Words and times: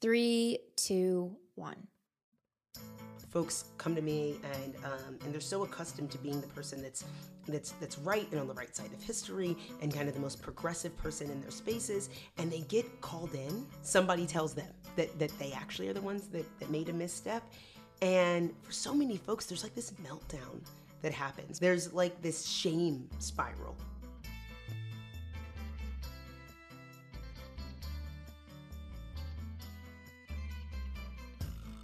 Three, 0.00 0.60
two, 0.76 1.36
one. 1.56 1.88
Folks 3.30 3.64
come 3.78 3.94
to 3.96 4.00
me 4.00 4.36
and 4.54 4.74
um, 4.84 5.18
and 5.24 5.34
they're 5.34 5.40
so 5.40 5.64
accustomed 5.64 6.10
to 6.12 6.18
being 6.18 6.40
the 6.40 6.46
person 6.48 6.80
that's 6.80 7.04
that's 7.48 7.72
that's 7.72 7.98
right 7.98 8.26
and 8.30 8.40
on 8.40 8.46
the 8.46 8.54
right 8.54 8.74
side 8.74 8.92
of 8.92 9.02
history 9.02 9.56
and 9.82 9.92
kind 9.92 10.08
of 10.08 10.14
the 10.14 10.20
most 10.20 10.40
progressive 10.40 10.96
person 10.96 11.28
in 11.30 11.40
their 11.40 11.50
spaces 11.50 12.10
and 12.38 12.50
they 12.50 12.60
get 12.60 13.00
called 13.00 13.34
in. 13.34 13.66
Somebody 13.82 14.24
tells 14.24 14.54
them 14.54 14.68
that, 14.96 15.18
that 15.18 15.36
they 15.38 15.52
actually 15.52 15.88
are 15.88 15.92
the 15.92 16.00
ones 16.00 16.28
that, 16.28 16.46
that 16.60 16.70
made 16.70 16.88
a 16.88 16.92
misstep. 16.92 17.42
And 18.00 18.54
for 18.62 18.72
so 18.72 18.94
many 18.94 19.16
folks 19.16 19.46
there's 19.46 19.64
like 19.64 19.74
this 19.74 19.90
meltdown 20.02 20.64
that 21.02 21.12
happens. 21.12 21.58
There's 21.58 21.92
like 21.92 22.22
this 22.22 22.46
shame 22.46 23.08
spiral 23.18 23.76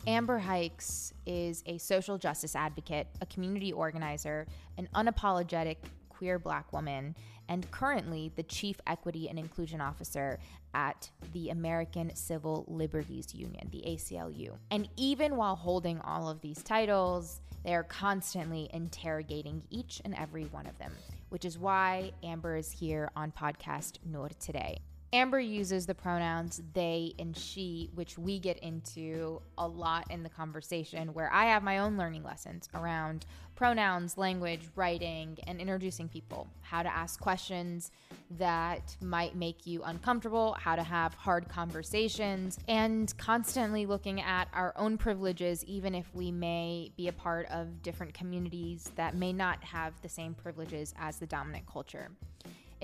Amber 0.06 0.38
Hikes 0.38 1.14
is 1.24 1.62
a 1.64 1.78
social 1.78 2.18
justice 2.18 2.54
advocate, 2.54 3.06
a 3.22 3.26
community 3.26 3.72
organizer, 3.72 4.46
an 4.76 4.86
unapologetic 4.94 5.76
queer 6.10 6.38
black 6.38 6.70
woman, 6.74 7.16
and 7.48 7.70
currently 7.70 8.30
the 8.36 8.42
Chief 8.42 8.76
Equity 8.86 9.30
and 9.30 9.38
Inclusion 9.38 9.80
Officer 9.80 10.38
at 10.74 11.10
the 11.32 11.48
American 11.48 12.14
Civil 12.14 12.66
Liberties 12.68 13.34
Union, 13.34 13.68
the 13.72 13.82
ACLU. 13.86 14.52
And 14.70 14.88
even 14.96 15.36
while 15.36 15.56
holding 15.56 16.00
all 16.00 16.28
of 16.28 16.40
these 16.42 16.62
titles, 16.62 17.40
they 17.64 17.74
are 17.74 17.84
constantly 17.84 18.68
interrogating 18.74 19.62
each 19.70 20.02
and 20.04 20.14
every 20.16 20.44
one 20.44 20.66
of 20.66 20.76
them, 20.78 20.92
which 21.30 21.46
is 21.46 21.58
why 21.58 22.12
Amber 22.22 22.56
is 22.56 22.70
here 22.70 23.10
on 23.16 23.32
Podcast 23.32 23.98
Noor 24.04 24.28
today. 24.38 24.80
Amber 25.14 25.38
uses 25.38 25.86
the 25.86 25.94
pronouns 25.94 26.60
they 26.72 27.14
and 27.20 27.36
she, 27.36 27.88
which 27.94 28.18
we 28.18 28.40
get 28.40 28.58
into 28.58 29.40
a 29.56 29.66
lot 29.66 30.10
in 30.10 30.24
the 30.24 30.28
conversation, 30.28 31.14
where 31.14 31.32
I 31.32 31.44
have 31.44 31.62
my 31.62 31.78
own 31.78 31.96
learning 31.96 32.24
lessons 32.24 32.68
around 32.74 33.24
pronouns, 33.54 34.18
language, 34.18 34.62
writing, 34.74 35.38
and 35.46 35.60
introducing 35.60 36.08
people, 36.08 36.48
how 36.62 36.82
to 36.82 36.88
ask 36.92 37.20
questions 37.20 37.92
that 38.38 38.96
might 39.00 39.36
make 39.36 39.64
you 39.68 39.84
uncomfortable, 39.84 40.56
how 40.58 40.74
to 40.74 40.82
have 40.82 41.14
hard 41.14 41.48
conversations, 41.48 42.58
and 42.66 43.16
constantly 43.16 43.86
looking 43.86 44.20
at 44.20 44.48
our 44.52 44.74
own 44.76 44.98
privileges, 44.98 45.64
even 45.66 45.94
if 45.94 46.12
we 46.12 46.32
may 46.32 46.90
be 46.96 47.06
a 47.06 47.12
part 47.12 47.46
of 47.50 47.84
different 47.84 48.14
communities 48.14 48.90
that 48.96 49.14
may 49.14 49.32
not 49.32 49.62
have 49.62 49.92
the 50.02 50.08
same 50.08 50.34
privileges 50.34 50.92
as 50.98 51.18
the 51.18 51.26
dominant 51.26 51.64
culture. 51.70 52.10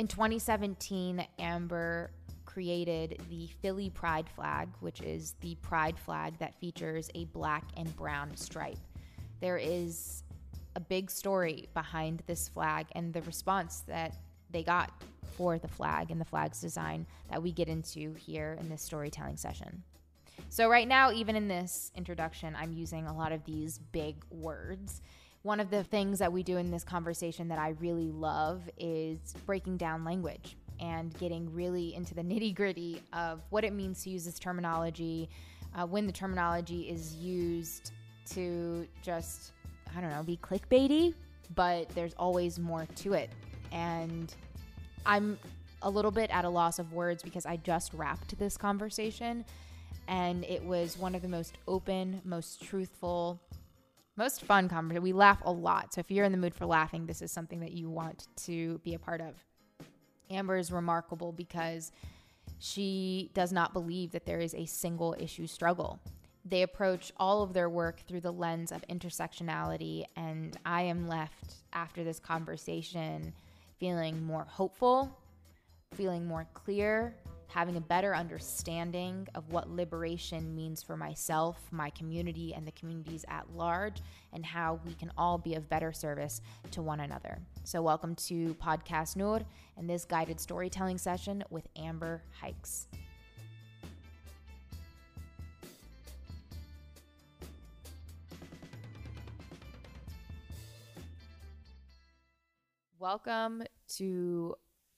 In 0.00 0.08
2017, 0.08 1.26
Amber 1.38 2.10
created 2.46 3.20
the 3.28 3.50
Philly 3.60 3.90
Pride 3.90 4.30
flag, 4.34 4.70
which 4.80 5.02
is 5.02 5.34
the 5.42 5.56
pride 5.56 5.98
flag 5.98 6.38
that 6.38 6.58
features 6.58 7.10
a 7.14 7.26
black 7.26 7.64
and 7.76 7.94
brown 7.96 8.34
stripe. 8.34 8.78
There 9.42 9.58
is 9.58 10.22
a 10.74 10.80
big 10.80 11.10
story 11.10 11.68
behind 11.74 12.22
this 12.26 12.48
flag 12.48 12.86
and 12.92 13.12
the 13.12 13.20
response 13.20 13.80
that 13.88 14.16
they 14.50 14.62
got 14.62 14.90
for 15.36 15.58
the 15.58 15.68
flag 15.68 16.10
and 16.10 16.18
the 16.18 16.24
flag's 16.24 16.62
design 16.62 17.04
that 17.30 17.42
we 17.42 17.52
get 17.52 17.68
into 17.68 18.14
here 18.14 18.56
in 18.58 18.70
this 18.70 18.80
storytelling 18.80 19.36
session. 19.36 19.82
So, 20.48 20.70
right 20.70 20.88
now, 20.88 21.12
even 21.12 21.36
in 21.36 21.46
this 21.46 21.92
introduction, 21.94 22.56
I'm 22.58 22.72
using 22.72 23.06
a 23.06 23.14
lot 23.14 23.32
of 23.32 23.44
these 23.44 23.76
big 23.76 24.24
words. 24.30 25.02
One 25.42 25.58
of 25.58 25.70
the 25.70 25.84
things 25.84 26.18
that 26.18 26.30
we 26.30 26.42
do 26.42 26.58
in 26.58 26.70
this 26.70 26.84
conversation 26.84 27.48
that 27.48 27.58
I 27.58 27.70
really 27.80 28.10
love 28.10 28.62
is 28.76 29.18
breaking 29.46 29.78
down 29.78 30.04
language 30.04 30.56
and 30.80 31.16
getting 31.18 31.52
really 31.54 31.94
into 31.94 32.14
the 32.14 32.22
nitty 32.22 32.54
gritty 32.54 33.02
of 33.14 33.40
what 33.48 33.64
it 33.64 33.72
means 33.72 34.04
to 34.04 34.10
use 34.10 34.26
this 34.26 34.38
terminology, 34.38 35.30
uh, 35.74 35.86
when 35.86 36.06
the 36.06 36.12
terminology 36.12 36.82
is 36.82 37.14
used 37.14 37.92
to 38.32 38.86
just, 39.02 39.52
I 39.96 40.00
don't 40.02 40.10
know, 40.10 40.22
be 40.22 40.36
clickbaity, 40.36 41.14
but 41.54 41.88
there's 41.90 42.14
always 42.14 42.58
more 42.58 42.86
to 42.96 43.14
it. 43.14 43.30
And 43.72 44.34
I'm 45.06 45.38
a 45.80 45.88
little 45.88 46.10
bit 46.10 46.28
at 46.30 46.44
a 46.44 46.50
loss 46.50 46.78
of 46.78 46.92
words 46.92 47.22
because 47.22 47.46
I 47.46 47.56
just 47.56 47.94
wrapped 47.94 48.38
this 48.38 48.58
conversation 48.58 49.46
and 50.06 50.44
it 50.44 50.62
was 50.62 50.98
one 50.98 51.14
of 51.14 51.22
the 51.22 51.28
most 51.28 51.56
open, 51.66 52.20
most 52.24 52.62
truthful, 52.62 53.40
most 54.20 54.42
fun 54.42 54.68
conversation. 54.68 55.02
We 55.02 55.14
laugh 55.14 55.40
a 55.46 55.50
lot. 55.50 55.94
So 55.94 56.00
if 56.00 56.10
you're 56.10 56.26
in 56.26 56.32
the 56.32 56.36
mood 56.36 56.54
for 56.54 56.66
laughing, 56.66 57.06
this 57.06 57.22
is 57.22 57.32
something 57.32 57.60
that 57.60 57.72
you 57.72 57.88
want 57.88 58.28
to 58.44 58.78
be 58.84 58.92
a 58.92 58.98
part 58.98 59.22
of. 59.22 59.34
Amber 60.30 60.58
is 60.58 60.70
remarkable 60.70 61.32
because 61.32 61.90
she 62.58 63.30
does 63.32 63.50
not 63.50 63.72
believe 63.72 64.12
that 64.12 64.26
there 64.26 64.38
is 64.38 64.54
a 64.54 64.66
single 64.66 65.16
issue 65.18 65.46
struggle. 65.46 65.98
They 66.44 66.60
approach 66.62 67.12
all 67.16 67.42
of 67.42 67.54
their 67.54 67.70
work 67.70 68.00
through 68.06 68.20
the 68.20 68.30
lens 68.30 68.72
of 68.72 68.84
intersectionality, 68.88 70.04
and 70.16 70.54
I 70.66 70.82
am 70.82 71.08
left 71.08 71.54
after 71.72 72.04
this 72.04 72.18
conversation 72.18 73.32
feeling 73.78 74.22
more 74.22 74.44
hopeful, 74.44 75.18
feeling 75.94 76.26
more 76.26 76.46
clear, 76.52 77.14
having 77.50 77.76
a 77.76 77.80
better 77.80 78.14
understanding 78.14 79.26
of 79.34 79.52
what 79.52 79.68
liberation 79.68 80.54
means 80.54 80.82
for 80.82 80.96
myself, 80.96 81.60
my 81.72 81.90
community, 81.90 82.54
and 82.54 82.64
the 82.64 82.70
communities 82.72 83.24
at 83.28 83.50
large, 83.54 84.00
and 84.32 84.46
how 84.46 84.78
we 84.86 84.94
can 84.94 85.10
all 85.18 85.36
be 85.36 85.56
of 85.56 85.68
better 85.68 85.92
service 85.92 86.40
to 86.70 86.80
one 86.80 87.00
another. 87.00 87.38
So, 87.64 87.82
welcome 87.82 88.14
to 88.14 88.54
Podcast 88.54 89.16
Noor 89.16 89.40
and 89.76 89.90
this 89.90 90.04
guided 90.04 90.38
storytelling 90.40 90.96
session 90.96 91.42
with 91.50 91.66
Amber 91.76 92.22
Hikes. 92.40 92.86
Welcome 103.00 103.64
to 103.96 104.54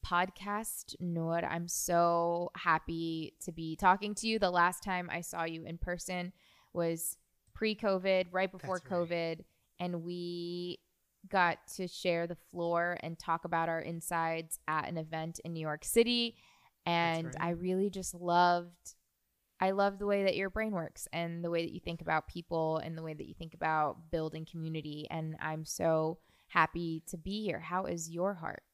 podcast, 0.07 0.95
Noor. 1.01 1.45
I'm 1.45 1.69
so 1.69 2.51
happy 2.57 3.35
to 3.45 3.53
be 3.53 3.77
talking 3.77 4.15
to 4.17 4.27
you. 4.27 4.39
The 4.39 4.51
last 4.51 4.83
time 4.83 5.09
I 5.11 5.21
saw 5.21 5.45
you 5.45 5.65
in 5.65 5.79
person 5.79 6.33
was 6.73 7.17
pre 7.55 7.75
COVID, 7.75 8.27
right 8.31 8.51
before 8.51 8.81
right. 8.85 8.85
COVID. 8.85 9.41
And 9.81 10.03
we 10.03 10.81
got 11.29 11.59
to 11.77 11.87
share 11.87 12.27
the 12.27 12.37
floor 12.51 12.99
and 13.01 13.19
talk 13.19 13.45
about 13.45 13.69
our 13.69 13.81
insides 13.81 14.59
at 14.69 14.89
an 14.89 14.99
event 14.99 15.41
in 15.45 15.53
New 15.53 15.61
York 15.61 15.85
City. 15.85 16.37
And 16.85 17.27
right. 17.27 17.37
I 17.41 17.51
really 17.51 17.91
just 17.91 18.15
loved 18.15 18.95
I 19.63 19.71
love 19.71 20.01
the 20.01 20.07
way 20.07 20.25
that 20.25 20.35
your 20.35 20.51
brain 20.51 20.73
works 20.73 21.07
and 21.13 21.45
the 21.45 21.51
way 21.51 21.65
that 21.65 21.73
you 21.73 21.79
think 21.79 22.01
about 22.01 22.27
people 22.27 22.79
and 22.79 22.99
the 22.99 23.03
way 23.03 23.15
that 23.15 23.29
you 23.29 23.35
think 23.39 23.55
about 23.55 24.11
building 24.11 24.45
community. 24.45 25.07
And 25.09 25.37
I'm 25.41 25.65
so 25.65 26.19
happy 26.49 27.05
to 27.07 27.17
be 27.17 27.45
here. 27.45 27.61
How 27.61 27.85
is 27.85 28.11
your 28.11 28.35
heart? 28.35 28.65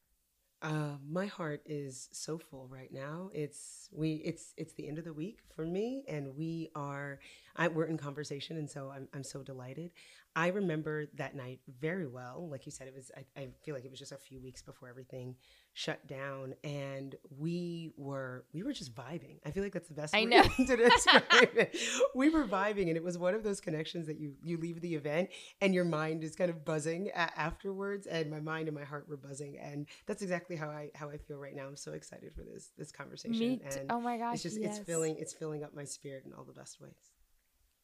Uh, 0.61 0.97
my 1.09 1.25
heart 1.25 1.61
is 1.65 2.09
so 2.11 2.37
full 2.37 2.67
right 2.69 2.91
now. 2.91 3.29
It's 3.33 3.87
we 3.93 4.15
it's 4.25 4.53
it's 4.57 4.73
the 4.73 4.89
end 4.89 4.97
of 4.97 5.05
the 5.05 5.13
week 5.13 5.39
for 5.55 5.65
me, 5.65 6.03
and 6.07 6.35
we 6.35 6.69
are 6.75 7.19
I, 7.55 7.69
we're 7.69 7.85
in 7.85 7.97
conversation, 7.97 8.57
and 8.57 8.69
so 8.69 8.91
I'm 8.93 9.07
I'm 9.13 9.23
so 9.23 9.41
delighted. 9.41 9.91
I 10.39 10.47
remember 10.47 11.07
that 11.15 11.35
night 11.35 11.59
very 11.81 12.07
well. 12.07 12.47
Like 12.49 12.65
you 12.65 12.71
said, 12.71 12.87
it 12.87 12.93
was, 12.95 13.11
I, 13.13 13.25
I, 13.37 13.49
feel 13.61 13.75
like 13.75 13.83
it 13.83 13.91
was 13.91 13.99
just 13.99 14.13
a 14.13 14.17
few 14.17 14.39
weeks 14.39 14.61
before 14.61 14.87
everything 14.87 15.35
shut 15.73 16.07
down. 16.07 16.55
And 16.63 17.15
we 17.37 17.91
were, 17.97 18.45
we 18.53 18.63
were 18.63 18.71
just 18.71 18.95
vibing. 18.95 19.39
I 19.45 19.51
feel 19.51 19.63
like 19.63 19.73
that's 19.73 19.89
the 19.89 19.95
best 19.95 20.15
I 20.15 20.23
know. 20.23 20.43
to 20.55 20.77
describe 20.77 21.57
it. 21.57 21.77
We 22.15 22.29
were 22.29 22.45
vibing 22.45 22.87
and 22.87 22.95
it 22.95 23.03
was 23.03 23.17
one 23.17 23.35
of 23.35 23.43
those 23.43 23.59
connections 23.59 24.07
that 24.07 24.17
you, 24.17 24.31
you 24.41 24.55
leave 24.55 24.79
the 24.79 24.95
event 24.95 25.27
and 25.59 25.73
your 25.73 25.83
mind 25.83 26.23
is 26.23 26.37
kind 26.37 26.49
of 26.49 26.63
buzzing 26.63 27.09
a- 27.09 27.37
afterwards. 27.37 28.07
And 28.07 28.31
my 28.31 28.39
mind 28.39 28.69
and 28.69 28.77
my 28.77 28.85
heart 28.85 29.09
were 29.09 29.17
buzzing. 29.17 29.57
And 29.57 29.87
that's 30.05 30.21
exactly 30.21 30.55
how 30.55 30.69
I, 30.69 30.89
how 30.95 31.09
I 31.09 31.17
feel 31.17 31.37
right 31.37 31.53
now. 31.53 31.67
I'm 31.67 31.75
so 31.75 31.91
excited 31.91 32.33
for 32.33 32.43
this, 32.43 32.69
this 32.77 32.93
conversation. 32.93 33.37
Me 33.37 33.57
t- 33.57 33.77
and 33.77 33.91
oh 33.91 33.99
my 33.99 34.17
gosh. 34.17 34.35
It's 34.35 34.43
just, 34.43 34.61
yes. 34.61 34.77
it's 34.77 34.85
filling, 34.85 35.17
it's 35.19 35.33
filling 35.33 35.65
up 35.65 35.75
my 35.75 35.83
spirit 35.83 36.23
in 36.25 36.31
all 36.31 36.45
the 36.45 36.53
best 36.53 36.79
ways. 36.79 37.08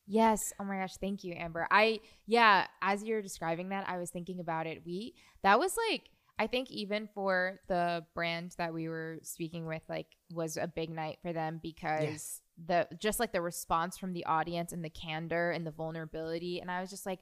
Yes. 0.07 0.53
Oh 0.59 0.63
my 0.63 0.77
gosh. 0.77 0.97
Thank 0.97 1.23
you, 1.23 1.33
Amber. 1.35 1.67
I, 1.71 1.99
yeah, 2.27 2.67
as 2.81 3.03
you're 3.03 3.21
describing 3.21 3.69
that, 3.69 3.87
I 3.87 3.97
was 3.97 4.09
thinking 4.09 4.39
about 4.39 4.67
it. 4.67 4.83
We, 4.85 5.15
that 5.43 5.59
was 5.59 5.75
like, 5.89 6.09
I 6.37 6.47
think 6.47 6.69
even 6.69 7.07
for 7.13 7.59
the 7.67 8.05
brand 8.13 8.55
that 8.57 8.73
we 8.73 8.89
were 8.89 9.19
speaking 9.23 9.65
with, 9.65 9.81
like, 9.87 10.07
was 10.33 10.57
a 10.57 10.67
big 10.67 10.89
night 10.89 11.17
for 11.21 11.31
them 11.31 11.59
because 11.63 12.03
yes. 12.03 12.41
the, 12.67 12.87
just 12.99 13.19
like 13.19 13.31
the 13.31 13.41
response 13.41 13.97
from 13.97 14.13
the 14.13 14.25
audience 14.25 14.73
and 14.73 14.83
the 14.83 14.89
candor 14.89 15.51
and 15.51 15.65
the 15.65 15.71
vulnerability. 15.71 16.59
And 16.59 16.69
I 16.69 16.81
was 16.81 16.89
just 16.89 17.05
like, 17.05 17.19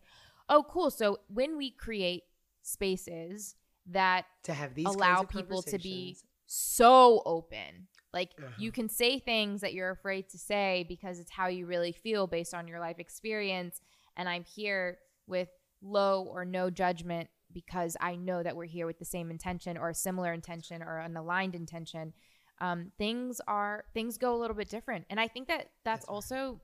oh, 0.50 0.66
cool. 0.68 0.90
So 0.90 1.20
when 1.28 1.58
we 1.58 1.72
create 1.72 2.24
spaces 2.64 3.56
that 3.92 4.26
to 4.44 4.54
have 4.54 4.74
these 4.74 4.86
allow 4.86 5.24
people 5.24 5.62
to 5.62 5.78
be 5.78 6.18
so 6.46 7.22
open 7.26 7.88
like 8.14 8.32
uh-huh. 8.38 8.52
you 8.58 8.72
can 8.72 8.88
say 8.88 9.20
things 9.20 9.62
that 9.62 9.74
you're 9.74 9.90
afraid 9.92 10.30
to 10.30 10.38
say 10.38 10.86
because 10.88 11.20
it's 11.20 11.32
how 11.32 11.48
you 11.48 11.66
really 11.66 11.92
feel 11.92 12.28
based 12.28 12.54
on 12.54 12.68
your 12.68 12.80
life 12.80 13.00
experience. 13.00 13.82
And 14.16 14.30
I'm 14.30 14.44
here 14.44 15.00
with 15.28 15.50
low 15.82 16.24
or 16.24 16.46
no 16.46 16.70
judgment 16.70 17.30
because 17.52 17.98
I 18.00 18.16
know 18.16 18.44
that 18.44 18.56
we're 18.56 18.66
here 18.66 18.86
with 18.86 19.00
the 19.00 19.06
same 19.06 19.32
intention 19.32 19.78
or 19.78 19.90
a 19.90 19.96
similar 19.96 20.34
intention 20.34 20.82
or 20.84 21.00
an 21.00 21.18
aligned 21.18 21.56
intention. 21.56 22.14
um, 22.62 22.92
things 22.98 23.42
are 23.48 23.84
things 23.94 24.18
go 24.18 24.36
a 24.36 24.40
little 24.40 24.56
bit 24.56 24.70
different 24.70 25.06
and 25.10 25.20
i 25.20 25.28
think 25.28 25.48
that 25.48 25.70
that's, 25.84 26.06
That's 26.06 26.08
right. 26.08 26.14
also 26.14 26.62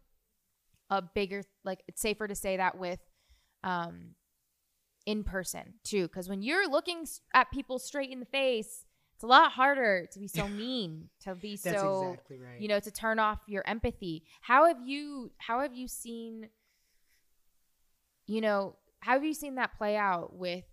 a 0.90 1.02
bigger 1.02 1.44
like 1.64 1.84
it's 1.88 2.02
safer 2.02 2.28
to 2.28 2.36
say 2.36 2.58
that 2.58 2.78
with 2.78 3.00
um 3.64 4.16
in 5.06 5.24
person 5.24 5.74
too 5.84 6.04
because 6.04 6.30
when 6.30 6.42
you're 6.42 6.70
looking 6.70 7.06
at 7.34 7.52
people 7.52 7.80
straight 7.80 8.12
in 8.12 8.20
the 8.20 8.26
face 8.26 8.86
it's 9.20 9.26
a 9.26 9.28
lot 9.28 9.52
harder 9.52 10.08
to 10.14 10.18
be 10.18 10.30
so 10.30 10.48
mean 10.48 11.10
to 11.20 11.36
be 11.36 11.58
That's 11.62 11.78
so 11.78 12.12
exactly 12.12 12.38
right. 12.38 12.62
you 12.62 12.70
know 12.70 12.80
to 12.80 12.90
turn 12.90 13.20
off 13.20 13.40
your 13.48 13.68
empathy. 13.68 14.24
How 14.40 14.68
have 14.68 14.78
you 14.86 15.30
how 15.40 15.60
have 15.60 15.76
you 15.76 15.90
seen 15.90 16.48
you 18.28 18.40
know 18.40 18.78
how 19.02 19.16
have 19.16 19.26
you 19.26 19.34
seen 19.34 19.56
that 19.56 19.78
play 19.78 19.98
out 19.98 20.38
with 20.38 20.64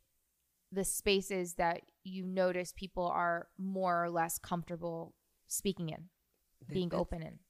the 0.71 0.85
spaces 0.85 1.55
that 1.55 1.81
you 2.05 2.25
notice 2.25 2.73
people 2.73 3.09
are 3.09 3.49
more 3.59 4.05
or 4.05 4.11
less 4.11 4.39
comfortable 4.39 5.17
speaking 5.49 5.89
in 5.89 6.05
being 6.73 6.89
that's- 6.91 7.01
open 7.01 7.23
in? 7.25 7.41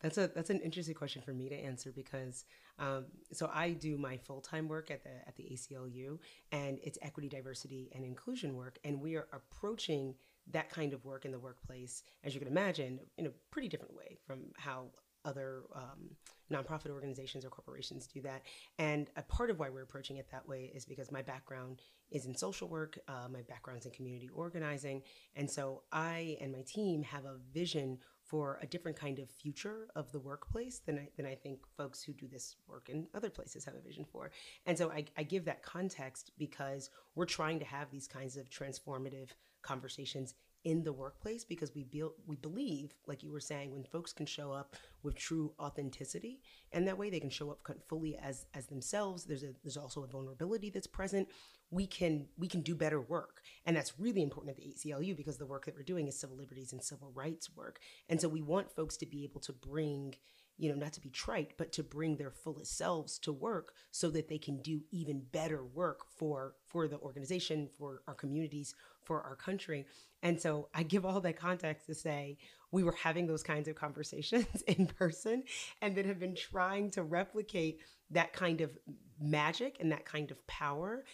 That's 0.00 0.16
a 0.16 0.28
that's 0.28 0.48
an 0.48 0.60
interesting 0.60 0.94
question 0.94 1.20
for 1.20 1.34
me 1.34 1.48
to 1.48 1.56
answer 1.56 1.92
because 1.92 2.44
um, 2.78 3.06
so 3.32 3.50
I 3.52 3.72
do 3.72 3.98
my 3.98 4.16
full 4.16 4.40
time 4.40 4.68
work 4.68 4.90
at 4.90 5.02
the 5.02 5.10
at 5.26 5.36
the 5.36 5.42
ACLU 5.42 6.18
and 6.52 6.78
it's 6.82 6.98
equity, 7.02 7.28
diversity, 7.28 7.90
and 7.94 8.04
inclusion 8.04 8.54
work, 8.54 8.78
and 8.84 9.00
we 9.00 9.16
are 9.16 9.26
approaching 9.32 10.14
that 10.52 10.70
kind 10.70 10.92
of 10.92 11.04
work 11.04 11.24
in 11.24 11.32
the 11.32 11.38
workplace, 11.38 12.02
as 12.24 12.34
you 12.34 12.40
can 12.40 12.48
imagine, 12.48 13.00
in 13.16 13.26
a 13.26 13.30
pretty 13.50 13.68
different 13.68 13.94
way 13.94 14.16
from 14.26 14.40
how 14.56 14.86
other 15.24 15.64
um, 15.74 16.10
nonprofit 16.50 16.90
organizations 16.90 17.44
or 17.44 17.50
corporations 17.50 18.06
do 18.06 18.20
that. 18.22 18.42
And 18.78 19.10
a 19.16 19.22
part 19.22 19.50
of 19.50 19.58
why 19.58 19.68
we're 19.68 19.82
approaching 19.82 20.16
it 20.16 20.30
that 20.30 20.48
way 20.48 20.72
is 20.74 20.84
because 20.84 21.12
my 21.12 21.22
background 21.22 21.82
is 22.10 22.24
in 22.24 22.34
social 22.34 22.68
work, 22.68 22.98
uh, 23.08 23.28
my 23.30 23.42
background's 23.42 23.84
in 23.84 23.92
community 23.92 24.30
organizing, 24.34 25.02
and 25.36 25.50
so 25.50 25.82
I 25.92 26.38
and 26.40 26.52
my 26.52 26.62
team 26.62 27.02
have 27.02 27.26
a 27.26 27.36
vision 27.52 27.98
for 28.28 28.58
a 28.62 28.66
different 28.66 28.98
kind 28.98 29.18
of 29.18 29.30
future 29.30 29.88
of 29.96 30.12
the 30.12 30.18
workplace 30.18 30.80
than 30.84 30.98
I, 30.98 31.08
than 31.16 31.24
I 31.24 31.34
think 31.34 31.60
folks 31.76 32.02
who 32.02 32.12
do 32.12 32.28
this 32.28 32.56
work 32.66 32.90
in 32.90 33.06
other 33.14 33.30
places 33.30 33.64
have 33.64 33.74
a 33.74 33.80
vision 33.80 34.04
for. 34.04 34.30
And 34.66 34.76
so 34.76 34.90
I, 34.90 35.06
I 35.16 35.22
give 35.22 35.46
that 35.46 35.62
context 35.62 36.32
because 36.38 36.90
we're 37.14 37.24
trying 37.24 37.58
to 37.58 37.64
have 37.64 37.90
these 37.90 38.06
kinds 38.06 38.36
of 38.36 38.50
transformative 38.50 39.28
conversations 39.62 40.34
in 40.64 40.82
the 40.82 40.92
workplace 40.92 41.44
because 41.44 41.74
we 41.74 41.84
build 41.84 42.12
we 42.26 42.36
believe, 42.36 42.94
like 43.06 43.22
you 43.22 43.30
were 43.30 43.40
saying, 43.40 43.72
when 43.72 43.84
folks 43.84 44.12
can 44.12 44.26
show 44.26 44.52
up 44.52 44.76
with 45.02 45.14
true 45.14 45.52
authenticity, 45.60 46.40
and 46.72 46.86
that 46.86 46.98
way 46.98 47.10
they 47.10 47.20
can 47.20 47.30
show 47.30 47.50
up 47.50 47.60
fully 47.88 48.16
as 48.16 48.46
as 48.54 48.66
themselves. 48.66 49.24
There's 49.24 49.44
a 49.44 49.52
there's 49.62 49.76
also 49.76 50.02
a 50.02 50.08
vulnerability 50.08 50.70
that's 50.70 50.86
present. 50.86 51.28
We 51.70 51.86
can 51.86 52.26
we 52.36 52.48
can 52.48 52.62
do 52.62 52.74
better 52.74 53.00
work, 53.00 53.42
and 53.66 53.76
that's 53.76 53.98
really 53.98 54.22
important 54.22 54.56
at 54.56 54.62
the 54.62 54.74
ACLU 54.74 55.16
because 55.16 55.38
the 55.38 55.46
work 55.46 55.66
that 55.66 55.76
we're 55.76 55.82
doing 55.82 56.08
is 56.08 56.18
civil 56.18 56.36
liberties 56.36 56.72
and 56.72 56.82
civil 56.82 57.12
rights 57.14 57.54
work, 57.54 57.78
and 58.08 58.20
so 58.20 58.28
we 58.28 58.42
want 58.42 58.74
folks 58.74 58.96
to 58.98 59.06
be 59.06 59.24
able 59.24 59.40
to 59.42 59.52
bring 59.52 60.16
you 60.58 60.68
know, 60.68 60.74
not 60.74 60.92
to 60.92 61.00
be 61.00 61.08
trite, 61.08 61.52
but 61.56 61.72
to 61.72 61.82
bring 61.82 62.16
their 62.16 62.30
fullest 62.30 62.76
selves 62.76 63.18
to 63.20 63.32
work 63.32 63.72
so 63.90 64.10
that 64.10 64.28
they 64.28 64.38
can 64.38 64.60
do 64.60 64.80
even 64.90 65.22
better 65.32 65.64
work 65.64 66.00
for 66.16 66.54
for 66.66 66.88
the 66.88 66.98
organization, 66.98 67.68
for 67.78 68.02
our 68.06 68.14
communities, 68.14 68.74
for 69.04 69.22
our 69.22 69.36
country. 69.36 69.86
And 70.22 70.40
so 70.40 70.68
I 70.74 70.82
give 70.82 71.06
all 71.06 71.20
that 71.20 71.38
context 71.38 71.86
to 71.86 71.94
say 71.94 72.38
we 72.72 72.82
were 72.82 72.96
having 73.00 73.26
those 73.26 73.42
kinds 73.42 73.68
of 73.68 73.76
conversations 73.76 74.62
in 74.66 74.86
person 74.86 75.44
and 75.80 75.96
then 75.96 76.04
have 76.06 76.18
been 76.18 76.34
trying 76.34 76.90
to 76.92 77.02
replicate 77.02 77.80
that 78.10 78.32
kind 78.32 78.60
of 78.60 78.76
magic 79.20 79.76
and 79.80 79.92
that 79.92 80.04
kind 80.04 80.30
of 80.30 80.44
power 80.46 81.04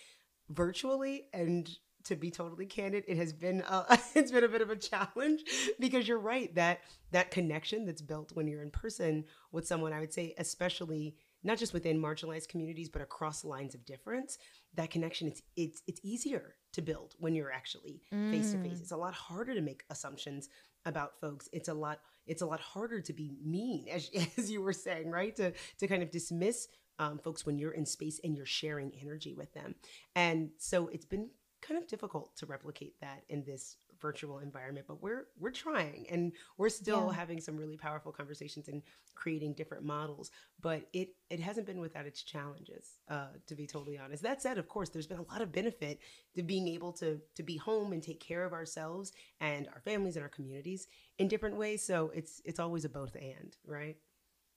virtually 0.51 1.27
and 1.33 1.79
to 2.05 2.17
be 2.17 2.31
totally 2.31 2.67
candid, 2.67 3.05
it 3.09 3.17
has 3.17 3.33
been 3.33 3.63
a, 3.69 3.99
it's 4.15 4.31
been 4.31 4.45
a 4.45 4.49
bit 4.49 4.63
of 4.63 4.71
a 4.71 4.77
challenge 4.77 5.41
because 5.79 6.07
you're 6.07 6.19
right 6.19 6.55
that 6.55 6.81
that 7.13 7.31
connection 7.31 7.85
that's 7.85 8.03
built 8.03 8.33
when 8.35 8.47
you're 8.47 8.63
in 8.63 8.71
person 8.71 9.25
with 9.53 9.67
someone, 9.67 9.93
I 9.93 10.01
would 10.01 10.13
say, 10.13 10.35
especially 10.39 11.17
not 11.43 11.59
just 11.59 11.75
within 11.75 12.01
marginalized 12.01 12.49
communities 12.49 12.89
but 12.89 13.03
across 13.03 13.45
lines 13.45 13.75
of 13.75 13.85
difference, 13.85 14.39
that 14.75 14.91
connection 14.91 15.29
it's 15.29 15.43
it's 15.57 15.83
it's 15.87 16.01
easier 16.03 16.57
to 16.73 16.83
build 16.83 17.15
when 17.19 17.35
you're 17.35 17.53
actually 17.53 18.03
face 18.31 18.53
to 18.53 18.59
face. 18.59 18.79
Mm. 18.79 18.83
It's 18.83 18.91
a 18.91 18.97
lot 18.97 19.15
harder 19.15 19.55
to 19.55 19.61
make 19.61 19.85
assumptions 19.91 20.49
about 20.85 21.21
folks. 21.21 21.49
It's 21.53 21.69
a 21.69 21.75
lot 21.75 22.01
it's 22.27 22.43
a 22.43 22.47
lot 22.47 22.61
harder 22.61 23.01
to 23.01 23.13
be 23.13 23.37
mean, 23.45 23.87
as 23.93 24.11
as 24.37 24.51
you 24.51 24.63
were 24.63 24.73
saying, 24.73 25.11
right? 25.11 25.35
To 25.37 25.53
to 25.79 25.87
kind 25.87 26.03
of 26.03 26.11
dismiss 26.11 26.69
um, 26.99 27.19
folks 27.19 27.45
when 27.45 27.59
you're 27.59 27.73
in 27.73 27.87
space 27.87 28.21
and 28.23 28.37
you're 28.37 28.47
sharing 28.47 28.93
energy 29.01 29.35
with 29.35 29.53
them. 29.53 29.75
And 30.15 30.51
so 30.59 30.89
it's 30.89 31.05
been 31.05 31.29
kind 31.67 31.81
of 31.81 31.89
difficult 31.89 32.37
to 32.37 32.47
replicate 32.47 32.95
that 33.01 33.23
in 33.29 33.43
this 33.45 33.77
virtual 34.01 34.41
environment 34.41 34.87
but 34.87 35.01
we're 35.03 35.27
we're 35.39 35.51
trying 35.51 36.07
and 36.11 36.33
we're 36.59 36.69
still 36.69 37.09
Yeah. 37.09 37.13
having 37.13 37.41
some 37.41 37.57
really 37.57 37.77
powerful 37.77 38.13
conversations 38.13 38.69
and 38.69 38.83
creating 39.15 39.55
different 39.55 39.85
models 39.85 40.31
but 40.61 40.89
it 40.93 41.11
it 41.31 41.41
hasn't 41.41 41.67
been 41.67 41.81
without 41.81 42.05
its 42.05 42.23
challenges 42.23 42.99
uh, 43.09 43.29
to 43.47 43.55
be 43.55 43.67
totally 43.67 43.97
honest 43.99 44.23
that 44.23 44.43
said 44.43 44.59
of 44.59 44.69
course 44.69 44.91
there's 44.91 45.07
been 45.07 45.19
a 45.21 45.33
lot 45.33 45.41
of 45.41 45.53
benefit 45.53 46.01
to 46.35 46.43
being 46.43 46.69
able 46.69 46.93
to 46.93 47.21
to 47.35 47.43
be 47.43 47.57
home 47.57 47.93
and 47.93 48.03
take 48.03 48.21
care 48.21 48.45
of 48.45 48.53
ourselves 48.53 49.13
and 49.41 49.69
our 49.69 49.81
families 49.81 50.17
and 50.17 50.23
our 50.23 50.29
communities 50.29 50.89
in 51.19 51.29
different 51.29 51.57
ways 51.57 51.83
so 51.83 52.11
it's 52.15 52.43
it's 52.45 52.61
always 52.61 52.85
a 52.85 52.89
both 52.89 53.15
and 53.17 53.57
right 53.67 53.97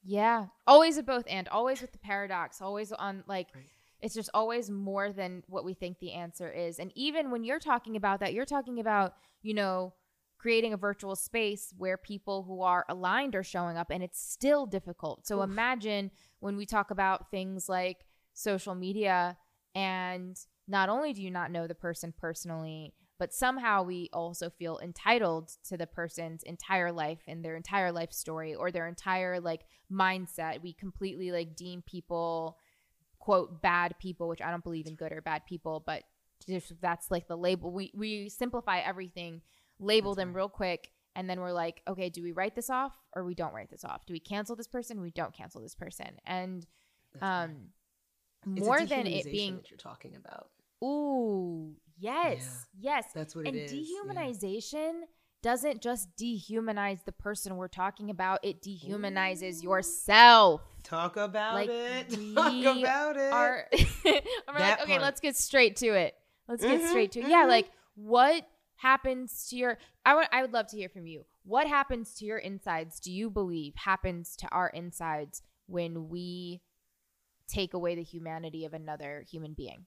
Yeah. 0.04 0.48
Always 0.66 0.98
a 0.98 1.04
both 1.04 1.26
and 1.28 1.48
always 1.50 1.82
with 1.82 1.92
the 1.92 1.98
paradox, 1.98 2.62
always 2.62 2.92
on 2.92 3.24
like 3.28 3.48
Right. 3.54 3.70
It's 4.02 4.14
just 4.14 4.30
always 4.34 4.70
more 4.70 5.12
than 5.12 5.44
what 5.48 5.66
we 5.66 5.74
think 5.74 6.00
the 6.00 6.14
answer 6.14 6.52
is. 6.52 6.80
And 6.80 6.92
even 6.96 7.32
when 7.32 7.44
you're 7.44 7.60
talking 7.60 7.96
about 7.96 8.20
that, 8.20 8.34
you're 8.34 8.46
talking 8.46 8.80
about, 8.80 9.14
you 9.42 9.54
know, 9.54 9.94
creating 10.38 10.74
a 10.74 10.78
virtual 10.78 11.16
space 11.16 11.74
where 11.78 11.98
people 11.98 12.44
who 12.44 12.62
are 12.62 12.86
aligned 12.90 13.36
are 13.36 13.44
showing 13.44 13.76
up 13.76 13.90
and 13.90 14.04
it's 14.04 14.22
still 14.22 14.66
difficult. 14.66 15.26
So 15.26 15.40
Oof. 15.40 15.50
imagine 15.50 16.12
when 16.40 16.58
we 16.58 16.66
talk 16.66 16.92
about 16.92 17.32
things 17.32 17.68
like 17.68 18.06
social 18.34 18.76
media 18.76 19.36
and 19.74 20.38
not 20.68 20.90
only 20.90 21.14
do 21.14 21.24
you 21.24 21.32
not 21.32 21.52
know 21.52 21.66
the 21.66 21.76
person 21.76 22.14
personally, 22.16 22.94
but 23.20 23.34
somehow 23.34 23.82
we 23.82 24.10
also 24.14 24.50
feel 24.50 24.80
entitled 24.80 25.52
to 25.68 25.76
the 25.76 25.88
person's 25.88 26.44
entire 26.44 26.92
life 26.92 27.22
and 27.28 27.44
their 27.44 27.56
entire 27.56 27.92
life 27.92 28.14
story 28.14 28.54
or 28.54 28.70
their 28.70 28.88
entire 28.88 29.40
like 29.40 29.62
mindset. 29.92 30.62
We 30.62 30.74
completely 30.74 31.32
like 31.32 31.56
deem 31.56 31.82
people 31.82 32.58
quote 33.28 33.62
bad 33.62 33.94
people, 34.00 34.30
which 34.30 34.42
I 34.42 34.52
don't 34.52 34.64
believe 34.64 34.88
in 34.88 34.96
good 34.96 35.12
or 35.12 35.22
bad 35.22 35.46
people, 35.46 35.84
but 35.86 36.04
just 36.48 36.80
that's 36.80 37.12
like 37.12 37.28
the 37.28 37.36
label. 37.36 37.74
We 37.74 37.92
we 37.94 38.30
simplify 38.30 38.80
everything, 38.80 39.42
label 39.80 40.12
That's 40.12 40.22
them 40.22 40.30
right. 40.30 40.38
real 40.38 40.48
quick, 40.48 40.92
and 41.14 41.30
then 41.30 41.42
we're 41.42 41.52
like, 41.52 41.82
okay, 41.90 42.10
do 42.10 42.24
we 42.24 42.32
write 42.32 42.56
this 42.56 42.70
off 42.70 42.94
or 43.14 43.26
we 43.26 43.36
don't 43.36 43.54
write 43.54 43.70
this 43.70 43.84
off? 43.84 44.06
Do 44.06 44.14
we 44.14 44.22
cancel 44.22 44.56
this 44.56 44.70
person? 44.70 45.02
We 45.02 45.12
don't 45.12 45.34
cancel 45.34 45.62
this 45.62 45.76
person. 45.76 46.08
And 46.26 46.66
That's 47.20 47.46
um 47.46 47.56
a 48.46 48.50
more 48.62 48.86
than 48.86 49.08
it 49.08 49.26
being 49.26 49.60
you're 49.70 49.78
talking 49.78 50.16
about 50.16 50.48
ooh, 50.82 51.76
yes. 52.00 52.68
Yes. 52.80 53.08
that's 53.14 53.36
what 53.36 53.46
and 53.46 53.58
it 53.58 53.72
is 53.72 53.74
yeah. 53.74 53.98
dehumanization 54.06 55.02
doesn't 55.44 55.82
just 55.82 56.10
dehumanize 56.18 57.04
the 57.06 57.12
person 57.12 57.56
we're 57.58 57.68
talking 57.68 58.10
about, 58.10 58.40
it 58.44 58.62
dehumanizes 58.62 59.60
Ooh. 59.60 59.70
yourself. 59.70 60.62
Talk 60.88 61.18
about 61.18 61.56
Like, 61.56 61.70
it 61.70 62.10
talk 62.36 62.78
about 62.78 63.18
it 63.18 63.34
Are 63.34 63.68
like, 63.74 64.82
okay, 64.82 64.94
part. 64.94 65.02
let's 65.02 65.20
get 65.20 65.36
straight 65.36 65.76
to 65.78 65.88
it. 65.88 66.16
Let's 66.48 66.64
get 66.64 66.82
Mhm, 66.82 66.90
straight 66.90 67.12
to 67.14 67.20
it. 67.20 67.28
Yeah, 67.30 67.44
mhm. 67.46 67.50
like 67.50 67.72
what 67.96 68.48
happens 68.78 69.48
to 69.50 69.56
your 69.58 69.78
I 70.06 70.16
would 70.16 70.28
I 70.32 70.42
would 70.42 70.54
love 70.54 70.68
to 70.68 70.78
hear 70.78 70.90
from 70.90 71.08
you. 71.08 71.26
What 71.44 71.68
happens 71.68 72.14
to 72.16 72.26
your 72.26 72.38
insides 72.38 73.00
do 73.00 73.12
you 73.12 73.30
believe 73.30 73.74
happens 73.76 74.36
to 74.38 74.48
our 74.50 74.70
insides 74.70 75.42
when 75.66 76.10
we 76.10 76.62
take 77.48 77.74
away 77.74 77.96
the 77.96 78.04
humanity 78.04 78.66
of 78.66 78.74
another 78.74 79.26
human 79.30 79.54
being? 79.54 79.86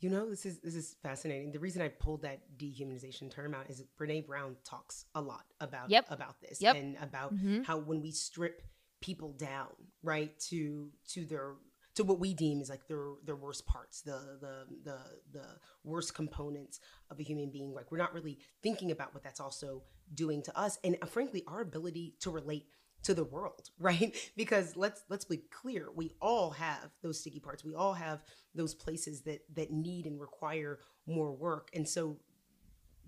You 0.00 0.10
know, 0.10 0.28
this 0.28 0.44
is 0.46 0.58
this 0.58 0.74
is 0.74 0.96
fascinating. 1.02 1.52
The 1.52 1.60
reason 1.60 1.80
I 1.80 1.88
pulled 1.88 2.22
that 2.22 2.40
dehumanization 2.58 3.30
term 3.30 3.54
out 3.54 3.70
is 3.70 3.84
Brene 3.98 4.26
Brown 4.26 4.56
talks 4.64 5.04
a 5.14 5.20
lot 5.20 5.44
about 5.60 5.90
Yep. 5.90 6.06
about 6.10 6.40
this 6.40 6.60
Yep. 6.60 6.76
and 6.76 6.96
about 7.00 7.34
Mhm. 7.34 7.64
how 7.64 7.78
when 7.78 8.02
we 8.02 8.10
strip 8.10 8.62
people 9.02 9.32
down, 9.32 9.68
right, 10.02 10.38
to 10.48 10.90
to 11.08 11.26
their 11.26 11.54
to 11.94 12.04
what 12.04 12.18
we 12.18 12.32
deem 12.32 12.62
is 12.62 12.70
like 12.70 12.86
their 12.88 13.10
their 13.24 13.36
worst 13.36 13.66
parts, 13.66 14.00
the 14.00 14.38
the 14.40 14.66
the 14.84 14.98
the 15.32 15.46
worst 15.84 16.14
components 16.14 16.80
of 17.10 17.20
a 17.20 17.22
human 17.22 17.50
being. 17.50 17.74
Like 17.74 17.92
we're 17.92 17.98
not 17.98 18.14
really 18.14 18.38
thinking 18.62 18.90
about 18.90 19.12
what 19.12 19.22
that's 19.22 19.40
also 19.40 19.82
doing 20.14 20.42
to 20.44 20.58
us, 20.58 20.78
and 20.84 20.96
uh, 21.02 21.06
frankly, 21.06 21.44
our 21.46 21.60
ability 21.60 22.14
to 22.20 22.30
relate 22.30 22.66
to 23.02 23.14
the 23.14 23.24
world, 23.24 23.70
right? 23.78 24.16
Because 24.36 24.76
let's 24.76 25.02
let's 25.10 25.24
be 25.24 25.38
clear, 25.50 25.88
we 25.94 26.12
all 26.20 26.50
have 26.52 26.90
those 27.02 27.20
sticky 27.20 27.40
parts. 27.40 27.64
We 27.64 27.74
all 27.74 27.94
have 27.94 28.24
those 28.54 28.74
places 28.74 29.22
that 29.22 29.40
that 29.54 29.70
need 29.70 30.06
and 30.06 30.20
require 30.20 30.78
more 31.06 31.32
work. 31.32 31.68
And 31.74 31.86
so 31.88 32.16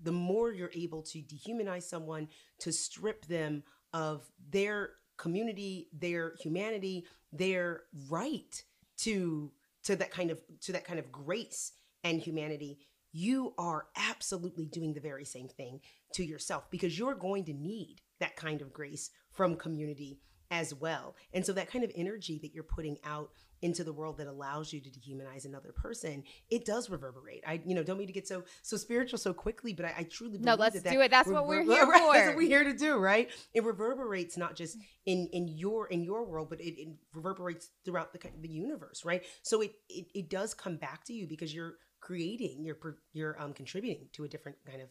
the 0.03 0.11
more 0.11 0.51
you're 0.51 0.71
able 0.75 1.01
to 1.01 1.19
dehumanize 1.19 1.83
someone, 1.83 2.27
to 2.59 2.71
strip 2.71 3.25
them 3.25 3.63
of 3.93 4.29
their 4.51 4.91
community, 5.17 5.87
their 5.93 6.33
humanity, 6.39 7.05
their 7.31 7.83
right 8.09 8.63
to 8.97 9.51
to 9.83 9.95
that 9.95 10.11
kind 10.11 10.31
of 10.31 10.41
to 10.61 10.71
that 10.71 10.85
kind 10.85 10.99
of 10.99 11.11
grace 11.11 11.73
and 12.03 12.19
humanity, 12.21 12.79
you 13.11 13.53
are 13.57 13.87
absolutely 13.95 14.65
doing 14.65 14.93
the 14.93 14.99
very 14.99 15.25
same 15.25 15.47
thing 15.47 15.79
to 16.13 16.23
yourself 16.23 16.69
because 16.69 16.97
you're 16.97 17.15
going 17.15 17.45
to 17.45 17.53
need 17.53 18.01
that 18.19 18.35
kind 18.35 18.61
of 18.61 18.73
grace 18.73 19.11
from 19.31 19.55
community 19.55 20.19
as 20.51 20.73
well. 20.73 21.15
And 21.33 21.45
so 21.45 21.53
that 21.53 21.71
kind 21.71 21.83
of 21.83 21.91
energy 21.95 22.39
that 22.41 22.53
you're 22.53 22.63
putting 22.63 22.97
out 23.03 23.31
into 23.65 23.83
the 23.83 23.91
world 23.91 24.17
that 24.19 24.27
allows 24.27 24.71
you 24.71 24.79
to 24.79 24.89
dehumanize 24.91 25.45
another 25.45 25.71
person, 25.71 26.23
it 26.51 26.65
does 26.65 26.87
reverberate. 26.87 27.43
I, 27.47 27.59
you 27.65 27.73
know, 27.73 27.81
don't 27.81 27.97
mean 27.97 28.05
to 28.05 28.13
get 28.13 28.27
so 28.27 28.43
so 28.61 28.77
spiritual 28.77 29.17
so 29.17 29.33
quickly, 29.33 29.73
but 29.73 29.87
I, 29.87 29.93
I 29.97 30.03
truly 30.03 30.37
believe 30.37 30.45
no. 30.45 30.53
Let's 30.53 30.79
that 30.81 30.93
do 30.93 31.01
it. 31.01 31.09
That's 31.09 31.27
what 31.27 31.47
we're 31.47 31.63
here 31.73 31.85
right, 31.85 31.99
for. 31.99 32.13
That's 32.13 32.27
what 32.27 32.35
we're 32.37 32.47
here 32.47 32.63
to 32.63 32.77
do, 32.77 32.97
right? 32.97 33.29
It 33.55 33.63
reverberates 33.63 34.37
not 34.37 34.55
just 34.55 34.77
in 35.07 35.27
in 35.33 35.47
your 35.47 35.87
in 35.87 36.03
your 36.03 36.23
world, 36.23 36.49
but 36.49 36.61
it, 36.61 36.79
it 36.79 36.89
reverberates 37.13 37.69
throughout 37.83 38.13
the 38.13 38.19
the 38.39 38.49
universe, 38.49 39.03
right? 39.03 39.23
So 39.41 39.61
it, 39.61 39.71
it 39.89 40.05
it 40.13 40.29
does 40.29 40.53
come 40.53 40.77
back 40.77 41.03
to 41.05 41.13
you 41.13 41.25
because 41.25 41.53
you're 41.53 41.73
creating, 42.01 42.63
you're 42.63 42.77
you're 43.13 43.41
um 43.41 43.53
contributing 43.53 44.09
to 44.13 44.25
a 44.25 44.27
different 44.27 44.57
kind 44.69 44.81
of 44.81 44.89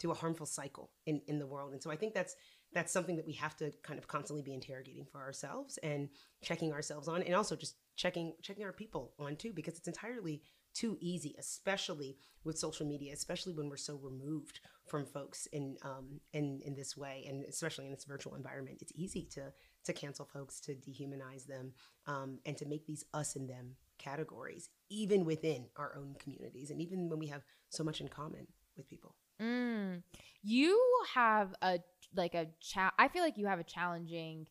to 0.00 0.10
a 0.10 0.14
harmful 0.14 0.46
cycle 0.46 0.90
in 1.04 1.20
in 1.28 1.38
the 1.38 1.46
world, 1.46 1.72
and 1.74 1.82
so 1.82 1.90
I 1.90 1.96
think 1.96 2.14
that's 2.14 2.34
that's 2.72 2.92
something 2.92 3.16
that 3.16 3.26
we 3.26 3.34
have 3.34 3.56
to 3.56 3.72
kind 3.82 3.98
of 3.98 4.08
constantly 4.08 4.42
be 4.42 4.52
interrogating 4.52 5.06
for 5.10 5.20
ourselves 5.20 5.78
and 5.82 6.08
checking 6.42 6.72
ourselves 6.72 7.06
on 7.06 7.22
and 7.22 7.34
also 7.34 7.54
just 7.54 7.76
checking 7.96 8.34
checking 8.42 8.64
our 8.64 8.72
people 8.72 9.12
on 9.18 9.36
too 9.36 9.52
because 9.52 9.76
it's 9.76 9.88
entirely 9.88 10.42
too 10.74 10.96
easy 11.00 11.34
especially 11.38 12.16
with 12.42 12.58
social 12.58 12.86
media 12.86 13.12
especially 13.12 13.52
when 13.52 13.68
we're 13.68 13.76
so 13.76 13.96
removed 14.02 14.60
from 14.86 15.06
folks 15.06 15.46
in 15.52 15.76
um 15.82 16.20
in 16.32 16.60
in 16.64 16.74
this 16.74 16.96
way 16.96 17.24
and 17.28 17.44
especially 17.44 17.86
in 17.86 17.92
this 17.92 18.04
virtual 18.04 18.34
environment 18.34 18.78
it's 18.80 18.92
easy 18.94 19.26
to 19.30 19.52
to 19.84 19.92
cancel 19.92 20.24
folks 20.24 20.60
to 20.60 20.72
dehumanize 20.72 21.46
them 21.46 21.72
um 22.06 22.38
and 22.44 22.56
to 22.56 22.66
make 22.66 22.86
these 22.86 23.04
us 23.14 23.36
and 23.36 23.48
them 23.48 23.76
categories 23.98 24.68
even 24.90 25.24
within 25.24 25.66
our 25.76 25.94
own 25.96 26.14
communities 26.18 26.70
and 26.70 26.80
even 26.80 27.08
when 27.08 27.18
we 27.18 27.28
have 27.28 27.42
so 27.70 27.84
much 27.84 28.00
in 28.00 28.08
common 28.08 28.46
with 28.76 28.88
people 28.88 29.14
mm. 29.40 30.02
you 30.42 30.80
have 31.14 31.54
a 31.62 31.78
like 32.16 32.34
a 32.34 32.46
cha- 32.60 32.92
I 32.98 33.08
feel 33.08 33.22
like 33.22 33.38
you 33.38 33.46
have 33.46 33.58
a 33.58 33.64
challenging 33.64 34.46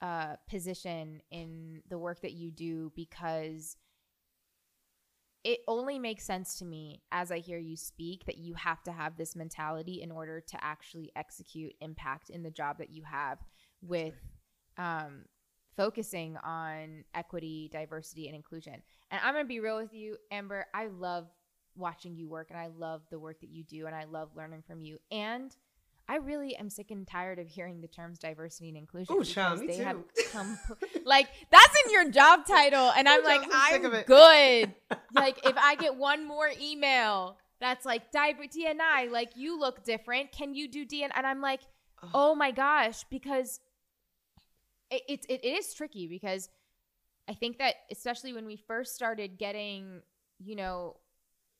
uh 0.00 0.36
position 0.48 1.20
in 1.30 1.82
the 1.88 1.98
work 1.98 2.20
that 2.22 2.32
you 2.32 2.50
do 2.50 2.92
because 2.94 3.76
it 5.44 5.60
only 5.68 5.98
makes 5.98 6.24
sense 6.24 6.58
to 6.58 6.64
me 6.64 7.00
as 7.12 7.30
I 7.30 7.38
hear 7.38 7.58
you 7.58 7.76
speak 7.76 8.26
that 8.26 8.38
you 8.38 8.54
have 8.54 8.82
to 8.84 8.92
have 8.92 9.16
this 9.16 9.36
mentality 9.36 10.02
in 10.02 10.10
order 10.10 10.40
to 10.40 10.64
actually 10.64 11.12
execute 11.16 11.72
impact 11.80 12.28
in 12.28 12.42
the 12.42 12.50
job 12.50 12.78
that 12.78 12.90
you 12.90 13.02
have 13.04 13.38
with 13.80 14.14
um, 14.76 15.24
focusing 15.76 16.36
on 16.38 17.04
equity, 17.14 17.70
diversity, 17.72 18.26
and 18.26 18.34
inclusion. 18.34 18.74
And 19.10 19.20
I'm 19.24 19.32
going 19.32 19.44
to 19.44 19.48
be 19.48 19.60
real 19.60 19.76
with 19.76 19.94
you, 19.94 20.16
Amber. 20.30 20.66
I 20.74 20.88
love 20.88 21.28
watching 21.76 22.16
you 22.16 22.28
work 22.28 22.48
and 22.50 22.58
I 22.58 22.66
love 22.76 23.02
the 23.10 23.18
work 23.18 23.40
that 23.40 23.50
you 23.50 23.62
do 23.62 23.86
and 23.86 23.94
I 23.94 24.04
love 24.04 24.30
learning 24.36 24.64
from 24.66 24.82
you. 24.82 24.98
And 25.12 25.56
I 26.08 26.16
really 26.16 26.56
am 26.56 26.70
sick 26.70 26.90
and 26.90 27.06
tired 27.06 27.38
of 27.38 27.48
hearing 27.48 27.80
the 27.82 27.86
terms 27.88 28.18
diversity 28.18 28.68
and 28.68 28.78
inclusion. 28.78 29.14
Oh, 29.16 29.22
child, 29.22 29.60
me 29.60 29.66
they 29.66 29.76
too. 29.76 29.82
Have 29.82 29.98
come, 30.32 30.58
like 31.04 31.28
that's 31.50 31.76
in 31.84 31.92
your 31.92 32.10
job 32.10 32.46
title, 32.46 32.90
and 32.96 33.08
I'm 33.08 33.20
Oh, 33.20 33.24
like, 33.28 33.42
I'm 33.42 33.50
I'm 33.52 33.84
of 33.84 33.92
it. 33.94 34.06
good. 34.06 34.74
like 35.12 35.44
if 35.46 35.56
I 35.58 35.74
get 35.74 35.96
one 35.96 36.26
more 36.26 36.50
email 36.60 37.36
that's 37.60 37.84
like 37.84 38.10
DNI, 38.48 39.10
like 39.10 39.30
you 39.36 39.58
look 39.58 39.84
different. 39.84 40.32
Can 40.32 40.54
you 40.54 40.68
do 40.68 40.86
DNI? 40.86 41.10
And 41.14 41.26
I'm 41.26 41.40
like, 41.42 41.60
oh 42.14 42.34
my 42.34 42.52
gosh, 42.52 43.04
because 43.10 43.60
it, 44.90 45.02
it, 45.08 45.26
it 45.28 45.44
is 45.44 45.74
tricky 45.74 46.06
because 46.06 46.48
I 47.28 47.34
think 47.34 47.58
that 47.58 47.74
especially 47.90 48.32
when 48.32 48.46
we 48.46 48.56
first 48.56 48.94
started 48.94 49.36
getting, 49.38 50.00
you 50.38 50.56
know, 50.56 50.96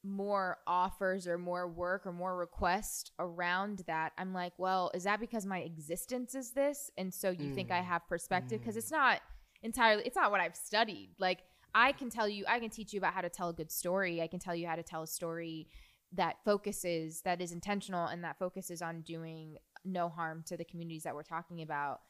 more 0.05 0.59
offers 0.67 1.27
or 1.27 1.39
more 1.39 1.67
work 1.69 2.07
or 2.07 2.13
more 2.13 2.37
requests 2.37 3.11
around 3.19 3.83
that, 3.87 4.13
I'm 4.17 4.33
like, 4.33 4.53
well, 4.59 4.91
is 4.95 5.05
that 5.05 5.21
because 5.21 5.45
my 5.45 5.59
existence 5.59 6.35
is 6.35 6.53
this? 6.53 6.91
And 6.97 7.13
so 7.13 7.31
you 7.31 7.55
think 7.55 7.71
I 7.71 7.81
Mm. 7.81 7.85
have 7.85 8.09
perspective? 8.09 8.61
Because 8.61 8.77
it's 8.77 8.91
not 8.91 9.21
entirely, 9.63 10.05
it's 10.07 10.17
not 10.17 10.31
what 10.31 10.41
I've 10.41 10.57
studied. 10.57 11.15
Like, 11.19 11.41
I 11.75 11.93
can 11.93 12.11
tell 12.11 12.29
you, 12.29 12.45
I 12.49 12.61
can 12.61 12.71
teach 12.71 12.93
you 12.93 12.99
about 12.99 13.13
how 13.13 13.21
to 13.21 13.29
tell 13.29 13.49
a 13.51 13.53
good 13.53 13.71
story. 13.71 14.23
I 14.23 14.27
can 14.29 14.39
tell 14.41 14.55
you 14.55 14.67
how 14.67 14.77
to 14.77 14.83
tell 14.83 15.03
a 15.03 15.07
story 15.07 15.69
that 16.13 16.37
focuses, 16.45 17.21
that 17.23 17.43
is 17.43 17.53
intentional, 17.53 18.07
and 18.07 18.25
that 18.25 18.39
focuses 18.39 18.81
on 18.81 19.03
doing 19.03 19.59
no 19.85 20.09
harm 20.09 20.43
to 20.47 20.57
the 20.57 20.65
communities 20.65 21.03
that 21.03 21.15
we're 21.15 21.23
talking 21.23 21.61
about. 21.61 22.01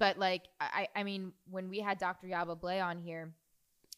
But 0.00 0.18
like, 0.18 0.42
I, 0.60 0.88
I 0.96 1.04
mean, 1.04 1.32
when 1.48 1.68
we 1.68 1.78
had 1.80 1.98
Dr. 1.98 2.26
Yaba 2.26 2.60
Blay 2.60 2.80
on 2.80 2.98
here, 2.98 3.34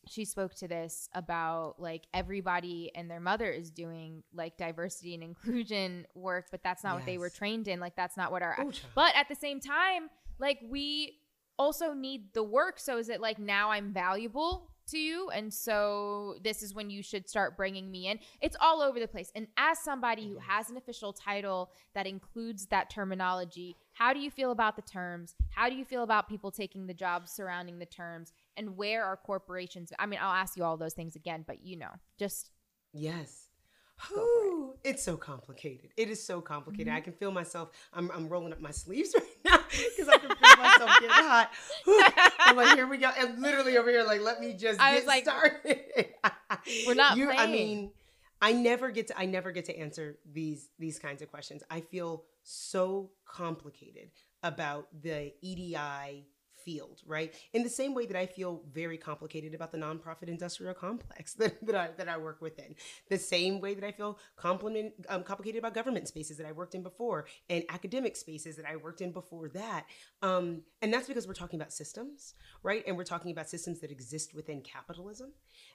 she 0.08 0.24
spoke 0.24 0.54
to 0.54 0.68
this 0.68 1.08
about 1.14 1.74
like 1.78 2.06
everybody 2.14 2.90
and 2.94 3.10
their 3.10 3.20
mother 3.20 3.50
is 3.50 3.70
doing 3.70 4.22
like 4.32 4.56
diversity 4.56 5.14
and 5.14 5.22
inclusion 5.22 6.06
work, 6.14 6.46
but 6.50 6.62
that's 6.62 6.84
not 6.84 6.94
what 6.96 7.06
they 7.06 7.18
were 7.18 7.30
trained 7.30 7.68
in. 7.68 7.80
Like, 7.80 7.96
that's 7.96 8.16
not 8.16 8.30
what 8.30 8.42
our. 8.42 8.56
Oh, 8.58 8.70
child. 8.70 8.92
But 8.94 9.12
at 9.16 9.28
the 9.28 9.34
same 9.34 9.60
time, 9.60 10.08
like 10.38 10.60
we 10.68 11.18
also 11.58 11.92
need 11.92 12.32
the 12.34 12.42
work. 12.42 12.78
So 12.78 12.98
is 12.98 13.08
it 13.08 13.20
like 13.20 13.38
now 13.38 13.70
I'm 13.70 13.92
valuable 13.92 14.70
to 14.88 14.98
you, 14.98 15.30
and 15.30 15.52
so 15.52 16.36
this 16.44 16.62
is 16.62 16.72
when 16.72 16.90
you 16.90 17.02
should 17.02 17.28
start 17.28 17.56
bringing 17.56 17.90
me 17.90 18.06
in? 18.06 18.20
It's 18.40 18.56
all 18.60 18.80
over 18.80 19.00
the 19.00 19.08
place. 19.08 19.32
And 19.34 19.48
as 19.56 19.80
somebody 19.80 20.28
who 20.28 20.38
has 20.38 20.70
an 20.70 20.76
official 20.76 21.12
title 21.12 21.72
that 21.94 22.06
includes 22.06 22.66
that 22.66 22.88
terminology, 22.88 23.74
how 23.94 24.12
do 24.12 24.20
you 24.20 24.30
feel 24.30 24.52
about 24.52 24.76
the 24.76 24.82
terms? 24.82 25.34
How 25.50 25.68
do 25.68 25.74
you 25.74 25.84
feel 25.84 26.04
about 26.04 26.28
people 26.28 26.52
taking 26.52 26.86
the 26.86 26.94
jobs 26.94 27.32
surrounding 27.32 27.80
the 27.80 27.86
terms? 27.86 28.32
And 28.56 28.76
where 28.76 29.04
are 29.04 29.16
corporations? 29.16 29.92
I 29.98 30.06
mean, 30.06 30.20
I'll 30.22 30.32
ask 30.32 30.56
you 30.56 30.64
all 30.64 30.76
those 30.76 30.94
things 30.94 31.16
again, 31.16 31.44
but 31.46 31.64
you 31.64 31.76
know, 31.76 31.90
just 32.18 32.50
Yes. 32.92 33.48
for 33.96 34.14
it. 34.18 34.78
It's 34.84 35.02
so 35.02 35.16
complicated. 35.16 35.90
It 35.96 36.08
is 36.10 36.22
so 36.22 36.40
complicated. 36.40 36.88
Mm-hmm. 36.88 36.96
I 36.96 37.00
can 37.00 37.12
feel 37.14 37.32
myself. 37.32 37.70
I'm, 37.92 38.10
I'm 38.12 38.28
rolling 38.28 38.52
up 38.52 38.60
my 38.60 38.70
sleeves 38.70 39.14
right 39.18 39.26
now 39.44 39.58
because 39.68 40.08
I 40.08 40.18
can 40.18 40.28
feel 40.30 40.56
myself 40.62 40.90
getting 41.00 41.10
hot. 41.10 41.50
I'm 42.40 42.56
like, 42.56 42.76
here 42.76 42.86
we 42.86 42.98
go. 42.98 43.10
And 43.18 43.40
literally 43.42 43.76
over 43.76 43.90
here, 43.90 44.04
like, 44.04 44.20
let 44.22 44.40
me 44.40 44.54
just 44.54 44.80
I 44.80 44.92
get 44.92 44.96
was 45.00 45.06
like, 45.06 45.24
started. 45.24 45.80
we're 46.86 46.94
not 46.94 47.16
you, 47.16 47.30
I 47.30 47.46
mean, 47.46 47.90
I 48.40 48.52
never 48.52 48.90
get 48.90 49.08
to. 49.08 49.18
I 49.18 49.26
never 49.26 49.50
get 49.50 49.64
to 49.66 49.78
answer 49.78 50.18
these 50.30 50.68
these 50.78 50.98
kinds 50.98 51.22
of 51.22 51.30
questions. 51.30 51.62
I 51.70 51.80
feel 51.80 52.24
so 52.42 53.10
complicated 53.26 54.10
about 54.42 54.88
the 55.02 55.32
EDI 55.42 56.26
field, 56.66 57.00
right? 57.06 57.32
In 57.52 57.62
the 57.62 57.70
same 57.70 57.94
way 57.94 58.06
that 58.06 58.16
I 58.16 58.26
feel 58.26 58.60
very 58.72 58.98
complicated 58.98 59.54
about 59.54 59.70
the 59.70 59.78
nonprofit 59.78 60.28
industrial 60.28 60.74
complex 60.74 61.32
that, 61.40 61.64
that 61.64 61.74
I 61.76 61.88
that 61.96 62.08
I 62.08 62.18
work 62.18 62.42
within. 62.42 62.74
The 63.08 63.18
same 63.18 63.60
way 63.60 63.74
that 63.74 63.84
I 63.84 63.92
feel 63.92 64.18
compliment, 64.36 64.92
um, 65.08 65.22
complicated 65.22 65.60
about 65.60 65.74
government 65.74 66.08
spaces 66.08 66.36
that 66.38 66.46
I 66.46 66.52
worked 66.52 66.74
in 66.74 66.82
before 66.82 67.26
and 67.48 67.62
academic 67.70 68.16
spaces 68.16 68.56
that 68.56 68.66
I 68.66 68.76
worked 68.76 69.00
in 69.00 69.12
before 69.12 69.48
that. 69.50 69.86
Um, 70.22 70.62
and 70.82 70.92
that's 70.92 71.06
because 71.06 71.28
we're 71.28 71.34
talking 71.34 71.60
about 71.60 71.72
systems, 71.72 72.34
right? 72.64 72.82
And 72.86 72.96
we're 72.96 73.04
talking 73.04 73.30
about 73.30 73.48
systems 73.48 73.80
that 73.80 73.92
exist 73.92 74.34
within 74.34 74.60
capitalism. 74.60 75.32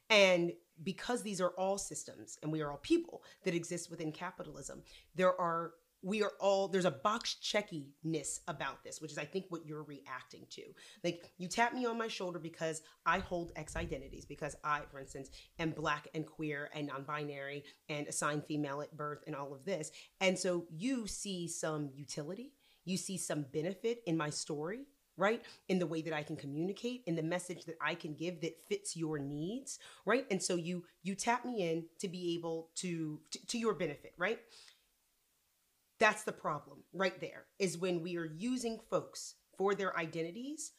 And 0.09 0.51
because 0.83 1.23
these 1.23 1.39
are 1.39 1.51
all 1.51 1.77
systems 1.77 2.37
and 2.43 2.51
we 2.51 2.61
are 2.61 2.69
all 2.69 2.77
people 2.77 3.23
that 3.45 3.55
exist 3.55 3.89
within 3.89 4.11
capitalism, 4.11 4.83
there 5.15 5.39
are 5.39 5.71
we 6.03 6.23
are 6.23 6.31
all 6.39 6.67
there's 6.67 6.85
a 6.85 6.91
box 6.91 7.37
checkiness 7.41 8.39
about 8.47 8.83
this, 8.83 9.01
which 9.01 9.11
is 9.11 9.17
I 9.17 9.25
think 9.25 9.45
what 9.49 9.65
you're 9.65 9.83
reacting 9.83 10.45
to. 10.51 10.63
Like 11.03 11.31
you 11.37 11.47
tap 11.47 11.73
me 11.73 11.85
on 11.85 11.97
my 11.97 12.07
shoulder 12.07 12.39
because 12.39 12.81
I 13.05 13.19
hold 13.19 13.51
X 13.55 13.75
identities, 13.75 14.25
because 14.25 14.55
I, 14.63 14.81
for 14.91 14.99
instance, 14.99 15.29
am 15.59 15.71
black 15.71 16.07
and 16.13 16.25
queer 16.25 16.69
and 16.73 16.87
non-binary 16.87 17.63
and 17.89 18.07
assigned 18.07 18.45
female 18.45 18.81
at 18.81 18.95
birth 18.97 19.23
and 19.27 19.35
all 19.35 19.53
of 19.53 19.65
this. 19.65 19.91
And 20.19 20.37
so 20.37 20.65
you 20.71 21.07
see 21.07 21.47
some 21.47 21.89
utility, 21.93 22.53
you 22.85 22.97
see 22.97 23.17
some 23.17 23.45
benefit 23.53 24.01
in 24.07 24.17
my 24.17 24.29
story, 24.29 24.85
right? 25.17 25.43
In 25.69 25.77
the 25.77 25.85
way 25.85 26.01
that 26.01 26.13
I 26.13 26.23
can 26.23 26.35
communicate, 26.35 27.03
in 27.05 27.15
the 27.15 27.23
message 27.23 27.65
that 27.65 27.75
I 27.81 27.93
can 27.95 28.15
give 28.15 28.41
that 28.41 28.57
fits 28.67 28.95
your 28.95 29.19
needs, 29.19 29.77
right? 30.05 30.25
And 30.31 30.41
so 30.41 30.55
you 30.55 30.83
you 31.03 31.15
tap 31.15 31.45
me 31.45 31.69
in 31.69 31.85
to 31.99 32.07
be 32.07 32.35
able 32.35 32.69
to 32.77 33.19
to, 33.31 33.47
to 33.47 33.57
your 33.59 33.75
benefit, 33.75 34.13
right? 34.17 34.39
That's 36.01 36.23
the 36.23 36.31
problem 36.31 36.79
right 36.93 37.21
there 37.21 37.45
is 37.59 37.77
when 37.77 38.01
we 38.01 38.17
are 38.17 38.25
using 38.25 38.79
folks 38.89 39.35
for 39.55 39.75
their 39.75 39.95
identities 39.95 40.71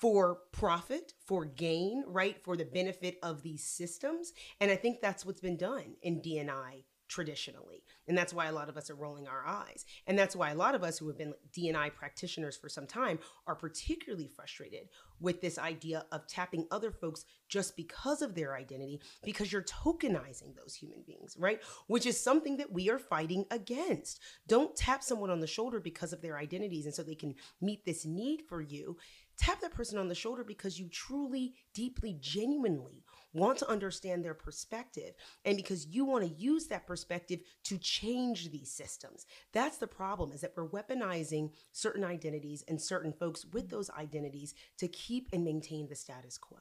for 0.00 0.38
profit, 0.50 1.12
for 1.24 1.44
gain, 1.44 2.02
right? 2.08 2.36
For 2.42 2.56
the 2.56 2.64
benefit 2.64 3.18
of 3.22 3.42
these 3.42 3.62
systems. 3.62 4.32
And 4.60 4.68
I 4.70 4.74
think 4.76 5.00
that's 5.00 5.24
what's 5.24 5.40
been 5.40 5.56
done 5.56 5.94
in 6.02 6.20
DNI 6.20 6.82
traditionally. 7.10 7.82
And 8.06 8.16
that's 8.16 8.32
why 8.32 8.46
a 8.46 8.52
lot 8.52 8.68
of 8.68 8.76
us 8.76 8.88
are 8.88 8.94
rolling 8.94 9.26
our 9.26 9.44
eyes. 9.44 9.84
And 10.06 10.16
that's 10.16 10.36
why 10.36 10.50
a 10.50 10.54
lot 10.54 10.76
of 10.76 10.84
us 10.84 10.96
who 10.96 11.08
have 11.08 11.18
been 11.18 11.34
DNI 11.52 11.92
practitioners 11.92 12.56
for 12.56 12.68
some 12.68 12.86
time 12.86 13.18
are 13.48 13.56
particularly 13.56 14.28
frustrated 14.28 14.88
with 15.20 15.40
this 15.40 15.58
idea 15.58 16.06
of 16.12 16.26
tapping 16.28 16.66
other 16.70 16.92
folks 16.92 17.24
just 17.48 17.76
because 17.76 18.22
of 18.22 18.34
their 18.34 18.54
identity, 18.54 19.00
because 19.24 19.52
you're 19.52 19.62
tokenizing 19.62 20.54
those 20.56 20.74
human 20.74 21.02
beings, 21.04 21.36
right? 21.38 21.60
Which 21.88 22.06
is 22.06 22.18
something 22.18 22.56
that 22.58 22.72
we 22.72 22.88
are 22.88 22.98
fighting 22.98 23.44
against. 23.50 24.20
Don't 24.46 24.74
tap 24.76 25.02
someone 25.02 25.30
on 25.30 25.40
the 25.40 25.46
shoulder 25.48 25.80
because 25.80 26.12
of 26.12 26.22
their 26.22 26.38
identities 26.38 26.86
and 26.86 26.94
so 26.94 27.02
they 27.02 27.16
can 27.16 27.34
meet 27.60 27.84
this 27.84 28.06
need 28.06 28.42
for 28.48 28.62
you. 28.62 28.96
Tap 29.36 29.60
that 29.62 29.74
person 29.74 29.98
on 29.98 30.08
the 30.08 30.14
shoulder 30.14 30.44
because 30.44 30.78
you 30.78 30.88
truly, 30.88 31.54
deeply, 31.74 32.16
genuinely 32.20 33.02
want 33.32 33.58
to 33.58 33.70
understand 33.70 34.24
their 34.24 34.34
perspective 34.34 35.14
and 35.44 35.56
because 35.56 35.86
you 35.86 36.04
want 36.04 36.24
to 36.24 36.42
use 36.42 36.66
that 36.66 36.86
perspective 36.86 37.40
to 37.64 37.78
change 37.78 38.50
these 38.50 38.70
systems. 38.70 39.26
That's 39.52 39.78
the 39.78 39.86
problem 39.86 40.32
is 40.32 40.40
that 40.40 40.52
we're 40.56 40.68
weaponizing 40.68 41.50
certain 41.72 42.04
identities 42.04 42.64
and 42.68 42.80
certain 42.80 43.12
folks 43.12 43.46
with 43.52 43.70
those 43.70 43.90
identities 43.90 44.54
to 44.78 44.88
keep 44.88 45.28
and 45.32 45.44
maintain 45.44 45.88
the 45.88 45.94
status 45.94 46.38
quo. 46.38 46.58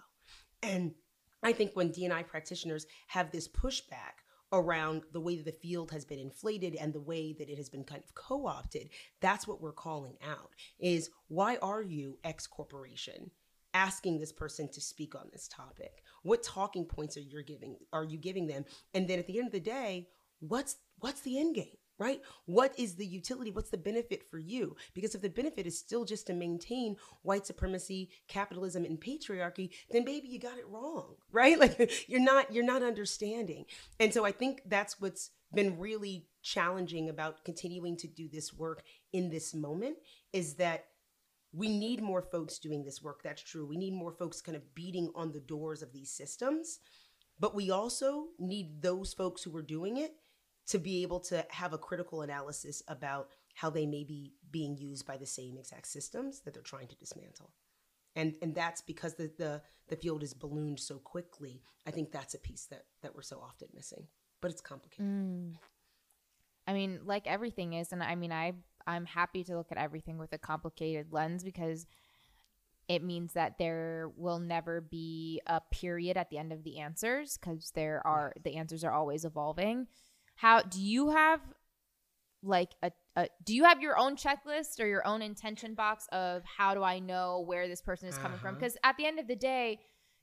And 0.61 0.93
I 1.41 1.53
think 1.53 1.71
when 1.73 1.89
DNI 1.89 2.27
practitioners 2.27 2.85
have 3.07 3.31
this 3.31 3.47
pushback 3.47 4.23
around 4.51 5.03
the 5.13 5.19
way 5.19 5.35
that 5.35 5.45
the 5.45 5.51
field 5.51 5.91
has 5.91 6.05
been 6.05 6.19
inflated 6.19 6.75
and 6.75 6.93
the 6.93 6.99
way 6.99 7.33
that 7.33 7.49
it 7.49 7.57
has 7.57 7.69
been 7.69 7.83
kind 7.83 8.01
of 8.03 8.15
co-opted 8.15 8.89
that's 9.21 9.47
what 9.47 9.61
we're 9.61 9.71
calling 9.71 10.17
out 10.27 10.49
is 10.79 11.11
why 11.27 11.57
are 11.57 11.83
you 11.83 12.17
x 12.23 12.47
corporation 12.47 13.29
asking 13.73 14.19
this 14.19 14.31
person 14.31 14.67
to 14.67 14.81
speak 14.81 15.15
on 15.15 15.27
this 15.31 15.47
topic 15.47 16.03
what 16.23 16.43
talking 16.43 16.85
points 16.85 17.17
are 17.17 17.21
you 17.21 17.43
giving 17.43 17.75
are 17.93 18.03
you 18.03 18.17
giving 18.17 18.47
them 18.47 18.65
and 18.93 19.07
then 19.07 19.19
at 19.19 19.27
the 19.27 19.37
end 19.37 19.47
of 19.47 19.53
the 19.53 19.59
day 19.59 20.07
what's 20.39 20.77
what's 20.99 21.21
the 21.21 21.39
end 21.39 21.55
game 21.55 21.77
right? 21.99 22.21
What 22.45 22.73
is 22.79 22.95
the 22.95 23.05
utility? 23.05 23.51
What's 23.51 23.69
the 23.69 23.77
benefit 23.77 24.23
for 24.31 24.39
you? 24.39 24.75
Because 24.93 25.13
if 25.13 25.21
the 25.21 25.29
benefit 25.29 25.67
is 25.67 25.77
still 25.77 26.05
just 26.05 26.25
to 26.27 26.33
maintain 26.33 26.95
white 27.21 27.45
supremacy, 27.45 28.09
capitalism, 28.27 28.85
and 28.85 28.99
patriarchy, 28.99 29.69
then 29.91 30.05
baby, 30.05 30.29
you 30.29 30.39
got 30.39 30.57
it 30.57 30.67
wrong, 30.67 31.15
right? 31.31 31.59
Like 31.59 32.09
you're 32.09 32.21
not 32.21 32.51
you're 32.53 32.63
not 32.63 32.81
understanding. 32.81 33.65
And 33.99 34.13
so 34.13 34.25
I 34.25 34.31
think 34.31 34.61
that's 34.65 34.99
what's 34.99 35.31
been 35.53 35.77
really 35.77 36.27
challenging 36.41 37.09
about 37.09 37.43
continuing 37.43 37.97
to 37.97 38.07
do 38.07 38.29
this 38.31 38.53
work 38.53 38.83
in 39.11 39.29
this 39.29 39.53
moment 39.53 39.97
is 40.31 40.55
that 40.55 40.85
we 41.51 41.67
need 41.67 42.01
more 42.01 42.21
folks 42.21 42.59
doing 42.59 42.83
this 42.83 43.01
work. 43.01 43.21
That's 43.23 43.41
true. 43.41 43.65
We 43.65 43.77
need 43.77 43.93
more 43.93 44.11
folks 44.11 44.41
kind 44.41 44.55
of 44.55 44.75
beating 44.75 45.11
on 45.15 45.31
the 45.31 45.39
doors 45.39 45.81
of 45.81 45.91
these 45.91 46.11
systems. 46.11 46.79
But 47.39 47.55
we 47.55 47.71
also 47.71 48.27
need 48.37 48.81
those 48.81 49.13
folks 49.13 49.43
who 49.43 49.55
are 49.55 49.63
doing 49.63 49.97
it 49.97 50.11
to 50.67 50.77
be 50.77 51.01
able 51.01 51.19
to 51.21 51.45
have 51.49 51.73
a 51.73 51.77
critical 51.77 52.21
analysis 52.21 52.83
about 52.87 53.29
how 53.55 53.69
they 53.69 53.85
may 53.85 54.03
be 54.03 54.33
being 54.51 54.77
used 54.77 55.05
by 55.05 55.17
the 55.17 55.25
same 55.25 55.57
exact 55.57 55.87
systems 55.87 56.41
that 56.41 56.53
they're 56.53 56.61
trying 56.61 56.87
to 56.87 56.95
dismantle. 56.95 57.51
And 58.15 58.35
and 58.41 58.53
that's 58.53 58.81
because 58.81 59.15
the 59.15 59.31
the, 59.37 59.61
the 59.87 59.95
field 59.95 60.23
is 60.23 60.33
ballooned 60.33 60.79
so 60.79 60.97
quickly. 60.97 61.61
I 61.87 61.91
think 61.91 62.11
that's 62.11 62.33
a 62.33 62.39
piece 62.39 62.65
that 62.67 62.83
that 63.01 63.15
we're 63.15 63.21
so 63.21 63.39
often 63.39 63.69
missing. 63.73 64.07
But 64.41 64.51
it's 64.51 64.61
complicated. 64.61 65.05
Mm. 65.05 65.55
I 66.67 66.73
mean, 66.73 66.99
like 67.03 67.25
everything 67.25 67.73
is, 67.73 67.91
and 67.91 68.03
I 68.03 68.15
mean, 68.15 68.31
I 68.31 68.53
I'm 68.89 69.05
happy 69.05 69.43
to 69.45 69.55
look 69.55 69.71
at 69.71 69.77
everything 69.77 70.17
with 70.17 70.33
a 70.33 70.37
complicated 70.37 71.07
lens 71.11 71.43
because 71.43 71.85
it 72.87 73.03
means 73.03 73.33
that 73.33 73.57
there 73.59 74.09
will 74.17 74.39
never 74.39 74.81
be 74.81 75.41
a 75.45 75.61
period 75.71 76.17
at 76.17 76.29
the 76.29 76.39
end 76.39 76.51
of 76.51 76.63
the 76.63 76.79
answers 76.79 77.37
because 77.37 77.71
there 77.75 78.01
are 78.05 78.33
the 78.43 78.55
answers 78.55 78.83
are 78.83 78.91
always 78.91 79.25
evolving 79.25 79.87
how 80.35 80.61
do 80.61 80.81
you 80.81 81.09
have 81.09 81.41
like 82.41 82.71
a, 82.81 82.91
a, 83.15 83.27
do 83.43 83.53
you 83.53 83.65
have 83.65 83.81
your 83.81 83.97
own 83.97 84.15
checklist 84.15 84.79
or 84.79 84.87
your 84.87 85.05
own 85.05 85.21
intention 85.21 85.73
box 85.73 86.07
of 86.11 86.43
how 86.45 86.73
do 86.73 86.83
I 86.83 86.99
know 86.99 87.43
where 87.45 87.67
this 87.67 87.81
person 87.81 88.07
is 88.07 88.17
coming 88.17 88.35
uh-huh. 88.35 88.47
from? 88.47 88.55
Because 88.55 88.77
at 88.83 88.97
the 88.97 89.05
end 89.05 89.19
of 89.19 89.27
the 89.27 89.35
day, 89.35 89.79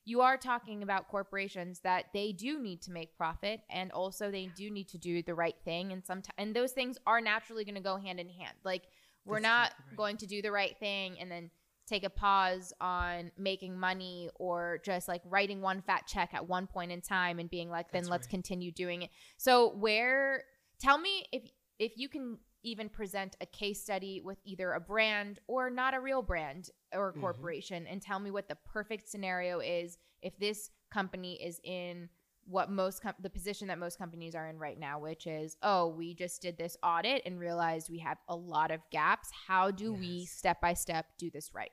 you 0.06 0.20
are 0.20 0.36
talking 0.36 0.82
about 0.84 1.08
corporations 1.08 1.80
that 1.80 2.06
they 2.14 2.30
do 2.32 2.60
need 2.60 2.80
to 2.80 2.92
make 2.92 3.14
profit 3.16 3.60
and 3.68 3.90
also 3.90 4.30
they 4.30 4.48
do 4.56 4.70
need 4.70 4.88
to 4.88 4.96
do 4.98 5.20
the 5.20 5.34
right 5.34 5.56
thing 5.64 5.92
and 5.92 6.06
sometimes 6.06 6.32
and 6.38 6.54
those 6.54 6.70
things 6.72 6.96
are 7.06 7.20
naturally 7.20 7.64
going 7.64 7.74
to 7.74 7.80
go 7.80 7.96
hand 7.96 8.20
in 8.20 8.28
hand. 8.28 8.54
Like 8.64 8.84
we're 9.24 9.40
That's 9.40 9.42
not 9.42 9.70
right. 9.88 9.96
going 9.96 10.16
to 10.18 10.26
do 10.26 10.40
the 10.40 10.52
right 10.52 10.76
thing 10.78 11.18
and 11.20 11.28
then 11.30 11.50
take 11.88 12.04
a 12.04 12.10
pause 12.10 12.72
on 12.80 13.32
making 13.36 13.78
money 13.78 14.30
or 14.36 14.80
just 14.84 15.08
like 15.08 15.22
writing 15.24 15.60
one 15.60 15.82
fat 15.82 16.06
check 16.06 16.30
at 16.32 16.48
one 16.48 16.66
point 16.68 16.92
in 16.92 17.00
time 17.00 17.38
and 17.40 17.50
being 17.50 17.68
like 17.68 17.90
then 17.90 18.02
That's 18.02 18.10
let's 18.10 18.26
right. 18.26 18.30
continue 18.30 18.70
doing 18.72 19.02
it 19.02 19.10
so 19.36 19.70
where 19.70 20.44
tell 20.80 20.98
me 20.98 21.26
if 21.32 21.42
if 21.78 21.92
you 21.96 22.08
can 22.08 22.38
even 22.66 22.88
present 22.88 23.36
a 23.40 23.46
case 23.46 23.80
study 23.80 24.20
with 24.20 24.38
either 24.44 24.72
a 24.72 24.80
brand 24.80 25.38
or 25.46 25.70
not 25.70 25.94
a 25.94 26.00
real 26.00 26.20
brand 26.20 26.70
or 26.92 27.08
a 27.08 27.12
mm-hmm. 27.12 27.20
corporation 27.20 27.84
mm-hmm. 27.84 27.92
and 27.92 28.02
tell 28.02 28.18
me 28.18 28.30
what 28.30 28.48
the 28.48 28.56
perfect 28.66 29.08
scenario 29.08 29.60
is 29.60 29.98
if 30.20 30.36
this 30.38 30.70
company 30.90 31.34
is 31.34 31.60
in 31.62 32.08
what 32.48 32.70
most 32.70 33.02
com- 33.02 33.14
the 33.20 33.30
position 33.30 33.68
that 33.68 33.78
most 33.78 33.98
companies 33.98 34.34
are 34.34 34.48
in 34.48 34.58
right 34.58 34.78
now 34.80 34.98
which 34.98 35.26
is 35.26 35.56
oh 35.62 35.86
we 35.86 36.12
just 36.12 36.42
did 36.42 36.58
this 36.58 36.76
audit 36.82 37.22
and 37.24 37.38
realized 37.38 37.88
we 37.88 37.98
have 37.98 38.18
a 38.28 38.36
lot 38.36 38.70
of 38.72 38.80
gaps 38.90 39.30
how 39.46 39.70
do 39.70 39.92
yes. 39.92 40.00
we 40.00 40.24
step 40.24 40.60
by 40.60 40.74
step 40.74 41.06
do 41.18 41.30
this 41.30 41.54
right 41.54 41.70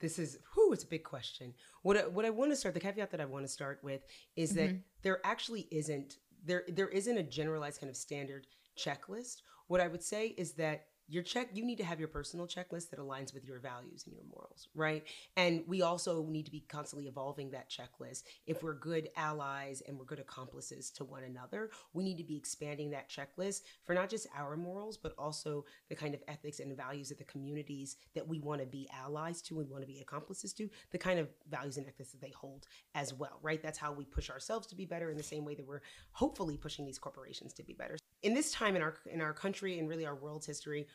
this 0.00 0.18
is 0.18 0.38
who 0.54 0.72
it's 0.72 0.84
a 0.84 0.88
big 0.88 1.04
question 1.04 1.54
what 1.82 1.96
I, 1.96 2.00
what 2.06 2.24
I 2.24 2.30
want 2.30 2.50
to 2.50 2.56
start 2.56 2.74
the 2.74 2.80
caveat 2.80 3.12
that 3.12 3.20
I 3.20 3.26
want 3.26 3.44
to 3.44 3.48
start 3.48 3.78
with 3.82 4.02
is 4.34 4.52
mm-hmm. 4.52 4.66
that 4.66 4.76
there 5.02 5.20
actually 5.24 5.68
isn't 5.70 6.16
there 6.44 6.64
there 6.68 6.88
isn't 6.88 7.16
a 7.16 7.22
generalized 7.22 7.80
kind 7.80 7.90
of 7.90 7.96
standard 7.96 8.46
checklist 8.78 9.42
what 9.70 9.80
I 9.80 9.86
would 9.86 10.02
say 10.02 10.34
is 10.36 10.54
that 10.54 10.86
your 11.06 11.22
check 11.22 11.48
you 11.52 11.64
need 11.64 11.78
to 11.78 11.84
have 11.84 12.00
your 12.00 12.08
personal 12.08 12.46
checklist 12.46 12.90
that 12.90 12.98
aligns 12.98 13.32
with 13.32 13.44
your 13.44 13.60
values 13.60 14.02
and 14.04 14.14
your 14.14 14.24
morals 14.32 14.66
right? 14.74 15.04
And 15.36 15.62
we 15.68 15.82
also 15.82 16.24
need 16.24 16.44
to 16.46 16.50
be 16.50 16.64
constantly 16.68 17.06
evolving 17.06 17.52
that 17.52 17.70
checklist. 17.70 18.24
If 18.48 18.64
we're 18.64 18.74
good 18.74 19.10
allies 19.16 19.80
and 19.86 19.96
we're 19.96 20.06
good 20.06 20.18
accomplices 20.18 20.90
to 20.90 21.04
one 21.04 21.22
another 21.22 21.70
we 21.92 22.02
need 22.02 22.16
to 22.18 22.24
be 22.24 22.36
expanding 22.36 22.90
that 22.90 23.08
checklist 23.08 23.60
for 23.84 23.94
not 23.94 24.10
just 24.10 24.26
our 24.36 24.56
morals 24.56 24.96
but 24.96 25.14
also 25.16 25.64
the 25.88 25.94
kind 25.94 26.14
of 26.14 26.22
ethics 26.26 26.58
and 26.58 26.76
values 26.76 27.12
of 27.12 27.18
the 27.18 27.24
communities 27.24 27.96
that 28.16 28.26
we 28.26 28.40
want 28.40 28.60
to 28.60 28.66
be 28.66 28.88
allies 28.92 29.40
to 29.42 29.60
and 29.60 29.70
want 29.70 29.84
to 29.84 29.88
be 29.88 30.00
accomplices 30.00 30.52
to 30.54 30.68
the 30.90 30.98
kind 30.98 31.20
of 31.20 31.28
values 31.48 31.76
and 31.76 31.86
ethics 31.86 32.10
that 32.10 32.20
they 32.20 32.32
hold 32.36 32.66
as 32.96 33.14
well 33.14 33.38
right? 33.40 33.62
That's 33.62 33.78
how 33.78 33.92
we 33.92 34.04
push 34.04 34.30
ourselves 34.30 34.66
to 34.66 34.74
be 34.74 34.84
better 34.84 35.10
in 35.10 35.16
the 35.16 35.22
same 35.22 35.44
way 35.44 35.54
that 35.54 35.66
we're 35.66 35.82
hopefully 36.10 36.56
pushing 36.56 36.86
these 36.86 36.98
corporations 36.98 37.52
to 37.52 37.62
be 37.62 37.72
better 37.72 37.96
in 38.22 38.34
this 38.34 38.52
time 38.52 38.76
in 38.76 38.82
our 38.82 38.94
in 39.06 39.20
our 39.20 39.32
country 39.32 39.78
and 39.78 39.88
really 39.88 40.06
our 40.06 40.14
world's 40.14 40.46
history 40.46 40.86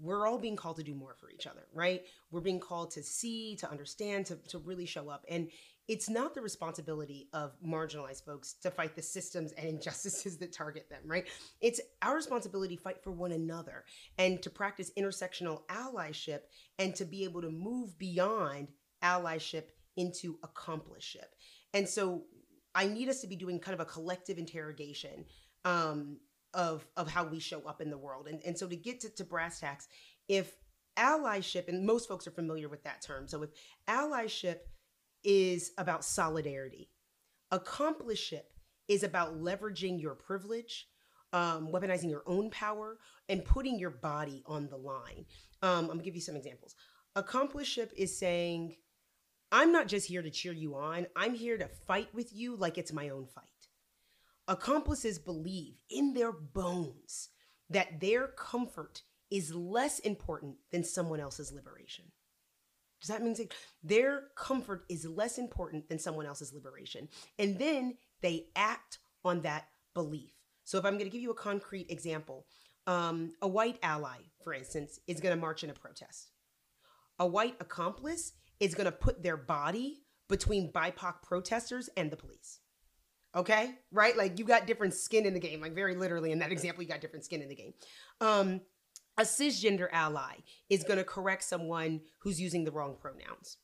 we're 0.00 0.26
all 0.26 0.38
being 0.38 0.56
called 0.56 0.76
to 0.76 0.82
do 0.82 0.94
more 0.94 1.14
for 1.18 1.30
each 1.30 1.46
other 1.46 1.66
right? 1.74 2.04
We're 2.30 2.40
being 2.40 2.60
called 2.60 2.90
to 2.92 3.02
see 3.02 3.56
to 3.56 3.70
understand 3.70 4.26
to, 4.26 4.36
to 4.48 4.58
really 4.58 4.86
show 4.86 5.08
up. 5.08 5.24
And 5.28 5.50
it's 5.88 6.08
not 6.08 6.34
the 6.34 6.40
responsibility 6.40 7.28
of 7.32 7.52
marginalized 7.66 8.24
folks 8.24 8.54
to 8.62 8.70
fight 8.70 8.94
the 8.94 9.02
systems 9.02 9.52
and 9.52 9.68
injustices 9.68 10.38
that 10.38 10.52
target 10.52 10.88
them 10.88 11.02
right? 11.04 11.26
It's 11.60 11.80
our 12.00 12.14
responsibility 12.14 12.76
to 12.76 12.82
fight 12.82 13.02
for 13.02 13.10
one 13.10 13.32
another 13.32 13.84
and 14.18 14.42
to 14.42 14.50
practice 14.50 14.90
intersectional 14.98 15.66
allyship 15.66 16.40
and 16.78 16.94
to 16.96 17.04
be 17.04 17.24
able 17.24 17.42
to 17.42 17.50
move 17.50 17.98
beyond 17.98 18.68
allyship 19.02 19.64
into 19.96 20.38
accompliceship. 20.38 21.28
And 21.74 21.88
so 21.88 22.22
i 22.74 22.86
need 22.86 23.10
us 23.10 23.20
to 23.20 23.26
be 23.26 23.36
doing 23.36 23.58
kind 23.58 23.74
of 23.74 23.80
a 23.80 23.84
collective 23.84 24.38
interrogation 24.38 25.26
um, 25.66 26.16
of 26.54 26.86
of 26.96 27.10
how 27.10 27.24
we 27.24 27.38
show 27.38 27.60
up 27.62 27.80
in 27.80 27.90
the 27.90 27.98
world. 27.98 28.28
And 28.28 28.40
and 28.44 28.58
so 28.58 28.68
to 28.68 28.76
get 28.76 29.00
to, 29.00 29.10
to 29.10 29.24
brass 29.24 29.60
tacks, 29.60 29.88
if 30.28 30.52
allyship, 30.96 31.68
and 31.68 31.86
most 31.86 32.08
folks 32.08 32.26
are 32.26 32.32
familiar 32.32 32.68
with 32.68 32.84
that 32.84 33.02
term, 33.02 33.26
so 33.26 33.42
if 33.42 33.50
allyship 33.88 34.58
is 35.24 35.72
about 35.78 36.04
solidarity, 36.04 36.90
accompliceship 37.52 38.42
is 38.88 39.02
about 39.02 39.40
leveraging 39.40 40.00
your 40.00 40.14
privilege, 40.14 40.88
um, 41.32 41.68
weaponizing 41.68 42.10
your 42.10 42.24
own 42.26 42.50
power, 42.50 42.98
and 43.28 43.44
putting 43.44 43.78
your 43.78 43.90
body 43.90 44.42
on 44.46 44.68
the 44.68 44.76
line. 44.76 45.24
Um, 45.62 45.84
I'm 45.84 45.86
gonna 45.86 46.02
give 46.02 46.14
you 46.14 46.20
some 46.20 46.36
examples. 46.36 46.74
Accompliceship 47.16 47.92
is 47.96 48.18
saying, 48.18 48.76
I'm 49.50 49.70
not 49.70 49.86
just 49.86 50.08
here 50.08 50.22
to 50.22 50.30
cheer 50.30 50.52
you 50.52 50.74
on, 50.74 51.06
I'm 51.14 51.34
here 51.34 51.58
to 51.58 51.68
fight 51.68 52.08
with 52.14 52.34
you 52.34 52.56
like 52.56 52.78
it's 52.78 52.92
my 52.92 53.10
own 53.10 53.26
fight. 53.26 53.51
Accomplices 54.48 55.18
believe 55.18 55.74
in 55.88 56.14
their 56.14 56.32
bones 56.32 57.28
that 57.70 58.00
their 58.00 58.28
comfort 58.28 59.02
is 59.30 59.54
less 59.54 59.98
important 60.00 60.56
than 60.70 60.84
someone 60.84 61.20
else's 61.20 61.52
liberation. 61.52 62.04
Does 63.00 63.08
that 63.08 63.22
mean 63.22 63.34
their 63.82 64.24
comfort 64.36 64.84
is 64.88 65.04
less 65.04 65.38
important 65.38 65.88
than 65.88 65.98
someone 65.98 66.26
else's 66.26 66.52
liberation? 66.52 67.08
And 67.38 67.58
then 67.58 67.96
they 68.20 68.46
act 68.54 68.98
on 69.24 69.42
that 69.42 69.66
belief. 69.94 70.32
So, 70.64 70.78
if 70.78 70.84
I'm 70.84 70.94
going 70.94 71.06
to 71.06 71.10
give 71.10 71.22
you 71.22 71.32
a 71.32 71.34
concrete 71.34 71.90
example, 71.90 72.46
um, 72.86 73.32
a 73.42 73.48
white 73.48 73.78
ally, 73.82 74.18
for 74.44 74.54
instance, 74.54 75.00
is 75.08 75.20
going 75.20 75.34
to 75.34 75.40
march 75.40 75.64
in 75.64 75.70
a 75.70 75.74
protest. 75.74 76.30
A 77.18 77.26
white 77.26 77.56
accomplice 77.60 78.32
is 78.60 78.74
going 78.74 78.86
to 78.86 78.92
put 78.92 79.22
their 79.22 79.36
body 79.36 80.02
between 80.28 80.72
BIPOC 80.72 81.22
protesters 81.22 81.88
and 81.96 82.10
the 82.10 82.16
police. 82.16 82.60
Okay, 83.34 83.70
right? 83.90 84.16
Like 84.16 84.38
you 84.38 84.44
got 84.44 84.66
different 84.66 84.94
skin 84.94 85.24
in 85.24 85.32
the 85.32 85.40
game. 85.40 85.60
Like 85.60 85.74
very 85.74 85.94
literally 85.94 86.32
in 86.32 86.38
that 86.40 86.52
example, 86.52 86.82
you 86.82 86.88
got 86.88 87.00
different 87.00 87.24
skin 87.24 87.40
in 87.40 87.48
the 87.48 87.54
game. 87.54 87.72
Um, 88.20 88.60
a 89.18 89.22
cisgender 89.22 89.88
ally 89.92 90.36
is 90.68 90.84
going 90.84 90.98
to 90.98 91.04
correct 91.04 91.44
someone 91.44 92.00
who's 92.18 92.40
using 92.40 92.64
the 92.64 92.70
wrong 92.70 92.96
pronouns. 93.00 93.58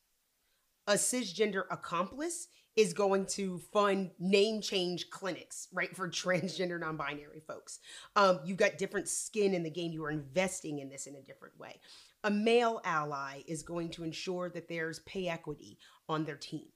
A 0.87 0.94
cisgender 0.94 1.64
accomplice 1.70 2.48
is 2.76 2.94
going 2.94 3.26
to 3.26 3.59
fund 3.72 4.11
name 4.18 4.62
change 4.62 5.11
clinics, 5.11 5.68
right, 5.72 5.94
for 5.94 6.09
transgender 6.09 6.81
non 6.81 6.96
binary 6.96 7.42
folks. 7.46 7.81
Um, 8.16 8.40
you've 8.44 8.57
got 8.57 8.78
different 8.78 9.09
skin 9.09 9.52
in 9.52 9.64
the 9.64 9.70
game. 9.70 9.92
You 9.92 10.04
are 10.04 10.11
investing 10.11 10.78
in 10.78 10.88
this 10.88 11.07
in 11.07 11.14
a 11.16 11.22
different 11.22 11.59
way. 11.59 11.81
A 12.24 12.31
male 12.31 12.81
ally 12.85 13.42
is 13.46 13.62
going 13.62 13.90
to 13.90 14.04
ensure 14.04 14.48
that 14.50 14.68
there's 14.68 15.00
pay 15.00 15.28
equity 15.28 15.78
on 16.09 16.24
their 16.24 16.37
team 16.37 16.68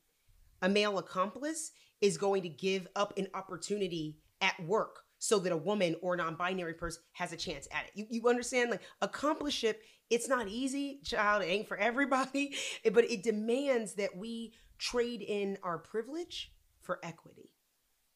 a 0.63 0.69
male 0.69 0.99
accomplice 0.99 1.73
is 2.03 2.19
going 2.19 2.43
to 2.43 2.49
give 2.49 2.87
up 2.95 3.17
an 3.17 3.29
opportunity 3.33 4.19
at 4.43 4.55
work 4.67 5.05
so 5.19 5.39
that 5.39 5.53
a 5.53 5.57
woman 5.57 5.95
or 6.03 6.17
non-binary 6.17 6.75
person 6.75 7.01
has 7.13 7.33
a 7.33 7.37
chance 7.37 7.69
at 7.71 7.85
it. 7.85 7.93
You, 7.95 8.07
you 8.11 8.29
understand? 8.29 8.71
Like 8.71 8.83
accompliceship, 9.01 9.77
it's 10.11 10.29
not 10.29 10.49
easy, 10.49 11.01
child. 11.05 11.43
It 11.43 11.47
ain't 11.47 11.69
for 11.69 11.77
everybody, 11.77 12.55
but 12.93 13.09
it 13.11 13.23
demands 13.23 13.95
that 13.95 14.17
we 14.17 14.53
trade 14.79 15.23
in 15.23 15.57
our 15.63 15.79
privilege 15.79 16.53
for 16.81 16.99
equity. 17.05 17.55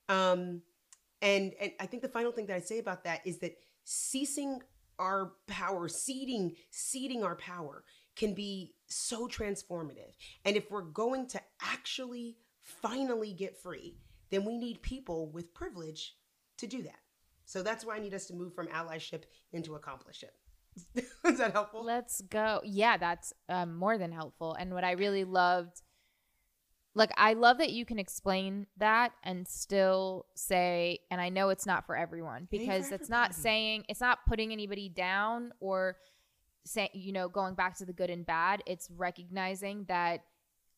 Um, 0.08 0.62
and 1.22 1.52
and 1.60 1.72
I 1.80 1.86
think 1.86 2.02
the 2.02 2.08
final 2.08 2.32
thing 2.32 2.46
that 2.46 2.56
I 2.56 2.60
say 2.60 2.78
about 2.78 3.04
that 3.04 3.20
is 3.24 3.38
that 3.38 3.56
ceasing 3.84 4.60
our 4.98 5.32
power, 5.46 5.88
ceding, 5.88 6.56
ceding 6.70 7.22
our 7.22 7.36
power 7.36 7.84
can 8.16 8.34
be 8.34 8.74
so 8.86 9.28
transformative. 9.28 10.12
And 10.44 10.56
if 10.56 10.70
we're 10.70 10.82
going 10.82 11.28
to 11.28 11.40
actually 11.62 12.36
finally 12.66 13.32
get 13.32 13.56
free, 13.56 13.96
then 14.30 14.44
we 14.44 14.58
need 14.58 14.82
people 14.82 15.30
with 15.30 15.54
privilege 15.54 16.16
to 16.58 16.66
do 16.66 16.82
that. 16.82 16.98
So 17.44 17.62
that's 17.62 17.84
why 17.84 17.96
I 17.96 18.00
need 18.00 18.12
us 18.12 18.26
to 18.26 18.34
move 18.34 18.54
from 18.54 18.66
allyship 18.68 19.22
into 19.52 19.70
accompliceship. 19.70 20.34
Is 21.24 21.38
that 21.38 21.52
helpful? 21.52 21.84
Let's 21.84 22.20
go. 22.22 22.60
Yeah, 22.64 22.96
that's 22.96 23.32
um, 23.48 23.76
more 23.76 23.98
than 23.98 24.10
helpful. 24.10 24.54
And 24.54 24.74
what 24.74 24.82
I 24.82 24.92
really 24.92 25.24
loved, 25.24 25.80
like, 26.94 27.12
I 27.16 27.34
love 27.34 27.58
that 27.58 27.70
you 27.70 27.84
can 27.84 28.00
explain 28.00 28.66
that 28.78 29.12
and 29.22 29.46
still 29.46 30.26
say, 30.34 30.98
and 31.10 31.20
I 31.20 31.28
know 31.28 31.50
it's 31.50 31.66
not 31.66 31.86
for 31.86 31.96
everyone 31.96 32.48
because 32.50 32.90
it's 32.90 33.08
not 33.08 33.32
saying, 33.34 33.84
it's 33.88 34.00
not 34.00 34.26
putting 34.26 34.52
anybody 34.52 34.88
down 34.88 35.52
or 35.60 35.96
saying, 36.64 36.90
you 36.94 37.12
know, 37.12 37.28
going 37.28 37.54
back 37.54 37.78
to 37.78 37.84
the 37.86 37.92
good 37.92 38.10
and 38.10 38.26
bad. 38.26 38.62
It's 38.66 38.90
recognizing 38.90 39.84
that, 39.84 40.24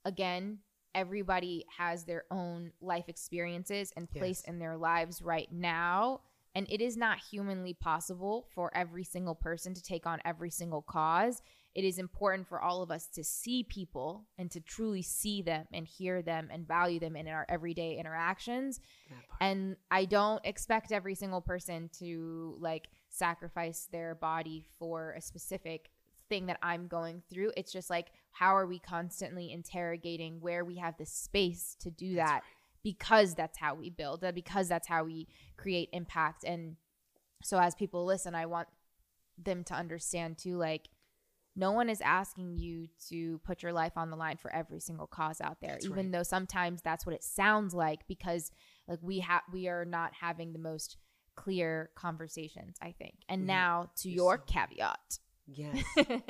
again, 0.05 0.59
everybody 0.95 1.65
has 1.77 2.05
their 2.05 2.25
own 2.31 2.73
life 2.81 3.09
experiences 3.09 3.93
and 3.97 4.11
place 4.11 4.43
Yes. 4.45 4.49
in 4.49 4.59
their 4.59 4.77
lives 4.77 5.23
right 5.23 5.51
now. 5.53 6.21
And 6.55 6.67
it 6.71 6.81
is 6.81 6.97
not 6.97 7.19
humanly 7.31 7.75
possible 7.75 8.49
for 8.55 8.75
every 8.75 9.05
single 9.05 9.35
person 9.35 9.75
to 9.75 9.83
take 9.83 10.07
on 10.07 10.19
every 10.25 10.51
single 10.51 10.83
cause. 10.83 11.41
It 11.75 11.85
is 11.85 11.99
important 11.99 12.49
for 12.49 12.61
all 12.61 12.83
of 12.83 12.91
us 12.91 13.07
to 13.09 13.23
see 13.23 13.63
people 13.63 14.27
and 14.39 14.51
to 14.51 14.61
truly 14.61 15.03
see 15.03 15.43
them 15.43 15.67
and 15.73 15.87
hear 15.87 16.21
them 16.23 16.49
and 16.51 16.67
value 16.67 16.99
them 16.99 17.15
in 17.15 17.29
our 17.29 17.47
everyday 17.49 17.97
interactions. 17.99 18.81
And 19.41 19.77
I 19.91 20.07
don't 20.07 20.45
expect 20.45 20.91
every 20.91 21.15
single 21.15 21.43
person 21.43 21.91
to 22.01 22.57
like 22.59 22.89
sacrifice 23.09 23.87
their 23.93 24.15
body 24.17 24.65
for 24.79 25.13
a 25.13 25.21
specific 25.21 25.91
thing 26.29 26.47
that 26.47 26.59
I'm 26.63 26.87
going 26.89 27.23
through. 27.33 27.53
It's 27.57 27.73
just 27.73 27.91
like, 27.91 28.09
how 28.33 28.57
are 28.57 28.67
we 28.67 28.79
constantly 28.79 29.53
interrogating 29.53 30.41
where 30.41 30.65
we 30.65 30.77
have 30.77 30.97
the 30.99 31.07
space 31.07 31.77
to 31.81 31.91
do 31.91 32.15
That's 32.15 32.31
that? 32.31 32.35
right. 32.35 32.43
Because 32.85 33.35
that's 33.35 33.59
how 33.59 33.75
we 33.75 33.91
build, 33.91 34.21
that 34.21 34.35
because 34.35 34.69
that's 34.69 34.87
how 34.89 35.05
we 35.05 35.27
create 35.57 35.89
impact. 35.93 36.45
And 36.45 36.77
so, 37.43 37.59
as 37.59 37.75
people 37.75 38.05
listen, 38.07 38.35
I 38.35 38.47
want 38.47 38.69
them 39.37 39.65
to 39.65 39.75
understand 39.75 40.39
too, 40.39 40.57
like, 40.57 40.89
no 41.57 41.73
one 41.73 41.91
is 41.91 42.01
asking 42.01 42.57
you 42.57 42.87
to 43.09 43.39
put 43.45 43.65
your 43.65 43.73
life 43.73 43.95
on 43.97 44.11
the 44.11 44.17
line 44.17 44.37
for 44.37 44.53
every 44.55 44.79
single 44.79 45.09
cause 45.09 45.41
out 45.41 45.61
there 45.61 45.73
That's 45.73 45.87
even 45.87 45.97
right. 46.07 46.13
though 46.13 46.23
sometimes 46.23 46.83
that's 46.83 47.05
what 47.05 47.17
it 47.17 47.25
sounds 47.25 47.75
like 47.75 48.07
because 48.07 48.53
like 48.87 49.01
we 49.03 49.19
have 49.21 49.43
we 49.53 49.67
are 49.67 49.85
not 49.85 50.13
having 50.21 50.53
the 50.53 50.61
most 50.61 50.99
clear 51.35 51.91
conversations 51.97 52.77
i 52.81 52.93
think 52.93 53.15
and 53.29 53.41
Yeah, 53.43 53.47
now 53.55 53.91
to 54.03 54.09
your 54.11 54.37
so- 54.37 54.45
caveat 54.53 55.19
Yes. 55.49 55.85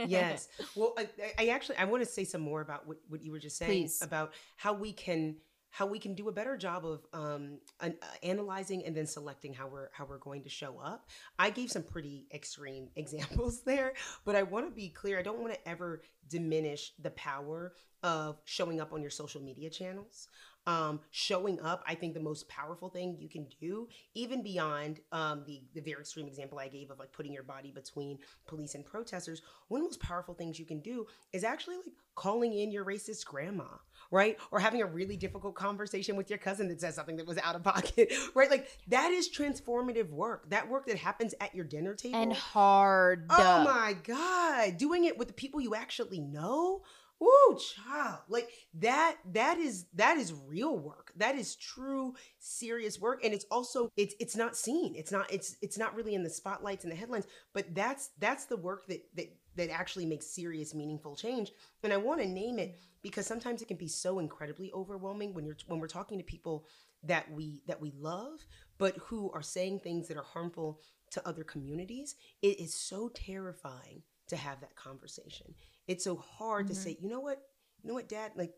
yes. 0.06 0.48
Well, 0.76 0.94
I, 0.96 1.08
I 1.38 1.48
actually 1.48 1.76
I 1.76 1.84
want 1.84 2.02
to 2.02 2.08
say 2.08 2.24
some 2.24 2.40
more 2.40 2.60
about 2.60 2.86
what, 2.86 2.98
what 3.08 3.22
you 3.22 3.32
were 3.32 3.38
just 3.38 3.56
saying 3.56 3.70
Please. 3.70 4.02
about 4.02 4.32
how 4.56 4.72
we 4.72 4.92
can 4.92 5.36
how 5.70 5.86
we 5.86 5.98
can 5.98 6.14
do 6.14 6.28
a 6.28 6.32
better 6.32 6.56
job 6.56 6.84
of 6.86 7.06
um, 7.12 7.58
an, 7.80 7.94
uh, 8.02 8.06
analyzing 8.22 8.84
and 8.84 8.96
then 8.96 9.06
selecting 9.06 9.52
how 9.52 9.66
we're 9.66 9.88
how 9.92 10.04
we're 10.04 10.18
going 10.18 10.42
to 10.42 10.48
show 10.48 10.78
up. 10.82 11.08
I 11.38 11.50
gave 11.50 11.70
some 11.70 11.82
pretty 11.82 12.26
extreme 12.32 12.88
examples 12.96 13.62
there, 13.62 13.92
but 14.24 14.34
I 14.34 14.42
want 14.42 14.66
to 14.66 14.74
be 14.74 14.88
clear. 14.88 15.18
I 15.18 15.22
don't 15.22 15.40
want 15.40 15.52
to 15.52 15.68
ever 15.68 16.02
diminish 16.28 16.92
the 17.00 17.10
power 17.10 17.72
of 18.02 18.40
showing 18.44 18.80
up 18.80 18.92
on 18.92 19.02
your 19.02 19.10
social 19.10 19.42
media 19.42 19.70
channels. 19.70 20.28
Um, 20.68 21.00
showing 21.10 21.58
up, 21.60 21.82
I 21.86 21.94
think 21.94 22.12
the 22.12 22.20
most 22.20 22.46
powerful 22.50 22.90
thing 22.90 23.16
you 23.18 23.26
can 23.26 23.46
do, 23.58 23.88
even 24.14 24.42
beyond 24.42 25.00
um, 25.12 25.42
the 25.46 25.62
the 25.72 25.80
very 25.80 26.00
extreme 26.00 26.26
example 26.26 26.58
I 26.58 26.68
gave 26.68 26.90
of 26.90 26.98
like 26.98 27.10
putting 27.10 27.32
your 27.32 27.42
body 27.42 27.70
between 27.70 28.18
police 28.46 28.74
and 28.74 28.84
protesters, 28.84 29.40
one 29.68 29.80
of 29.80 29.84
the 29.84 29.88
most 29.88 30.00
powerful 30.00 30.34
things 30.34 30.58
you 30.58 30.66
can 30.66 30.80
do 30.80 31.06
is 31.32 31.42
actually 31.42 31.76
like 31.76 31.94
calling 32.14 32.52
in 32.52 32.70
your 32.70 32.84
racist 32.84 33.24
grandma, 33.24 33.64
right? 34.10 34.36
Or 34.50 34.60
having 34.60 34.82
a 34.82 34.86
really 34.86 35.16
difficult 35.16 35.54
conversation 35.54 36.16
with 36.16 36.28
your 36.28 36.38
cousin 36.38 36.68
that 36.68 36.82
says 36.82 36.96
something 36.96 37.16
that 37.16 37.26
was 37.26 37.38
out 37.38 37.54
of 37.54 37.62
pocket, 37.64 38.12
right? 38.34 38.50
Like 38.50 38.68
that 38.88 39.10
is 39.10 39.30
transformative 39.30 40.10
work. 40.10 40.50
That 40.50 40.68
work 40.68 40.86
that 40.86 40.98
happens 40.98 41.34
at 41.40 41.54
your 41.54 41.64
dinner 41.64 41.94
table. 41.94 42.20
and 42.20 42.32
hard 42.34 43.24
oh 43.30 43.64
my 43.64 43.96
God. 44.04 44.76
Doing 44.76 45.04
it 45.04 45.16
with 45.16 45.28
the 45.28 45.34
people 45.34 45.62
you 45.62 45.74
actually 45.74 46.20
know. 46.20 46.82
Woo, 47.20 47.58
child. 47.58 48.20
Like 48.28 48.48
that 48.74 49.16
that 49.32 49.58
is 49.58 49.86
that 49.94 50.18
is 50.18 50.32
real 50.46 50.78
work. 50.78 51.12
That 51.16 51.34
is 51.34 51.56
true 51.56 52.14
serious 52.38 53.00
work 53.00 53.24
and 53.24 53.34
it's 53.34 53.46
also 53.50 53.90
it's 53.96 54.14
it's 54.20 54.36
not 54.36 54.56
seen. 54.56 54.94
It's 54.96 55.10
not 55.10 55.32
it's 55.32 55.56
it's 55.60 55.78
not 55.78 55.94
really 55.96 56.14
in 56.14 56.22
the 56.22 56.30
spotlights 56.30 56.84
and 56.84 56.92
the 56.92 56.96
headlines, 56.96 57.26
but 57.52 57.74
that's 57.74 58.10
that's 58.18 58.44
the 58.44 58.56
work 58.56 58.86
that 58.86 59.04
that 59.16 59.36
that 59.56 59.70
actually 59.70 60.06
makes 60.06 60.26
serious 60.26 60.74
meaningful 60.74 61.16
change. 61.16 61.50
And 61.82 61.92
I 61.92 61.96
want 61.96 62.20
to 62.20 62.28
name 62.28 62.58
it 62.60 62.76
because 63.02 63.26
sometimes 63.26 63.62
it 63.62 63.68
can 63.68 63.76
be 63.76 63.88
so 63.88 64.20
incredibly 64.20 64.70
overwhelming 64.72 65.34
when 65.34 65.44
you're 65.44 65.56
when 65.66 65.80
we're 65.80 65.88
talking 65.88 66.18
to 66.18 66.24
people 66.24 66.66
that 67.02 67.30
we 67.32 67.62
that 67.66 67.80
we 67.80 67.92
love 67.98 68.44
but 68.78 68.96
who 68.98 69.30
are 69.32 69.42
saying 69.42 69.80
things 69.80 70.06
that 70.08 70.16
are 70.16 70.22
harmful 70.22 70.80
to 71.10 71.26
other 71.28 71.42
communities. 71.42 72.14
It 72.42 72.60
is 72.60 72.74
so 72.74 73.08
terrifying 73.08 74.02
to 74.28 74.36
have 74.36 74.60
that 74.60 74.76
conversation. 74.76 75.54
It's 75.88 76.04
so 76.04 76.16
hard 76.16 76.68
to 76.68 76.74
Mhm. 76.74 76.76
say, 76.76 76.96
you 77.00 77.08
know 77.08 77.20
what, 77.20 77.38
you 77.82 77.88
know 77.88 77.94
what, 77.94 78.08
Dad, 78.08 78.32
like 78.36 78.54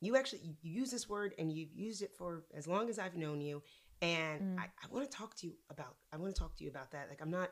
you 0.00 0.16
actually 0.16 0.40
you 0.42 0.54
use 0.62 0.90
this 0.90 1.08
word 1.08 1.34
and 1.38 1.50
you've 1.50 1.72
used 1.72 2.02
it 2.02 2.12
for 2.16 2.44
as 2.54 2.66
long 2.66 2.88
as 2.90 2.98
I've 2.98 3.16
known 3.16 3.40
you, 3.40 3.62
and 4.02 4.40
Mm. 4.42 4.58
I, 4.60 4.64
I 4.82 4.86
want 4.90 5.10
to 5.10 5.16
talk 5.16 5.34
to 5.36 5.46
you 5.46 5.54
about 5.70 5.96
I 6.12 6.16
want 6.18 6.34
to 6.34 6.38
talk 6.38 6.56
to 6.56 6.64
you 6.64 6.70
about 6.70 6.90
that. 6.92 7.08
Like 7.08 7.22
I'm 7.22 7.30
not 7.30 7.50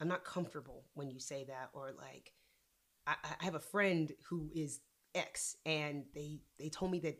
I'm 0.00 0.08
not 0.08 0.24
comfortable 0.24 0.84
when 0.94 1.10
you 1.10 1.20
say 1.20 1.44
that, 1.44 1.70
or 1.74 1.92
like 1.92 2.32
I, 3.06 3.14
I 3.40 3.44
have 3.44 3.54
a 3.54 3.60
friend 3.60 4.10
who 4.28 4.50
is 4.54 4.80
X, 5.14 5.56
and 5.66 6.04
they 6.14 6.40
they 6.58 6.68
told 6.70 6.90
me 6.90 7.00
that 7.00 7.18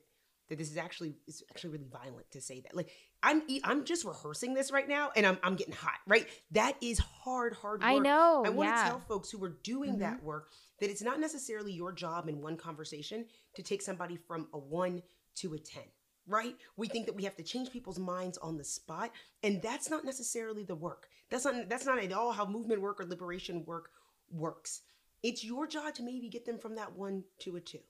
that 0.48 0.58
this 0.58 0.70
is 0.70 0.76
actually 0.76 1.16
it's 1.26 1.42
actually 1.50 1.70
really 1.70 1.88
violent 1.90 2.30
to 2.30 2.40
say 2.40 2.60
that. 2.60 2.74
Like 2.74 2.90
I'm 3.22 3.42
I'm 3.64 3.84
just 3.84 4.04
rehearsing 4.04 4.54
this 4.54 4.70
right 4.70 4.88
now, 4.88 5.10
and 5.16 5.26
I'm 5.26 5.38
I'm 5.42 5.56
getting 5.56 5.74
hot. 5.74 5.98
Right, 6.06 6.26
that 6.52 6.76
is 6.80 6.98
hard, 6.98 7.54
hard. 7.54 7.80
Work. 7.82 7.90
i 7.90 7.98
know 7.98 8.42
I 8.46 8.50
want 8.50 8.68
to 8.70 8.74
yeah 8.76 8.88
tell 8.88 9.00
folks 9.00 9.30
who 9.30 9.42
are 9.44 9.56
doing 9.62 9.94
Mhm. 9.96 9.98
that 10.00 10.22
work 10.22 10.48
that 10.80 10.90
it's 10.90 11.02
not 11.02 11.20
necessarily 11.20 11.72
your 11.72 11.92
job 11.92 12.28
in 12.28 12.40
one 12.40 12.56
conversation 12.56 13.26
to 13.54 13.62
take 13.62 13.82
somebody 13.82 14.16
from 14.16 14.48
a 14.52 14.58
one 14.58 15.02
to 15.36 15.54
a 15.54 15.58
10, 15.58 15.82
right? 16.26 16.56
We 16.76 16.88
think 16.88 17.06
that 17.06 17.14
we 17.14 17.24
have 17.24 17.36
to 17.36 17.42
change 17.42 17.70
people's 17.70 17.98
minds 17.98 18.38
on 18.38 18.56
the 18.56 18.64
spot, 18.64 19.12
and 19.42 19.60
that's 19.62 19.90
not 19.90 20.04
necessarily 20.04 20.64
the 20.64 20.74
work. 20.74 21.08
That's 21.30 21.44
not 21.44 21.68
that's 21.68 21.86
not 21.86 22.02
at 22.02 22.12
all 22.12 22.32
how 22.32 22.46
movement 22.46 22.80
work 22.80 23.00
or 23.00 23.06
liberation 23.06 23.64
work 23.64 23.90
works. 24.30 24.82
It's 25.22 25.44
your 25.44 25.66
job 25.66 25.94
to 25.94 26.02
maybe 26.02 26.28
get 26.28 26.46
them 26.46 26.58
from 26.58 26.76
that 26.76 26.96
one 26.96 27.24
to 27.40 27.56
a 27.56 27.60
two 27.60 27.80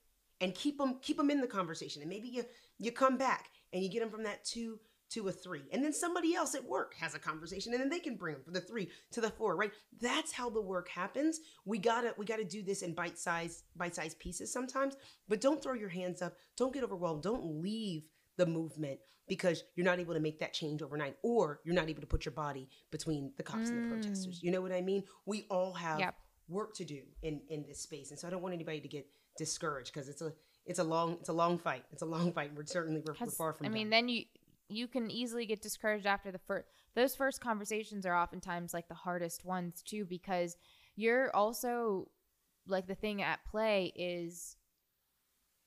and 0.41 0.55
keep 0.55 0.79
them 0.79 0.99
keep 1.03 1.17
them 1.17 1.31
in 1.31 1.41
the 1.41 1.47
conversation. 1.47 2.03
And 2.03 2.11
maybe 2.11 2.29
you 2.29 2.45
you 2.79 2.93
come 2.93 3.17
back 3.17 3.51
and 3.73 3.83
you 3.83 3.91
get 3.91 4.01
them 4.01 4.11
from 4.11 4.25
that 4.25 4.45
two 4.45 4.79
to 5.11 5.29
a 5.29 5.33
three. 5.33 5.63
And 5.73 5.85
then 5.85 5.93
somebody 5.93 6.35
else 6.35 6.55
at 6.55 6.65
work 6.65 6.95
has 6.99 7.15
a 7.15 7.19
conversation 7.19 7.73
and 7.73 7.81
then 7.81 7.89
they 7.91 8.01
can 8.01 8.17
bring 8.17 8.35
them 8.35 8.43
from 8.43 8.55
the 8.55 8.61
three 8.61 8.89
to 9.13 9.21
the 9.21 9.31
four, 9.31 9.57
right? 9.57 9.73
That's 10.01 10.33
how 10.33 10.51
the 10.51 10.61
work 10.61 10.89
happens. 10.89 11.41
We 11.65 11.79
gotta 11.79 12.15
we 12.19 12.25
gotta 12.27 12.45
do 12.45 12.63
this 12.63 12.83
in 12.83 12.95
bite-sized, 12.95 13.63
bite-sized 13.77 14.19
pieces 14.19 14.53
sometimes, 14.53 14.97
but 15.29 15.41
don't 15.41 15.63
throw 15.63 15.75
your 15.75 15.89
hands 15.89 16.23
up, 16.23 16.35
don't 16.57 16.75
get 16.75 16.83
overwhelmed, 16.85 17.23
don't 17.23 17.63
leave 17.63 18.09
the 18.37 18.47
movement 18.47 18.99
because 19.29 19.65
you're 19.77 19.87
not 19.87 19.99
able 19.99 20.15
to 20.15 20.21
make 20.21 20.39
that 20.41 20.53
change 20.53 20.83
overnight 20.83 21.17
or 21.23 21.61
you're 21.65 21.75
not 21.75 21.89
able 21.89 22.01
to 22.03 22.07
put 22.07 22.25
your 22.25 22.33
body 22.35 22.69
between 22.91 23.33
the 23.37 23.43
cops 23.43 23.71
and 23.71 23.79
the 23.79 23.83
Mm. 23.87 23.89
protesters. 23.89 24.43
You 24.43 24.51
know 24.51 24.61
what 24.61 24.73
I 24.73 24.83
mean? 24.83 25.05
We 25.25 25.47
all 25.51 25.73
have 25.73 26.01
Yep. 26.01 26.15
work 26.49 26.75
to 26.75 26.85
do 26.85 27.03
in 27.23 27.41
in 27.49 27.65
this 27.67 27.81
space. 27.81 28.11
And 28.11 28.19
so 28.21 28.27
I 28.27 28.31
don't 28.31 28.43
want 28.43 28.55
anybody 28.55 28.81
to 28.81 28.89
get 28.89 29.07
discouraged 29.39 29.93
because 29.93 30.09
it's 30.09 30.21
a 30.23 30.35
it's 30.67 30.79
a 30.81 30.85
long 30.85 31.15
it's 31.21 31.29
a 31.29 31.33
long 31.33 31.59
fight. 31.59 31.85
It's 31.93 32.03
a 32.03 32.07
long 32.07 32.33
fight. 32.33 32.53
We're 32.55 32.67
certainly 32.67 33.01
we're, 33.07 33.15
we're 33.21 33.31
far 33.31 33.53
from 33.53 33.67
I 33.67 33.69
mean, 33.71 33.87
done. 33.87 33.91
then 33.91 34.09
you 34.09 34.25
you 34.69 34.89
can 34.89 35.11
easily 35.11 35.47
get 35.47 35.63
discouraged 35.63 36.07
after 36.07 36.31
the 36.33 36.39
first. 36.39 36.67
Those 36.95 37.15
first 37.15 37.41
conversations 37.41 38.07
are 38.07 38.17
oftentimes 38.17 38.75
like 38.75 38.89
the 38.89 38.95
hardest 38.95 39.45
ones 39.45 39.83
too, 39.83 40.05
because 40.05 40.57
you're 40.97 41.35
also 41.35 42.09
like 42.67 42.87
the 42.87 42.95
thing 42.95 43.23
at 43.23 43.45
play 43.45 43.93
is, 43.95 44.57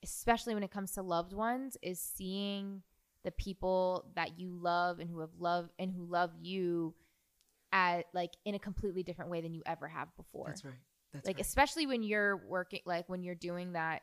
especially 0.03 0.53
when 0.53 0.63
it 0.63 0.71
comes 0.71 0.91
to 0.91 1.01
loved 1.01 1.33
ones, 1.33 1.77
is 1.81 1.99
seeing 1.99 2.81
the 3.23 3.31
people 3.31 4.05
that 4.15 4.39
you 4.39 4.49
love 4.61 4.99
and 4.99 5.09
who 5.09 5.19
have 5.19 5.33
loved 5.39 5.71
and 5.77 5.91
who 5.91 6.05
love 6.05 6.31
you 6.41 6.93
at 7.71 8.05
like 8.13 8.31
in 8.45 8.55
a 8.55 8.59
completely 8.59 9.03
different 9.03 9.29
way 9.29 9.41
than 9.41 9.53
you 9.53 9.61
ever 9.65 9.87
have 9.87 10.07
before 10.17 10.47
That's 10.47 10.65
right. 10.65 10.73
That's 11.13 11.27
like 11.27 11.37
right. 11.37 11.45
especially 11.45 11.85
when 11.85 12.01
you're 12.01 12.37
working 12.37 12.81
like 12.85 13.07
when 13.09 13.23
you're 13.23 13.35
doing 13.35 13.73
that 13.73 14.01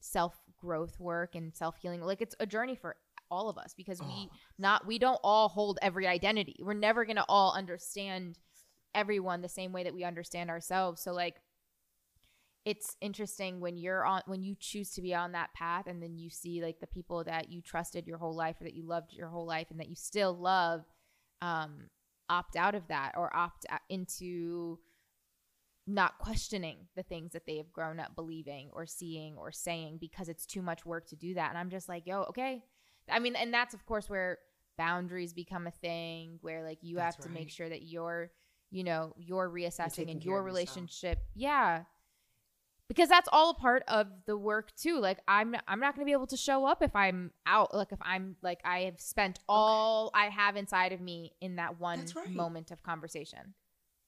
self 0.00 0.34
growth 0.56 0.98
work 1.00 1.34
and 1.34 1.54
self 1.54 1.76
healing. 1.76 2.00
Like 2.00 2.22
it's 2.22 2.34
a 2.40 2.46
journey 2.46 2.74
for 2.76 2.96
all 3.34 3.48
of 3.50 3.58
us 3.58 3.74
because 3.76 4.00
we 4.00 4.28
Oh. 4.32 4.36
not 4.58 4.86
we 4.86 4.98
don't 4.98 5.20
all 5.24 5.48
hold 5.48 5.78
every 5.82 6.06
identity. 6.06 6.56
We're 6.60 6.74
never 6.74 7.04
gonna 7.04 7.24
all 7.28 7.52
understand 7.52 8.38
everyone 8.94 9.42
the 9.42 9.48
same 9.48 9.72
way 9.72 9.82
that 9.84 9.94
we 9.94 10.04
understand 10.04 10.50
ourselves. 10.50 11.02
So 11.02 11.12
like 11.12 11.36
it's 12.64 12.96
interesting 13.02 13.60
when 13.60 13.76
you're 13.76 14.06
on 14.06 14.22
when 14.26 14.42
you 14.42 14.54
choose 14.58 14.90
to 14.92 15.02
be 15.02 15.14
on 15.14 15.32
that 15.32 15.52
path 15.52 15.86
and 15.86 16.02
then 16.02 16.16
you 16.16 16.30
see 16.30 16.62
like 16.62 16.80
the 16.80 16.86
people 16.86 17.22
that 17.24 17.50
you 17.50 17.60
trusted 17.60 18.06
your 18.06 18.16
whole 18.18 18.34
life 18.34 18.56
or 18.60 18.64
that 18.64 18.74
you 18.74 18.86
loved 18.86 19.12
your 19.12 19.28
whole 19.28 19.46
life 19.46 19.66
and 19.70 19.78
that 19.80 19.88
you 19.88 19.94
still 19.94 20.32
love 20.32 20.82
um 21.42 21.90
opt 22.30 22.56
out 22.56 22.74
of 22.74 22.88
that 22.88 23.12
or 23.16 23.34
opt 23.36 23.66
into 23.90 24.78
not 25.86 26.16
questioning 26.18 26.78
the 26.96 27.02
things 27.02 27.32
that 27.32 27.44
they 27.46 27.58
have 27.58 27.70
grown 27.70 28.00
up 28.00 28.16
believing 28.16 28.70
or 28.72 28.86
seeing 28.86 29.36
or 29.36 29.52
saying 29.52 29.98
because 30.00 30.30
it's 30.30 30.46
too 30.46 30.62
much 30.62 30.86
work 30.86 31.06
to 31.06 31.16
do 31.16 31.34
that 31.34 31.50
and 31.50 31.58
i'm 31.58 31.68
just 31.68 31.86
like 31.90 32.06
yo 32.06 32.22
okay 32.22 32.64
i 33.10 33.18
mean 33.18 33.36
and 33.36 33.52
that's 33.52 33.74
of 33.74 33.84
course 33.86 34.08
where 34.08 34.38
boundaries 34.76 35.32
become 35.32 35.66
a 35.66 35.70
thing 35.70 36.38
where 36.40 36.62
like 36.62 36.78
you 36.82 36.96
That's 36.96 37.16
have 37.16 37.24
to 37.26 37.30
make 37.30 37.50
sure 37.50 37.68
that 37.68 37.82
you're 37.82 38.30
you 38.70 38.84
know 38.84 39.12
you're 39.16 39.48
reassessing 39.48 40.10
and 40.10 40.24
your 40.24 40.40
of 40.40 40.46
yourself. 40.46 40.46
relationship 40.46 41.18
yeah 41.34 41.84
because 42.88 43.08
that's 43.08 43.28
all 43.32 43.50
a 43.50 43.54
part 43.54 43.82
of 43.88 44.08
the 44.26 44.36
work 44.36 44.74
too 44.76 44.98
like 45.00 45.18
i'm 45.28 45.54
i'm 45.68 45.80
not 45.80 45.94
going 45.94 46.04
to 46.04 46.06
be 46.08 46.12
able 46.12 46.26
to 46.26 46.36
show 46.36 46.64
up 46.66 46.82
if 46.82 46.94
i'm 46.96 47.30
out 47.46 47.72
like 47.74 47.92
if 47.92 47.98
i'm 48.02 48.36
like 48.42 48.60
i 48.64 48.80
have 48.80 49.00
spent 49.00 49.38
all 49.48 50.10
i 50.14 50.26
have 50.26 50.56
inside 50.56 50.92
of 50.92 51.00
me 51.00 51.32
in 51.40 51.56
that 51.56 51.78
one 51.80 52.04
right. 52.16 52.30
moment 52.30 52.70
of 52.70 52.82
conversation 52.82 53.54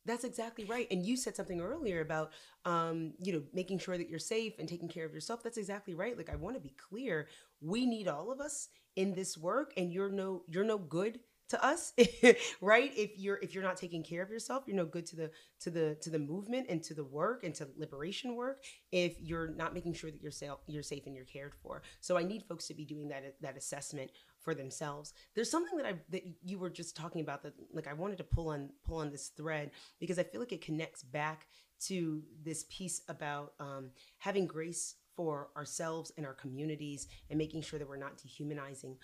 That's 0.05 0.23
exactly 0.25 0.65
right. 0.65 0.87
And 0.93 1.05
you 1.05 1.17
said 1.17 1.35
something 1.35 1.61
earlier 1.61 2.01
about, 2.01 2.31
um, 2.65 3.15
you 3.21 3.33
know, 3.33 3.43
making 3.53 3.81
sure 3.81 3.99
that 3.99 4.09
you're 4.09 4.21
safe 4.21 4.53
and 4.61 4.69
taking 4.69 4.89
care 4.89 5.05
of 5.05 5.13
yourself. 5.13 5.43
That's 5.43 5.59
exactly 5.59 5.95
right. 5.95 6.17
Like 6.17 6.31
I 6.31 6.37
want 6.37 6.55
to 6.55 6.61
be 6.61 6.75
clear. 6.89 7.27
We 7.61 7.87
need 7.87 8.07
all 8.07 8.31
of 8.31 8.41
us 8.41 8.69
in 8.97 9.15
this 9.15 9.37
work, 9.39 9.73
and 9.77 9.93
you're 9.93 10.11
no, 10.11 10.43
you're 10.49 10.65
no 10.65 10.79
good 10.79 11.21
to 11.49 11.65
us, 11.65 11.93
right? 12.61 12.93
If 12.97 13.19
you're 13.19 13.37
if 13.37 13.55
you're 13.55 13.63
not 13.63 13.77
taking 13.77 14.03
care 14.03 14.23
of 14.23 14.31
yourself, 14.31 14.65
you're 14.67 14.77
no 14.77 14.85
good 14.85 15.07
to 15.07 15.17
the 15.17 15.31
to 15.61 15.71
the 15.71 15.97
to 16.01 16.11
the 16.11 16.19
movement 16.19 16.67
and 16.69 16.83
to 16.85 16.95
the 16.95 17.05
work 17.05 17.45
and 17.45 17.55
to 17.57 17.69
liberation 17.77 18.35
work. 18.35 18.65
If 18.91 19.17
you're 19.21 19.49
not 19.49 19.73
making 19.73 19.95
sure 19.95 20.11
that 20.11 20.21
you're 20.21 20.33
safe, 20.33 20.51
you're 20.67 20.83
safe 20.83 21.07
and 21.07 21.15
you're 21.15 21.25
cared 21.25 21.55
for. 21.55 21.83
So 22.01 22.17
I 22.17 22.25
need 22.25 22.45
folks 22.49 22.67
to 22.69 22.75
be 22.75 22.85
doing 22.85 23.09
that 23.09 23.37
that 23.41 23.57
assessment 23.57 24.11
for 24.41 24.55
themselves. 24.55 25.13
There's 25.35 25.51
something 25.51 25.77
that 25.77 25.87
I 25.87 25.95
that 26.11 26.25
you 26.43 26.59
were 26.59 26.71
just 26.71 26.97
talking 26.97 27.21
about 27.21 27.43
that 27.45 27.55
like 27.73 27.87
I 27.87 27.93
wanted 27.93 28.19
to 28.19 28.25
pull 28.25 28.49
on 28.49 28.71
pull 28.85 28.99
on 28.99 29.11
this 29.11 29.29
thread 29.29 29.71
because 30.01 30.19
I 30.19 30.25
feel 30.25 30.41
like 30.41 30.53
it 30.53 30.65
connects 30.65 31.03
back 31.03 31.47
to 31.79 32.23
this 32.43 32.65
piece 32.71 33.03
about 33.09 33.53
um, 33.61 33.91
having 34.19 34.47
grace 34.47 34.95
for 35.17 35.49
ourselves 35.57 36.13
and 36.17 36.27
our 36.27 36.35
communities 36.35 37.09
and 37.31 37.39
making 37.39 37.63
sure 37.63 37.79
that 37.79 37.89
we're 37.89 37.97
not 37.97 38.19
dehumanizing 38.19 38.97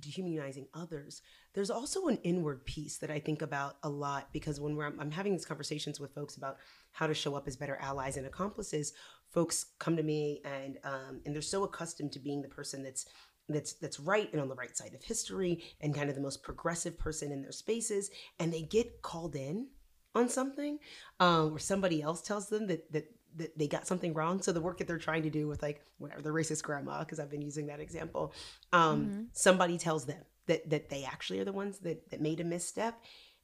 dehumanizing 0.00 0.66
others. 0.74 1.22
There's 1.54 1.70
also 1.70 2.08
an 2.08 2.18
inward 2.24 2.64
piece 2.64 2.98
that 2.98 3.10
i 3.10 3.20
think 3.20 3.42
about 3.42 3.76
a 3.82 3.88
lot 3.88 4.28
because 4.32 4.60
when 4.60 4.74
we're 4.76 4.86
i'm 4.86 5.10
having 5.10 5.32
these 5.32 5.44
conversations 5.44 6.00
with 6.00 6.14
folks 6.14 6.36
about 6.36 6.56
how 6.92 7.06
to 7.06 7.14
show 7.14 7.34
up 7.34 7.46
as 7.46 7.56
better 7.56 7.78
allies 7.80 8.16
and 8.16 8.26
accomplices 8.26 8.92
folks 9.30 9.66
come 9.78 9.96
to 9.96 10.02
me 10.02 10.40
and 10.44 10.78
um, 10.84 11.20
and 11.24 11.34
they're 11.34 11.42
so 11.42 11.64
accustomed 11.64 12.12
to 12.12 12.18
being 12.18 12.42
the 12.42 12.48
person 12.48 12.82
that's 12.82 13.06
that's 13.48 13.74
that's 13.74 14.00
right 14.00 14.30
and 14.32 14.40
on 14.40 14.48
the 14.48 14.54
right 14.54 14.76
side 14.76 14.94
of 14.94 15.02
history 15.02 15.62
and 15.80 15.94
kind 15.94 16.08
of 16.08 16.14
the 16.14 16.20
most 16.20 16.42
progressive 16.42 16.98
person 16.98 17.32
in 17.32 17.42
their 17.42 17.52
spaces 17.52 18.10
and 18.38 18.52
they 18.52 18.62
get 18.62 19.02
called 19.02 19.34
in 19.34 19.66
on 20.14 20.28
something 20.28 20.78
um, 21.20 21.54
or 21.54 21.58
somebody 21.58 22.02
else 22.02 22.22
tells 22.22 22.48
them 22.48 22.66
that 22.66 22.90
that 22.92 23.12
that 23.36 23.56
they 23.58 23.68
got 23.68 23.86
something 23.86 24.12
wrong. 24.14 24.42
So 24.42 24.52
the 24.52 24.60
work 24.60 24.78
that 24.78 24.86
they're 24.88 24.98
trying 24.98 25.22
to 25.22 25.30
do 25.30 25.46
with 25.48 25.62
like 25.62 25.84
whatever 25.98 26.22
the 26.22 26.30
racist 26.30 26.62
grandma 26.62 27.00
because 27.00 27.20
i've 27.20 27.30
been 27.30 27.42
using 27.42 27.66
that 27.66 27.80
example 27.80 28.32
um, 28.72 29.06
Mhm. 29.06 29.26
somebody 29.32 29.78
tells 29.78 30.06
them 30.06 30.22
that 30.46 30.68
that 30.70 30.88
they 30.88 31.04
actually 31.04 31.38
are 31.40 31.44
the 31.44 31.52
ones 31.52 31.78
that 31.80 32.10
that 32.10 32.20
made 32.20 32.40
a 32.40 32.44
misstep. 32.44 32.94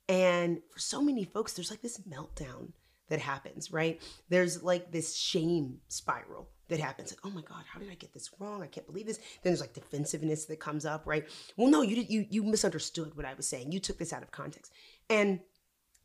And 0.08 0.60
for 0.70 0.78
so 0.78 1.02
many 1.02 1.24
folks 1.24 1.52
there's 1.52 1.70
like 1.70 1.82
this 1.82 1.98
meltdown 2.00 2.72
that 3.08 3.20
happens 3.20 3.72
right? 3.72 4.00
There's 4.28 4.62
like 4.62 4.90
this 4.92 5.14
shame 5.16 5.80
spiral 5.88 6.48
that 6.68 6.80
happens. 6.80 7.12
Like 7.12 7.20
oh 7.24 7.30
my 7.30 7.42
god 7.42 7.64
how 7.72 7.78
did 7.80 7.90
i 7.90 7.94
get 7.94 8.12
this 8.12 8.30
wrong? 8.38 8.62
I 8.62 8.66
can't 8.66 8.86
believe 8.86 9.06
this. 9.06 9.18
Then 9.18 9.52
there's 9.52 9.60
like 9.60 9.74
defensiveness 9.74 10.46
that 10.46 10.58
comes 10.60 10.84
up 10.84 11.02
right? 11.06 11.28
Well 11.56 11.68
no 11.70 11.82
you 11.82 11.96
did 11.96 12.10
you 12.10 12.26
you 12.30 12.42
misunderstood 12.42 13.16
what 13.16 13.26
i 13.26 13.34
was 13.34 13.46
saying. 13.46 13.72
You 13.72 13.80
took 13.80 13.98
this 13.98 14.12
out 14.12 14.22
of 14.22 14.30
context. 14.30 14.72
And 15.08 15.40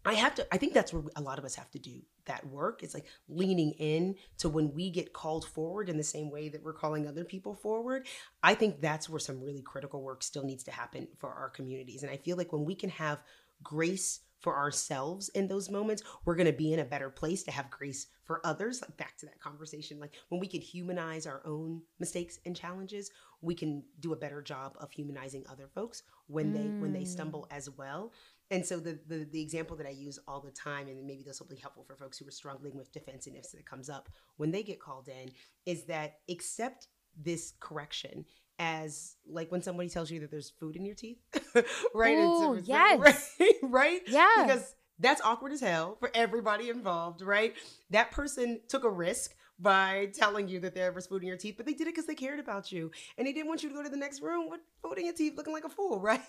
I 0.04 0.16
have 0.16 0.34
to, 0.36 0.48
I 0.52 0.58
think 0.58 0.74
that's 0.74 0.92
where 0.92 1.04
a 1.16 1.22
lot 1.22 1.38
of 1.38 1.46
us 1.46 1.54
have 1.56 1.70
to 1.72 1.80
do 1.80 2.02
that 2.26 2.46
work. 2.48 2.84
It's 2.84 2.94
like 2.94 3.06
leaning 3.30 3.72
in 3.72 4.16
to 4.40 4.50
when 4.50 4.74
we 4.74 4.90
get 4.90 5.14
called 5.14 5.46
forward 5.46 5.90
in 5.90 5.98
the 5.98 6.04
same 6.04 6.30
way 6.30 6.50
that 6.50 6.64
we're 6.64 6.74
calling 6.74 7.08
other 7.08 7.24
people 7.24 7.54
forward. 7.54 8.08
I 8.44 8.56
think 8.56 8.82
that's 8.82 9.10
where 9.10 9.20
some 9.20 9.42
really 9.42 9.62
critical 9.62 10.02
work 10.02 10.24
still 10.24 10.44
needs 10.44 10.64
to 10.66 10.72
happen 10.72 11.08
for 11.18 11.32
our 11.34 11.50
communities. 11.50 12.04
And 12.04 12.12
I 12.12 12.18
feel 12.18 12.38
like 12.38 12.52
when 12.54 12.66
we 12.66 12.76
can 12.76 12.90
have 12.90 13.20
grace 13.64 14.22
for 14.40 14.58
ourselves 14.58 15.30
in 15.30 15.48
those 15.48 15.70
moments, 15.70 16.02
we're 16.26 16.36
going 16.36 16.48
to 16.48 16.54
be 16.54 16.74
in 16.74 16.80
a 16.80 16.86
better 16.86 17.12
place 17.12 17.44
to 17.44 17.52
have 17.52 17.70
grace 17.70 18.08
for 18.24 18.46
others. 18.46 18.82
Like 18.82 18.98
back 18.98 19.16
to 19.18 19.28
that 19.28 19.40
conversation, 19.40 20.00
like 20.00 20.16
when 20.30 20.42
we 20.42 20.48
can 20.48 20.62
humanize 20.62 21.28
our 21.28 21.42
own 21.46 21.82
mistakes 22.00 22.40
and 22.46 22.56
challenges, 22.56 23.12
we 23.42 23.54
can 23.54 23.84
do 24.00 24.14
a 24.14 24.16
better 24.16 24.42
job 24.42 24.76
of 24.80 24.92
humanizing 24.92 25.44
other 25.48 25.68
folks 25.68 26.04
when 26.28 26.54
they 26.54 26.74
when 26.80 26.92
they 26.92 27.02
Mm. 27.02 27.08
stumble 27.08 27.48
as 27.52 27.70
well. 27.70 28.12
And 28.52 28.66
so 28.66 28.80
the, 28.80 29.00
the 29.08 29.26
the 29.32 29.42
example 29.42 29.76
that 29.78 29.88
I 29.88 29.92
use 29.92 30.20
all 30.28 30.42
the 30.42 30.52
time, 30.52 30.88
and 30.90 31.08
maybe 31.08 31.24
this 31.24 31.40
will 31.40 31.48
be 31.48 31.56
helpful 31.56 31.84
for 31.88 31.96
folks 31.96 32.18
who 32.20 32.28
are 32.28 32.32
struggling 32.32 32.76
with 32.78 32.92
defensiveness 32.92 33.52
that 33.52 33.66
comes 33.66 33.90
up 33.90 34.10
when 34.38 34.52
they 34.52 34.62
get 34.62 34.80
called 34.80 35.08
in, 35.08 35.32
is 35.66 35.86
that 35.86 36.20
accept 36.30 36.88
this 37.18 37.54
correction 37.60 38.26
as 38.60 39.16
like 39.28 39.52
when 39.52 39.62
somebody 39.64 39.90
tells 39.90 40.12
you 40.12 40.20
that 40.20 40.30
there's 40.30 40.52
food 40.60 40.76
in 40.76 40.86
your 40.86 40.96
teeth, 40.96 41.18
right? 41.96 42.18
And 42.18 42.38
so 42.38 42.54
yes. 42.64 43.36
right, 43.40 43.54
right, 43.64 44.02
Yeah. 44.08 44.30
because 44.46 44.76
that's 45.00 45.22
awkward 45.22 45.52
as 45.54 45.62
hell 45.62 45.96
for 46.00 46.12
everybody 46.14 46.70
involved, 46.70 47.22
right? 47.22 47.56
That 47.90 48.12
person 48.12 48.60
took 48.68 48.84
a 48.84 48.90
risk 48.90 49.34
by 49.62 50.10
telling 50.14 50.48
you 50.48 50.60
that 50.62 50.74
there 50.76 50.92
was 50.92 51.08
food 51.08 51.22
in 51.22 51.28
your 51.28 51.38
teeth, 51.38 51.56
but 51.58 51.66
they 51.66 51.74
did 51.74 51.82
it 51.88 51.94
because 51.94 52.08
they 52.08 52.16
cared 52.16 52.40
about 52.40 52.72
you 52.72 52.92
and 53.18 53.28
they 53.28 53.34
didn't 53.34 53.48
want 53.48 53.64
you 53.64 53.70
to 53.70 53.76
go 53.76 53.84
to 53.84 53.90
the 53.90 53.98
next 53.98 54.22
room 54.22 54.50
with 54.50 54.62
food 54.82 54.98
in 54.98 55.06
your 55.06 55.14
teeth 55.14 55.34
looking 55.38 55.54
like 55.54 55.64
a 55.66 55.70
fool, 55.70 56.00
right? 56.02 56.22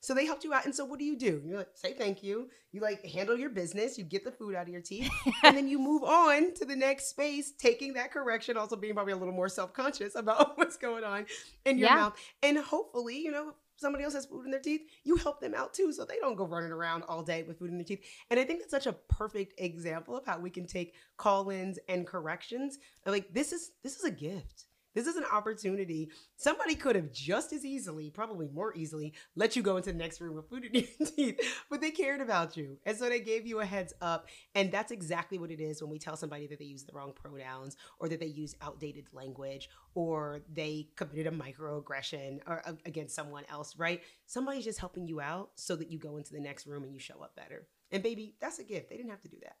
So 0.00 0.14
they 0.14 0.26
helped 0.26 0.44
you 0.44 0.54
out. 0.54 0.64
And 0.64 0.74
so 0.74 0.84
what 0.84 0.98
do 0.98 1.04
you 1.04 1.16
do? 1.16 1.42
You 1.44 1.56
like 1.58 1.68
say 1.74 1.92
thank 1.92 2.22
you. 2.22 2.48
You 2.72 2.80
like 2.80 3.04
handle 3.04 3.36
your 3.36 3.50
business, 3.50 3.98
you 3.98 4.04
get 4.04 4.24
the 4.24 4.32
food 4.32 4.54
out 4.54 4.62
of 4.62 4.68
your 4.68 4.80
teeth, 4.82 5.10
and 5.44 5.56
then 5.56 5.68
you 5.68 5.78
move 5.78 6.02
on 6.04 6.54
to 6.54 6.64
the 6.64 6.76
next 6.76 7.08
space, 7.10 7.52
taking 7.58 7.94
that 7.94 8.12
correction, 8.12 8.56
also 8.56 8.76
being 8.76 8.94
probably 8.94 9.12
a 9.12 9.16
little 9.16 9.34
more 9.34 9.48
self-conscious 9.48 10.14
about 10.16 10.56
what's 10.58 10.76
going 10.76 11.04
on 11.04 11.26
in 11.64 11.78
your 11.78 11.88
Yeah. 11.88 11.94
mouth. 11.96 12.16
And 12.42 12.58
hopefully, 12.58 13.18
you 13.18 13.30
know, 13.30 13.54
somebody 13.78 14.04
else 14.04 14.14
has 14.14 14.26
food 14.26 14.44
in 14.44 14.50
their 14.50 14.60
teeth, 14.60 14.82
you 15.04 15.16
help 15.16 15.40
them 15.40 15.54
out 15.54 15.74
too 15.74 15.92
so 15.92 16.04
they 16.04 16.18
don't 16.20 16.36
go 16.36 16.46
running 16.46 16.72
around 16.72 17.04
all 17.08 17.22
day 17.22 17.42
with 17.42 17.58
food 17.58 17.70
in 17.70 17.78
their 17.78 17.84
teeth. 17.84 18.04
And 18.30 18.38
I 18.38 18.44
think 18.44 18.60
that's 18.60 18.70
such 18.70 18.86
a 18.86 18.92
perfect 18.92 19.58
example 19.58 20.16
of 20.16 20.26
how 20.26 20.38
we 20.38 20.50
can 20.50 20.66
take 20.66 20.94
call-ins 21.16 21.78
and 21.88 22.06
corrections. 22.06 22.78
Like 23.06 23.32
this 23.32 23.52
is 23.52 23.72
this 23.82 23.96
is 23.96 24.04
a 24.04 24.10
gift. 24.10 24.67
This 24.98 25.06
is 25.06 25.14
an 25.14 25.26
opportunity. 25.32 26.10
Somebody 26.34 26.74
could 26.74 26.96
have 26.96 27.12
just 27.12 27.52
as 27.52 27.64
easily, 27.64 28.10
probably 28.10 28.48
more 28.48 28.74
easily, 28.74 29.14
let 29.36 29.54
you 29.54 29.62
go 29.62 29.76
into 29.76 29.92
the 29.92 29.96
next 29.96 30.20
room 30.20 30.34
with 30.34 30.48
food 30.48 30.64
in 30.64 30.74
your 30.74 31.08
teeth, 31.16 31.40
but 31.70 31.80
they 31.80 31.92
cared 31.92 32.20
about 32.20 32.56
you. 32.56 32.76
And 32.84 32.96
so 32.96 33.08
they 33.08 33.20
gave 33.20 33.46
you 33.46 33.60
a 33.60 33.64
heads 33.64 33.94
up. 34.00 34.26
And 34.56 34.72
that's 34.72 34.90
exactly 34.90 35.38
what 35.38 35.52
it 35.52 35.60
is 35.60 35.80
when 35.80 35.88
we 35.88 36.00
tell 36.00 36.16
somebody 36.16 36.48
that 36.48 36.58
they 36.58 36.64
use 36.64 36.82
the 36.82 36.92
wrong 36.94 37.12
pronouns 37.14 37.76
or 38.00 38.08
that 38.08 38.18
they 38.18 38.26
use 38.26 38.56
outdated 38.60 39.06
language 39.12 39.70
or 39.94 40.40
they 40.52 40.88
committed 40.96 41.32
a 41.32 41.36
microaggression 41.36 42.40
or 42.48 42.66
uh, 42.66 42.72
against 42.84 43.14
someone 43.14 43.44
else, 43.48 43.76
right? 43.76 44.02
Somebody's 44.26 44.64
just 44.64 44.80
helping 44.80 45.06
you 45.06 45.20
out 45.20 45.50
so 45.54 45.76
that 45.76 45.92
you 45.92 46.00
go 46.00 46.16
into 46.16 46.32
the 46.32 46.40
next 46.40 46.66
room 46.66 46.82
and 46.82 46.92
you 46.92 46.98
show 46.98 47.22
up 47.22 47.36
better. 47.36 47.68
And 47.92 48.02
baby, 48.02 48.34
that's 48.40 48.58
a 48.58 48.64
gift. 48.64 48.90
They 48.90 48.96
didn't 48.96 49.10
have 49.10 49.22
to 49.22 49.28
do 49.28 49.38
that. 49.44 49.58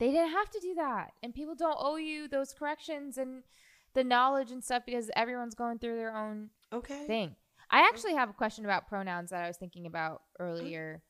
They 0.00 0.10
didn't 0.10 0.32
have 0.32 0.50
to 0.50 0.58
do 0.58 0.74
that. 0.74 1.12
And 1.22 1.32
people 1.32 1.54
don't 1.54 1.78
owe 1.78 1.94
you 1.94 2.26
those 2.26 2.52
corrections 2.52 3.16
and 3.18 3.44
the 3.94 4.04
knowledge 4.04 4.50
and 4.50 4.62
stuff 4.62 4.82
because 4.84 5.10
everyone's 5.16 5.54
going 5.54 5.78
through 5.78 5.96
their 5.96 6.16
own 6.16 6.50
Okay. 6.72 7.06
thing. 7.06 7.36
I 7.70 7.80
actually 7.80 8.14
have 8.14 8.28
a 8.30 8.34
question 8.34 8.64
about 8.64 8.88
pronouns 8.88 9.30
that 9.30 9.42
I 9.42 9.48
was 9.48 9.56
thinking 9.56 9.86
about 9.86 10.22
earlier. 10.38 11.02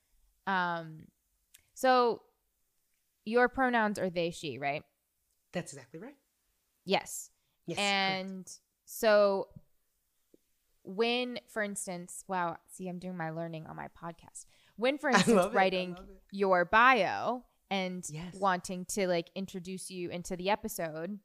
Um 0.46 1.06
so 1.74 2.22
your 3.24 3.48
pronouns 3.48 3.98
are 3.98 4.10
they 4.10 4.30
she, 4.30 4.58
right? 4.58 4.82
That's 5.52 5.72
exactly 5.72 5.98
right. 6.00 6.16
Yes. 6.84 7.30
Yes. 7.66 7.78
correct. 7.78 7.90
and 7.92 8.50
so 8.84 9.48
when 10.82 11.38
for 11.48 11.62
instance, 11.62 12.24
wow, 12.28 12.56
see 12.70 12.88
I'm 12.88 12.98
doing 12.98 13.16
my 13.16 13.30
learning 13.30 13.66
on 13.66 13.76
my 13.76 13.88
podcast. 13.88 14.44
When 14.76 14.98
for 14.98 15.08
instance 15.14 15.36
love 15.36 15.52
it. 15.52 15.54
I 15.54 15.58
writing 15.58 15.96
your 16.30 16.64
bio 16.64 17.44
and 17.70 18.04
Yes. 18.10 18.34
wanting 18.38 18.84
to 18.90 19.06
like 19.08 19.30
introduce 19.34 19.90
you 19.90 20.10
into 20.10 20.36
the 20.36 20.50
episode 20.50 21.18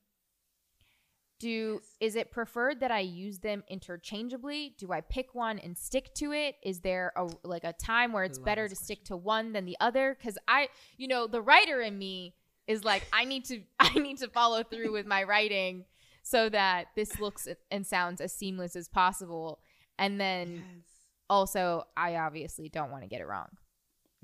do 1.40 1.80
Yes. 1.82 1.96
is 2.00 2.16
it 2.16 2.32
preferred 2.32 2.80
that 2.82 2.92
i 2.92 3.00
use 3.00 3.40
them 3.40 3.64
interchangeably 3.70 4.76
do 4.78 4.92
i 4.92 5.02
pick 5.02 5.34
one 5.34 5.58
and 5.60 5.78
stick 5.78 6.14
to 6.16 6.32
it 6.32 6.56
is 6.64 6.80
there 6.82 7.12
a 7.16 7.28
like 7.44 7.64
a 7.64 7.74
time 7.74 8.12
where 8.14 8.24
it's 8.24 8.40
better 8.40 8.68
to 8.68 8.70
this 8.70 8.80
stick 8.84 9.04
to 9.06 9.16
one 9.18 9.54
than 9.54 9.66
the 9.66 9.78
other 9.80 10.16
because 10.18 10.38
i 10.48 10.68
you 10.98 11.08
know 11.08 11.28
the 11.28 11.42
writer 11.42 11.82
in 11.82 11.98
me 11.98 12.34
is 12.68 12.84
like 12.84 13.04
i 13.14 13.26
need 13.26 13.46
to 13.46 13.62
i 13.80 13.94
need 13.94 14.18
to 14.18 14.28
follow 14.30 14.64
through 14.64 14.92
with 14.92 15.06
my 15.06 15.24
writing 15.24 15.86
so 16.22 16.50
that 16.50 16.88
this 16.96 17.20
looks 17.20 17.48
and 17.72 17.88
sounds 17.88 18.22
as 18.22 18.32
seamless 18.34 18.76
as 18.76 18.88
possible. 18.88 19.62
And 19.98 20.20
then 20.22 20.56
Yes. 20.58 20.86
also, 21.28 21.86
I 21.98 22.18
obviously 22.18 22.70
don't 22.70 22.92
want 22.92 23.02
to 23.04 23.10
get 23.10 23.20
it 23.22 23.26
wrong. 23.26 23.48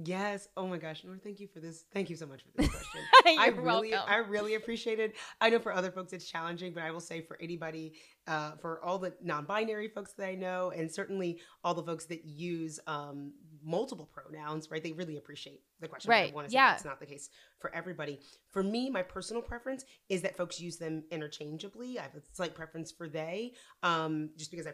Yes. 0.04 0.50
Oh 0.58 0.68
my 0.68 0.78
gosh. 0.78 1.04
Noor, 1.06 1.18
thank 1.18 1.40
you 1.40 1.48
for 1.48 1.60
this. 1.62 1.86
Thank 1.94 2.10
you 2.10 2.18
so 2.18 2.26
much 2.26 2.42
for 2.44 2.50
this 2.62 2.70
question. 2.70 3.02
You're 3.26 3.40
I 3.40 3.48
really, 3.48 3.92
welcome. 3.92 4.14
I 4.14 4.18
really 4.18 4.56
appreciate 4.56 5.00
it. 5.00 5.16
I 5.40 5.50
know 5.50 5.60
for 5.60 5.72
other 5.72 5.90
folks 5.90 6.12
it's 6.12 6.30
challenging, 6.30 6.74
but 6.74 6.84
I 6.84 6.92
will 6.92 7.00
say 7.00 7.22
for 7.22 7.38
anybody, 7.42 7.94
uh, 8.28 8.52
for 8.62 8.84
all 8.84 9.00
the 9.00 9.14
non-binary 9.24 9.88
folks 9.90 10.12
that 10.14 10.28
I 10.28 10.36
know, 10.36 10.72
and 10.76 10.92
certainly 10.92 11.40
all 11.64 11.74
the 11.74 11.84
folks 11.84 12.06
that 12.08 12.26
use 12.26 12.78
um, 12.88 13.32
multiple 13.64 14.10
pronouns, 14.14 14.70
right? 14.70 14.84
They 14.84 14.92
really 14.92 15.16
appreciate 15.18 15.62
the 15.80 15.88
question. 15.88 16.10
Right. 16.10 16.32
I 16.32 16.36
want 16.36 16.48
to 16.48 16.52
say 16.52 16.56
Yeah. 16.56 16.72
that's 16.72 16.86
not 16.86 17.00
the 17.00 17.06
case 17.06 17.30
for 17.60 17.74
everybody. 17.74 18.20
For 18.50 18.64
me, 18.64 18.90
my 18.90 19.02
personal 19.02 19.42
preference 19.42 19.86
is 20.10 20.22
that 20.24 20.36
folks 20.36 20.60
use 20.60 20.76
them 20.78 21.04
interchangeably. 21.10 21.98
I 22.00 22.04
have 22.04 22.16
a 22.16 22.22
slight 22.34 22.54
preference 22.54 22.92
for 22.92 23.08
they, 23.08 23.54
um, 23.82 24.30
just 24.36 24.52
because 24.52 24.68
I 24.68 24.74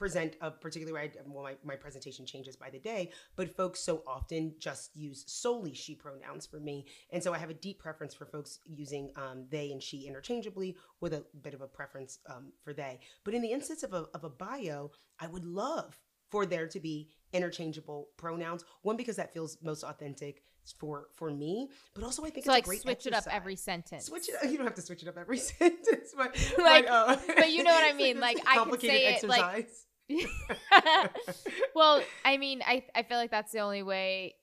present 0.00 0.34
a 0.40 0.50
particular 0.50 0.94
way. 0.94 1.12
Well, 1.26 1.44
my, 1.44 1.54
my 1.62 1.76
presentation 1.76 2.24
changes 2.24 2.56
by 2.56 2.70
the 2.70 2.78
day, 2.78 3.12
but 3.36 3.54
folks 3.54 3.80
so 3.80 4.02
often 4.06 4.54
just 4.58 4.96
use 4.96 5.24
solely 5.28 5.74
she 5.74 5.94
pronouns 5.94 6.46
for 6.46 6.58
me. 6.58 6.86
And 7.10 7.22
so 7.22 7.34
I 7.34 7.38
have 7.38 7.50
a 7.50 7.54
deep 7.54 7.78
preference 7.78 8.14
for 8.14 8.24
folks 8.24 8.60
using 8.64 9.12
um, 9.14 9.44
they 9.50 9.70
and 9.72 9.82
she 9.82 10.06
interchangeably 10.06 10.74
with 11.02 11.12
a 11.12 11.24
bit 11.42 11.52
of 11.52 11.60
a 11.60 11.66
preference 11.66 12.18
um, 12.30 12.50
for 12.64 12.72
they. 12.72 12.98
But 13.24 13.34
in 13.34 13.42
the 13.42 13.52
instance 13.52 13.82
of 13.82 13.92
a, 13.92 14.06
of 14.14 14.24
a 14.24 14.30
bio, 14.30 14.90
I 15.20 15.26
would 15.26 15.44
love 15.44 16.00
for 16.30 16.46
there 16.46 16.66
to 16.68 16.80
be 16.80 17.10
interchangeable 17.34 18.08
pronouns. 18.16 18.64
One, 18.80 18.96
because 18.96 19.16
that 19.16 19.34
feels 19.34 19.58
most 19.62 19.82
authentic 19.84 20.42
for 20.78 21.08
for 21.12 21.30
me, 21.30 21.68
but 21.94 22.04
also 22.04 22.22
I 22.24 22.30
think 22.30 22.46
So 22.46 22.52
it's 22.52 22.56
like 22.58 22.64
a 22.64 22.66
great 22.66 22.80
switch 22.82 23.06
it 23.06 23.12
up 23.14 23.24
every 23.30 23.56
sentence. 23.56 24.06
Switch 24.06 24.28
it. 24.28 24.34
You 24.50 24.56
don't 24.56 24.66
have 24.66 24.76
to 24.76 24.82
switch 24.82 25.02
it 25.02 25.08
up 25.08 25.16
every 25.18 25.38
sentence, 25.52 26.14
but 26.16 26.36
Like, 26.58 26.86
but, 26.86 26.92
uh, 26.92 27.16
but 27.26 27.50
you 27.50 27.64
know 27.64 27.72
what 27.72 27.92
I 27.92 27.96
mean, 27.96 28.20
like, 28.20 28.38
I 28.46 28.54
can 28.54 28.58
complicated 28.58 28.96
say 28.96 29.14
it, 29.16 29.28
like- 29.28 29.40
exercise. 29.56 29.86
well, 31.74 32.04
I 32.24 32.36
mean, 32.36 32.62
I 32.66 32.84
I 32.94 33.02
feel 33.02 33.18
like 33.18 33.30
that's 33.30 33.52
the 33.52 33.60
only 33.60 33.82
way 33.82 34.34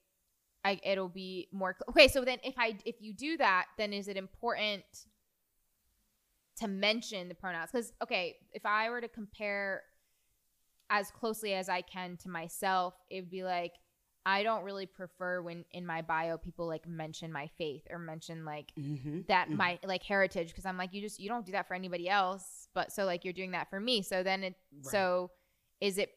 I 0.65 0.80
it'll 0.84 1.10
be 1.10 1.49
more 1.51 1.75
cl- 1.77 1.89
okay. 1.91 2.08
So 2.08 2.25
then, 2.25 2.39
if 2.43 2.56
I 2.58 2.77
if 2.86 2.95
you 3.01 3.13
do 3.13 3.38
that, 3.38 3.67
then 3.77 3.93
is 3.93 4.08
it 4.08 4.17
important 4.17 4.84
to 6.58 6.67
mention 6.67 7.30
the 7.30 7.36
pronouns? 7.36 7.71
Because 7.71 7.93
okay, 8.01 8.38
if 8.53 8.65
I 8.65 8.89
were 8.89 9.01
to 9.01 9.08
compare 9.08 9.84
as 10.89 11.12
closely 11.12 11.53
as 11.53 11.69
I 11.69 11.82
can 11.82 12.17
to 12.17 12.30
myself, 12.30 12.93
it 13.10 13.21
would 13.21 13.30
be 13.30 13.43
like 13.43 13.73
I 14.25 14.43
don't 14.43 14.63
really 14.63 14.86
prefer 14.86 15.41
when 15.41 15.63
in 15.71 15.86
my 15.86 16.01
bio 16.01 16.38
people 16.38 16.67
like 16.67 16.88
mention 16.88 17.32
my 17.32 17.49
faith 17.58 17.84
or 17.89 17.99
mention 17.99 18.45
like 18.45 18.73
Mhm, 18.77 19.25
that 19.27 19.49
mhm. 19.49 19.53
my 19.53 19.80
like 19.84 20.03
heritage 20.03 20.49
because 20.49 20.65
I'm 20.65 20.77
like 20.77 20.93
you 20.93 21.01
just 21.01 21.19
you 21.19 21.30
don't 21.30 21.45
do 21.45 21.51
that 21.53 21.67
for 21.67 21.73
anybody 21.73 22.10
else 22.10 22.67
but 22.73 22.91
so 22.91 23.06
like 23.06 23.23
you're 23.25 23.34
doing 23.34 23.51
that 23.51 23.69
for 23.69 23.80
me 23.80 24.01
so 24.01 24.23
then 24.23 24.43
it 24.43 24.56
Right. 24.84 25.12
so 25.12 25.32
is 25.81 25.97
it 25.97 26.11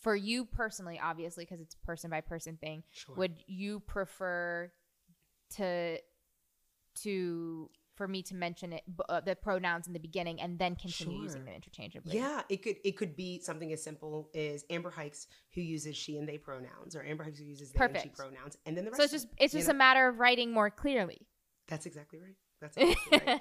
for 0.00 0.16
you 0.16 0.44
personally 0.44 0.98
obviously 1.02 1.44
because 1.44 1.60
it's 1.60 1.74
person 1.74 2.10
by 2.10 2.20
person 2.20 2.56
thing 2.56 2.82
Sure. 2.92 3.14
would 3.16 3.42
you 3.46 3.80
prefer 3.80 4.72
to 5.56 5.98
to 7.02 7.70
for 7.94 8.06
me 8.06 8.22
to 8.22 8.34
mention 8.34 8.72
it 8.74 8.82
uh, 9.08 9.20
the 9.20 9.34
pronouns 9.34 9.86
in 9.86 9.92
the 9.92 9.98
beginning 9.98 10.40
and 10.40 10.58
then 10.58 10.76
continue 10.76 11.22
using 11.22 11.44
them 11.44 11.54
interchangeably 11.54 12.14
Yeah, 12.14 12.42
it 12.48 12.62
could 12.62 12.76
it 12.84 12.96
could 12.96 13.16
be 13.16 13.40
something 13.40 13.72
as 13.72 13.82
simple 13.82 14.30
as 14.34 14.64
Amber 14.70 14.90
Hikes 14.90 15.26
who 15.54 15.62
uses 15.62 15.96
she 15.96 16.18
and 16.18 16.28
they 16.28 16.38
pronouns, 16.38 16.94
or 16.94 17.02
Amber 17.02 17.24
Hikes 17.24 17.38
who 17.38 17.44
uses 17.44 17.72
they 17.72 17.84
and 17.84 17.98
she 17.98 18.10
pronouns, 18.10 18.58
and 18.66 18.76
then 18.76 18.84
the 18.84 18.90
rest. 18.90 18.98
so 18.98 19.04
it's 19.04 19.12
just 19.12 19.28
it's 19.38 19.52
just 19.54 19.68
know? 19.68 19.74
a 19.74 19.78
matter 19.78 20.08
of 20.08 20.18
writing 20.18 20.52
more 20.52 20.70
clearly 20.70 21.26
That's 21.68 21.86
exactly 21.86 22.18
right. 22.18 22.36
That's 22.60 22.78
right. 22.78 22.96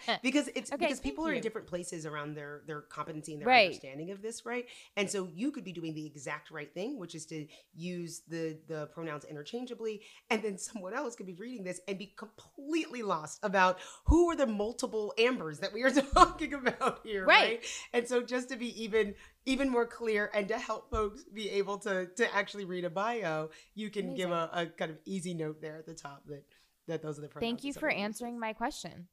Because 0.21 0.49
it's 0.55 0.71
Okay, 0.71 0.85
because 0.85 0.99
people 0.99 1.25
are 1.25 1.33
in 1.33 1.41
different 1.41 1.67
places 1.67 2.05
around 2.05 2.35
their 2.35 2.63
their 2.67 2.81
competency 2.81 3.33
and 3.33 3.41
their 3.41 3.47
Right. 3.47 3.67
understanding 3.67 4.11
of 4.11 4.21
this, 4.21 4.45
right? 4.45 4.65
And 4.97 5.09
so 5.09 5.29
you 5.33 5.51
could 5.51 5.63
be 5.63 5.71
doing 5.71 5.93
the 5.93 6.05
exact 6.05 6.51
right 6.51 6.73
thing, 6.73 6.99
which 6.99 7.15
is 7.15 7.25
to 7.27 7.47
use 7.75 8.21
the 8.27 8.57
the 8.67 8.87
pronouns 8.87 9.23
interchangeably, 9.25 10.01
and 10.29 10.41
then 10.43 10.57
someone 10.57 10.93
else 10.93 11.15
could 11.15 11.25
be 11.27 11.33
reading 11.35 11.63
this 11.63 11.79
and 11.87 11.97
be 11.97 12.13
completely 12.17 13.03
lost 13.03 13.39
about 13.43 13.79
who 14.05 14.29
are 14.29 14.35
the 14.35 14.47
multiple 14.47 15.13
ambers 15.17 15.59
that 15.59 15.73
we 15.73 15.83
are 15.83 15.91
talking 16.13 16.53
about 16.53 16.99
here, 17.03 17.25
Right. 17.25 17.43
right? 17.43 17.65
And 17.93 18.07
so 18.07 18.21
just 18.21 18.49
to 18.49 18.57
be 18.57 18.83
even 18.83 19.15
even 19.45 19.69
more 19.69 19.85
clear 19.87 20.29
and 20.33 20.47
to 20.49 20.57
help 20.57 20.89
folks 20.89 21.23
be 21.23 21.49
able 21.51 21.77
to 21.79 22.07
to 22.17 22.35
actually 22.35 22.65
read 22.65 22.83
a 22.85 22.89
bio, 22.89 23.49
you 23.75 23.89
can 23.89 24.13
give 24.13 24.31
a, 24.31 24.49
a 24.53 24.65
kind 24.67 24.91
of 24.91 24.97
easy 25.05 25.33
note 25.33 25.61
there 25.61 25.77
at 25.77 25.85
the 25.85 25.93
top 25.93 26.23
that 26.27 26.43
that 26.87 27.01
those 27.01 27.17
are 27.17 27.21
the 27.21 27.27
pronouns. 27.27 27.49
thank 27.49 27.63
you 27.63 27.73
for 27.73 27.89
answering 27.89 28.39
my 28.39 28.53
question 28.53 29.07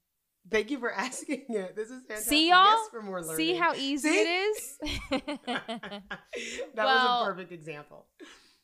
Thank 0.51 0.71
you 0.71 0.77
for 0.77 0.91
asking 1.07 1.45
it. 1.47 1.73
This 1.73 1.89
is 1.89 2.01
fantastic. 2.01 2.27
See, 2.27 2.49
y'all? 2.49 2.65
Yes, 2.65 2.89
for 2.91 3.01
more 3.01 3.21
learning. 3.21 3.37
see 3.37 3.55
how 3.55 3.73
easy 3.75 4.09
See? 4.09 4.19
it 4.19 4.27
is 4.27 4.77
that 5.09 6.01
Well- 6.75 7.19
was 7.19 7.27
a 7.27 7.31
perfect 7.31 7.51
example. 7.51 8.07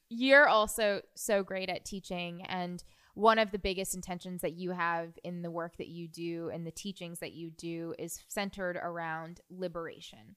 you're 0.10 0.48
also 0.48 1.02
so 1.16 1.44
great 1.44 1.70
at 1.70 1.86
teaching 1.86 2.42
and 2.48 2.84
one 3.16 3.40
of 3.40 3.52
the 3.52 3.60
biggest 3.60 3.96
intentions 3.96 4.42
that 4.42 4.54
you 4.54 4.72
have 4.72 5.18
in 5.24 5.42
the 5.42 5.52
work 5.52 5.78
that 5.78 5.88
you 5.88 6.08
do 6.08 6.50
and 6.54 6.66
the 6.66 6.72
teachings 6.72 7.20
that 7.20 7.34
you 7.34 7.50
do 7.52 7.94
is 8.00 8.20
centered 8.28 8.78
around 8.78 9.42
liberation 9.50 10.36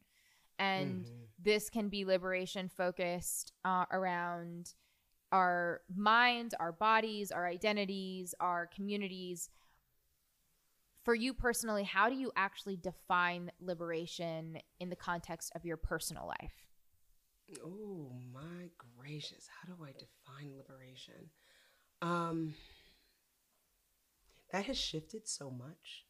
and 0.58 1.06
Mhm. 1.06 1.26
this 1.42 1.70
can 1.70 1.88
be 1.88 2.04
liberation 2.04 2.68
focused 2.68 3.52
uh, 3.64 3.86
around 3.90 4.74
our 5.32 5.80
minds 5.94 6.54
our 6.60 6.72
bodies 6.72 7.32
our 7.32 7.46
identities 7.46 8.34
our 8.38 8.68
communities 8.74 9.50
for 11.02 11.14
you 11.14 11.34
personally 11.34 11.82
how 11.82 12.08
do 12.08 12.14
you 12.14 12.30
actually 12.36 12.76
define 12.76 13.50
liberation 13.60 14.58
in 14.78 14.90
the 14.90 14.96
context 14.96 15.50
of 15.56 15.64
your 15.64 15.76
personal 15.76 16.26
life 16.26 16.62
Oh 17.64 18.10
my 18.32 18.70
gracious! 18.98 19.48
How 19.48 19.72
do 19.72 19.82
I 19.82 19.92
define 19.92 20.56
liberation? 20.56 21.30
Um, 22.00 22.54
that 24.52 24.64
has 24.66 24.78
shifted 24.78 25.28
so 25.28 25.50
much. 25.50 26.06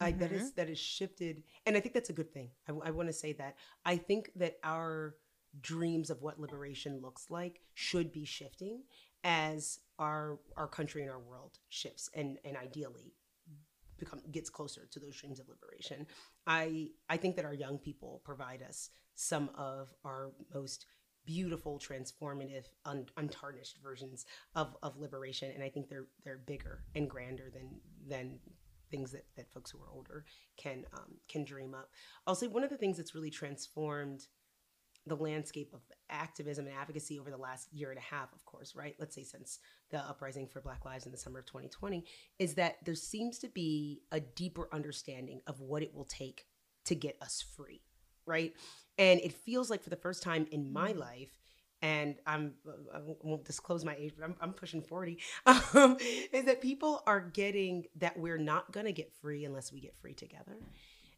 I, 0.00 0.12
that 0.12 0.32
is 0.32 0.52
that 0.52 0.68
has 0.68 0.78
shifted, 0.78 1.42
and 1.66 1.76
I 1.76 1.80
think 1.80 1.92
that's 1.92 2.08
a 2.08 2.14
good 2.14 2.32
thing. 2.32 2.50
I, 2.66 2.90
want 2.90 3.08
to 3.08 3.12
say 3.12 3.34
that 3.34 3.56
I 3.84 3.96
think 3.96 4.30
that 4.36 4.56
our 4.64 5.16
dreams 5.60 6.10
of 6.10 6.22
what 6.22 6.40
liberation 6.40 7.00
looks 7.02 7.30
like 7.30 7.60
should 7.74 8.12
be 8.12 8.24
shifting 8.24 8.82
as 9.24 9.80
our 9.98 10.38
our 10.56 10.68
country 10.68 11.02
and 11.02 11.10
our 11.10 11.20
world 11.20 11.58
shifts, 11.68 12.08
and 12.14 12.38
and 12.44 12.56
ideally 12.56 13.14
become 13.98 14.20
gets 14.32 14.50
closer 14.50 14.88
to 14.90 14.98
those 15.00 15.16
dreams 15.16 15.40
of 15.40 15.48
liberation. 15.48 16.06
I 16.46 16.88
I 17.08 17.16
think 17.16 17.36
that 17.36 17.44
our 17.44 17.54
young 17.54 17.78
people 17.78 18.22
provide 18.24 18.62
us 18.62 18.90
some 19.14 19.50
of 19.56 19.92
our 20.04 20.32
most 20.54 20.86
beautiful, 21.26 21.78
transformative, 21.78 22.64
un, 22.86 23.06
untarnished 23.16 23.78
versions 23.82 24.24
of, 24.54 24.76
of 24.82 24.98
liberation, 24.98 25.50
and 25.54 25.62
I 25.62 25.68
think 25.68 25.88
they're 25.88 26.06
they're 26.24 26.42
bigger 26.46 26.84
and 26.94 27.08
grander 27.08 27.50
than 27.52 27.80
than 28.08 28.38
things 28.90 29.12
that, 29.12 29.26
that 29.36 29.52
folks 29.52 29.70
who 29.70 29.78
are 29.78 29.90
older 29.92 30.24
can 30.56 30.84
um, 30.94 31.14
can 31.28 31.44
dream 31.44 31.74
up. 31.74 31.90
I'll 32.26 32.34
say 32.34 32.48
one 32.48 32.64
of 32.64 32.70
the 32.70 32.78
things 32.78 32.96
that's 32.96 33.14
really 33.14 33.30
transformed 33.30 34.26
the 35.10 35.16
landscape 35.16 35.74
of 35.74 35.80
activism 36.08 36.66
and 36.66 36.74
advocacy 36.74 37.18
over 37.18 37.30
the 37.30 37.36
last 37.36 37.68
year 37.72 37.90
and 37.90 37.98
a 37.98 38.02
half, 38.02 38.32
of 38.32 38.44
course, 38.44 38.74
right? 38.76 38.94
Let's 38.98 39.14
say 39.14 39.24
since 39.24 39.58
the 39.90 39.98
uprising 39.98 40.46
for 40.46 40.60
Black 40.60 40.84
Lives 40.84 41.04
in 41.04 41.12
the 41.12 41.18
summer 41.18 41.40
of 41.40 41.46
2020, 41.46 42.04
is 42.38 42.54
that 42.54 42.76
there 42.84 42.94
seems 42.94 43.38
to 43.40 43.48
be 43.48 44.02
a 44.12 44.20
deeper 44.20 44.68
understanding 44.72 45.40
of 45.48 45.60
what 45.60 45.82
it 45.82 45.94
will 45.94 46.04
take 46.04 46.46
to 46.84 46.94
get 46.94 47.16
us 47.20 47.44
free, 47.56 47.82
right? 48.24 48.54
And 48.98 49.20
it 49.20 49.32
feels 49.32 49.68
like 49.68 49.82
for 49.82 49.90
the 49.90 49.96
first 49.96 50.22
time 50.22 50.46
in 50.52 50.72
my 50.72 50.92
life, 50.92 51.36
and 51.82 52.16
I'm 52.26 52.54
I 52.94 53.00
won't 53.22 53.44
disclose 53.44 53.84
my 53.84 53.96
age, 53.96 54.12
but 54.16 54.24
I'm, 54.24 54.36
I'm 54.40 54.52
pushing 54.52 54.82
40, 54.82 55.18
um, 55.46 55.96
is 56.32 56.44
that 56.44 56.60
people 56.60 57.02
are 57.06 57.20
getting 57.20 57.86
that 57.96 58.18
we're 58.18 58.38
not 58.38 58.70
gonna 58.70 58.92
get 58.92 59.12
free 59.20 59.44
unless 59.44 59.72
we 59.72 59.80
get 59.80 59.96
free 59.96 60.14
together. 60.14 60.56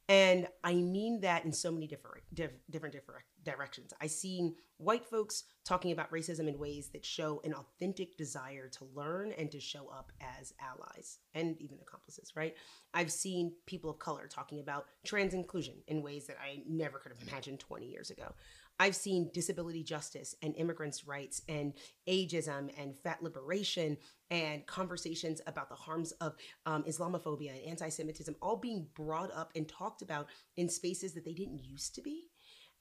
And 0.09 0.49
I 0.63 0.75
mean 0.75 1.21
that 1.21 1.45
in 1.45 1.53
so 1.53 1.71
many 1.71 1.87
different 1.87 2.25
diff- 2.35 2.51
different 2.71 2.93
different 2.95 3.21
directions. 3.45 3.93
I 4.01 4.07
seen 4.07 4.55
white 4.79 5.07
folks 5.07 5.45
talking 5.65 5.93
about 5.93 6.11
racism 6.11 6.49
in 6.49 6.59
ways 6.59 6.89
that 6.93 7.05
show 7.05 7.41
an 7.45 7.55
authentic 7.55 8.17
desire 8.17 8.69
to 8.69 8.87
learn 8.95 9.33
and 9.33 9.51
to 9.53 9.61
show 9.61 9.89
up 9.89 10.11
as 10.39 10.53
allies 10.61 11.19
and 11.35 11.57
even 11.61 11.79
accomplices, 11.81 12.33
right? 12.35 12.55
I've 12.93 13.13
seen 13.13 13.53
people 13.67 13.91
of 13.91 13.99
color 13.99 14.27
talking 14.27 14.61
about 14.61 14.87
trans 15.07 15.35
inclusion 15.35 15.77
in 15.87 16.03
ways 16.03 16.27
that 16.27 16.37
I 16.43 16.63
never 16.69 16.99
could 16.99 17.13
have 17.13 17.29
imagined 17.29 17.61
20 17.61 17.87
years 17.87 18.11
ago. 18.11 18.35
I've 18.79 18.97
seen 18.97 19.31
disability 19.33 19.85
justice 19.85 20.35
and 20.43 20.57
immigrants' 20.57 21.07
rights 21.07 21.43
and 21.49 21.75
ageism 22.09 22.71
and 22.77 22.99
fat 22.99 23.23
liberation 23.23 23.97
and 24.31 24.67
conversations 24.67 25.41
about 25.47 25.69
the 25.69 25.75
harms 25.75 26.13
of 26.13 26.35
um, 26.67 26.83
Islamophobia 26.85 27.51
and 27.51 27.69
anti 27.69 27.89
Semitism 27.91 28.35
all 28.41 28.57
being 28.57 28.89
brought 28.95 29.31
up 29.33 29.53
and 29.55 29.69
talked 29.69 30.03
about 30.03 30.27
in 30.57 30.69
spaces 30.69 31.13
that 31.13 31.25
they 31.25 31.35
didn't 31.35 31.63
used 31.63 31.95
to 31.95 32.03
be. 32.03 32.32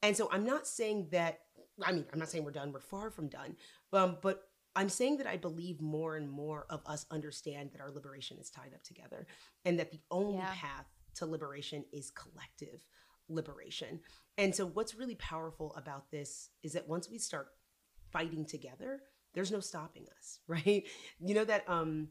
And 0.03 0.15
so 0.17 0.29
I'm 0.31 0.45
not 0.45 0.67
saying 0.67 1.09
that, 1.11 1.41
I 1.83 1.91
mean, 1.91 2.05
I'm 2.11 2.19
not 2.19 2.29
saying 2.29 2.43
we're 2.43 2.51
done, 2.51 2.71
we're 2.71 2.79
far 2.79 3.09
from 3.11 3.27
done, 3.27 3.55
um, 3.93 4.17
but 4.21 4.43
I'm 4.75 4.89
saying 4.89 5.17
that 5.17 5.27
I 5.27 5.37
believe 5.37 5.81
more 5.81 6.15
and 6.15 6.29
more 6.29 6.65
of 6.69 6.81
us 6.85 7.05
understand 7.11 7.71
that 7.73 7.81
our 7.81 7.91
liberation 7.91 8.37
is 8.39 8.49
tied 8.49 8.73
up 8.73 8.83
together 8.83 9.27
and 9.65 9.77
that 9.79 9.91
the 9.91 9.99
only 10.09 10.35
Yeah. 10.37 10.53
path 10.53 10.85
to 11.15 11.25
liberation 11.25 11.85
is 11.91 12.11
collective. 12.11 12.85
liberation. 13.29 14.01
And 14.37 14.53
so, 14.53 14.65
what's 14.65 14.93
really 14.95 15.15
powerful 15.15 15.73
about 15.77 16.11
this 16.11 16.49
is 16.63 16.73
that 16.73 16.85
once 16.89 17.09
we 17.09 17.17
start 17.17 17.47
fighting 18.11 18.45
together, 18.45 19.03
there's 19.33 19.53
no 19.53 19.61
stopping 19.61 20.05
us, 20.17 20.39
right? 20.47 20.85
You 21.19 21.35
know 21.35 21.45
that 21.45 21.63
um 21.69 22.09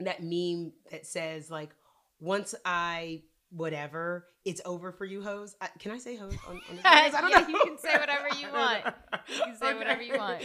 that 0.00 0.20
meme 0.22 0.72
that 0.90 1.06
says 1.06 1.48
like 1.48 1.70
once 2.18 2.56
I 2.64 3.22
whatever, 3.50 4.26
it's 4.44 4.60
over 4.64 4.92
for 4.92 5.04
you, 5.04 5.22
hoes. 5.22 5.56
I, 5.60 5.68
can 5.78 5.92
I 5.92 5.98
say 5.98 6.16
hoes 6.16 6.36
on, 6.46 6.60
on 6.68 6.76
this? 6.76 6.84
I 6.84 7.20
don't 7.20 7.30
yeah, 7.30 7.40
know. 7.40 7.48
You 7.48 7.60
can 7.64 7.78
say 7.78 7.96
whatever 7.96 8.28
you 8.38 8.52
want. 8.52 8.84
You 9.28 9.42
can 9.44 9.56
say 9.56 9.66
okay. 9.68 9.78
whatever 9.78 10.02
you 10.02 10.18
want. 10.18 10.42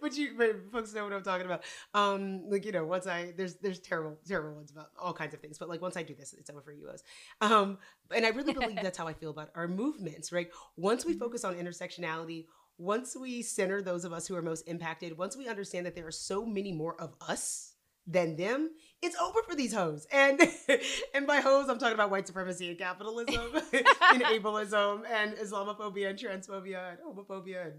but 0.00 0.16
you, 0.16 0.34
but 0.36 0.72
folks 0.72 0.94
know 0.94 1.04
what 1.04 1.12
I'm 1.12 1.22
talking 1.22 1.46
about. 1.46 1.62
Um, 1.92 2.48
like 2.48 2.64
you 2.64 2.72
know, 2.72 2.84
once 2.84 3.06
I 3.06 3.32
there's 3.36 3.56
there's 3.56 3.78
terrible 3.78 4.18
terrible 4.26 4.54
ones 4.54 4.70
about 4.70 4.90
all 5.00 5.12
kinds 5.12 5.34
of 5.34 5.40
things, 5.40 5.58
but 5.58 5.68
like 5.68 5.82
once 5.82 5.96
I 5.96 6.02
do 6.02 6.14
this, 6.14 6.34
it's 6.34 6.50
over 6.50 6.60
for 6.60 6.72
you, 6.72 6.88
hoes. 6.88 7.02
Um, 7.40 7.78
and 8.14 8.24
I 8.24 8.30
really 8.30 8.52
believe 8.52 8.76
that's 8.82 8.98
how 8.98 9.06
I 9.06 9.12
feel 9.12 9.30
about 9.30 9.50
our 9.54 9.68
movements, 9.68 10.32
right? 10.32 10.50
Once 10.76 11.04
we 11.04 11.12
mm-hmm. 11.12 11.20
focus 11.20 11.44
on 11.44 11.54
intersectionality. 11.54 12.46
Once 12.76 13.14
we 13.14 13.40
center 13.40 13.80
those 13.80 14.04
of 14.04 14.12
us 14.12 14.26
who 14.26 14.34
are 14.34 14.42
most 14.42 14.66
impacted, 14.66 15.16
once 15.16 15.36
we 15.36 15.46
understand 15.46 15.86
that 15.86 15.94
there 15.94 16.08
are 16.08 16.10
so 16.10 16.44
many 16.44 16.72
more 16.72 17.00
of 17.00 17.14
us 17.20 17.74
than 18.04 18.34
them, 18.36 18.70
it's 19.04 19.16
over 19.20 19.42
for 19.42 19.54
these 19.54 19.72
hoes. 19.72 20.06
And 20.10 20.40
and 21.14 21.26
by 21.26 21.40
hoes, 21.40 21.68
I'm 21.68 21.78
talking 21.78 21.94
about 21.94 22.10
white 22.10 22.26
supremacy 22.26 22.70
and 22.70 22.78
capitalism 22.78 23.34
and 23.72 24.22
ableism 24.22 25.02
and 25.10 25.34
Islamophobia 25.36 26.10
and 26.10 26.18
transphobia 26.18 26.90
and 26.90 26.98
homophobia 27.06 27.66
and 27.66 27.74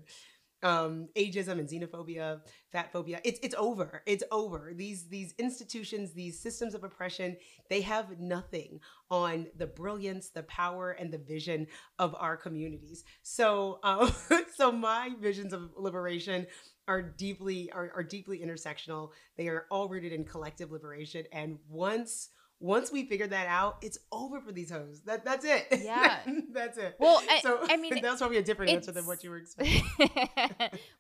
um, 0.64 1.10
ageism 1.16 1.60
and 1.60 1.70
xenophobia, 1.70 2.42
fat 2.72 2.92
phobia. 2.92 3.20
It's 3.24 3.40
it's 3.44 3.56
over. 3.56 4.02
It's 4.06 4.24
over. 4.32 4.72
These 4.76 5.08
these 5.10 5.34
institutions, 5.38 6.14
these 6.14 6.40
systems 6.40 6.74
of 6.74 6.84
oppression, 6.84 7.38
they 7.70 7.82
have 7.82 8.20
nothing 8.20 8.80
on 9.12 9.48
the 9.58 9.68
brilliance, 9.68 10.30
the 10.30 10.44
power, 10.44 10.92
and 10.92 11.12
the 11.12 11.18
vision 11.18 11.68
of 12.00 12.16
our 12.18 12.38
communities. 12.38 13.04
So 13.22 13.80
um, 13.84 14.12
so 14.56 14.72
my 14.72 15.12
visions 15.20 15.54
of 15.54 15.72
liberation 15.76 16.48
are 16.88 17.02
deeply 17.02 17.72
are, 17.72 17.92
are 17.96 18.04
deeply 18.04 18.40
intersectional. 18.40 19.12
They 19.38 19.48
are 19.48 19.66
all 19.70 19.88
rooted 19.88 20.14
in 20.14 20.26
collective 20.26 20.72
liberation. 20.72 21.26
And 21.32 21.60
once 21.70 22.30
once 22.60 22.92
we 22.92 23.06
figure 23.06 23.28
that 23.28 23.48
out, 23.48 23.78
it's 23.82 23.98
over 24.12 24.40
for 24.40 24.52
these 24.52 24.72
hoes. 24.72 25.02
That 25.06 25.26
that's 25.26 25.46
it. 25.46 25.68
Yeah, 25.84 26.20
that's 26.52 26.78
it. 26.78 26.96
Well, 27.00 27.22
I, 27.30 27.42
so 27.42 27.60
I 27.70 27.78
mean, 27.78 28.00
that's 28.02 28.20
probably 28.20 28.38
a 28.38 28.44
different 28.44 28.72
answer 28.72 28.92
than 28.92 29.06
what 29.06 29.24
you 29.24 29.30
were 29.30 29.38
expecting. 29.38 29.84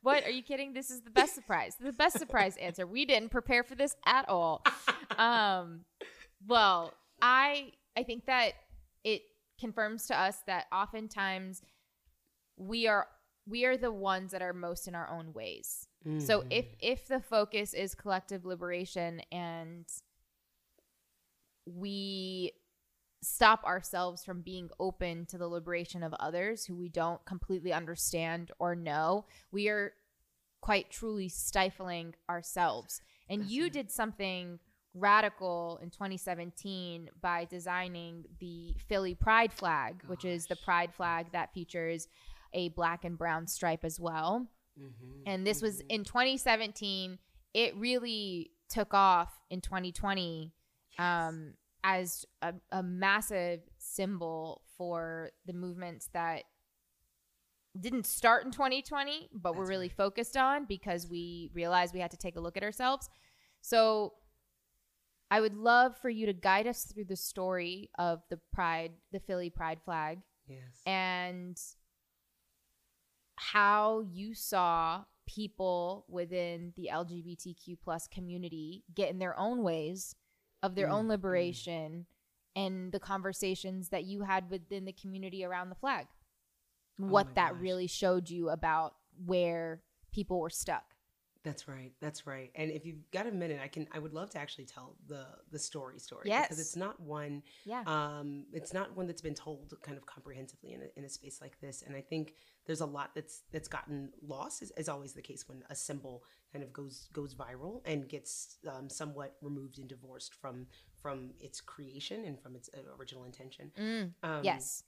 what 0.01 0.23
are 0.25 0.29
you 0.29 0.43
kidding? 0.43 0.73
This 0.73 0.91
is 0.91 1.01
the 1.01 1.09
best 1.09 1.33
surprise. 1.33 1.75
The 1.79 1.93
best 1.93 2.19
surprise 2.19 2.57
answer. 2.57 2.85
We 2.85 3.05
didn't 3.05 3.29
prepare 3.29 3.63
for 3.63 3.75
this 3.75 3.95
at 4.05 4.27
all. 4.29 4.63
Um, 5.17 5.81
well, 6.45 6.93
I 7.21 7.71
I 7.97 8.03
think 8.03 8.25
that 8.25 8.53
it 9.03 9.21
confirms 9.59 10.07
to 10.07 10.19
us 10.19 10.37
that 10.47 10.65
oftentimes 10.71 11.61
we 12.57 12.87
are 12.87 13.07
we 13.47 13.65
are 13.65 13.77
the 13.77 13.91
ones 13.91 14.31
that 14.31 14.41
are 14.41 14.53
most 14.53 14.87
in 14.87 14.95
our 14.95 15.09
own 15.09 15.33
ways. 15.33 15.87
Mm-hmm. 16.05 16.19
So 16.19 16.43
if 16.49 16.65
if 16.79 17.07
the 17.07 17.19
focus 17.19 17.73
is 17.73 17.95
collective 17.95 18.45
liberation 18.45 19.21
and 19.31 19.85
we 21.65 22.53
stop 23.21 23.63
ourselves 23.63 24.23
from 24.23 24.41
being 24.41 24.69
open 24.79 25.25
to 25.25 25.37
the 25.37 25.47
liberation 25.47 26.03
of 26.03 26.13
others 26.19 26.65
who 26.65 26.75
we 26.75 26.89
don't 26.89 27.23
completely 27.25 27.73
understand 27.73 28.51
or 28.59 28.75
know, 28.75 29.25
we 29.51 29.67
are 29.67 29.93
quite 30.61 30.89
truly 30.89 31.27
stifling 31.27 32.13
ourselves. 32.29 33.01
And 33.29 33.41
That's 33.41 33.51
you 33.51 33.63
right. 33.63 33.73
did 33.73 33.91
something 33.91 34.59
radical 34.93 35.79
in 35.81 35.89
2017 35.89 37.09
by 37.21 37.45
designing 37.45 38.25
the 38.39 38.75
Philly 38.87 39.13
Pride 39.13 39.51
flag, 39.51 40.01
Gosh. 40.01 40.09
which 40.09 40.25
is 40.25 40.45
the 40.45 40.55
pride 40.55 40.93
flag 40.93 41.27
that 41.33 41.53
features 41.53 42.07
a 42.55 42.69
black 42.69 43.05
and 43.05 43.17
brown 43.17 43.45
stripe 43.45 43.85
as 43.85 43.99
well. 43.99 44.47
Mm-hmm, 44.79 45.21
and 45.27 45.45
this 45.45 45.57
mm-hmm. 45.57 45.67
was 45.67 45.81
in 45.89 46.03
2017. 46.03 47.19
It 47.53 47.75
really 47.75 48.51
took 48.69 48.93
off 48.93 49.31
in 49.49 49.61
2020 49.61 50.51
um, 50.97 51.53
as 51.83 52.25
a, 52.41 52.53
a 52.71 52.81
massive 52.81 53.61
symbol 53.77 54.63
for 54.77 55.29
the 55.45 55.53
movements 55.53 56.09
that 56.13 56.43
didn't 57.79 58.05
start 58.05 58.45
in 58.45 58.51
2020, 58.51 59.29
but 59.33 59.51
That's 59.51 59.57
we're 59.57 59.67
really 59.67 59.87
right. 59.87 59.97
focused 59.97 60.37
on 60.37 60.65
because 60.65 61.07
we 61.07 61.51
realized 61.53 61.93
we 61.93 61.99
had 61.99 62.11
to 62.11 62.17
take 62.17 62.37
a 62.37 62.39
look 62.39 62.57
at 62.57 62.63
ourselves. 62.63 63.09
So 63.61 64.13
I 65.29 65.41
would 65.41 65.55
love 65.55 65.97
for 65.97 66.09
you 66.09 66.25
to 66.27 66.33
guide 66.33 66.67
us 66.67 66.85
through 66.85 67.05
the 67.05 67.15
story 67.15 67.89
of 67.97 68.21
the 68.29 68.39
Pride, 68.53 68.93
the 69.11 69.19
Philly 69.19 69.49
Pride 69.49 69.79
flag. 69.83 70.19
Yes. 70.47 70.81
And 70.85 71.59
how 73.37 74.03
you 74.11 74.33
saw 74.33 75.03
people 75.27 76.05
within 76.07 76.73
the 76.75 76.89
LGBTQ 76.91 77.77
plus 77.83 78.07
community 78.07 78.83
get 78.93 79.09
in 79.09 79.19
their 79.19 79.37
own 79.39 79.63
ways 79.63 80.15
of 80.61 80.75
their 80.75 80.87
mm. 80.87 80.93
own 80.93 81.07
liberation 81.07 82.05
and 82.55 82.91
the 82.91 82.99
conversations 82.99 83.89
that 83.89 84.05
you 84.05 84.21
had 84.21 84.49
within 84.49 84.85
the 84.85 84.93
community 84.93 85.43
around 85.43 85.69
the 85.69 85.75
flag. 85.75 86.07
Oh 87.01 87.07
what 87.07 87.35
that 87.35 87.53
gosh. 87.53 87.61
really 87.61 87.87
showed 87.87 88.29
you 88.29 88.49
about 88.49 88.95
where 89.25 89.81
people 90.13 90.39
were 90.39 90.49
stuck. 90.49 90.83
That's 91.43 91.67
right. 91.67 91.91
That's 92.01 92.25
right. 92.25 92.49
And 92.55 92.71
if 92.71 92.85
you've 92.87 93.09
got 93.11 93.27
a 93.27 93.31
minute, 93.31 93.59
I 93.63 93.67
can. 93.67 93.87
I 93.91 93.99
would 93.99 94.13
love 94.13 94.31
to 94.31 94.39
actually 94.39 94.65
tell 94.65 94.95
the 95.07 95.27
the 95.51 95.59
story 95.59 95.99
story. 95.99 96.23
Yes. 96.25 96.47
Because 96.47 96.59
it's 96.59 96.75
not 96.75 96.99
one. 96.99 97.43
Yeah. 97.65 97.83
Um. 97.85 98.45
It's 98.51 98.73
not 98.73 98.97
one 98.97 99.05
that's 99.05 99.21
been 99.21 99.35
told 99.35 99.71
kind 99.83 99.95
of 99.95 100.07
comprehensively 100.07 100.73
in 100.73 100.81
a, 100.81 100.85
in 100.97 101.05
a 101.05 101.09
space 101.09 101.41
like 101.41 101.59
this. 101.61 101.83
And 101.85 101.95
I 101.95 102.01
think 102.01 102.33
there's 102.65 102.81
a 102.81 102.85
lot 102.85 103.11
that's 103.15 103.43
that's 103.51 103.67
gotten 103.67 104.09
lost. 104.25 104.61
Is, 104.61 104.71
is 104.77 104.89
always 104.89 105.13
the 105.13 105.21
case 105.21 105.47
when 105.47 105.63
a 105.69 105.75
symbol 105.75 106.23
kind 106.51 106.63
of 106.63 106.73
goes 106.73 107.09
goes 107.13 107.35
viral 107.35 107.81
and 107.85 108.07
gets 108.07 108.57
um, 108.67 108.89
somewhat 108.89 109.35
removed 109.41 109.77
and 109.77 109.87
divorced 109.87 110.33
from 110.33 110.67
from 111.01 111.31
its 111.39 111.61
creation 111.61 112.25
and 112.25 112.39
from 112.39 112.55
its 112.55 112.69
uh, 112.73 112.95
original 112.99 113.25
intention. 113.25 113.71
Mm, 113.79 114.13
um, 114.23 114.43
yes 114.43 114.83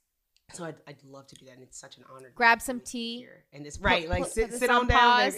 so 0.53 0.63
I'd, 0.63 0.75
I'd 0.87 1.03
love 1.03 1.27
to 1.27 1.35
do 1.35 1.45
that, 1.45 1.55
and 1.55 1.63
it's 1.63 1.77
such 1.77 1.97
an 1.97 2.05
honor. 2.13 2.31
Grab 2.33 2.61
some 2.61 2.79
tea, 2.79 3.17
here. 3.17 3.43
and 3.51 3.65
it's 3.65 3.79
right, 3.79 4.07
like 4.09 4.25
sit, 4.25 4.53
sit 4.53 4.69
on, 4.69 4.81
on 4.81 4.87
down. 4.87 5.33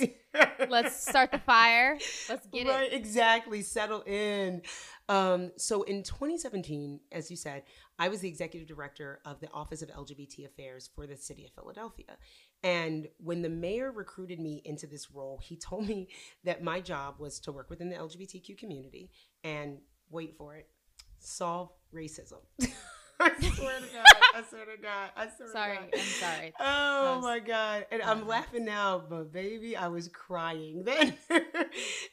Let's 0.69 1.07
start 1.09 1.31
the 1.31 1.39
fire. 1.39 1.97
Let's 2.29 2.45
get 2.47 2.67
right, 2.67 2.91
it. 2.91 2.93
Exactly, 2.93 3.63
settle 3.63 4.01
in. 4.01 4.61
Um, 5.07 5.51
so 5.57 5.81
in 5.83 6.03
2017, 6.03 6.99
as 7.11 7.31
you 7.31 7.37
said, 7.37 7.63
I 7.97 8.07
was 8.07 8.19
the 8.19 8.29
executive 8.29 8.67
director 8.67 9.19
of 9.25 9.39
the 9.39 9.49
Office 9.51 9.81
of 9.81 9.89
LGBT 9.89 10.45
Affairs 10.45 10.89
for 10.93 11.07
the 11.07 11.17
City 11.17 11.43
of 11.43 11.51
Philadelphia. 11.51 12.17
And 12.61 13.07
when 13.17 13.41
the 13.41 13.49
mayor 13.49 13.91
recruited 13.91 14.39
me 14.39 14.61
into 14.63 14.85
this 14.85 15.11
role, 15.11 15.39
he 15.43 15.55
told 15.57 15.87
me 15.87 16.09
that 16.43 16.63
my 16.63 16.81
job 16.81 17.15
was 17.17 17.39
to 17.41 17.51
work 17.51 17.69
within 17.71 17.89
the 17.89 17.95
LGBTQ 17.95 18.57
community 18.59 19.09
and 19.43 19.79
wait 20.11 20.35
for 20.37 20.55
it, 20.55 20.67
solve 21.17 21.71
racism. 21.93 22.41
I 23.21 23.31
swear 23.41 23.79
to 23.79 23.85
God. 23.93 24.05
I 24.33 24.43
swear 24.49 24.65
to 24.65 24.81
God. 24.81 25.09
I 25.17 25.27
swear 25.35 25.49
sorry, 25.51 25.77
to 25.77 25.81
God. 25.81 25.89
Sorry. 25.93 26.01
I'm 26.01 26.35
sorry. 26.37 26.53
Oh 26.59 27.15
was, 27.15 27.23
my 27.23 27.39
God. 27.39 27.85
And 27.91 28.01
I'm 28.01 28.25
laughing 28.25 28.63
now, 28.63 29.03
but 29.09 29.33
baby, 29.33 29.75
I 29.75 29.89
was 29.89 30.07
crying 30.07 30.83
then. 30.85 31.13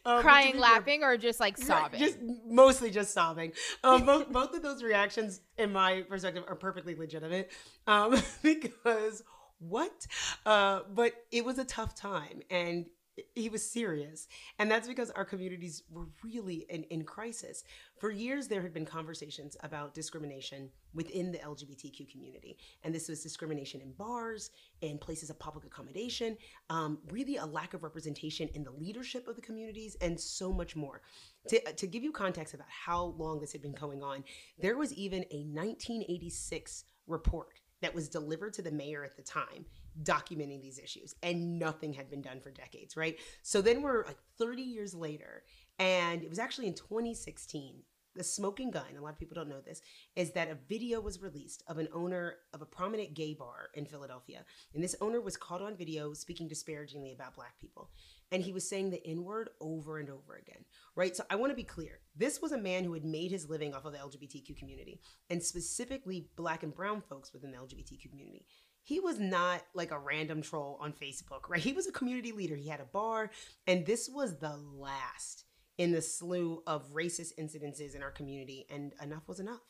um, 0.04 0.20
crying, 0.20 0.58
laughing, 0.58 1.04
or 1.04 1.16
just 1.16 1.38
like 1.38 1.58
sobbing? 1.58 2.00
Just 2.00 2.18
mostly 2.44 2.90
just 2.90 3.14
sobbing. 3.14 3.52
Um, 3.84 4.04
both, 4.04 4.32
both 4.32 4.54
of 4.54 4.62
those 4.62 4.82
reactions, 4.82 5.42
in 5.58 5.72
my 5.72 6.02
perspective, 6.02 6.42
are 6.48 6.56
perfectly 6.56 6.96
legitimate 6.96 7.52
um, 7.86 8.20
because 8.42 9.22
what? 9.58 10.06
Uh, 10.44 10.80
but 10.92 11.12
it 11.30 11.44
was 11.44 11.58
a 11.58 11.64
tough 11.64 11.94
time. 11.94 12.42
And 12.50 12.86
he 13.34 13.48
was 13.48 13.68
serious. 13.68 14.28
And 14.58 14.70
that's 14.70 14.88
because 14.88 15.10
our 15.10 15.24
communities 15.24 15.82
were 15.90 16.06
really 16.22 16.66
in, 16.68 16.84
in 16.84 17.04
crisis. 17.04 17.64
For 17.98 18.10
years, 18.10 18.48
there 18.48 18.62
had 18.62 18.74
been 18.74 18.84
conversations 18.84 19.56
about 19.62 19.94
discrimination 19.94 20.70
within 20.94 21.32
the 21.32 21.38
LGBTQ 21.38 22.10
community. 22.10 22.58
And 22.84 22.94
this 22.94 23.08
was 23.08 23.22
discrimination 23.22 23.80
in 23.80 23.92
bars, 23.92 24.50
in 24.80 24.98
places 24.98 25.30
of 25.30 25.38
public 25.38 25.64
accommodation, 25.64 26.36
um, 26.70 26.98
really 27.10 27.36
a 27.36 27.46
lack 27.46 27.74
of 27.74 27.82
representation 27.82 28.48
in 28.54 28.64
the 28.64 28.70
leadership 28.70 29.28
of 29.28 29.36
the 29.36 29.42
communities, 29.42 29.96
and 30.00 30.18
so 30.18 30.52
much 30.52 30.76
more. 30.76 31.02
To, 31.48 31.60
to 31.60 31.86
give 31.86 32.02
you 32.02 32.12
context 32.12 32.54
about 32.54 32.68
how 32.68 33.14
long 33.18 33.40
this 33.40 33.52
had 33.52 33.62
been 33.62 33.72
going 33.72 34.02
on, 34.02 34.24
there 34.58 34.76
was 34.76 34.92
even 34.94 35.24
a 35.30 35.44
1986 35.44 36.84
report 37.06 37.60
that 37.86 37.94
was 37.94 38.08
delivered 38.08 38.52
to 38.52 38.62
the 38.62 38.72
mayor 38.72 39.04
at 39.04 39.16
the 39.16 39.22
time 39.22 39.64
documenting 40.02 40.60
these 40.60 40.80
issues 40.80 41.14
and 41.22 41.56
nothing 41.56 41.92
had 41.92 42.10
been 42.10 42.20
done 42.20 42.40
for 42.40 42.50
decades 42.50 42.96
right 42.96 43.16
so 43.42 43.62
then 43.62 43.80
we're 43.80 44.04
like 44.04 44.18
30 44.38 44.60
years 44.60 44.92
later 44.92 45.44
and 45.78 46.24
it 46.24 46.28
was 46.28 46.40
actually 46.40 46.66
in 46.66 46.74
2016 46.74 47.76
the 48.16 48.24
smoking 48.24 48.70
gun, 48.70 48.84
a 48.98 49.02
lot 49.02 49.12
of 49.12 49.18
people 49.18 49.34
don't 49.34 49.48
know 49.48 49.60
this, 49.60 49.82
is 50.14 50.30
that 50.32 50.50
a 50.50 50.56
video 50.68 51.00
was 51.00 51.20
released 51.20 51.62
of 51.68 51.76
an 51.76 51.88
owner 51.92 52.36
of 52.54 52.62
a 52.62 52.66
prominent 52.66 53.12
gay 53.12 53.34
bar 53.34 53.68
in 53.74 53.84
Philadelphia. 53.84 54.42
And 54.74 54.82
this 54.82 54.96
owner 55.00 55.20
was 55.20 55.36
caught 55.36 55.60
on 55.60 55.76
video 55.76 56.14
speaking 56.14 56.48
disparagingly 56.48 57.12
about 57.12 57.34
black 57.34 57.58
people. 57.60 57.90
And 58.32 58.42
he 58.42 58.52
was 58.52 58.68
saying 58.68 58.90
the 58.90 59.06
N 59.06 59.22
word 59.22 59.50
over 59.60 59.98
and 59.98 60.10
over 60.10 60.34
again, 60.34 60.64
right? 60.96 61.16
So 61.16 61.24
I 61.30 61.36
want 61.36 61.52
to 61.52 61.56
be 61.56 61.62
clear. 61.62 62.00
This 62.16 62.42
was 62.42 62.52
a 62.52 62.58
man 62.58 62.82
who 62.82 62.92
had 62.92 63.04
made 63.04 63.30
his 63.30 63.48
living 63.48 63.72
off 63.72 63.84
of 63.84 63.92
the 63.92 63.98
LGBTQ 63.98 64.56
community 64.56 65.00
and 65.30 65.42
specifically 65.42 66.28
black 66.36 66.62
and 66.62 66.74
brown 66.74 67.02
folks 67.08 67.32
within 67.32 67.52
the 67.52 67.58
LGBTQ 67.58 68.10
community 68.10 68.46
he 68.86 69.00
was 69.00 69.18
not 69.18 69.62
like 69.74 69.90
a 69.90 69.98
random 69.98 70.40
troll 70.40 70.78
on 70.80 70.92
Facebook, 70.92 71.48
right? 71.48 71.60
He 71.60 71.72
was 71.72 71.88
a 71.88 71.92
community 71.92 72.30
leader. 72.30 72.54
He 72.54 72.68
had 72.68 72.78
a 72.78 72.84
bar, 72.84 73.32
and 73.66 73.84
this 73.84 74.08
was 74.08 74.38
the 74.38 74.56
last 74.56 75.44
in 75.76 75.90
the 75.90 76.00
slew 76.00 76.62
of 76.68 76.92
racist 76.92 77.32
incidences 77.36 77.96
in 77.96 78.02
our 78.04 78.12
community, 78.12 78.64
and 78.70 78.94
enough 79.02 79.26
was 79.26 79.40
enough. 79.40 79.60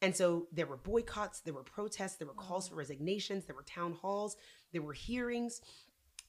And 0.00 0.16
so 0.16 0.46
there 0.52 0.66
were 0.66 0.78
boycotts, 0.78 1.40
there 1.40 1.52
were 1.52 1.62
protests, 1.62 2.16
there 2.16 2.26
were 2.26 2.32
calls 2.32 2.66
mm. 2.66 2.70
for 2.70 2.76
resignations, 2.76 3.44
there 3.44 3.54
were 3.56 3.62
town 3.62 3.92
halls, 3.92 4.36
there 4.72 4.82
were 4.82 4.94
hearings. 4.94 5.60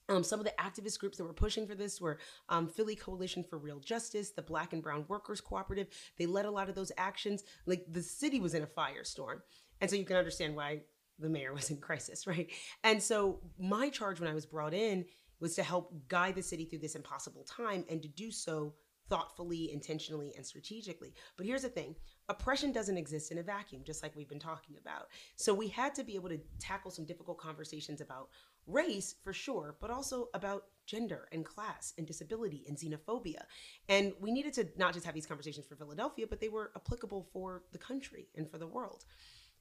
Um, 0.08 0.24
some 0.24 0.40
of 0.40 0.46
the 0.46 0.54
activist 0.58 0.98
groups 0.98 1.18
that 1.18 1.24
were 1.24 1.32
pushing 1.32 1.66
for 1.66 1.74
this 1.74 2.00
were 2.00 2.18
um, 2.48 2.68
Philly 2.68 2.96
Coalition 2.96 3.44
for 3.44 3.58
Real 3.58 3.78
Justice, 3.78 4.30
the 4.30 4.42
Black 4.42 4.72
and 4.72 4.82
Brown 4.82 5.04
Workers 5.08 5.40
Cooperative. 5.40 5.88
They 6.18 6.26
led 6.26 6.46
a 6.46 6.50
lot 6.50 6.68
of 6.68 6.74
those 6.74 6.92
actions. 6.96 7.44
Like 7.66 7.84
the 7.90 8.02
city 8.02 8.40
was 8.40 8.54
in 8.54 8.62
a 8.62 8.66
firestorm. 8.66 9.40
And 9.80 9.90
so 9.90 9.96
you 9.96 10.04
can 10.04 10.16
understand 10.16 10.56
why 10.56 10.80
the 11.18 11.28
mayor 11.28 11.52
was 11.54 11.70
in 11.70 11.78
crisis, 11.78 12.26
right? 12.26 12.50
And 12.84 13.02
so 13.02 13.40
my 13.58 13.90
charge 13.90 14.20
when 14.20 14.30
I 14.30 14.34
was 14.34 14.46
brought 14.46 14.74
in 14.74 15.04
was 15.40 15.54
to 15.56 15.62
help 15.62 15.92
guide 16.08 16.34
the 16.34 16.42
city 16.42 16.64
through 16.64 16.80
this 16.80 16.96
impossible 16.96 17.44
time 17.44 17.84
and 17.88 18.02
to 18.02 18.08
do 18.08 18.30
so 18.30 18.74
thoughtfully, 19.08 19.72
intentionally, 19.72 20.34
and 20.36 20.44
strategically. 20.44 21.14
But 21.36 21.46
here's 21.46 21.62
the 21.62 21.68
thing 21.68 21.94
oppression 22.28 22.72
doesn't 22.72 22.98
exist 22.98 23.32
in 23.32 23.38
a 23.38 23.42
vacuum, 23.42 23.82
just 23.86 24.02
like 24.02 24.14
we've 24.14 24.28
been 24.28 24.38
talking 24.38 24.76
about. 24.78 25.06
So 25.36 25.54
we 25.54 25.68
had 25.68 25.94
to 25.94 26.04
be 26.04 26.14
able 26.14 26.28
to 26.28 26.40
tackle 26.58 26.90
some 26.90 27.06
difficult 27.06 27.38
conversations 27.38 28.00
about 28.00 28.28
race 28.68 29.14
for 29.24 29.32
sure, 29.32 29.76
but 29.80 29.90
also 29.90 30.28
about 30.34 30.64
gender 30.86 31.28
and 31.32 31.44
class 31.44 31.92
and 31.98 32.06
disability 32.06 32.64
and 32.66 32.76
xenophobia. 32.76 33.42
And 33.88 34.12
we 34.20 34.30
needed 34.30 34.52
to 34.54 34.68
not 34.76 34.94
just 34.94 35.04
have 35.04 35.14
these 35.14 35.26
conversations 35.26 35.66
for 35.66 35.76
Philadelphia, 35.76 36.26
but 36.28 36.40
they 36.40 36.48
were 36.48 36.70
applicable 36.76 37.28
for 37.32 37.64
the 37.72 37.78
country 37.78 38.28
and 38.36 38.50
for 38.50 38.58
the 38.58 38.66
world. 38.66 39.04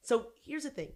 So 0.01 0.27
here's 0.41 0.63
the 0.63 0.69
thing 0.69 0.91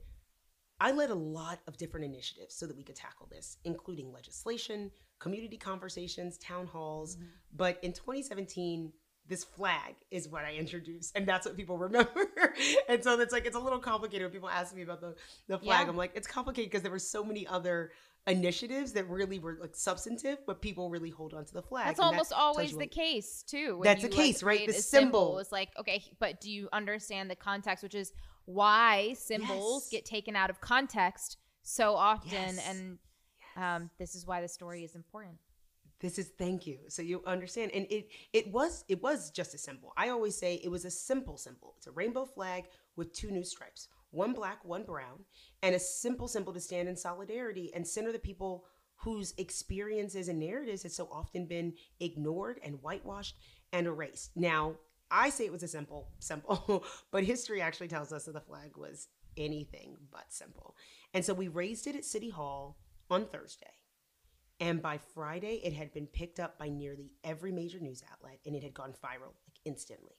I 0.79 0.91
led 0.91 1.11
a 1.11 1.15
lot 1.15 1.59
of 1.67 1.77
different 1.77 2.05
initiatives 2.05 2.55
so 2.55 2.65
that 2.65 2.75
we 2.75 2.83
could 2.83 2.95
tackle 2.95 3.27
this, 3.29 3.57
including 3.65 4.11
legislation, 4.11 4.89
community 5.19 5.57
conversations, 5.57 6.37
town 6.39 6.65
halls. 6.65 7.15
Mm-hmm. 7.15 7.25
But 7.55 7.77
in 7.83 7.93
2017, 7.93 8.91
this 9.27 9.43
flag 9.43 9.95
is 10.09 10.27
what 10.27 10.43
I 10.43 10.53
introduced, 10.55 11.15
and 11.15 11.27
that's 11.27 11.45
what 11.45 11.55
people 11.55 11.77
remember. 11.77 12.27
and 12.89 13.03
so 13.03 13.19
it's 13.19 13.31
like 13.31 13.45
it's 13.45 13.55
a 13.55 13.59
little 13.59 13.79
complicated 13.79 14.23
when 14.23 14.31
people 14.31 14.49
ask 14.49 14.75
me 14.75 14.81
about 14.81 15.01
the 15.01 15.15
the 15.47 15.57
flag. 15.57 15.85
Yeah. 15.85 15.89
I'm 15.89 15.97
like, 15.97 16.11
it's 16.15 16.27
complicated 16.27 16.71
because 16.71 16.83
there 16.83 16.91
were 16.91 16.99
so 16.99 17.23
many 17.23 17.47
other 17.47 17.91
initiatives 18.27 18.91
that 18.93 19.09
really 19.09 19.39
were 19.39 19.57
like 19.59 19.75
substantive, 19.75 20.39
but 20.45 20.61
people 20.61 20.89
really 20.89 21.09
hold 21.09 21.33
on 21.33 21.45
to 21.45 21.53
the 21.53 21.61
flag. 21.61 21.87
That's 21.87 21.99
almost 21.99 22.29
that 22.29 22.37
always 22.37 22.75
the 22.75 22.87
case 22.87 23.43
too. 23.47 23.81
That's 23.83 24.01
the 24.03 24.09
case, 24.09 24.43
like, 24.43 24.59
right? 24.59 24.67
The 24.67 24.73
symbol. 24.73 25.39
is 25.39 25.51
like 25.51 25.69
okay, 25.79 26.03
but 26.19 26.41
do 26.41 26.51
you 26.51 26.67
understand 26.73 27.29
the 27.29 27.35
context, 27.35 27.83
which 27.83 27.95
is 27.95 28.11
why 28.45 29.13
symbols 29.17 29.87
yes. 29.91 30.01
get 30.01 30.05
taken 30.05 30.35
out 30.35 30.49
of 30.49 30.59
context 30.61 31.37
so 31.63 31.95
often 31.95 32.31
yes. 32.31 32.67
and 32.67 32.97
um, 33.55 33.89
this 33.99 34.15
is 34.15 34.25
why 34.25 34.41
the 34.41 34.47
story 34.47 34.83
is 34.83 34.95
important 34.95 35.37
this 36.01 36.17
is 36.17 36.31
thank 36.37 36.67
you 36.67 36.77
so 36.87 37.01
you 37.01 37.21
understand 37.25 37.71
and 37.73 37.85
it 37.89 38.09
it 38.33 38.51
was 38.51 38.83
it 38.87 39.01
was 39.01 39.31
just 39.31 39.53
a 39.53 39.57
symbol 39.57 39.93
i 39.97 40.09
always 40.09 40.37
say 40.37 40.55
it 40.63 40.69
was 40.69 40.85
a 40.85 40.91
simple 40.91 41.37
symbol 41.37 41.75
it's 41.77 41.87
a 41.87 41.91
rainbow 41.91 42.25
flag 42.25 42.65
with 42.95 43.13
two 43.13 43.31
new 43.31 43.43
stripes 43.43 43.87
one 44.09 44.33
black 44.33 44.63
one 44.65 44.83
brown 44.83 45.19
and 45.63 45.75
a 45.75 45.79
simple 45.79 46.27
symbol 46.27 46.53
to 46.53 46.59
stand 46.59 46.89
in 46.89 46.95
solidarity 46.95 47.71
and 47.73 47.87
center 47.87 48.11
the 48.11 48.19
people 48.19 48.65
whose 48.95 49.33
experiences 49.37 50.27
and 50.27 50.39
narratives 50.39 50.83
had 50.83 50.91
so 50.91 51.07
often 51.11 51.45
been 51.45 51.73
ignored 51.99 52.59
and 52.63 52.81
whitewashed 52.81 53.37
and 53.71 53.87
erased 53.87 54.31
now 54.35 54.75
I 55.13 55.29
say 55.29 55.45
it 55.45 55.51
was 55.51 55.63
a 55.63 55.67
simple, 55.67 56.07
simple, 56.19 56.85
but 57.11 57.25
history 57.25 57.61
actually 57.61 57.89
tells 57.89 58.13
us 58.13 58.23
that 58.23 58.31
the 58.31 58.39
flag 58.39 58.77
was 58.77 59.09
anything 59.35 59.97
but 60.09 60.31
simple. 60.31 60.75
And 61.13 61.23
so 61.23 61.33
we 61.33 61.49
raised 61.49 61.85
it 61.85 61.95
at 61.95 62.05
City 62.05 62.29
Hall 62.29 62.77
on 63.09 63.25
Thursday. 63.25 63.80
And 64.61 64.79
by 64.79 64.99
Friday, 65.15 65.59
it 65.63 65.73
had 65.73 65.91
been 65.91 66.05
picked 66.05 66.39
up 66.39 66.59
by 66.59 66.69
nearly 66.69 67.11
every 67.23 67.51
major 67.51 67.79
news 67.79 68.03
outlet 68.11 68.39
and 68.45 68.55
it 68.55 68.61
had 68.61 68.75
gone 68.75 68.93
viral 69.03 69.33
like 69.47 69.59
instantly. 69.65 70.13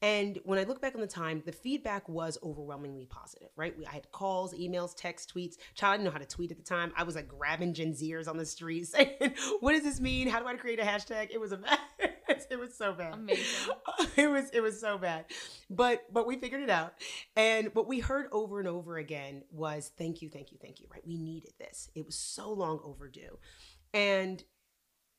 And 0.00 0.38
when 0.44 0.60
I 0.60 0.64
look 0.64 0.80
back 0.80 0.94
on 0.94 1.00
the 1.00 1.06
time, 1.08 1.42
the 1.44 1.52
feedback 1.52 2.08
was 2.08 2.38
overwhelmingly 2.42 3.06
positive, 3.06 3.48
right? 3.56 3.74
I 3.88 3.92
had 3.92 4.12
calls, 4.12 4.54
emails, 4.54 4.94
texts, 4.94 5.32
tweets. 5.32 5.54
Child, 5.74 5.94
didn't 5.94 6.04
know 6.04 6.10
how 6.12 6.18
to 6.18 6.26
tweet 6.26 6.52
at 6.52 6.56
the 6.56 6.62
time. 6.62 6.92
I 6.96 7.02
was 7.02 7.16
like 7.16 7.26
grabbing 7.26 7.74
Gen 7.74 7.94
Zers 7.94 8.28
on 8.28 8.36
the 8.36 8.46
street 8.46 8.86
saying, 8.88 9.34
what 9.58 9.72
does 9.72 9.82
this 9.82 10.00
mean? 10.00 10.28
How 10.28 10.38
do 10.38 10.46
I 10.46 10.54
create 10.54 10.78
a 10.78 10.84
hashtag? 10.84 11.30
It 11.32 11.40
was 11.40 11.52
a 11.52 11.58
mess. 11.58 11.78
it 12.50 12.58
was 12.58 12.76
so 12.76 12.92
bad. 12.92 13.14
Amazing. 13.14 13.44
It 14.16 14.30
was 14.30 14.50
it 14.50 14.60
was 14.60 14.80
so 14.80 14.96
bad. 14.98 15.24
But 15.68 16.04
but 16.12 16.26
we 16.26 16.36
figured 16.36 16.62
it 16.62 16.70
out. 16.70 16.94
And 17.36 17.74
what 17.74 17.88
we 17.88 18.00
heard 18.00 18.26
over 18.32 18.60
and 18.60 18.68
over 18.68 18.96
again 18.96 19.42
was 19.50 19.90
thank 19.98 20.22
you, 20.22 20.28
thank 20.28 20.52
you, 20.52 20.58
thank 20.60 20.80
you, 20.80 20.86
right? 20.92 21.04
We 21.06 21.16
needed 21.16 21.52
this. 21.58 21.90
It 21.94 22.06
was 22.06 22.16
so 22.16 22.52
long 22.52 22.80
overdue. 22.84 23.38
And 23.92 24.42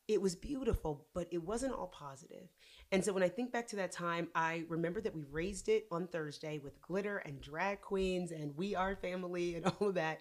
it 0.08 0.22
was 0.22 0.36
beautiful, 0.36 1.06
but 1.14 1.26
it 1.32 1.42
wasn't 1.42 1.74
all 1.74 1.88
positive. 1.88 2.48
And 2.92 3.04
so 3.04 3.12
when 3.12 3.22
I 3.22 3.28
think 3.28 3.52
back 3.52 3.66
to 3.68 3.76
that 3.76 3.90
time, 3.90 4.28
I 4.34 4.64
remember 4.68 5.00
that 5.00 5.14
we 5.14 5.24
raised 5.24 5.68
it 5.68 5.86
on 5.90 6.06
Thursday 6.06 6.58
with 6.58 6.80
glitter 6.80 7.18
and 7.18 7.40
drag 7.40 7.80
queens 7.80 8.30
and 8.30 8.56
we 8.56 8.76
are 8.76 8.94
family 8.94 9.56
and 9.56 9.66
all 9.80 9.88
of 9.88 9.94
that. 9.96 10.20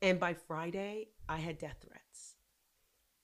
And 0.00 0.18
by 0.18 0.34
Friday, 0.34 1.08
I 1.28 1.38
had 1.38 1.58
death 1.58 1.76
threats. 1.86 2.07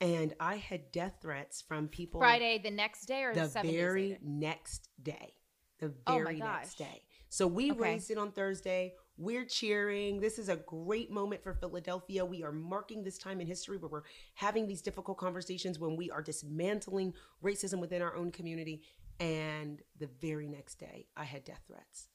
And 0.01 0.35
I 0.41 0.57
had 0.57 0.93
death 0.93 1.19
threats 1.23 1.63
from 1.63 1.89
people. 1.89 2.21
Friday, 2.21 2.61
the 2.63 2.71
next 2.71 3.07
day, 3.07 3.23
or 3.23 3.35
the 3.35 3.47
very 3.47 4.19
next 4.23 4.91
day. 5.03 5.35
The 5.79 5.93
oh 6.07 6.19
very 6.19 6.41
oh 6.43 6.45
next 6.45 6.79
day. 6.79 7.03
So 7.29 7.47
we 7.47 7.73
okay. 7.73 7.81
raised 7.81 8.11
it 8.11 8.19
on 8.19 8.31
Thursday. 8.33 8.95
We're 9.17 9.45
cheering. 9.45 10.21
This 10.21 10.39
is 10.39 10.49
a 10.49 10.57
great 10.57 11.11
moment 11.11 11.43
for 11.43 11.55
Philadelphia. 11.55 12.25
We 12.25 12.43
are 12.43 12.53
marking 12.53 13.03
this 13.03 13.19
time 13.19 13.41
in 13.41 13.47
history 13.47 13.77
where 13.77 13.89
we're 13.89 14.03
having 14.35 14.67
these 14.67 14.83
difficult 14.83 15.19
conversations 15.19 15.79
when 15.79 15.97
we 15.97 16.11
are 16.11 16.23
dismantling 16.23 17.15
racism 17.43 17.81
within 17.81 18.03
our 18.03 18.17
own 18.17 18.31
community. 18.31 18.83
And 19.21 19.83
the 19.99 20.09
very 20.21 20.49
next 20.49 20.77
day, 20.77 21.07
I 21.17 21.25
had 21.25 21.45
death 21.45 21.63
threats 21.69 22.09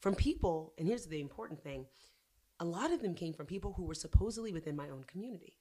from 0.00 0.14
people. 0.14 0.72
And 0.78 0.88
here's 0.88 1.06
the 1.06 1.20
important 1.20 1.62
thing 1.62 1.86
a 2.60 2.64
lot 2.64 2.92
of 2.92 3.02
them 3.02 3.14
came 3.14 3.34
from 3.34 3.46
people 3.46 3.74
who 3.74 3.84
were 3.84 3.94
supposedly 3.94 4.52
within 4.52 4.76
my 4.76 4.88
own 4.88 5.04
community. 5.04 5.58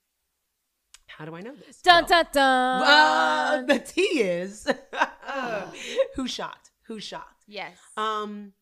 How 1.08 1.26
do 1.26 1.36
I 1.36 1.42
know 1.42 1.56
this? 1.56 1.82
Dun, 1.82 2.06
well, 2.10 2.24
dun, 2.24 2.26
dun. 2.34 2.84
Uh, 2.84 3.62
the 3.68 3.80
T 3.80 4.02
is 4.02 4.68
who 6.16 6.28
shot? 6.28 6.70
Who 6.88 7.00
shot? 7.00 7.36
Yes. 7.48 7.78
Um, 7.98 8.54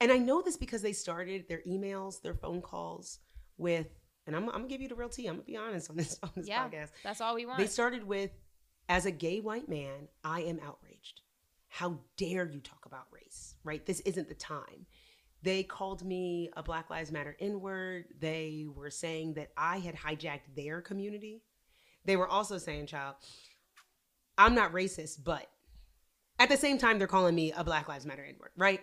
and 0.00 0.12
I 0.12 0.18
know 0.18 0.42
this 0.42 0.56
because 0.56 0.82
they 0.82 0.92
started 0.92 1.48
their 1.48 1.62
emails, 1.66 2.20
their 2.22 2.34
phone 2.34 2.60
calls 2.60 3.18
with, 3.56 3.88
and 4.26 4.36
I'm, 4.36 4.44
I'm 4.44 4.62
gonna 4.62 4.68
give 4.68 4.80
you 4.80 4.88
the 4.88 4.94
real 4.94 5.08
tea. 5.08 5.26
I'm 5.26 5.36
gonna 5.36 5.44
be 5.44 5.56
honest 5.56 5.90
on 5.90 5.96
this 5.96 6.18
on 6.22 6.30
this 6.36 6.48
yeah, 6.48 6.68
podcast. 6.68 6.90
That's 7.02 7.20
all 7.20 7.34
we 7.34 7.46
want. 7.46 7.58
They 7.58 7.66
started 7.66 8.04
with, 8.04 8.30
as 8.88 9.06
a 9.06 9.10
gay 9.10 9.40
white 9.40 9.68
man, 9.68 10.08
I 10.24 10.42
am 10.42 10.60
outraged. 10.64 11.20
How 11.68 11.98
dare 12.16 12.46
you 12.46 12.60
talk 12.60 12.86
about 12.86 13.06
race? 13.10 13.54
Right? 13.64 13.84
This 13.84 14.00
isn't 14.00 14.28
the 14.28 14.34
time. 14.34 14.86
They 15.42 15.62
called 15.62 16.04
me 16.04 16.50
a 16.56 16.62
Black 16.62 16.90
Lives 16.90 17.12
Matter 17.12 17.36
N 17.38 17.60
word. 17.60 18.06
They 18.18 18.66
were 18.74 18.90
saying 18.90 19.34
that 19.34 19.50
I 19.56 19.78
had 19.78 19.94
hijacked 19.94 20.54
their 20.56 20.80
community. 20.80 21.42
They 22.06 22.16
were 22.16 22.28
also 22.28 22.58
saying, 22.58 22.86
child, 22.86 23.16
I'm 24.38 24.54
not 24.54 24.72
racist, 24.72 25.24
but 25.24 25.46
at 26.38 26.48
the 26.48 26.56
same 26.56 26.78
time, 26.78 26.98
they're 26.98 27.06
calling 27.06 27.34
me 27.34 27.52
a 27.52 27.64
Black 27.64 27.88
Lives 27.88 28.06
Matter 28.06 28.24
N 28.24 28.36
word, 28.40 28.50
right? 28.56 28.80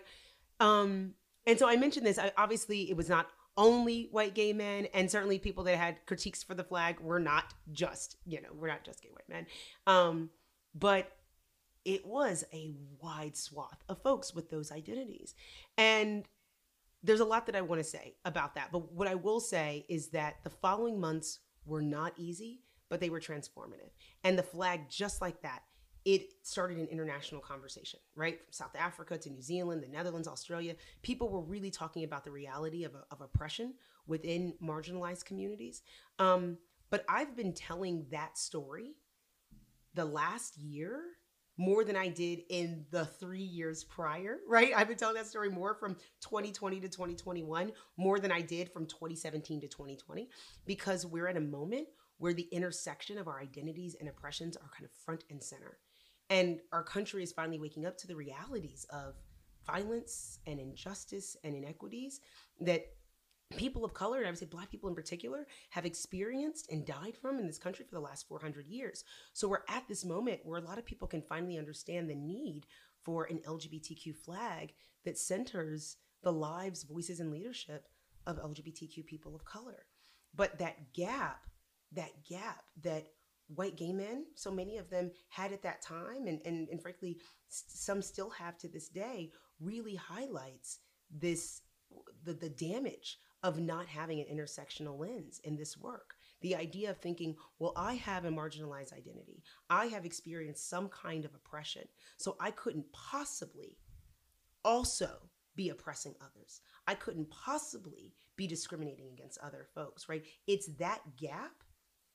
Um, 0.60 1.14
and 1.46 1.58
so 1.58 1.68
I 1.68 1.76
mentioned 1.76 2.06
this. 2.06 2.18
I, 2.18 2.32
obviously, 2.36 2.90
it 2.90 2.96
was 2.96 3.08
not 3.08 3.28
only 3.56 4.08
white 4.10 4.34
gay 4.34 4.52
men, 4.52 4.86
and 4.92 5.10
certainly 5.10 5.38
people 5.38 5.64
that 5.64 5.76
had 5.76 6.04
critiques 6.06 6.42
for 6.42 6.54
the 6.54 6.64
flag 6.64 6.98
were 7.00 7.20
not 7.20 7.54
just, 7.70 8.16
you 8.26 8.40
know, 8.42 8.48
we're 8.52 8.68
not 8.68 8.84
just 8.84 9.02
gay 9.02 9.10
white 9.10 9.28
men. 9.28 9.46
Um, 9.86 10.30
but 10.74 11.12
it 11.84 12.04
was 12.04 12.44
a 12.52 12.72
wide 13.00 13.36
swath 13.36 13.78
of 13.88 14.02
folks 14.02 14.34
with 14.34 14.50
those 14.50 14.72
identities. 14.72 15.34
And 15.78 16.24
there's 17.02 17.20
a 17.20 17.24
lot 17.24 17.46
that 17.46 17.54
I 17.54 17.60
want 17.60 17.80
to 17.80 17.88
say 17.88 18.16
about 18.24 18.54
that. 18.56 18.72
But 18.72 18.92
what 18.92 19.06
I 19.06 19.14
will 19.14 19.40
say 19.40 19.84
is 19.88 20.08
that 20.08 20.42
the 20.42 20.50
following 20.50 20.98
months 20.98 21.38
were 21.66 21.82
not 21.82 22.14
easy, 22.16 22.62
but 22.94 23.00
they 23.00 23.10
were 23.10 23.18
transformative. 23.18 23.90
And 24.22 24.38
the 24.38 24.42
flag, 24.44 24.88
just 24.88 25.20
like 25.20 25.42
that, 25.42 25.64
it 26.04 26.34
started 26.42 26.78
an 26.78 26.86
international 26.86 27.40
conversation, 27.40 27.98
right? 28.14 28.40
From 28.40 28.52
South 28.52 28.76
Africa 28.78 29.18
to 29.18 29.30
New 29.30 29.42
Zealand, 29.42 29.82
the 29.82 29.88
Netherlands, 29.88 30.28
Australia. 30.28 30.76
People 31.02 31.28
were 31.28 31.40
really 31.40 31.72
talking 31.72 32.04
about 32.04 32.22
the 32.22 32.30
reality 32.30 32.84
of, 32.84 32.92
of 33.10 33.20
oppression 33.20 33.74
within 34.06 34.54
marginalized 34.62 35.24
communities. 35.24 35.82
Um, 36.20 36.56
but 36.88 37.04
I've 37.08 37.34
been 37.36 37.52
telling 37.52 38.06
that 38.12 38.38
story 38.38 38.92
the 39.94 40.04
last 40.04 40.56
year 40.56 41.00
more 41.56 41.82
than 41.82 41.96
I 41.96 42.06
did 42.06 42.42
in 42.48 42.86
the 42.92 43.06
three 43.06 43.42
years 43.42 43.82
prior, 43.82 44.38
right? 44.48 44.70
I've 44.76 44.86
been 44.86 44.96
telling 44.96 45.16
that 45.16 45.26
story 45.26 45.50
more 45.50 45.74
from 45.74 45.96
2020 46.20 46.78
to 46.78 46.88
2021, 46.88 47.72
more 47.96 48.20
than 48.20 48.30
I 48.30 48.40
did 48.40 48.70
from 48.70 48.86
2017 48.86 49.62
to 49.62 49.66
2020, 49.66 50.28
because 50.64 51.04
we're 51.04 51.26
at 51.26 51.36
a 51.36 51.40
moment 51.40 51.88
where 52.18 52.34
the 52.34 52.48
intersection 52.52 53.18
of 53.18 53.28
our 53.28 53.40
identities 53.40 53.96
and 53.98 54.08
oppressions 54.08 54.56
are 54.56 54.70
kind 54.74 54.84
of 54.84 54.90
front 55.04 55.24
and 55.30 55.42
center. 55.42 55.78
And 56.30 56.60
our 56.72 56.82
country 56.82 57.22
is 57.22 57.32
finally 57.32 57.58
waking 57.58 57.86
up 57.86 57.98
to 57.98 58.06
the 58.06 58.16
realities 58.16 58.86
of 58.90 59.14
violence 59.66 60.38
and 60.46 60.60
injustice 60.60 61.36
and 61.44 61.54
inequities 61.54 62.20
that 62.60 62.86
people 63.56 63.84
of 63.84 63.94
color, 63.94 64.18
and 64.18 64.26
I 64.26 64.30
would 64.30 64.38
say 64.38 64.46
black 64.46 64.70
people 64.70 64.88
in 64.88 64.94
particular, 64.94 65.46
have 65.70 65.86
experienced 65.86 66.70
and 66.70 66.86
died 66.86 67.16
from 67.16 67.38
in 67.38 67.46
this 67.46 67.58
country 67.58 67.84
for 67.84 67.94
the 67.94 68.00
last 68.00 68.26
400 68.26 68.66
years. 68.66 69.04
So 69.32 69.48
we're 69.48 69.58
at 69.68 69.86
this 69.88 70.04
moment 70.04 70.40
where 70.44 70.58
a 70.58 70.64
lot 70.64 70.78
of 70.78 70.84
people 70.84 71.08
can 71.08 71.22
finally 71.22 71.58
understand 71.58 72.08
the 72.08 72.14
need 72.14 72.66
for 73.02 73.24
an 73.24 73.40
LGBTQ 73.46 74.16
flag 74.16 74.74
that 75.04 75.18
centers 75.18 75.96
the 76.22 76.32
lives, 76.32 76.84
voices, 76.84 77.20
and 77.20 77.30
leadership 77.30 77.86
of 78.26 78.38
LGBTQ 78.38 79.04
people 79.06 79.34
of 79.34 79.44
color. 79.44 79.86
But 80.34 80.58
that 80.58 80.92
gap, 80.94 81.44
that 81.94 82.24
gap 82.28 82.64
that 82.82 83.06
white 83.48 83.76
gay 83.76 83.92
men, 83.92 84.24
so 84.34 84.50
many 84.50 84.78
of 84.78 84.90
them 84.90 85.10
had 85.28 85.52
at 85.52 85.62
that 85.62 85.82
time, 85.82 86.26
and, 86.26 86.40
and, 86.44 86.68
and 86.68 86.80
frankly, 86.80 87.18
some 87.48 88.00
still 88.00 88.30
have 88.30 88.56
to 88.58 88.68
this 88.68 88.88
day, 88.88 89.30
really 89.60 89.94
highlights 89.94 90.78
this 91.10 91.62
the, 92.24 92.32
the 92.32 92.48
damage 92.48 93.18
of 93.42 93.60
not 93.60 93.86
having 93.86 94.18
an 94.20 94.26
intersectional 94.34 94.98
lens 94.98 95.40
in 95.44 95.56
this 95.56 95.76
work. 95.76 96.14
The 96.40 96.56
idea 96.56 96.90
of 96.90 96.98
thinking, 96.98 97.36
well, 97.58 97.72
I 97.76 97.94
have 97.94 98.24
a 98.24 98.30
marginalized 98.30 98.92
identity. 98.92 99.42
I 99.70 99.86
have 99.86 100.04
experienced 100.04 100.68
some 100.68 100.88
kind 100.88 101.24
of 101.24 101.34
oppression. 101.34 101.82
So 102.16 102.36
I 102.40 102.50
couldn't 102.50 102.90
possibly 102.92 103.78
also 104.64 105.10
be 105.54 105.68
oppressing 105.68 106.14
others. 106.20 106.62
I 106.86 106.94
couldn't 106.94 107.30
possibly 107.30 108.14
be 108.36 108.46
discriminating 108.46 109.10
against 109.12 109.38
other 109.38 109.66
folks, 109.74 110.08
right? 110.08 110.24
It's 110.46 110.66
that 110.78 111.00
gap 111.16 111.52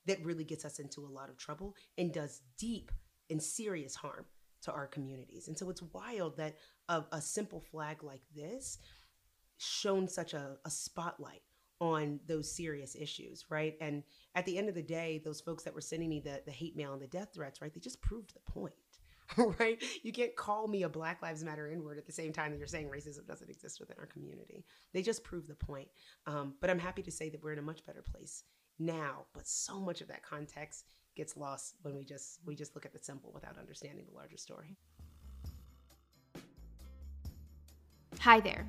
that 0.05 0.23
really 0.23 0.43
gets 0.43 0.65
us 0.65 0.79
into 0.79 1.05
a 1.05 1.13
lot 1.13 1.29
of 1.29 1.37
trouble 1.37 1.75
and 1.97 2.13
does 2.13 2.41
deep 2.57 2.91
and 3.29 3.41
serious 3.41 3.95
harm 3.95 4.25
to 4.61 4.71
our 4.71 4.87
communities. 4.87 5.47
And 5.47 5.57
so 5.57 5.69
it's 5.69 5.81
wild 5.93 6.37
that 6.37 6.55
a, 6.87 7.03
a 7.11 7.21
simple 7.21 7.61
flag 7.61 8.03
like 8.03 8.21
this 8.35 8.77
shown 9.57 10.07
such 10.07 10.33
a, 10.33 10.57
a 10.65 10.69
spotlight 10.69 11.41
on 11.81 12.19
those 12.27 12.53
serious 12.53 12.95
issues, 12.95 13.45
right? 13.49 13.75
And 13.79 14.03
at 14.35 14.45
the 14.45 14.57
end 14.57 14.67
of 14.67 14.75
the 14.75 14.81
day, 14.81 15.21
those 15.23 15.39
folks 15.39 15.63
that 15.63 15.73
were 15.73 15.81
sending 15.81 16.09
me 16.09 16.19
the, 16.19 16.41
the 16.45 16.51
hate 16.51 16.75
mail 16.75 16.93
and 16.93 17.01
the 17.01 17.07
death 17.07 17.29
threats, 17.33 17.61
right, 17.61 17.73
they 17.73 17.79
just 17.79 18.01
proved 18.01 18.33
the 18.33 18.51
point, 18.51 18.73
right? 19.59 19.81
You 20.03 20.11
can't 20.11 20.35
call 20.35 20.67
me 20.67 20.83
a 20.83 20.89
Black 20.89 21.21
Lives 21.21 21.43
Matter 21.43 21.69
N 21.69 21.83
word 21.83 21.97
at 21.97 22.05
the 22.05 22.11
same 22.11 22.33
time 22.33 22.51
that 22.51 22.57
you're 22.57 22.67
saying 22.67 22.89
racism 22.89 23.25
doesn't 23.25 23.49
exist 23.49 23.79
within 23.79 23.95
our 23.97 24.07
community. 24.07 24.65
They 24.93 25.01
just 25.01 25.23
prove 25.23 25.47
the 25.47 25.55
point. 25.55 25.87
Um, 26.27 26.55
but 26.59 26.69
I'm 26.69 26.79
happy 26.79 27.01
to 27.03 27.11
say 27.11 27.29
that 27.29 27.41
we're 27.41 27.53
in 27.53 27.59
a 27.59 27.63
much 27.63 27.85
better 27.85 28.03
place 28.03 28.43
now. 28.79 29.25
But 29.33 29.47
so 29.47 29.79
much 29.79 30.01
of 30.01 30.07
that 30.07 30.23
context 30.23 30.85
gets 31.15 31.35
lost 31.35 31.75
when 31.81 31.95
we 31.95 32.05
just 32.05 32.39
we 32.45 32.55
just 32.55 32.75
look 32.75 32.85
at 32.85 32.93
the 32.93 32.99
symbol 33.01 33.31
without 33.33 33.57
understanding 33.57 34.05
the 34.09 34.15
larger 34.15 34.37
story. 34.37 34.77
Hi 38.21 38.39
there. 38.39 38.65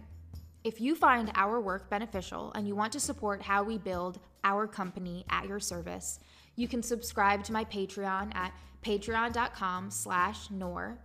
If 0.62 0.80
you 0.80 0.94
find 0.94 1.32
our 1.34 1.61
work 1.61 1.88
beneficial 1.88 2.52
and 2.54 2.68
you 2.68 2.76
want 2.76 2.92
to 2.92 3.00
support 3.00 3.40
how 3.40 3.62
we 3.62 3.78
build 3.78 4.18
our 4.44 4.66
company 4.66 5.24
at 5.30 5.46
your 5.48 5.61
service, 5.61 6.20
you 6.56 6.68
can 6.68 6.82
subscribe 6.82 7.42
to 7.44 7.52
my 7.52 7.64
Patreon 7.64 8.34
at 8.34 8.52
patreon.com 8.84 9.90
slash 9.90 10.50
Noor. 10.50 10.98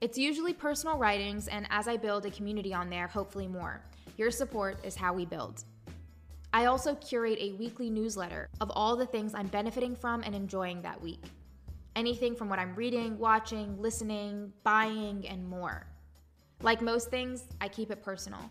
It's 0.00 0.16
usually 0.16 0.52
personal 0.54 0.96
writings, 0.96 1.48
and 1.48 1.66
as 1.70 1.88
I 1.88 1.96
build 1.96 2.24
a 2.24 2.30
community 2.30 2.72
on 2.72 2.88
there, 2.88 3.06
hopefully 3.06 3.48
more. 3.48 3.82
Your 4.16 4.30
support 4.30 4.78
is 4.84 4.94
how 4.96 5.12
we 5.12 5.26
build. 5.26 5.64
I 6.52 6.64
also 6.64 6.96
curate 6.96 7.38
a 7.40 7.52
weekly 7.52 7.90
newsletter 7.90 8.48
of 8.60 8.72
all 8.74 8.96
the 8.96 9.06
things 9.06 9.34
I'm 9.34 9.46
benefiting 9.46 9.94
from 9.94 10.22
and 10.22 10.34
enjoying 10.34 10.82
that 10.82 11.00
week. 11.00 11.22
Anything 11.94 12.34
from 12.34 12.48
what 12.48 12.58
I'm 12.58 12.74
reading, 12.74 13.18
watching, 13.18 13.80
listening, 13.80 14.52
buying, 14.64 15.26
and 15.28 15.48
more. 15.48 15.86
Like 16.62 16.82
most 16.82 17.10
things, 17.10 17.44
I 17.60 17.68
keep 17.68 17.90
it 17.90 18.02
personal. 18.02 18.50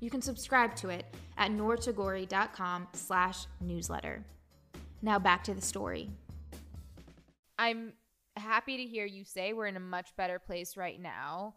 You 0.00 0.10
can 0.10 0.20
subscribe 0.20 0.74
to 0.76 0.88
it 0.90 1.06
at 1.38 1.50
noortagouri.com 1.50 2.88
slash 2.92 3.46
newsletter. 3.60 4.24
Now 5.00 5.18
back 5.18 5.44
to 5.44 5.54
the 5.54 5.62
story. 5.62 6.10
I'm 7.58 7.92
happy 8.36 8.76
to 8.76 8.84
hear 8.84 9.06
you 9.06 9.24
say 9.24 9.52
we're 9.52 9.66
in 9.66 9.76
a 9.76 9.80
much 9.80 10.14
better 10.16 10.38
place 10.38 10.76
right 10.76 11.00
now. 11.00 11.54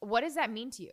What 0.00 0.20
does 0.20 0.34
that 0.36 0.50
mean 0.50 0.70
to 0.72 0.82
you? 0.82 0.92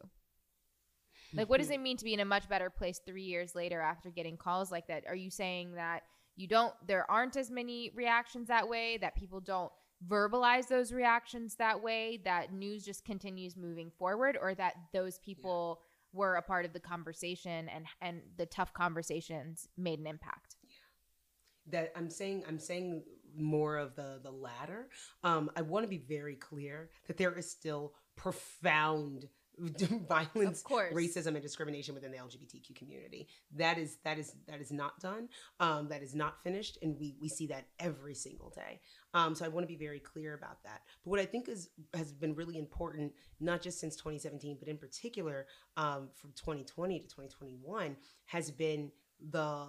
Like, 1.34 1.50
what 1.50 1.60
does 1.60 1.70
it 1.70 1.80
mean 1.80 1.98
to 1.98 2.06
be 2.06 2.14
in 2.14 2.20
a 2.20 2.26
much 2.26 2.48
better 2.48 2.70
place 2.70 3.02
three 3.06 3.24
years 3.24 3.56
later 3.56 3.82
after 3.82 4.10
getting 4.10 4.38
calls 4.38 4.72
like 4.72 4.88
that? 4.88 5.04
Are 5.08 5.16
you 5.16 5.30
saying 5.30 5.76
that 5.76 6.04
you 6.36 6.48
don't, 6.48 6.74
there 6.86 7.10
aren't 7.10 7.36
as 7.36 7.50
many 7.50 7.92
reactions 7.96 8.48
that 8.48 8.68
way, 8.70 8.98
that 8.98 9.16
people 9.16 9.40
don't 9.40 9.72
verbalize 10.08 10.68
those 10.68 10.92
reactions 10.92 11.56
that 11.56 11.82
way, 11.82 12.22
that 12.24 12.54
news 12.54 12.86
just 12.86 13.04
continues 13.04 13.58
moving 13.58 13.92
forward, 13.98 14.38
or 14.40 14.54
that 14.56 14.76
those 14.94 15.18
people 15.20 15.82
were 16.14 16.36
a 16.36 16.42
part 16.42 16.66
of 16.66 16.74
the 16.74 16.80
conversation 16.80 17.70
and 17.70 17.86
and 18.02 18.22
the 18.38 18.46
tough 18.46 18.74
conversations 18.74 19.68
made 19.78 20.00
an 20.00 20.08
impact? 20.08 20.56
That 21.70 21.92
i'm 21.96 22.10
saying 22.10 22.44
i'm 22.48 22.60
saying 22.60 23.04
more 23.36 23.78
of 23.78 23.96
the 23.96 24.20
the 24.24 24.32
latter. 24.32 24.88
Um 25.24 25.52
i 25.56 25.62
want 25.62 25.84
to 25.84 25.90
be 25.90 25.98
very 25.98 26.36
clear 26.36 26.90
that 27.08 27.18
there 27.18 27.34
is 27.34 27.50
still 27.50 27.94
profound 28.16 29.28
violence, 30.08 30.64
racism, 30.64 31.28
and 31.28 31.42
discrimination 31.42 31.96
within 31.96 32.12
the 32.12 32.18
LGBTQ 32.18 32.76
community. 32.76 33.28
That 33.56 33.78
is 33.78 33.98
that 34.04 34.20
is 34.20 34.36
that 34.48 34.62
is 34.62 34.72
not 34.72 35.00
done. 35.00 35.30
Um, 35.60 35.88
that 35.90 36.04
is 36.04 36.14
not 36.14 36.44
finished, 36.44 36.78
and 36.82 36.98
we 37.00 37.16
we 37.20 37.28
see 37.28 37.48
that 37.48 37.66
every 37.80 38.14
single 38.14 38.50
day. 38.50 38.82
Um, 39.14 39.34
so 39.34 39.46
I 39.46 39.48
want 39.48 39.64
to 39.64 39.68
be 39.68 39.84
very 39.84 40.00
clear 40.00 40.36
about 40.36 40.64
that. 40.64 40.82
But 41.04 41.10
what 41.10 41.20
I 41.20 41.26
think 41.26 41.50
is 41.50 41.70
has 41.94 42.12
been 42.12 42.36
really 42.36 42.58
important, 42.58 43.14
not 43.40 43.62
just 43.62 43.80
since 43.80 43.96
2017, 43.96 44.58
but 44.60 44.68
in 44.68 44.78
particular 44.78 45.48
um, 45.76 46.10
from 46.16 46.32
2020 46.36 47.00
to 47.00 47.08
2021, 47.08 47.96
has 48.26 48.52
been 48.52 48.92
the 49.32 49.66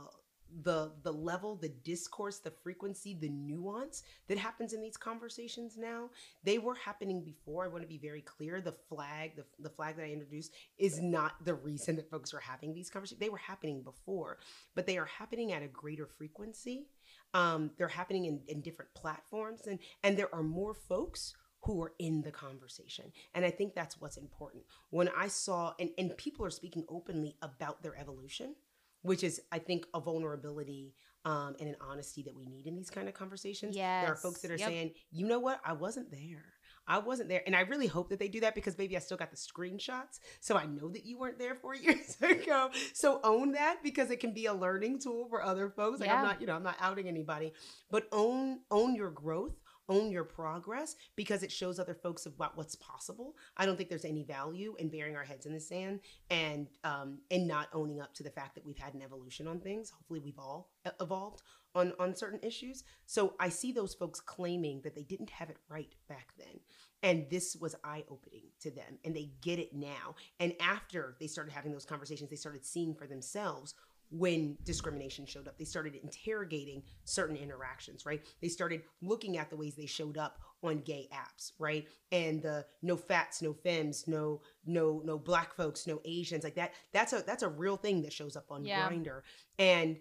the 0.62 0.92
the 1.02 1.12
level 1.12 1.56
the 1.56 1.68
discourse 1.84 2.38
the 2.38 2.50
frequency 2.50 3.14
the 3.14 3.28
nuance 3.28 4.02
that 4.28 4.38
happens 4.38 4.72
in 4.72 4.80
these 4.80 4.96
conversations 4.96 5.76
now 5.76 6.08
they 6.42 6.58
were 6.58 6.74
happening 6.74 7.22
before 7.22 7.64
i 7.64 7.68
want 7.68 7.82
to 7.82 7.88
be 7.88 7.98
very 7.98 8.22
clear 8.22 8.60
the 8.60 8.74
flag 8.88 9.36
the, 9.36 9.44
the 9.60 9.70
flag 9.70 9.96
that 9.96 10.04
i 10.04 10.10
introduced 10.10 10.52
is 10.78 11.00
not 11.00 11.44
the 11.44 11.54
reason 11.54 11.96
that 11.96 12.10
folks 12.10 12.32
are 12.32 12.40
having 12.40 12.74
these 12.74 12.90
conversations 12.90 13.20
they 13.20 13.28
were 13.28 13.38
happening 13.38 13.82
before 13.82 14.38
but 14.74 14.86
they 14.86 14.98
are 14.98 15.06
happening 15.06 15.52
at 15.52 15.62
a 15.62 15.68
greater 15.68 16.06
frequency 16.06 16.86
um, 17.34 17.70
they're 17.76 17.88
happening 17.88 18.24
in, 18.24 18.40
in 18.48 18.60
different 18.60 18.92
platforms 18.94 19.66
and 19.66 19.78
and 20.02 20.16
there 20.16 20.34
are 20.34 20.42
more 20.42 20.74
folks 20.74 21.34
who 21.62 21.82
are 21.82 21.92
in 21.98 22.22
the 22.22 22.30
conversation. 22.30 23.12
And 23.34 23.44
I 23.44 23.50
think 23.50 23.74
that's 23.74 24.00
what's 24.00 24.16
important. 24.16 24.62
When 24.90 25.08
I 25.16 25.28
saw, 25.28 25.74
and, 25.80 25.90
and 25.98 26.16
people 26.16 26.46
are 26.46 26.50
speaking 26.50 26.84
openly 26.88 27.36
about 27.42 27.82
their 27.82 27.96
evolution, 27.98 28.54
which 29.02 29.24
is 29.24 29.40
I 29.52 29.58
think 29.58 29.86
a 29.94 30.00
vulnerability 30.00 30.94
um, 31.24 31.56
and 31.60 31.68
an 31.68 31.76
honesty 31.80 32.22
that 32.22 32.34
we 32.34 32.46
need 32.46 32.66
in 32.66 32.76
these 32.76 32.90
kind 32.90 33.08
of 33.08 33.14
conversations. 33.14 33.76
Yes. 33.76 34.04
There 34.04 34.12
are 34.12 34.16
folks 34.16 34.40
that 34.40 34.50
are 34.50 34.56
yep. 34.56 34.68
saying, 34.68 34.92
you 35.10 35.26
know 35.26 35.38
what, 35.38 35.60
I 35.64 35.72
wasn't 35.72 36.10
there. 36.10 36.44
I 36.88 36.98
wasn't 36.98 37.28
there. 37.28 37.42
And 37.44 37.54
I 37.54 37.60
really 37.60 37.86
hope 37.86 38.08
that 38.08 38.18
they 38.18 38.28
do 38.28 38.40
that 38.40 38.54
because 38.54 38.78
maybe 38.78 38.96
I 38.96 39.00
still 39.00 39.18
got 39.18 39.30
the 39.30 39.36
screenshots. 39.36 40.20
So 40.40 40.56
I 40.56 40.64
know 40.64 40.88
that 40.88 41.04
you 41.04 41.18
weren't 41.18 41.38
there 41.38 41.54
four 41.54 41.74
years 41.76 42.16
ago. 42.22 42.70
So 42.94 43.20
own 43.22 43.52
that 43.52 43.82
because 43.82 44.10
it 44.10 44.20
can 44.20 44.32
be 44.32 44.46
a 44.46 44.54
learning 44.54 45.00
tool 45.00 45.26
for 45.28 45.42
other 45.42 45.68
folks. 45.68 46.00
Like 46.00 46.08
yeah. 46.08 46.16
I'm 46.16 46.24
not, 46.24 46.40
you 46.40 46.46
know, 46.46 46.54
I'm 46.54 46.62
not 46.62 46.76
outing 46.80 47.06
anybody, 47.06 47.52
but 47.90 48.08
own 48.10 48.60
own 48.70 48.94
your 48.94 49.10
growth, 49.10 49.52
own 49.88 50.10
your 50.10 50.24
progress 50.24 50.96
because 51.16 51.42
it 51.42 51.52
shows 51.52 51.78
other 51.78 51.94
folks 51.94 52.26
about 52.26 52.56
what's 52.56 52.74
possible. 52.76 53.34
I 53.56 53.66
don't 53.66 53.76
think 53.76 53.88
there's 53.88 54.04
any 54.04 54.24
value 54.24 54.74
in 54.78 54.88
burying 54.88 55.16
our 55.16 55.24
heads 55.24 55.46
in 55.46 55.52
the 55.52 55.60
sand 55.60 56.00
and 56.30 56.68
um, 56.84 57.18
and 57.30 57.46
not 57.46 57.68
owning 57.72 58.00
up 58.00 58.14
to 58.14 58.22
the 58.22 58.30
fact 58.30 58.54
that 58.54 58.64
we've 58.64 58.78
had 58.78 58.94
an 58.94 59.02
evolution 59.02 59.46
on 59.46 59.60
things. 59.60 59.90
Hopefully, 59.90 60.20
we've 60.20 60.38
all 60.38 60.70
evolved 61.00 61.42
on 61.74 61.92
on 61.98 62.14
certain 62.14 62.40
issues. 62.42 62.84
So 63.06 63.34
I 63.40 63.48
see 63.48 63.72
those 63.72 63.94
folks 63.94 64.20
claiming 64.20 64.80
that 64.82 64.94
they 64.94 65.02
didn't 65.02 65.30
have 65.30 65.50
it 65.50 65.58
right 65.68 65.94
back 66.08 66.28
then. 66.38 66.60
And 67.02 67.26
this 67.30 67.56
was 67.60 67.76
eye 67.84 68.02
opening 68.10 68.42
to 68.60 68.72
them, 68.72 68.98
and 69.04 69.14
they 69.14 69.30
get 69.40 69.60
it 69.60 69.72
now. 69.72 70.16
And 70.40 70.52
after 70.60 71.14
they 71.20 71.28
started 71.28 71.52
having 71.52 71.70
those 71.70 71.84
conversations, 71.84 72.28
they 72.28 72.34
started 72.36 72.66
seeing 72.66 72.92
for 72.92 73.06
themselves 73.06 73.74
when 74.10 74.56
discrimination 74.64 75.26
showed 75.26 75.48
up. 75.48 75.58
They 75.58 75.64
started 75.64 75.96
interrogating 75.96 76.82
certain 77.04 77.36
interactions, 77.36 78.06
right? 78.06 78.24
They 78.40 78.48
started 78.48 78.82
looking 79.02 79.36
at 79.36 79.50
the 79.50 79.56
ways 79.56 79.74
they 79.74 79.86
showed 79.86 80.16
up 80.16 80.38
on 80.62 80.78
gay 80.80 81.08
apps, 81.12 81.52
right? 81.58 81.86
And 82.10 82.42
the 82.42 82.66
no 82.82 82.96
fats, 82.96 83.42
no 83.42 83.52
femmes, 83.52 84.06
no 84.06 84.40
no 84.66 85.02
no 85.04 85.18
black 85.18 85.54
folks, 85.54 85.86
no 85.86 86.00
Asians, 86.04 86.44
like 86.44 86.56
that. 86.56 86.72
That's 86.92 87.12
a 87.12 87.22
that's 87.26 87.42
a 87.42 87.48
real 87.48 87.76
thing 87.76 88.02
that 88.02 88.12
shows 88.12 88.36
up 88.36 88.46
on 88.50 88.64
yeah. 88.64 88.88
Grindr. 88.88 89.22
And 89.58 89.98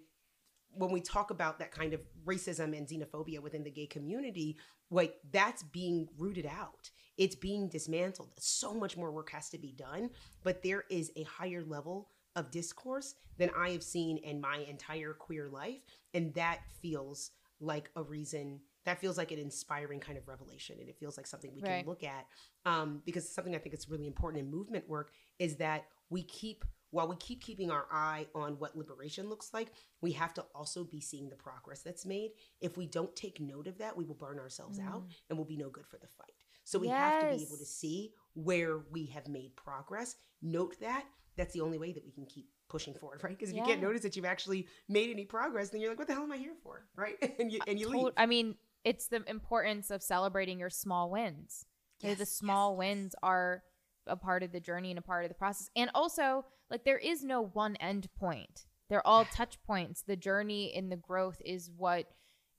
when 0.72 0.92
we 0.92 1.02
talk 1.02 1.32
about 1.32 1.60
that 1.60 1.72
kind 1.72 1.94
of 1.94 2.02
racism 2.26 2.78
and 2.78 2.88
xenophobia 2.88 3.40
within 3.40 3.64
the 3.64 3.72
gay 3.72 3.88
community, 3.88 4.58
like 4.90 5.16
that's 5.32 5.64
being 5.64 6.08
rooted 6.18 6.46
out. 6.46 6.90
It's 7.18 7.36
being 7.36 7.68
dismantled. 7.68 8.30
So 8.38 8.74
much 8.74 8.96
more 8.96 9.12
work 9.12 9.32
has 9.32 9.50
to 9.50 9.58
be 9.58 9.72
done, 9.72 10.12
but 10.44 10.62
there 10.62 10.84
is 10.90 11.12
a 11.16 11.24
higher 11.24 11.64
level 11.64 12.10
of 12.38 12.52
discourse 12.52 13.16
than 13.38 13.50
I 13.58 13.72
have 13.72 13.84
seen 13.84 14.18
in 14.20 14.40
my 14.40 14.60
entire 14.70 15.14
queer 15.14 15.50
life, 15.50 15.82
and 16.14 16.34
that 16.36 16.60
feels 16.82 17.32
like 17.60 17.90
a 17.98 18.04
reason 18.04 18.62
that 18.86 19.02
feels 19.02 19.18
like 19.18 19.32
an 19.34 19.40
inspiring 19.40 20.00
kind 20.00 20.18
of 20.18 20.26
revelation 20.30 20.78
and 20.80 20.88
it 20.88 20.96
feels 20.98 21.18
like 21.18 21.28
something 21.28 21.52
we 21.54 21.62
Right. 21.62 21.80
can 21.80 21.86
look 21.88 22.04
at 22.06 22.26
um, 22.66 23.02
because 23.06 23.28
something 23.28 23.56
i 23.56 23.58
think 23.58 23.74
is 23.76 23.90
really 23.90 24.08
important 24.08 24.44
in 24.46 24.50
movement 24.50 24.88
work 24.88 25.12
is 25.40 25.58
that 25.58 25.86
we 26.10 26.24
keep 26.24 26.64
while 26.92 27.08
we 27.08 27.16
keep 27.18 27.42
keeping 27.42 27.70
our 27.72 27.86
eye 27.92 28.28
on 28.34 28.54
what 28.60 28.78
liberation 28.78 29.28
looks 29.28 29.54
like 29.54 29.70
we 30.02 30.12
have 30.14 30.34
to 30.36 30.46
also 30.56 30.84
be 30.86 31.02
seeing 31.02 31.30
the 31.30 31.36
progress 31.36 31.82
that's 31.82 32.06
made. 32.06 32.32
If 32.62 32.78
we 32.78 32.86
don't 32.86 33.14
take 33.16 33.42
note 33.42 33.68
of 33.68 33.78
that 33.80 33.98
we 33.98 34.06
will 34.06 34.16
burn 34.16 34.40
ourselves 34.40 34.80
out 34.80 35.04
and 35.30 35.38
we'll 35.38 35.46
be 35.48 35.58
no 35.58 35.70
good 35.70 35.88
for 35.88 35.98
the 35.98 36.08
fight. 36.08 36.32
So 36.64 36.80
we 36.80 36.88
have 36.90 37.20
to 37.20 37.26
be 37.26 37.44
able 37.44 37.58
to 37.58 37.66
see 37.66 38.14
where 38.36 38.80
we 38.92 39.08
have 39.08 39.28
made 39.28 39.56
progress 39.56 40.16
note 40.42 40.76
that 40.80 41.06
that's 41.38 41.54
the 41.54 41.62
only 41.62 41.78
way 41.78 41.92
that 41.92 42.04
we 42.04 42.12
can 42.12 42.26
keep 42.26 42.50
pushing 42.68 42.94
forward 42.94 43.24
right 43.24 43.38
because 43.38 43.50
if 43.50 43.56
you 43.56 43.64
can't 43.64 43.82
notice 43.82 44.02
that 44.02 44.16
you've 44.16 44.26
actually 44.26 44.68
made 44.90 45.10
any 45.10 45.24
progress 45.24 45.70
then 45.70 45.80
you're 45.80 45.92
like 45.92 46.00
what 46.00 46.08
the 46.08 46.14
hell 46.14 46.24
am 46.24 46.32
i 46.32 46.38
here 46.38 46.56
for 46.64 46.86
right 46.96 47.16
and 47.40 47.52
you 47.52 47.60
and 47.68 47.80
you 47.80 47.88
uh, 47.88 47.92
Tot- 47.92 48.04
leave 48.04 48.14
I 48.18 48.26
mean, 48.26 48.56
it's 48.84 49.08
the 49.08 49.24
importance 49.28 49.92
of 49.92 50.02
celebrating 50.02 50.60
your 50.60 50.70
small 50.70 51.10
wins. 51.10 51.66
You 52.02 52.10
know, 52.10 52.16
the 52.16 52.26
small 52.26 52.74
yes, 52.74 52.78
wins 52.78 53.16
are 53.24 53.64
a 54.06 54.16
part 54.16 54.44
of 54.44 54.52
the 54.52 54.60
journey 54.60 54.92
and 54.92 55.00
a 55.00 55.02
part 55.02 55.26
of 55.26 55.30
the 55.30 55.36
process. 55.36 55.70
And 55.76 55.90
also, 55.94 56.46
like 56.70 56.86
there 56.86 56.98
is 56.98 57.24
no 57.24 57.44
one 57.54 57.76
end 57.78 58.08
point. 58.18 58.66
They're 58.90 59.06
all 59.06 59.26
touch 59.26 59.58
points. 59.66 60.04
The 60.04 60.16
journey 60.16 60.74
and 60.76 60.92
the 60.92 60.96
growth 60.96 61.42
is 61.44 61.70
what 61.76 62.06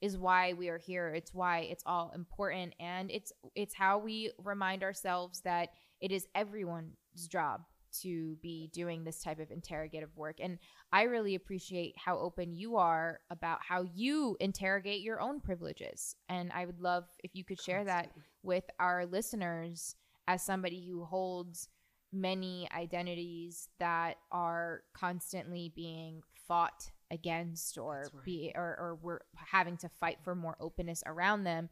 is 0.01 0.19
why 0.19 0.53
we 0.53 0.69
are 0.69 0.79
here. 0.79 1.15
It's 1.15 1.33
why 1.33 1.61
it's 1.61 1.83
all 1.87 2.13
important 2.15 2.75
and 2.79 3.11
it's 3.11 3.33
it's 3.55 3.75
how 3.75 3.99
we 3.99 4.33
remind 4.39 4.83
ourselves 4.83 5.41
that 5.43 5.71
it 6.01 6.13
is 6.13 6.27
everyone's 6.35 6.95
job 7.29 7.63
to 8.03 8.37
be 8.43 8.71
doing 8.73 9.05
this 9.05 9.23
type 9.23 9.41
of 9.41 9.51
interrogative 9.51 10.17
work. 10.17 10.37
And 10.41 10.59
I 10.93 11.03
really 11.03 11.35
appreciate 11.35 11.95
how 11.97 12.19
open 12.19 12.53
you 12.53 12.77
are 12.77 13.21
about 13.31 13.61
how 13.67 13.83
you 13.95 14.37
interrogate 14.41 15.01
your 15.01 15.21
own 15.21 15.41
privileges. 15.41 16.17
And 16.29 16.51
I 16.53 16.67
would 16.67 16.81
love 16.81 17.05
if 17.23 17.35
you 17.35 17.45
could 17.45 17.61
share 17.61 17.85
that 17.85 18.11
with 18.43 18.65
our 18.79 19.07
listeners 19.07 19.95
as 20.27 20.43
somebody 20.43 20.87
who 20.89 21.05
holds 21.05 21.69
many 22.13 22.69
identities 22.75 23.69
that 23.79 24.17
are 24.33 24.83
constantly 24.95 25.73
being 25.75 26.23
fought 26.47 26.91
against 27.11 27.79
or 27.79 28.09
right. 28.13 28.25
be 28.25 28.53
or, 28.55 28.77
or 28.79 28.99
we're 29.03 29.21
having 29.35 29.77
to 29.79 29.89
fight 29.89 30.19
for 30.23 30.35
more 30.35 30.57
openness 30.61 31.03
around 31.07 31.45
them 31.45 31.69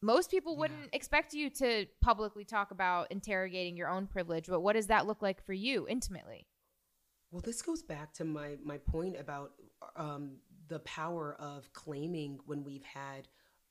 most 0.00 0.30
people 0.30 0.56
wouldn't 0.56 0.88
expect 0.92 1.32
you 1.34 1.50
to 1.50 1.86
publicly 2.00 2.44
talk 2.44 2.70
about 2.70 3.10
interrogating 3.10 3.76
your 3.76 3.88
own 3.88 4.06
privilege 4.06 4.46
but 4.46 4.60
what 4.60 4.74
does 4.74 4.86
that 4.86 5.06
look 5.06 5.22
like 5.22 5.44
for 5.44 5.52
you 5.52 5.86
intimately 5.88 6.46
Well, 7.30 7.42
this 7.44 7.62
goes 7.62 7.82
back 7.82 8.12
to 8.14 8.24
my 8.24 8.56
my 8.64 8.78
point 8.78 9.16
about 9.18 9.52
um, 9.96 10.38
the 10.68 10.78
power 10.80 11.36
of 11.38 11.72
claiming 11.72 12.38
when 12.46 12.64
we've 12.64 12.84
had 12.84 13.28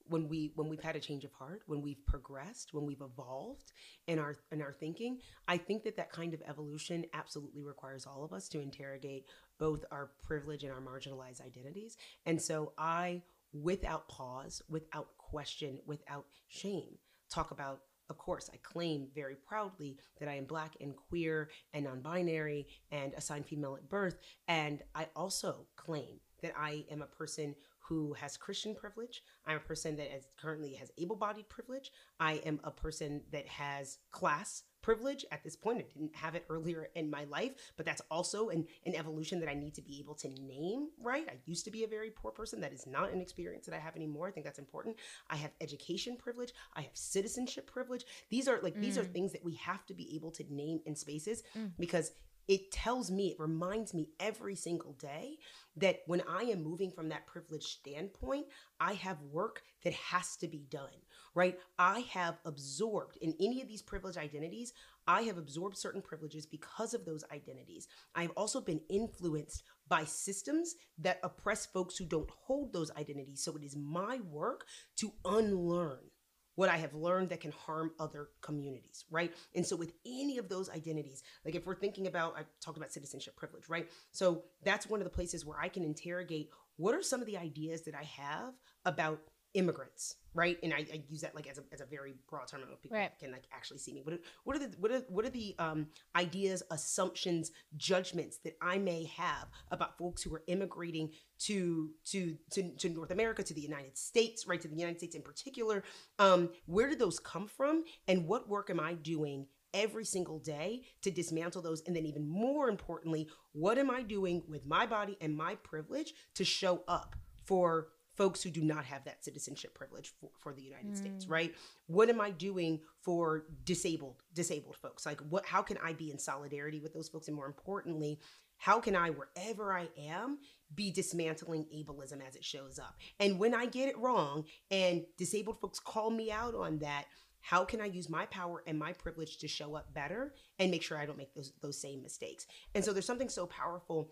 when 0.10 0.28
we 0.28 0.52
when 0.56 0.70
we've 0.70 0.82
had 0.82 0.96
a 0.96 1.00
change 1.00 1.24
of 1.26 1.34
heart, 1.34 1.62
when 1.68 1.82
we've 1.82 2.06
progressed, 2.06 2.74
when 2.74 2.86
we've 2.86 3.02
evolved 3.02 3.72
in 4.08 4.20
our 4.20 4.36
in 4.52 4.62
our 4.62 4.72
thinking. 4.74 5.20
I 5.48 5.58
think 5.58 5.84
that 5.84 5.98
that 5.98 6.12
kind 6.12 6.34
of 6.34 6.42
evolution 6.48 7.06
absolutely 7.14 7.64
requires 7.64 8.06
all 8.06 8.24
of 8.24 8.34
us 8.34 8.48
to 8.50 8.62
interrogate 8.62 9.26
both 9.60 9.84
our 9.92 10.12
privilege 10.22 10.64
and 10.64 10.72
our 10.72 10.82
marginalized 10.82 11.46
identities. 11.46 11.98
And 12.26 12.42
so 12.42 12.74
I, 12.78 13.24
without 13.54 14.08
pause, 14.08 14.62
without 14.70 15.17
question, 15.30 15.80
without 15.86 16.26
shame, 16.48 16.98
talk 17.30 17.52
about 17.52 17.82
of 18.10 18.18
course, 18.18 18.50
I 18.54 18.58
claim 18.64 19.08
very 19.14 19.36
proudly 19.36 19.98
that 20.20 20.30
I 20.30 20.36
am 20.36 20.46
black 20.46 20.78
and 20.80 20.96
queer 20.96 21.50
and 21.74 21.86
non 21.86 22.02
binary 22.02 22.68
and 22.90 23.14
assigned 23.14 23.46
female 23.46 23.76
at 23.76 23.90
birth. 23.90 24.18
And 24.48 24.82
I 24.96 25.08
also 25.16 25.68
claim 25.76 26.22
that 26.42 26.54
I 26.58 26.86
am 26.90 27.02
a 27.02 27.06
person 27.06 27.56
who 27.80 28.14
has 28.14 28.38
Christian 28.38 28.76
privilege. 28.76 29.24
I'm 29.46 29.58
a 29.58 29.62
person 29.62 29.96
that 29.98 30.14
is 30.16 30.28
currently 30.40 30.74
has 30.76 30.92
able 30.98 31.16
bodied 31.16 31.50
privilege. 31.50 31.92
I 32.20 32.34
am 32.46 32.60
a 32.64 32.72
person 32.72 33.22
that 33.32 33.48
has 33.48 33.98
class 34.12 34.64
privilege 34.88 35.26
at 35.34 35.44
this 35.44 35.58
point. 35.58 35.80
I 35.80 35.82
didn't 35.94 36.16
have 36.16 36.34
it 36.36 36.46
earlier 36.50 36.88
in 36.96 37.10
my 37.10 37.26
life, 37.26 37.52
but 37.76 37.86
that's 37.86 38.02
also 38.10 38.48
an, 38.48 38.66
an 38.86 38.96
evolution 38.96 39.38
that 39.42 39.50
I 39.50 39.54
need 39.54 39.74
to 39.76 39.82
be 39.82 40.00
able 40.00 40.16
to 40.16 40.30
name, 40.30 40.88
right? 41.02 41.26
I 41.30 41.34
used 41.46 41.66
to 41.66 41.72
be 41.72 41.84
a 41.84 41.88
very 41.88 42.10
poor 42.10 42.32
person. 42.32 42.62
That 42.62 42.72
is 42.72 42.88
not 42.88 43.12
an 43.12 43.20
experience 43.20 43.66
that 43.66 43.76
I 43.76 43.80
have 43.80 43.98
anymore. 43.98 44.30
I 44.30 44.32
think 44.32 44.46
that's 44.46 44.60
important. 44.60 44.96
I 45.30 45.36
have 45.36 45.52
education 45.60 46.16
privilege. 46.16 46.54
I 46.74 46.82
have 46.84 46.92
citizenship 46.94 47.70
privilege. 47.70 48.06
These 48.30 48.48
are 48.48 48.60
like, 48.64 48.80
these 48.80 48.98
are 48.98 49.04
Mm. 49.04 49.12
things 49.12 49.32
that 49.34 49.44
we 49.44 49.56
have 49.56 49.86
to 49.88 49.94
be 49.94 50.16
able 50.16 50.32
to 50.32 50.44
name 50.50 50.80
in 50.86 50.96
spaces 50.96 51.44
Mm. 51.54 51.74
because 51.78 52.14
it 52.48 52.72
tells 52.72 53.12
me, 53.12 53.32
it 53.32 53.40
reminds 53.42 53.94
me 53.94 54.08
every 54.22 54.56
single 54.56 54.94
day 54.94 55.38
that 55.76 55.98
when 56.06 56.22
I 56.30 56.44
am 56.44 56.64
moving 56.64 56.92
from 56.92 57.10
that 57.10 57.28
privileged 57.28 57.68
standpoint, 57.68 58.46
I 58.80 58.94
have 58.94 59.22
work 59.22 59.64
that 59.84 59.92
has 59.94 60.38
to 60.38 60.48
be 60.48 60.60
done, 60.70 61.02
right? 61.38 61.60
I 61.78 62.00
have 62.12 62.40
absorbed 62.46 63.20
in 63.22 63.36
any 63.40 63.62
of 63.62 63.68
these 63.68 63.84
privileged 63.84 64.18
identities, 64.18 64.74
I 65.08 65.22
have 65.22 65.38
absorbed 65.38 65.78
certain 65.78 66.02
privileges 66.02 66.48
because 66.48 66.96
of 66.96 67.06
those 67.06 67.24
identities. 67.32 67.88
I've 68.16 68.32
also 68.32 68.60
been 68.60 68.82
influenced 68.90 69.62
by 69.88 70.04
systems 70.06 70.74
that 70.98 71.20
oppress 71.22 71.68
folks 71.68 71.96
who 71.96 72.06
don't 72.06 72.30
hold 72.32 72.74
those 72.74 72.90
identities. 72.98 73.44
So 73.44 73.56
it 73.56 73.64
is 73.64 73.76
my 73.76 74.20
work 74.32 74.66
to 74.96 75.14
unlearn 75.26 76.10
what 76.56 76.70
I 76.70 76.78
have 76.78 76.96
learned 76.96 77.30
that 77.30 77.42
can 77.42 77.52
harm 77.52 77.92
other 78.00 78.30
communities, 78.42 79.06
right? 79.12 79.32
And 79.54 79.64
so 79.64 79.76
with 79.76 79.94
any 80.08 80.40
of 80.40 80.50
those 80.50 80.72
identities, 80.72 81.22
like 81.46 81.54
if 81.54 81.68
we're 81.68 81.76
thinking 81.76 82.08
about, 82.08 82.36
I 82.36 82.46
talked 82.62 82.78
about 82.78 82.92
citizenship 82.92 83.36
privilege, 83.36 83.70
right? 83.70 83.88
So 84.12 84.42
that's 84.64 84.90
one 84.90 85.00
of 85.00 85.04
the 85.04 85.12
places 85.12 85.46
where 85.46 85.60
I 85.62 85.70
can 85.70 85.84
interrogate 85.84 86.50
what 86.78 86.96
are 86.96 87.04
some 87.04 87.22
of 87.22 87.28
the 87.28 87.38
ideas 87.38 87.84
that 87.84 87.94
I 87.94 88.04
have 88.04 88.54
about 88.86 89.20
immigrants, 89.54 90.16
right? 90.34 90.58
And 90.62 90.74
I, 90.74 90.86
I 90.94 91.04
use 91.10 91.22
that 91.22 91.34
like 91.36 91.48
as 91.48 91.58
a, 91.58 91.64
as 91.72 91.82
a 91.82 91.86
very 91.86 92.16
broad 92.30 92.48
term. 92.48 92.62
I 92.64 92.68
don't 92.70 92.82
people 92.82 92.98
Right. 92.98 93.12
can 93.20 93.32
like 93.32 93.48
actually 93.54 93.80
see 93.80 93.94
me. 93.94 94.02
What 94.04 94.14
are, 94.16 94.20
what 94.44 94.56
are 94.56 94.60
the 94.60 94.76
what 94.80 94.92
are 94.92 95.00
what 95.10 95.26
are 95.26 95.30
the 95.30 95.56
um, 95.60 95.88
ideas, 96.16 96.64
assumptions, 96.72 97.52
judgments 97.76 98.38
that 98.44 98.58
I 98.62 98.78
may 98.78 99.06
have 99.06 99.48
about 99.72 99.98
folks 99.98 100.22
who 100.22 100.34
are 100.36 100.44
immigrating 100.48 101.12
to 101.40 101.92
to 102.06 102.38
to, 102.52 102.72
to 102.78 102.90
North 102.90 103.12
America, 103.12 103.44
to 103.44 103.54
the 103.54 103.62
United 103.62 103.98
States, 103.98 104.48
right? 104.48 104.62
To 104.62 104.68
the 104.68 104.76
United 104.76 104.98
States 104.98 105.16
in 105.16 105.22
particular. 105.22 105.84
Um, 106.20 106.50
where 106.66 106.90
did 106.90 107.00
those 107.00 107.20
come 107.20 107.48
from, 107.48 107.84
and 108.08 108.28
what 108.28 108.48
work 108.50 108.70
am 108.70 108.80
I 108.80 108.94
doing? 108.94 109.48
Every 109.74 110.06
single 110.06 110.40
day 110.40 110.84
to 111.02 111.12
dismantle 111.12 111.62
those. 111.62 111.84
And 111.86 111.96
then, 111.96 112.06
even 112.06 112.28
more 112.28 112.70
importantly, 112.70 113.28
what 113.52 113.78
am 113.78 113.92
I 113.92 114.02
doing 114.02 114.42
with 114.48 114.66
my 114.66 114.86
body 114.88 115.18
and 115.22 115.36
my 115.36 115.56
privilege 115.56 116.14
to 116.36 116.46
show 116.46 116.84
up 116.88 117.16
for 117.46 117.90
folks 118.18 118.42
who 118.42 118.50
do 118.50 118.62
not 118.62 118.84
have 118.84 119.04
that 119.06 119.24
citizenship 119.24 119.74
privilege 119.76 120.12
for, 120.20 120.30
for 120.40 120.54
the 120.54 120.62
United 120.62 120.98
States, 120.98 121.26
Mm. 121.26 121.30
right? 121.32 121.56
What 121.86 122.10
am 122.10 122.20
I 122.20 122.32
doing 122.32 122.82
for 123.02 123.46
disabled 123.64 124.24
disabled 124.34 124.76
folks? 124.78 125.06
Like 125.06 125.22
what 125.30 125.46
how 125.46 125.62
can 125.62 125.78
I 125.78 125.94
be 125.94 126.12
in 126.12 126.20
solidarity 126.20 126.80
with 126.80 126.94
those 126.94 127.08
folks 127.10 127.28
and 127.28 127.36
more 127.36 127.46
importantly, 127.46 128.20
how 128.58 128.80
can 128.80 128.96
I 128.96 129.12
wherever 129.12 129.72
I 129.72 129.88
am 129.98 130.40
be 130.74 130.92
dismantling 130.92 131.66
ableism 131.74 132.20
as 132.28 132.36
it 132.36 132.44
shows 132.44 132.80
up? 132.80 132.96
And 133.20 133.40
when 133.40 133.54
I 133.54 133.68
get 133.68 133.88
it 133.88 133.98
wrong 134.00 134.46
and 134.72 135.06
disabled 135.18 135.62
folks 135.62 135.80
call 135.80 136.10
me 136.10 136.32
out 136.32 136.56
on 136.56 136.80
that, 136.80 137.06
how 137.42 137.64
can 137.64 137.80
I 137.80 137.86
use 137.86 138.10
my 138.10 138.26
power 138.26 138.64
and 138.68 138.78
my 138.80 138.94
privilege 138.94 139.38
to 139.38 139.48
show 139.48 139.76
up 139.76 139.94
better 139.94 140.34
and 140.60 140.72
make 140.72 140.82
sure 140.84 140.98
I 140.98 141.06
don't 141.06 141.18
make 141.20 141.34
those 141.36 141.54
those 141.62 141.80
same 141.80 142.02
mistakes? 142.02 142.48
And 142.74 142.84
so 142.84 142.94
there's 142.94 143.06
something 143.06 143.30
so 143.30 143.46
powerful 143.46 144.12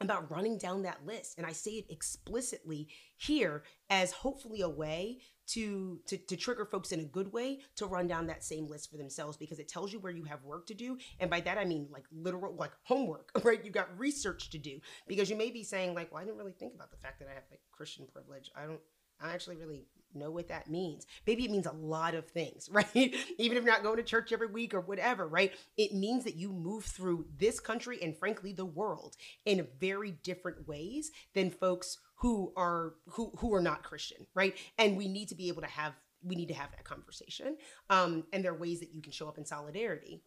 about 0.00 0.30
running 0.30 0.58
down 0.58 0.82
that 0.82 1.04
list 1.06 1.38
and 1.38 1.46
i 1.46 1.52
say 1.52 1.72
it 1.72 1.86
explicitly 1.88 2.88
here 3.16 3.62
as 3.90 4.12
hopefully 4.12 4.60
a 4.60 4.68
way 4.68 5.18
to, 5.46 6.00
to 6.06 6.16
to 6.16 6.36
trigger 6.36 6.64
folks 6.64 6.92
in 6.92 7.00
a 7.00 7.04
good 7.04 7.32
way 7.32 7.60
to 7.76 7.86
run 7.86 8.06
down 8.06 8.26
that 8.26 8.42
same 8.42 8.66
list 8.66 8.90
for 8.90 8.96
themselves 8.96 9.36
because 9.36 9.58
it 9.58 9.68
tells 9.68 9.92
you 9.92 9.98
where 9.98 10.12
you 10.12 10.24
have 10.24 10.42
work 10.42 10.66
to 10.66 10.74
do. 10.74 10.96
And 11.20 11.30
by 11.30 11.40
that 11.40 11.58
i 11.58 11.64
mean 11.64 11.88
like 11.90 12.04
literal 12.12 12.54
like 12.54 12.72
homework 12.84 13.30
right? 13.44 13.64
You 13.64 13.70
got 13.70 13.98
research 13.98 14.50
to 14.50 14.58
do 14.58 14.80
because 15.06 15.28
you 15.30 15.36
may 15.36 15.50
be 15.50 15.62
saying 15.62 15.94
like 15.94 16.12
well 16.12 16.22
i 16.22 16.24
didn't 16.24 16.38
really 16.38 16.52
think 16.52 16.74
about 16.74 16.90
the 16.90 16.96
fact 16.96 17.18
that 17.20 17.28
i 17.28 17.34
have 17.34 17.44
like 17.50 17.60
christian 17.72 18.06
privilege. 18.12 18.50
I 18.56 18.66
don't 18.66 18.80
I 19.20 19.32
actually 19.32 19.56
really 19.56 19.86
know 20.14 20.30
what 20.30 20.48
that 20.48 20.70
means. 20.70 21.06
Maybe 21.26 21.44
it 21.44 21.50
means 21.50 21.66
a 21.66 21.72
lot 21.72 22.14
of 22.14 22.28
things, 22.28 22.68
right? 22.72 22.88
Even 22.94 23.56
if 23.56 23.64
you're 23.64 23.72
not 23.72 23.82
going 23.82 23.96
to 23.96 24.02
church 24.02 24.32
every 24.32 24.46
week 24.46 24.74
or 24.74 24.80
whatever, 24.80 25.26
right? 25.26 25.52
It 25.76 25.92
means 25.92 26.24
that 26.24 26.36
you 26.36 26.52
move 26.52 26.84
through 26.84 27.26
this 27.38 27.60
country 27.60 27.98
and 28.02 28.16
frankly 28.16 28.52
the 28.52 28.64
world 28.64 29.16
in 29.44 29.66
very 29.80 30.12
different 30.22 30.66
ways 30.68 31.10
than 31.34 31.50
folks 31.50 31.98
who 32.16 32.52
are 32.56 32.94
who 33.08 33.32
who 33.38 33.52
are 33.54 33.60
not 33.60 33.82
Christian, 33.82 34.26
right? 34.34 34.56
And 34.78 34.96
we 34.96 35.08
need 35.08 35.28
to 35.28 35.34
be 35.34 35.48
able 35.48 35.62
to 35.62 35.68
have 35.68 35.94
we 36.22 36.36
need 36.36 36.48
to 36.48 36.54
have 36.54 36.70
that 36.70 36.84
conversation. 36.84 37.56
Um, 37.90 38.24
and 38.32 38.42
there 38.42 38.52
are 38.52 38.58
ways 38.58 38.80
that 38.80 38.94
you 38.94 39.02
can 39.02 39.12
show 39.12 39.28
up 39.28 39.36
in 39.36 39.44
solidarity 39.44 40.22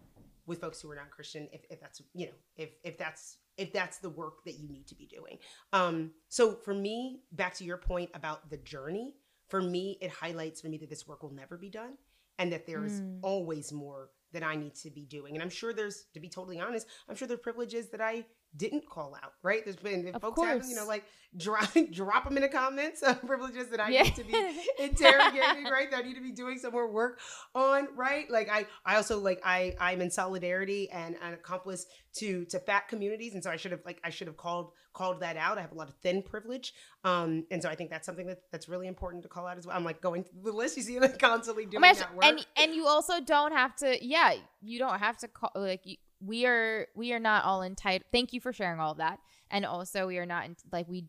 with 0.45 0.61
folks 0.61 0.79
who 0.79 0.91
are 0.91 0.95
not 0.95 1.09
Christian 1.09 1.47
if, 1.51 1.61
if 1.69 1.81
that's 1.81 2.01
you 2.13 2.27
know 2.27 2.33
if 2.55 2.69
if 2.83 2.97
that's 2.97 3.37
if 3.57 3.73
that's 3.73 3.97
the 3.97 4.09
work 4.09 4.43
that 4.45 4.59
you 4.59 4.67
need 4.69 4.87
to 4.87 4.95
be 4.95 5.05
doing. 5.07 5.37
Um, 5.73 6.11
so 6.29 6.55
for 6.55 6.73
me, 6.73 7.21
back 7.31 7.55
to 7.55 7.63
your 7.63 7.77
point 7.77 8.09
about 8.13 8.49
the 8.49 8.57
journey, 8.57 9.15
for 9.49 9.61
me, 9.61 9.97
it 10.01 10.11
highlights 10.11 10.61
for 10.61 10.67
me 10.67 10.77
that 10.77 10.89
this 10.89 11.07
work 11.07 11.23
will 11.23 11.33
never 11.33 11.57
be 11.57 11.69
done 11.69 11.97
and 12.37 12.51
that 12.51 12.65
there 12.67 12.85
is 12.85 13.01
Mm. 13.01 13.19
always 13.21 13.71
more 13.71 14.11
that 14.33 14.43
I 14.43 14.55
need 14.55 14.75
to 14.75 14.91
be 14.91 15.05
doing. 15.05 15.33
And 15.35 15.41
I'm 15.41 15.49
sure 15.49 15.73
there's, 15.73 16.05
to 16.13 16.19
be 16.19 16.29
totally 16.29 16.59
honest, 16.59 16.85
I'm 17.07 17.15
sure 17.15 17.27
there 17.27 17.35
are 17.35 17.39
privileges 17.39 17.89
that 17.89 18.01
I 18.01 18.25
didn't 18.57 18.89
call 18.89 19.15
out, 19.23 19.33
right? 19.43 19.63
There's 19.63 19.75
been 19.77 20.11
folks 20.19 20.41
have, 20.41 20.65
you 20.67 20.75
know, 20.75 20.85
like 20.85 21.05
drop 21.37 21.69
drop 21.91 22.23
them 22.23 22.37
in 22.37 22.43
the 22.43 22.49
comments 22.49 23.01
of 23.03 23.21
privileges 23.25 23.67
that 23.69 23.79
I 23.79 23.89
Yeah. 23.89 24.03
need 24.03 24.15
to 24.15 24.23
be 24.23 24.33
interrogating, 24.79 25.63
right? 25.71 25.89
That 25.91 25.99
I 25.99 26.07
need 26.07 26.15
to 26.15 26.21
be 26.21 26.31
doing 26.31 26.57
some 26.57 26.71
more 26.71 26.89
work 26.89 27.19
on, 27.53 27.87
right? 27.95 28.29
Like 28.29 28.49
I, 28.49 28.65
I 28.85 28.95
also 28.95 29.19
like 29.19 29.41
I, 29.45 29.75
I'm 29.79 30.01
in 30.01 30.09
solidarity 30.09 30.89
and 30.89 31.15
an 31.21 31.33
accomplice 31.33 31.85
to 32.15 32.45
to 32.45 32.59
fat 32.59 32.87
communities, 32.87 33.33
and 33.33 33.43
so 33.43 33.51
I 33.51 33.57
should 33.57 33.71
have 33.71 33.81
like 33.85 33.99
I 34.03 34.09
should 34.09 34.27
have 34.27 34.37
called 34.37 34.71
called 34.93 35.19
that 35.19 35.37
out. 35.37 35.57
I 35.57 35.61
have 35.61 35.71
a 35.71 35.75
lot 35.75 35.89
of 35.89 35.95
thin 35.95 36.23
privilege, 36.23 36.73
um, 37.03 37.45
and 37.51 37.61
so 37.61 37.69
I 37.69 37.75
think 37.75 37.89
that's 37.91 38.05
something 38.05 38.25
that 38.27 38.39
that's 38.51 38.67
really 38.69 38.87
important 38.87 39.23
to 39.23 39.29
call 39.29 39.45
out 39.45 39.57
as 39.57 39.67
well. 39.67 39.75
I'm 39.75 39.83
like 39.83 40.01
going 40.01 40.23
through 40.23 40.41
the 40.43 40.51
list. 40.51 40.77
You 40.77 40.83
see, 40.83 40.97
I'm 40.97 41.11
constantly 41.17 41.65
Oh 41.67 41.69
doing 41.71 41.81
gosh, 41.83 41.97
that 41.99 42.15
work. 42.15 42.25
and 42.25 42.45
and 42.57 42.73
you 42.73 42.87
also 42.87 43.19
don't 43.21 43.51
have 43.51 43.75
to. 43.77 44.03
Yeah, 44.03 44.33
you 44.61 44.79
don't 44.79 44.99
have 44.99 45.17
to 45.19 45.27
call. 45.27 45.51
Like 45.55 45.85
you, 45.85 45.97
we 46.19 46.45
are, 46.45 46.87
we 46.95 47.13
are 47.13 47.19
not 47.19 47.45
all 47.45 47.61
entitled. 47.61 48.09
Thank 48.11 48.33
you 48.33 48.41
for 48.41 48.51
sharing 48.53 48.79
all 48.79 48.91
of 48.91 48.97
that. 48.97 49.19
And 49.51 49.65
also, 49.65 50.07
we 50.07 50.17
are 50.17 50.25
not 50.25 50.49
like 50.71 50.87
we 50.87 51.05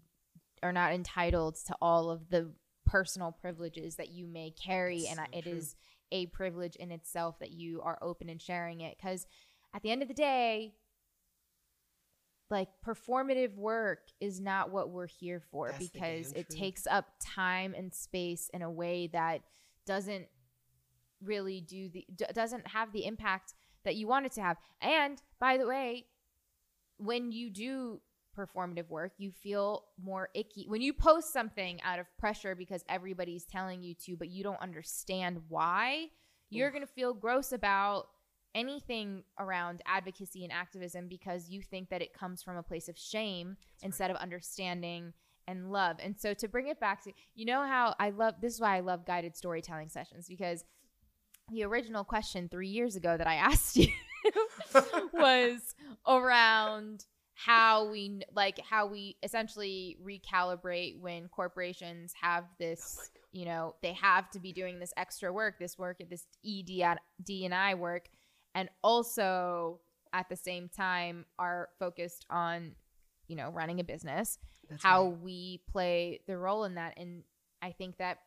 are 0.62 0.72
not 0.72 0.92
entitled 0.92 1.56
to 1.66 1.74
all 1.80 2.10
of 2.10 2.28
the 2.30 2.52
personal 2.86 3.32
privileges 3.32 3.96
that 3.96 4.10
you 4.10 4.26
may 4.26 4.50
carry, 4.50 5.00
That's 5.00 5.10
and 5.10 5.18
so 5.18 5.38
it 5.38 5.42
true. 5.42 5.52
is 5.52 5.76
a 6.10 6.26
privilege 6.26 6.76
in 6.76 6.90
itself 6.90 7.38
that 7.40 7.50
you 7.50 7.80
are 7.82 7.98
open 8.00 8.28
and 8.28 8.40
sharing 8.40 8.80
it. 8.80 8.96
Because 8.96 9.26
at 9.74 9.82
the 9.82 9.90
end 9.90 10.02
of 10.02 10.08
the 10.08 10.14
day. 10.14 10.74
Like 12.50 12.68
performative 12.82 13.56
work 13.56 14.08
is 14.22 14.40
not 14.40 14.70
what 14.70 14.88
we're 14.88 15.06
here 15.06 15.42
for 15.50 15.70
That's 15.70 15.86
because 15.86 16.32
it 16.32 16.48
takes 16.48 16.86
up 16.86 17.04
time 17.20 17.74
and 17.76 17.92
space 17.92 18.48
in 18.54 18.62
a 18.62 18.70
way 18.70 19.08
that 19.08 19.42
doesn't 19.84 20.28
really 21.22 21.60
do 21.60 21.90
the 21.90 22.06
doesn't 22.32 22.68
have 22.68 22.92
the 22.92 23.04
impact 23.04 23.52
that 23.84 23.96
you 23.96 24.06
want 24.06 24.26
it 24.26 24.32
to 24.32 24.42
have. 24.42 24.56
And 24.80 25.20
by 25.40 25.56
the 25.56 25.66
way, 25.66 26.06
when 26.98 27.32
you 27.32 27.50
do 27.50 28.00
performative 28.36 28.88
work, 28.88 29.12
you 29.18 29.32
feel 29.32 29.84
more 30.02 30.28
icky. 30.34 30.66
When 30.68 30.80
you 30.80 30.92
post 30.92 31.32
something 31.32 31.80
out 31.82 31.98
of 31.98 32.06
pressure 32.18 32.54
because 32.54 32.84
everybody's 32.88 33.44
telling 33.44 33.82
you 33.82 33.94
to, 34.06 34.16
but 34.16 34.28
you 34.28 34.44
don't 34.44 34.60
understand 34.60 35.40
why, 35.48 36.08
you're 36.50 36.70
going 36.70 36.86
to 36.86 36.92
feel 36.92 37.12
gross 37.12 37.52
about 37.52 38.06
anything 38.54 39.22
around 39.38 39.82
advocacy 39.86 40.44
and 40.44 40.52
activism 40.52 41.08
because 41.08 41.50
you 41.50 41.62
think 41.62 41.90
that 41.90 42.02
it 42.02 42.14
comes 42.14 42.42
from 42.42 42.56
a 42.56 42.62
place 42.62 42.88
of 42.88 42.98
shame 42.98 43.56
instead 43.82 44.10
of 44.10 44.16
understanding 44.16 45.12
and 45.46 45.70
love. 45.70 45.96
And 46.02 46.18
so 46.18 46.34
to 46.34 46.48
bring 46.48 46.68
it 46.68 46.80
back 46.80 47.02
to, 47.04 47.12
you 47.34 47.44
know 47.44 47.66
how 47.66 47.94
I 47.98 48.10
love 48.10 48.34
this 48.40 48.54
is 48.54 48.60
why 48.60 48.76
I 48.76 48.80
love 48.80 49.06
guided 49.06 49.36
storytelling 49.36 49.88
sessions 49.88 50.26
because 50.28 50.64
the 51.50 51.64
original 51.64 52.04
question 52.04 52.48
3 52.48 52.68
years 52.68 52.96
ago 52.96 53.16
that 53.16 53.26
I 53.26 53.34
asked 53.50 53.76
you 53.76 53.88
was 55.12 55.74
around 56.06 57.04
how 57.34 57.88
we 57.88 58.20
like 58.34 58.58
how 58.68 58.86
we 58.86 59.16
essentially 59.22 59.96
recalibrate 60.04 60.98
when 61.00 61.28
corporations 61.28 62.12
have 62.20 62.44
this 62.58 62.98
oh 62.98 63.18
you 63.32 63.44
know 63.44 63.74
they 63.82 63.92
have 63.92 64.30
to 64.30 64.40
be 64.40 64.52
doing 64.52 64.78
this 64.78 64.92
extra 64.96 65.32
work 65.32 65.58
this 65.58 65.78
work 65.78 66.00
at 66.00 66.10
this 66.10 66.26
ed 66.44 66.98
and 67.44 67.54
i 67.54 67.74
work. 67.74 68.08
And 68.54 68.68
also 68.82 69.80
at 70.12 70.28
the 70.28 70.36
same 70.36 70.68
time 70.68 71.26
are 71.38 71.68
focused 71.78 72.24
on 72.30 72.72
you 73.26 73.36
know 73.36 73.50
running 73.50 73.78
a 73.78 73.84
business 73.84 74.38
That's 74.68 74.82
how 74.82 75.10
right. 75.10 75.20
we 75.22 75.60
play 75.70 76.20
the 76.26 76.36
role 76.36 76.64
in 76.64 76.74
that. 76.74 76.94
And 76.96 77.22
i 77.62 77.72
think 77.72 77.98
that 77.98 78.18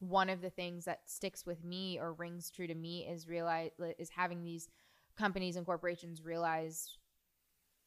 one 0.00 0.28
of 0.28 0.40
the 0.40 0.50
things 0.50 0.84
that 0.86 1.00
sticks 1.06 1.46
with 1.46 1.62
me 1.64 1.98
or 2.00 2.12
rings 2.14 2.50
true 2.50 2.66
to 2.66 2.74
me 2.74 3.06
is 3.06 3.28
realize 3.28 3.70
is 3.98 4.10
having 4.10 4.42
these 4.42 4.68
companies 5.16 5.56
and 5.56 5.64
corporations 5.66 6.22
realize 6.24 6.96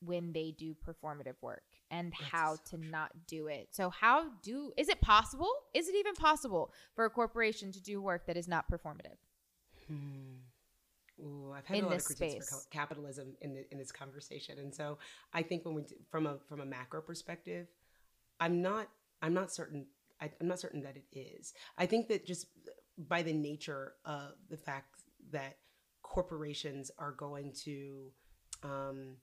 when 0.02 0.34
they 0.34 0.52
do 0.58 0.76
performative 0.88 1.36
work 1.42 1.64
and 1.90 2.14
That's 2.20 2.32
how 2.32 2.58
to 2.70 2.78
not 2.78 3.12
do 3.28 3.48
it. 3.48 3.70
So 3.72 3.90
how 3.90 4.30
do 4.44 4.72
is 4.78 4.90
it 4.90 5.02
possible? 5.02 5.50
Is 5.74 5.88
it 5.88 5.96
even 5.96 6.14
possible 6.14 6.72
for 6.96 7.06
a 7.06 7.10
corporation 7.10 7.72
to 7.72 7.82
do 7.82 8.02
work 8.02 8.26
that 8.28 8.38
is 8.38 8.48
not 8.48 8.70
performative? 8.70 9.18
Hmm. 9.88 10.36
Ooh, 11.20 11.54
I've 11.56 11.66
had 11.66 11.78
In 11.78 11.84
a 11.84 11.88
lot 11.88 11.96
this 11.96 12.10
of 12.10 12.18
critiques 12.18 12.34
for 12.36 12.42
space. 12.42 12.68
ca- 12.72 12.80
capitalism 12.80 13.36
in 13.42 13.54
the, 13.54 13.72
in 13.72 13.78
this 13.78 13.92
conversation, 13.92 14.58
and 14.60 14.74
so 14.74 14.98
I 15.34 15.44
think 15.44 15.64
when 15.66 15.76
we 15.76 15.84
from 16.10 16.26
a 16.26 16.38
from 16.50 16.60
a 16.60 16.66
macro 16.66 17.02
perspective, 17.02 17.68
I'm 18.40 18.62
not 18.62 18.90
I'm 19.22 19.34
not 19.34 19.52
certain 19.52 19.86
I, 20.24 20.32
I'm 20.42 20.48
not 20.48 20.60
certain 20.60 20.84
that 20.84 20.98
it 20.98 21.06
is. 21.18 21.54
I 21.78 21.86
think 21.86 22.08
that 22.10 22.26
just 22.26 22.48
by 22.98 23.24
the 23.24 23.34
nature 23.34 23.94
of 24.06 24.34
the 24.50 24.58
fact 24.58 25.02
that 25.32 25.58
corporations 26.04 26.92
are 27.00 27.12
going 27.14 27.54
to 27.66 28.12
um, 28.64 29.18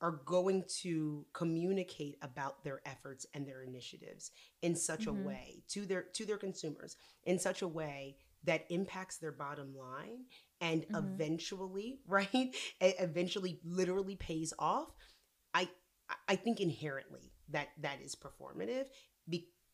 are 0.00 0.22
going 0.24 0.64
to 0.82 1.26
communicate 1.34 2.16
about 2.22 2.64
their 2.64 2.80
efforts 2.86 3.26
and 3.34 3.46
their 3.46 3.62
initiatives 3.62 4.30
in 4.62 4.74
such 4.74 5.06
Mhm. 5.06 5.10
a 5.10 5.12
way 5.12 5.62
to 5.68 5.86
their 5.86 6.02
to 6.14 6.24
their 6.24 6.38
consumers 6.38 6.96
in 7.24 7.38
such 7.38 7.62
a 7.62 7.68
way 7.68 8.16
that 8.44 8.64
impacts 8.70 9.18
their 9.18 9.32
bottom 9.32 9.76
line 9.76 10.24
and 10.60 10.86
Mhm. 10.88 10.96
eventually 10.96 12.00
right 12.08 12.54
eventually 12.80 13.60
literally 13.64 14.16
pays 14.16 14.54
off 14.58 14.88
i 15.54 15.68
i 16.28 16.36
think 16.36 16.60
inherently 16.60 17.32
that 17.48 17.68
that 17.80 18.00
is 18.02 18.16
performative 18.16 18.86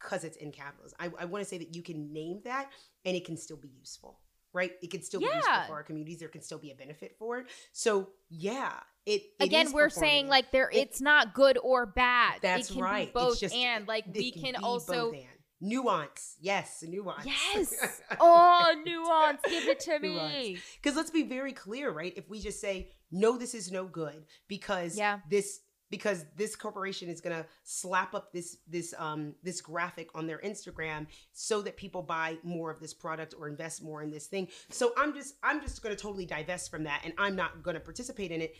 because 0.00 0.24
it's 0.24 0.36
in 0.38 0.52
capitalism 0.52 0.96
i, 1.00 1.10
I 1.18 1.24
want 1.24 1.42
to 1.44 1.48
say 1.48 1.58
that 1.58 1.74
you 1.74 1.82
can 1.82 2.12
name 2.12 2.40
that 2.44 2.70
and 3.04 3.16
it 3.16 3.24
can 3.24 3.36
still 3.36 3.56
be 3.56 3.68
useful 3.68 4.18
right 4.52 4.72
it 4.82 4.90
can 4.90 5.02
still 5.02 5.20
be 5.20 5.26
useful 5.26 5.64
for 5.66 5.74
our 5.74 5.82
communities 5.82 6.18
there 6.20 6.28
can 6.28 6.42
still 6.42 6.58
be 6.58 6.70
a 6.70 6.74
benefit 6.74 7.16
for 7.18 7.38
it 7.38 7.46
so 7.72 8.08
yeah 8.30 8.72
it, 9.04 9.22
it 9.38 9.44
Again, 9.44 9.70
we're 9.72 9.88
saying 9.88 10.26
like 10.26 10.50
there 10.50 10.68
It- 10.68 10.78
it's 10.78 11.00
not 11.00 11.32
good 11.32 11.58
or 11.62 11.86
bad. 11.86 12.40
that's 12.42 12.70
it 12.70 12.74
can 12.74 12.82
right 12.82 13.06
be 13.08 13.12
both 13.12 13.32
it's 13.32 13.40
just 13.40 13.54
and 13.54 13.86
like 13.86 14.04
we 14.12 14.32
can, 14.32 14.52
be 14.52 14.56
also 14.62 15.12
nuance 15.60 16.36
yes 16.40 16.82
a 16.82 16.88
nuance 16.88 17.24
Yes. 17.24 18.02
oh, 18.20 18.74
nuance. 18.84 19.40
Give 19.48 19.64
it 19.68 19.80
to 19.80 19.98
me. 19.98 20.58
Because 20.82 20.96
let's 20.96 21.10
be 21.10 21.22
very 21.22 21.52
clear, 21.52 21.90
right? 21.90 22.12
If 22.16 22.28
we 22.28 22.40
just 22.40 22.60
say, 22.60 22.90
no, 23.10 23.38
this 23.38 23.54
is 23.54 23.72
no 23.72 23.84
good 23.86 24.24
because 24.48 24.96
Yeah. 24.98 25.20
this 25.30 25.60
because 25.90 26.24
this 26.36 26.56
corporation 26.56 27.08
is 27.08 27.20
gonna 27.20 27.46
slap 27.64 28.14
up 28.14 28.32
this 28.32 28.58
this 28.68 28.94
um 28.98 29.34
this 29.42 29.60
graphic 29.60 30.08
on 30.14 30.26
their 30.26 30.38
Instagram 30.38 31.06
so 31.32 31.62
that 31.62 31.76
people 31.76 32.02
buy 32.02 32.36
more 32.42 32.70
of 32.70 32.80
this 32.80 32.94
product 32.94 33.34
or 33.38 33.48
invest 33.48 33.82
more 33.82 34.02
in 34.02 34.10
this 34.10 34.26
thing. 34.26 34.48
So 34.70 34.92
I'm 34.96 35.14
just 35.14 35.34
I'm 35.42 35.60
just 35.60 35.82
gonna 35.82 35.96
totally 35.96 36.26
divest 36.26 36.70
from 36.70 36.84
that 36.84 37.02
and 37.04 37.12
I'm 37.18 37.36
not 37.36 37.62
gonna 37.62 37.80
participate 37.80 38.30
in 38.30 38.40
it. 38.40 38.54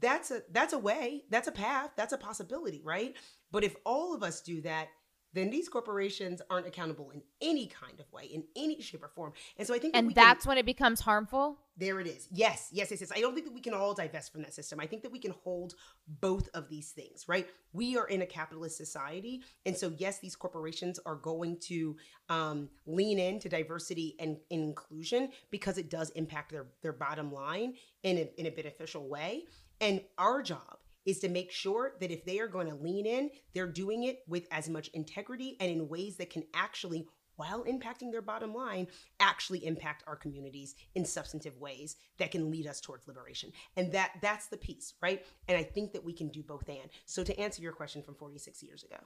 That's 0.00 0.30
a 0.30 0.42
that's 0.52 0.72
a 0.72 0.78
way, 0.78 1.24
that's 1.30 1.48
a 1.48 1.52
path, 1.52 1.90
that's 1.96 2.12
a 2.12 2.18
possibility, 2.18 2.80
right? 2.84 3.14
But 3.50 3.64
if 3.64 3.74
all 3.84 4.14
of 4.14 4.22
us 4.22 4.40
do 4.40 4.60
that, 4.62 4.88
then 5.32 5.50
these 5.50 5.68
corporations 5.68 6.42
aren't 6.50 6.66
accountable 6.66 7.10
in 7.10 7.22
any 7.40 7.66
kind 7.66 8.00
of 8.00 8.12
way, 8.12 8.24
in 8.24 8.44
any 8.56 8.80
shape 8.80 9.02
or 9.04 9.08
form. 9.08 9.32
And 9.56 9.66
so 9.66 9.74
I 9.74 9.78
think 9.78 9.94
that 9.94 10.00
we 10.02 10.08
And 10.08 10.14
can- 10.14 10.24
that's 10.24 10.46
when 10.46 10.58
it 10.58 10.66
becomes 10.66 11.00
harmful. 11.00 11.58
there 11.76 11.98
it 12.00 12.06
is. 12.06 12.28
Yes, 12.30 12.68
yes, 12.72 12.90
yes, 12.90 13.00
yes. 13.00 13.12
I 13.14 13.20
don't 13.20 13.32
think 13.34 13.46
that 13.46 13.54
we 13.54 13.60
can 13.60 13.72
all 13.72 13.94
divest 13.94 14.32
from 14.32 14.42
that 14.42 14.52
system. 14.52 14.80
I 14.80 14.86
think 14.86 15.02
that 15.02 15.12
we 15.12 15.18
can 15.18 15.30
hold 15.44 15.74
both 16.06 16.48
of 16.52 16.68
these 16.68 16.90
things, 16.90 17.26
right? 17.28 17.48
We 17.72 17.96
are 17.96 18.06
in 18.08 18.20
a 18.22 18.26
capitalist 18.26 18.76
society. 18.76 19.42
And 19.64 19.76
so, 19.76 19.92
yes, 19.96 20.18
these 20.18 20.36
corporations 20.36 20.98
are 21.06 21.14
going 21.16 21.58
to 21.68 21.96
um, 22.28 22.68
lean 22.86 23.18
into 23.18 23.48
diversity 23.48 24.16
and, 24.18 24.36
and 24.50 24.60
inclusion 24.62 25.30
because 25.50 25.78
it 25.78 25.88
does 25.88 26.10
impact 26.10 26.50
their, 26.52 26.66
their 26.82 26.92
bottom 26.92 27.32
line 27.32 27.74
in 28.02 28.18
a, 28.18 28.30
in 28.38 28.46
a 28.46 28.50
beneficial 28.50 29.08
way. 29.08 29.44
And 29.80 30.02
our 30.18 30.42
job 30.42 30.78
is 31.06 31.18
to 31.20 31.28
make 31.28 31.50
sure 31.50 31.94
that 32.00 32.10
if 32.10 32.24
they 32.24 32.38
are 32.38 32.48
going 32.48 32.68
to 32.68 32.74
lean 32.74 33.06
in, 33.06 33.30
they're 33.54 33.66
doing 33.66 34.04
it 34.04 34.20
with 34.28 34.46
as 34.50 34.68
much 34.68 34.88
integrity 34.88 35.56
and 35.60 35.70
in 35.70 35.88
ways 35.88 36.16
that 36.16 36.30
can 36.30 36.44
actually 36.54 37.06
while 37.40 37.64
impacting 37.64 38.12
their 38.12 38.20
bottom 38.20 38.52
line, 38.52 38.86
actually 39.18 39.64
impact 39.64 40.04
our 40.06 40.14
communities 40.14 40.74
in 40.94 41.06
substantive 41.06 41.56
ways 41.56 41.96
that 42.18 42.30
can 42.30 42.50
lead 42.50 42.66
us 42.66 42.82
towards 42.82 43.08
liberation. 43.08 43.50
And 43.78 43.90
that 43.92 44.10
that's 44.20 44.48
the 44.48 44.58
piece, 44.58 44.92
right? 45.00 45.24
And 45.48 45.56
I 45.56 45.62
think 45.62 45.94
that 45.94 46.04
we 46.04 46.12
can 46.12 46.28
do 46.28 46.42
both 46.42 46.68
and. 46.68 46.90
So 47.06 47.24
to 47.24 47.40
answer 47.40 47.62
your 47.62 47.72
question 47.72 48.02
from 48.02 48.14
46 48.14 48.62
years 48.62 48.84
ago. 48.84 48.98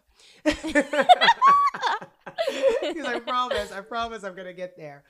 Because 2.82 3.06
I 3.06 3.20
promise, 3.20 3.72
I 3.72 3.80
promise 3.80 4.22
I'm 4.24 4.34
gonna 4.34 4.52
get 4.52 4.76
there. 4.76 5.04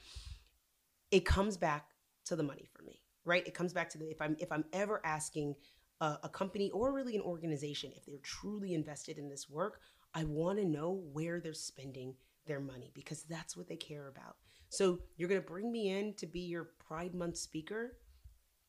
It 1.10 1.24
comes 1.24 1.56
back 1.56 1.86
to 2.26 2.36
the 2.36 2.42
money 2.42 2.68
for 2.72 2.82
me, 2.82 3.02
right? 3.24 3.46
It 3.46 3.54
comes 3.54 3.72
back 3.72 3.90
to 3.90 3.98
the 3.98 4.10
if 4.10 4.20
I'm 4.20 4.36
if 4.38 4.52
I'm 4.52 4.64
ever 4.72 5.00
asking 5.04 5.56
a, 6.00 6.18
a 6.24 6.28
company 6.28 6.70
or 6.70 6.92
really 6.92 7.16
an 7.16 7.22
organization 7.22 7.92
if 7.96 8.04
they're 8.06 8.18
truly 8.22 8.74
invested 8.74 9.18
in 9.18 9.28
this 9.28 9.48
work, 9.48 9.80
I 10.14 10.24
want 10.24 10.58
to 10.58 10.64
know 10.64 11.02
where 11.12 11.40
they're 11.40 11.54
spending 11.54 12.14
their 12.46 12.60
money 12.60 12.90
because 12.94 13.24
that's 13.24 13.56
what 13.56 13.68
they 13.68 13.76
care 13.76 14.08
about. 14.08 14.36
So 14.68 15.00
you're 15.16 15.28
going 15.28 15.40
to 15.40 15.46
bring 15.46 15.70
me 15.70 15.90
in 15.90 16.14
to 16.14 16.26
be 16.26 16.40
your 16.40 16.70
Pride 16.86 17.14
Month 17.14 17.38
speaker. 17.38 17.98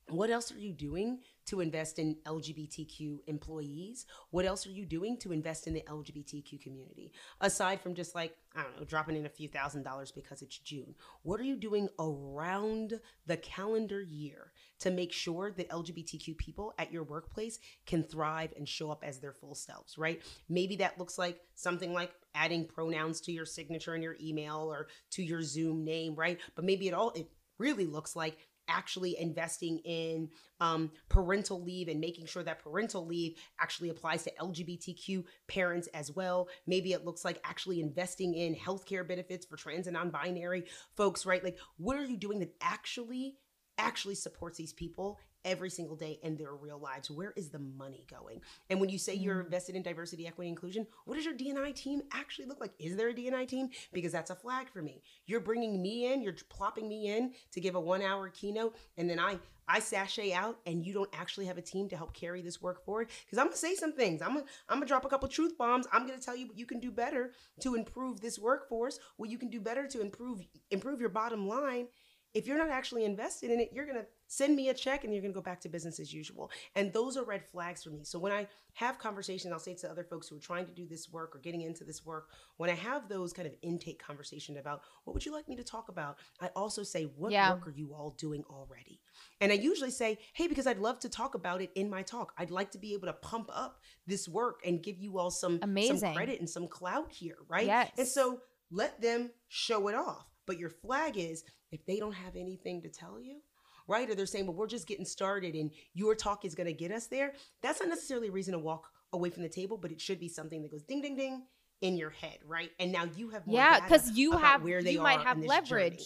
what 0.10 0.30
else 0.30 0.52
are 0.52 0.60
you 0.60 0.74
doing 0.74 1.20
to 1.46 1.62
invest 1.62 2.00
in 2.00 2.18
LGBTQ 2.26 3.20
employees? 3.28 4.06
What 4.32 4.46
else 4.46 4.66
are 4.66 4.72
you 4.72 4.86
doing 4.86 5.18
to 5.20 5.32
invest 5.32 5.68
in 5.68 5.74
the 5.74 5.84
LGBTQ 5.88 6.62
community? 6.62 7.12
Aside 7.42 7.82
from 7.82 7.96
just 7.96 8.16
like, 8.16 8.36
I 8.56 8.64
don't 8.64 8.80
know, 8.80 8.86
dropping 8.86 9.16
in 9.16 9.26
a 9.26 9.30
few 9.30 9.48
thousand 9.48 9.84
dollars 9.84 10.12
because 10.12 10.42
it's 10.42 10.58
June, 10.58 10.96
what 11.24 11.40
are 11.40 11.44
you 11.44 11.58
doing 11.58 11.90
around 12.00 13.00
the 13.26 13.38
calendar 13.38 14.02
year 14.02 14.52
to 14.80 14.92
make 14.92 15.12
sure 15.12 15.52
that 15.52 15.70
LGBTQ 15.70 16.38
people 16.38 16.74
at 16.78 16.92
your 16.92 17.04
workplace 17.04 17.60
can 17.86 18.04
thrive 18.04 18.54
and 18.58 18.68
show 18.68 18.92
up 18.92 19.04
as 19.04 19.20
their 19.20 19.34
full 19.34 19.56
selves, 19.56 19.98
right? 19.98 20.22
Maybe 20.50 20.76
that 20.78 21.00
looks 21.00 21.18
like 21.18 21.40
something 21.56 21.94
like 21.94 22.12
adding 22.34 22.66
pronouns 22.66 23.22
to 23.22 23.32
your 23.32 23.46
signature 23.46 23.96
in 23.96 24.02
your 24.02 24.18
email 24.22 24.72
or 24.72 24.88
to 25.12 25.24
your 25.24 25.42
Zoom 25.42 25.84
name, 25.84 26.16
right? 26.16 26.40
But 26.56 26.66
maybe 26.66 26.88
it 26.88 26.94
all, 26.94 27.12
it 27.12 27.28
really 27.58 27.86
looks 27.86 28.16
like 28.16 28.38
actually 28.68 29.18
investing 29.20 29.80
in 29.80 30.30
um, 30.60 30.92
parental 31.10 31.64
leave 31.64 31.88
and 31.88 32.00
making 32.00 32.26
sure 32.26 32.44
that 32.44 32.64
parental 32.64 33.06
leave 33.06 33.38
actually 33.60 33.90
applies 33.90 34.24
to 34.24 34.32
LGBTQ 34.40 35.24
parents 35.48 35.88
as 35.94 36.16
well. 36.16 36.48
Maybe 36.68 36.94
it 36.94 37.06
looks 37.06 37.26
like 37.26 37.40
actually 37.44 37.82
investing 37.82 38.34
in 38.34 38.56
healthcare 38.56 39.08
benefits 39.08 39.46
for 39.46 39.58
trans 39.58 39.88
and 39.88 39.94
non 39.94 40.10
binary 40.10 40.66
folks, 40.96 41.26
right? 41.26 41.44
Like, 41.44 41.58
what 41.78 41.98
are 41.98 42.06
you 42.06 42.18
doing 42.18 42.40
that 42.40 42.54
actually? 42.62 43.38
actually 43.78 44.16
supports 44.16 44.58
these 44.58 44.74
people 44.74 45.20
every 45.46 45.70
single 45.70 45.96
day 45.96 46.20
in 46.24 46.36
their 46.36 46.54
real 46.54 46.78
lives. 46.80 47.10
Where 47.10 47.32
is 47.38 47.50
the 47.50 47.60
money 47.60 48.06
going? 48.10 48.42
And 48.70 48.82
when 48.82 48.90
you 48.90 48.98
say 48.98 49.14
you're 49.14 49.36
Mm. 49.42 49.46
invested 49.46 49.76
in 49.76 49.84
diversity, 49.84 50.28
equity, 50.28 50.50
inclusion, 50.50 50.88
what 51.06 51.16
does 51.16 51.24
your 51.24 51.34
D&I 51.36 51.72
team 51.72 52.02
actually 52.12 52.48
look 52.48 52.60
like? 52.60 52.74
Is 52.80 52.98
there 52.98 53.10
a 53.10 53.14
D&I 53.14 53.46
team? 53.46 53.70
Because 53.94 54.12
that's 54.12 54.32
a 54.32 54.36
flag 54.36 54.68
for 54.70 54.82
me. 54.82 55.02
You're 55.26 55.40
bringing 55.40 55.82
me 55.82 56.12
in, 56.12 56.22
you're 56.22 56.34
plopping 56.50 56.90
me 56.90 57.16
in 57.16 57.34
to 57.52 57.62
give 57.62 57.76
a 57.76 57.80
one 57.80 58.02
hour 58.02 58.30
keynote, 58.30 58.76
and 58.98 59.10
then 59.10 59.20
I 59.20 59.40
I 59.68 59.80
sashay 59.80 60.32
out, 60.32 60.60
and 60.68 60.86
you 60.86 60.94
don't 60.94 61.10
actually 61.12 61.48
have 61.48 61.58
a 61.58 61.62
team 61.62 61.90
to 61.90 61.98
help 61.98 62.14
carry 62.14 62.44
this 62.44 62.62
work 62.62 62.86
forward. 62.86 63.10
Because 63.26 63.40
I'm 63.40 63.48
gonna 63.48 63.58
say 63.58 63.74
some 63.74 63.94
things. 63.94 64.22
I'm 64.22 64.36
gonna 64.36 64.46
I'm 64.70 64.78
gonna 64.78 64.86
drop 64.86 65.06
a 65.06 65.10
couple 65.10 65.28
truth 65.28 65.58
bombs. 65.58 65.88
I'm 65.92 66.06
gonna 66.06 66.20
tell 66.20 66.36
you 66.36 66.46
what 66.46 66.58
you 66.58 66.68
can 66.68 66.80
do 66.80 66.92
better 66.92 67.34
to 67.62 67.74
improve 67.74 68.22
this 68.22 68.38
workforce. 68.38 69.00
What 69.18 69.32
you 69.32 69.40
can 69.40 69.50
do 69.50 69.60
better 69.60 69.88
to 69.88 70.02
improve 70.02 70.46
improve 70.70 71.00
your 71.00 71.10
bottom 71.10 71.48
line 71.48 71.88
if 72.36 72.46
you're 72.46 72.58
not 72.58 72.70
actually 72.70 73.06
invested 73.06 73.50
in 73.50 73.60
it, 73.60 73.70
you're 73.74 73.86
going 73.86 73.98
to 73.98 74.06
send 74.28 74.56
me 74.56 74.70
a 74.70 74.74
check 74.74 75.04
and 75.06 75.14
you're 75.14 75.22
going 75.22 75.34
to 75.34 75.38
go 75.38 75.42
back 75.42 75.62
to 75.62 75.70
business 75.70 76.00
as 76.00 76.14
usual. 76.14 76.52
And 76.76 76.92
those 76.92 77.16
are 77.16 77.24
red 77.24 77.44
flags 77.44 77.84
for 77.84 77.90
me. 77.92 78.04
So 78.04 78.20
when 78.20 78.32
I 78.34 78.48
have 78.74 79.00
conversations, 79.00 79.54
I'll 79.54 79.60
say 79.60 79.74
to 79.76 79.90
other 79.90 80.04
folks 80.04 80.28
who 80.28 80.36
are 80.36 80.40
trying 80.40 80.66
to 80.66 80.74
do 80.74 80.86
this 80.86 81.10
work 81.10 81.34
or 81.36 81.40
getting 81.40 81.62
into 81.62 81.86
this 81.86 82.06
work, 82.06 82.28
when 82.58 82.70
I 82.70 82.74
have 82.74 83.08
those 83.08 83.32
kind 83.32 83.48
of 83.48 83.54
intake 83.62 84.04
conversations 84.06 84.58
about 84.60 84.82
what 85.06 85.14
would 85.14 85.26
you 85.26 85.32
like 85.32 85.48
me 85.48 85.56
to 85.56 85.64
talk 85.64 85.88
about, 85.88 86.18
I 86.42 86.48
also 86.58 86.84
say, 86.84 87.04
what 87.16 87.32
Yeah. 87.32 87.54
work 87.54 87.68
are 87.68 87.72
you 87.72 87.94
all 87.94 88.12
doing 88.18 88.44
already? 88.50 89.00
And 89.40 89.52
I 89.52 89.56
usually 89.56 89.92
say, 89.92 90.18
hey, 90.34 90.48
because 90.48 90.68
I'd 90.68 90.80
love 90.80 91.00
to 91.00 91.10
talk 91.10 91.36
about 91.36 91.62
it 91.62 91.72
in 91.76 91.90
my 91.90 92.02
talk. 92.02 92.34
I'd 92.38 92.52
like 92.52 92.72
to 92.72 92.78
be 92.78 92.94
able 92.94 93.08
to 93.08 93.14
pump 93.14 93.50
up 93.54 93.80
this 94.06 94.28
work 94.28 94.60
and 94.66 94.84
give 94.84 95.00
you 95.00 95.18
all 95.18 95.32
some, 95.32 95.60
some 95.62 95.70
Amazing. 95.70 96.14
credit 96.14 96.40
and 96.42 96.50
some 96.50 96.68
clout 96.68 97.12
here, 97.14 97.38
right? 97.48 97.66
Yes. 97.68 97.92
And 97.98 98.08
so 98.08 98.42
let 98.72 99.02
them 99.02 99.32
show 99.48 99.88
it 99.88 99.96
off. 99.96 100.26
But 100.46 100.60
your 100.60 100.70
flag 100.70 101.18
is 101.18 101.44
if 101.72 101.86
they 101.86 102.00
don't 102.00 102.14
have 102.14 102.36
anything 102.36 102.82
to 102.84 102.90
tell 102.90 103.20
you, 103.20 103.42
right? 103.88 104.10
Or 104.10 104.16
they're 104.16 104.26
saying, 104.26 104.48
well, 104.48 104.56
we're 104.56 104.68
just 104.68 104.88
getting 104.88 105.06
started 105.06 105.56
and 105.56 105.72
your 105.94 106.16
talk 106.16 106.46
is 106.46 106.56
going 106.56 106.68
to 106.68 106.74
get 106.74 106.92
us 106.92 107.08
there. 107.08 107.34
That's 107.62 107.80
not 107.80 107.90
necessarily 107.90 108.28
a 108.28 108.32
reason 108.32 108.54
to 108.54 108.60
walk 108.60 108.90
away 109.14 109.30
from 109.30 109.44
the 109.44 109.50
table, 109.50 109.78
but 109.78 109.92
it 109.92 110.02
should 110.02 110.20
be 110.20 110.30
something 110.30 110.62
that 110.62 110.72
goes 110.72 110.84
ding, 110.84 111.02
ding, 111.02 111.16
ding 111.16 111.44
in 111.82 111.98
your 111.98 112.10
head, 112.10 112.40
right? 112.46 112.72
And 112.80 112.92
now 112.92 113.06
you 113.16 113.30
have 113.30 113.46
more 113.46 113.58
yeah, 113.58 113.80
because 113.80 114.12
you 114.12 114.32
have 114.34 114.64
where 114.64 114.82
they 114.82 114.94
you 114.94 115.02
might 115.02 115.20
are 115.20 115.26
have 115.26 115.38
in 115.38 115.42
this 115.42 115.50
leverage. 115.50 115.98
journey. 115.98 116.06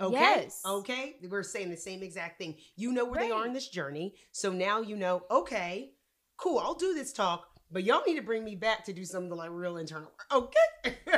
Okay. 0.00 0.14
Yes. 0.14 0.62
Okay. 0.64 1.16
We're 1.28 1.42
saying 1.42 1.70
the 1.70 1.76
same 1.76 2.02
exact 2.02 2.38
thing. 2.38 2.56
You 2.76 2.92
know 2.92 3.04
where 3.04 3.20
they 3.20 3.32
are 3.32 3.46
in 3.46 3.52
this 3.52 3.68
journey. 3.68 4.14
So 4.30 4.52
now 4.52 4.80
you 4.80 4.96
know, 4.96 5.22
okay, 5.30 5.92
cool, 6.36 6.58
I'll 6.58 6.74
do 6.74 6.94
this 6.94 7.12
talk, 7.12 7.48
but 7.70 7.82
y'all 7.82 8.02
need 8.06 8.16
to 8.16 8.22
bring 8.22 8.44
me 8.44 8.54
back 8.54 8.84
to 8.84 8.92
do 8.92 9.04
something 9.04 9.36
like 9.36 9.50
real 9.50 9.76
internal 9.76 10.12
work. 10.32 10.54
Okay. 10.84 10.96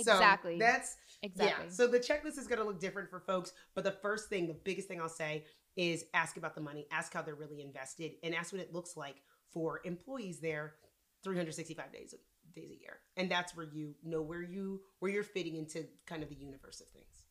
so 0.00 0.12
Exactly. 0.12 0.58
That's 0.58 0.96
Exactly. 1.22 1.66
yeah. 1.66 1.70
So 1.70 1.86
the 1.86 1.98
checklist 1.98 2.38
is 2.38 2.46
going 2.46 2.58
to 2.58 2.64
look 2.64 2.80
different 2.80 3.08
for 3.08 3.20
folks, 3.20 3.52
but 3.74 3.84
the 3.84 3.92
first 3.92 4.28
thing, 4.28 4.48
the 4.48 4.54
biggest 4.64 4.88
thing 4.88 5.00
I'll 5.00 5.08
say 5.08 5.44
is 5.76 6.04
ask 6.14 6.36
about 6.36 6.54
the 6.54 6.60
money, 6.60 6.86
ask 6.90 7.12
how 7.12 7.22
they're 7.22 7.34
really 7.34 7.62
invested, 7.62 8.12
and 8.22 8.34
ask 8.34 8.52
what 8.52 8.60
it 8.60 8.72
looks 8.72 8.96
like 8.96 9.16
for 9.52 9.80
employees 9.84 10.40
there 10.40 10.74
365 11.22 11.92
days 11.92 12.14
days 12.54 12.70
a 12.70 12.80
year. 12.80 12.98
And 13.16 13.30
that's 13.30 13.56
where 13.56 13.66
you 13.66 13.94
know 14.02 14.20
where 14.20 14.42
you 14.42 14.80
where 14.98 15.10
you're 15.10 15.22
fitting 15.22 15.56
into 15.56 15.86
kind 16.06 16.22
of 16.22 16.28
the 16.28 16.34
universe 16.34 16.80
of 16.80 16.88
things. 16.88 17.24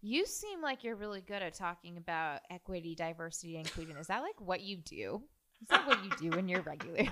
You 0.00 0.26
seem 0.26 0.60
like 0.60 0.84
you're 0.84 0.96
really 0.96 1.22
good 1.22 1.42
at 1.42 1.54
talking 1.54 1.96
about 1.96 2.40
equity, 2.50 2.94
diversity, 2.94 3.56
and 3.56 3.66
inclusion. 3.66 3.96
Is 3.96 4.08
that 4.08 4.20
like 4.20 4.38
what 4.38 4.60
you 4.60 4.76
do? 4.76 5.22
Is 5.62 5.68
that 5.68 5.86
what 5.86 6.04
you 6.04 6.30
do 6.30 6.36
in 6.38 6.48
your 6.48 6.60
regular? 6.62 7.04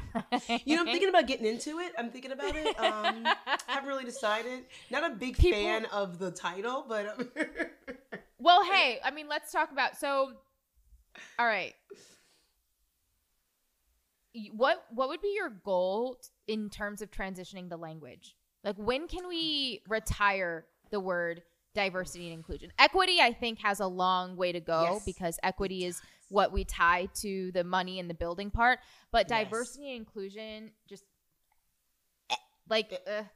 You 0.66 0.76
know, 0.76 0.82
I'm 0.82 0.86
thinking 0.88 1.08
about 1.08 1.26
getting 1.26 1.46
into 1.46 1.78
it. 1.78 1.92
I'm 1.98 2.10
thinking 2.10 2.32
about 2.32 2.54
it. 2.54 2.66
Um, 2.78 3.24
I 3.24 3.36
haven't 3.66 3.88
really 3.88 4.04
decided. 4.04 4.64
Not 4.90 5.10
a 5.10 5.14
big 5.14 5.36
People- 5.38 5.58
fan 5.58 5.86
of 5.86 6.18
the 6.18 6.30
title, 6.30 6.84
but 6.86 7.16
well, 8.38 8.62
hey, 8.64 8.98
I 9.04 9.10
mean, 9.10 9.28
let's 9.28 9.50
talk 9.52 9.72
about 9.72 9.96
so. 9.96 10.32
All 11.38 11.46
right, 11.46 11.74
what 14.52 14.84
what 14.90 15.08
would 15.08 15.20
be 15.20 15.32
your 15.34 15.50
goal 15.50 16.18
in 16.46 16.70
terms 16.70 17.02
of 17.02 17.10
transitioning 17.10 17.68
the 17.68 17.76
language? 17.76 18.34
Like, 18.64 18.76
when 18.76 19.08
can 19.08 19.28
we 19.28 19.82
retire 19.88 20.66
the 20.90 21.00
word 21.00 21.42
diversity 21.74 22.26
and 22.26 22.34
inclusion? 22.34 22.72
Equity, 22.78 23.18
I 23.20 23.32
think, 23.32 23.58
has 23.60 23.80
a 23.80 23.86
long 23.86 24.36
way 24.36 24.52
to 24.52 24.60
go 24.60 24.82
Yes, 24.94 25.04
because 25.04 25.38
equity 25.42 25.84
is 25.84 26.00
what 26.32 26.50
we 26.50 26.64
tie 26.64 27.06
to 27.14 27.52
the 27.52 27.62
money 27.62 28.00
and 28.00 28.08
the 28.08 28.14
building 28.14 28.50
part. 28.50 28.78
But 29.10 29.26
Yes. 29.28 29.44
diversity 29.44 29.90
and 29.90 29.98
inclusion, 29.98 30.70
just 30.88 31.04
like, 32.68 32.92
eh, 32.92 32.96
uh, 33.18 33.22
mm. 33.22 33.26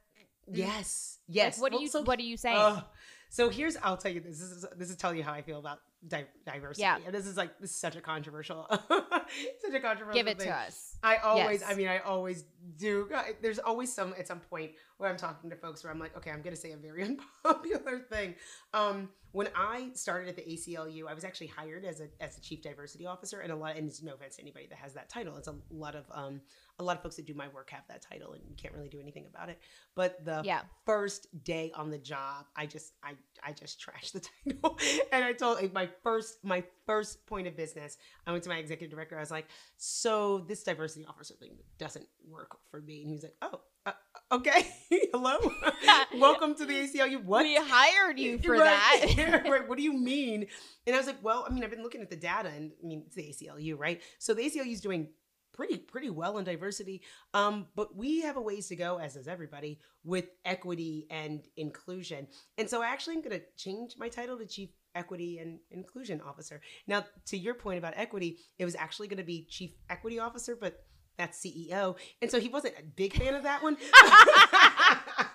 yes, 0.47 1.19
yes. 1.27 1.57
like, 1.57 1.61
what 1.61 1.71
Well, 1.73 1.79
are 1.79 1.83
you 1.83 1.87
so- 1.89 2.01
what 2.01 2.19
are 2.19 2.23
you 2.23 2.37
saying? 2.37 2.57
Ugh. 2.57 2.83
so 3.29 3.49
here's 3.49 3.77
I'll 3.77 3.97
tell 3.97 4.11
you 4.11 4.19
this. 4.21 4.39
This 4.39 4.49
is 4.51 4.65
this 4.75 4.89
is 4.89 4.95
telling 4.95 5.17
you 5.17 5.23
how 5.23 5.33
I 5.33 5.41
feel 5.43 5.59
about 5.59 5.79
di- 6.05 6.25
diversity. 6.45 6.81
Yeah. 6.81 6.97
And 7.05 7.13
this 7.15 7.25
is 7.25 7.37
like 7.37 7.57
this 7.59 7.71
is 7.71 7.75
such 7.77 7.95
a 7.95 8.01
controversial 8.01 8.67
such 8.69 9.73
a 9.73 9.79
controversial 9.79 10.13
Give 10.13 10.27
it 10.27 10.37
thing. 10.39 10.47
to 10.47 10.53
us. 10.55 10.97
I 11.03 11.17
always, 11.17 11.61
Yes. 11.61 11.69
I 11.69 11.75
mean, 11.75 11.87
I 11.87 11.99
always 11.99 12.43
do. 12.77 13.09
There's 13.41 13.59
always 13.59 13.93
some 13.93 14.13
at 14.17 14.27
some 14.27 14.39
point 14.39 14.71
where 14.97 15.09
I'm 15.09 15.17
talking 15.17 15.49
to 15.51 15.55
folks 15.55 15.83
where 15.83 15.93
I'm 15.93 15.99
like, 15.99 16.15
okay, 16.17 16.31
I'm 16.31 16.41
going 16.41 16.55
to 16.55 16.59
say 16.61 16.71
a 16.71 16.77
very 16.77 17.03
unpopular 17.45 17.99
thing. 17.99 18.35
Um, 18.73 19.09
when 19.33 19.49
I 19.55 19.91
started 19.93 20.29
at 20.29 20.35
the 20.35 20.41
ACLU, 20.41 21.07
I 21.07 21.13
was 21.13 21.23
actually 21.23 21.47
hired 21.47 21.85
as 21.85 22.01
a 22.01 22.07
as 22.19 22.37
a 22.37 22.41
chief 22.41 22.61
diversity 22.63 23.05
officer, 23.05 23.41
and 23.41 23.51
a 23.51 23.55
lot. 23.55 23.75
And 23.77 23.87
it's 23.87 24.01
no 24.01 24.13
offense 24.15 24.37
to 24.37 24.41
anybody 24.41 24.67
that 24.67 24.77
has 24.79 24.93
that 24.93 25.09
title. 25.09 25.37
It's 25.37 25.47
a 25.47 25.55
lot 25.69 25.95
of 25.95 26.05
um, 26.11 26.41
a 26.79 26.83
lot 26.83 26.95
of 26.97 27.01
folks 27.03 27.15
that 27.15 27.25
do 27.25 27.33
my 27.33 27.47
work 27.49 27.69
have 27.71 27.81
that 27.87 28.01
title, 28.01 28.33
and 28.33 28.41
you 28.47 28.55
can't 28.55 28.73
really 28.73 28.87
do 28.89 28.99
anything 28.99 29.25
about 29.25 29.49
it. 29.49 29.59
But 29.95 30.23
the 30.23 30.41
Yeah. 30.45 30.61
first 30.85 31.27
day 31.43 31.71
on 31.75 31.89
the 31.89 31.97
job, 31.97 32.45
I 32.55 32.65
just 32.67 32.93
I 33.03 33.13
I 33.43 33.51
just 33.53 33.79
trashed 33.83 34.11
the 34.13 34.21
title, 34.51 34.77
and 35.11 35.23
I 35.23 35.33
told 35.33 35.61
like, 35.61 35.73
my 35.73 35.87
first 36.03 36.43
my 36.43 36.63
first 36.85 37.25
point 37.25 37.47
of 37.47 37.55
business. 37.57 37.97
I 38.25 38.31
went 38.31 38.43
to 38.43 38.49
my 38.49 38.57
executive 38.57 38.93
director. 38.95 39.17
I 39.17 39.21
was 39.21 39.31
like, 39.31 39.47
"So 39.77 40.39
this 40.47 40.63
diversity 40.63 41.05
officer 41.07 41.33
thing 41.35 41.57
doesn't 41.79 42.05
work 42.29 42.57
for 42.69 42.79
me," 42.81 43.01
and 43.01 43.07
he 43.09 43.13
was 43.15 43.23
like, 43.23 43.35
"Oh, 43.41 43.61
uh, 43.85 43.91
okay, 44.33 44.67
hello, 45.11 45.37
welcome 46.15 46.53
to 46.55 46.65
the 46.65 46.73
ACLU. 46.73 47.23
What? 47.23 47.43
We 47.43 47.55
hired 47.55 48.19
you 48.19 48.37
for 48.37 48.51
Right. 48.57 49.15
that. 49.17 49.43
Right. 49.49 49.67
What 49.67 49.77
do 49.77 49.83
you 49.83 49.93
mean? 49.93 50.45
And 50.85 50.95
I 50.95 50.99
was 50.99 51.07
like, 51.07 51.23
well, 51.23 51.45
I 51.47 51.53
mean, 51.53 51.63
I've 51.63 51.69
been 51.71 51.83
looking 51.83 52.01
at 52.01 52.09
the 52.09 52.15
data, 52.15 52.49
and 52.49 52.71
I 52.83 52.85
mean, 52.87 53.03
it's 53.07 53.15
the 53.15 53.23
ACLU, 53.23 53.77
right? 53.79 54.01
So 54.19 54.33
the 54.33 54.43
ACLU 54.43 54.71
is 54.71 54.81
doing 54.81 55.09
pretty 55.53 55.77
pretty 55.77 56.09
well 56.09 56.37
in 56.37 56.45
diversity, 56.45 57.01
um, 57.33 57.67
but 57.75 57.95
we 57.95 58.21
have 58.21 58.37
a 58.37 58.41
ways 58.41 58.67
to 58.67 58.75
go, 58.75 58.99
as 58.99 59.15
does 59.15 59.27
everybody, 59.27 59.79
with 60.03 60.25
equity 60.45 61.07
and 61.09 61.47
inclusion. 61.57 62.27
And 62.57 62.69
so 62.69 62.83
actually 62.83 63.15
i'm 63.15 63.21
going 63.21 63.39
to 63.39 63.45
change 63.57 63.95
my 63.97 64.09
title 64.09 64.37
to 64.37 64.45
Chief 64.45 64.69
Equity 64.95 65.39
and 65.39 65.59
Inclusion 65.71 66.21
Officer. 66.21 66.61
Now, 66.87 67.05
to 67.27 67.37
your 67.37 67.53
point 67.53 67.77
about 67.77 67.93
equity, 67.95 68.39
it 68.57 68.65
was 68.65 68.75
actually 68.75 69.07
going 69.07 69.17
to 69.17 69.23
be 69.23 69.45
Chief 69.49 69.71
Equity 69.89 70.19
Officer, 70.19 70.55
but 70.59 70.83
that's 71.17 71.43
CEO, 71.43 71.95
and 72.21 72.29
so 72.29 72.39
he 72.39 72.47
wasn't 72.47 72.75
a 72.79 72.83
big 72.83 73.13
fan 73.13 73.33
of 73.33 73.43
that 73.43 73.63
one. 73.63 73.77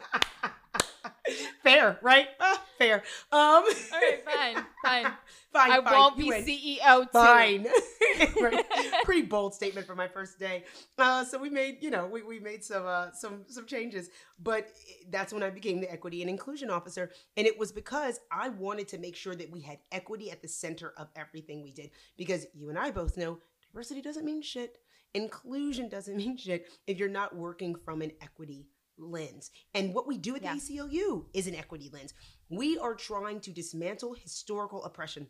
fair, 1.73 1.99
right? 2.03 2.29
Ah, 2.41 2.63
fair. 2.79 2.97
Um, 2.97 3.03
All 3.33 3.63
right, 3.63 4.25
fine, 4.25 4.65
fine. 4.85 5.13
fine. 5.53 5.71
I 5.71 5.81
fine, 5.83 5.95
won't 5.95 6.17
be 6.17 6.29
win. 6.29 6.45
CEO 6.45 7.03
too. 7.03 7.09
Fine. 7.13 7.67
right. 8.41 8.65
Pretty 9.05 9.23
bold 9.23 9.55
statement 9.55 9.87
for 9.87 9.95
my 9.95 10.09
first 10.09 10.39
day. 10.39 10.65
Uh, 10.99 11.25
so 11.25 11.39
we 11.39 11.51
made, 11.51 11.79
you 11.81 11.91
know, 11.91 12.07
we, 12.07 12.23
we 12.23 12.41
made 12.41 12.65
some 12.65 12.87
uh, 12.87 13.13
some 13.13 13.45
some 13.49 13.67
changes, 13.67 14.11
but 14.43 14.69
that's 15.11 15.33
when 15.33 15.43
I 15.43 15.51
became 15.51 15.81
the 15.81 15.91
equity 15.91 16.23
and 16.23 16.31
inclusion 16.31 16.71
officer, 16.71 17.11
and 17.37 17.47
it 17.47 17.59
was 17.59 17.73
because 17.73 18.21
I 18.31 18.49
wanted 18.51 18.89
to 18.89 18.99
make 18.99 19.17
sure 19.17 19.35
that 19.35 19.51
we 19.51 19.61
had 19.61 19.79
equity 19.91 20.31
at 20.31 20.43
the 20.43 20.49
center 20.49 20.93
of 20.97 21.09
everything 21.17 21.63
we 21.63 21.73
did. 21.73 21.91
Because 22.17 22.47
you 22.55 22.69
and 22.69 22.79
I 22.79 22.91
both 22.91 23.17
know 23.17 23.39
diversity 23.73 24.03
doesn't 24.03 24.25
mean 24.25 24.43
shit, 24.43 24.79
inclusion 25.15 25.89
doesn't 25.89 26.17
mean 26.17 26.37
shit 26.37 26.67
if 26.87 26.99
you're 26.99 27.09
not 27.09 27.35
working 27.37 27.75
from 27.75 28.03
an 28.03 28.13
equity 28.21 28.67
lens. 28.99 29.51
And 29.75 29.95
what 29.95 30.07
we 30.07 30.19
do 30.19 30.37
at 30.37 30.43
Yeah. 30.43 30.55
the 30.55 30.61
ACLU 30.61 31.27
is 31.33 31.47
an 31.47 31.55
equity 31.55 31.91
lens. 31.93 32.15
We 32.49 32.79
are 32.79 32.95
trying 32.95 33.41
to 33.41 33.51
dismantle 33.51 34.15
historical 34.15 34.85
oppression 34.85 35.29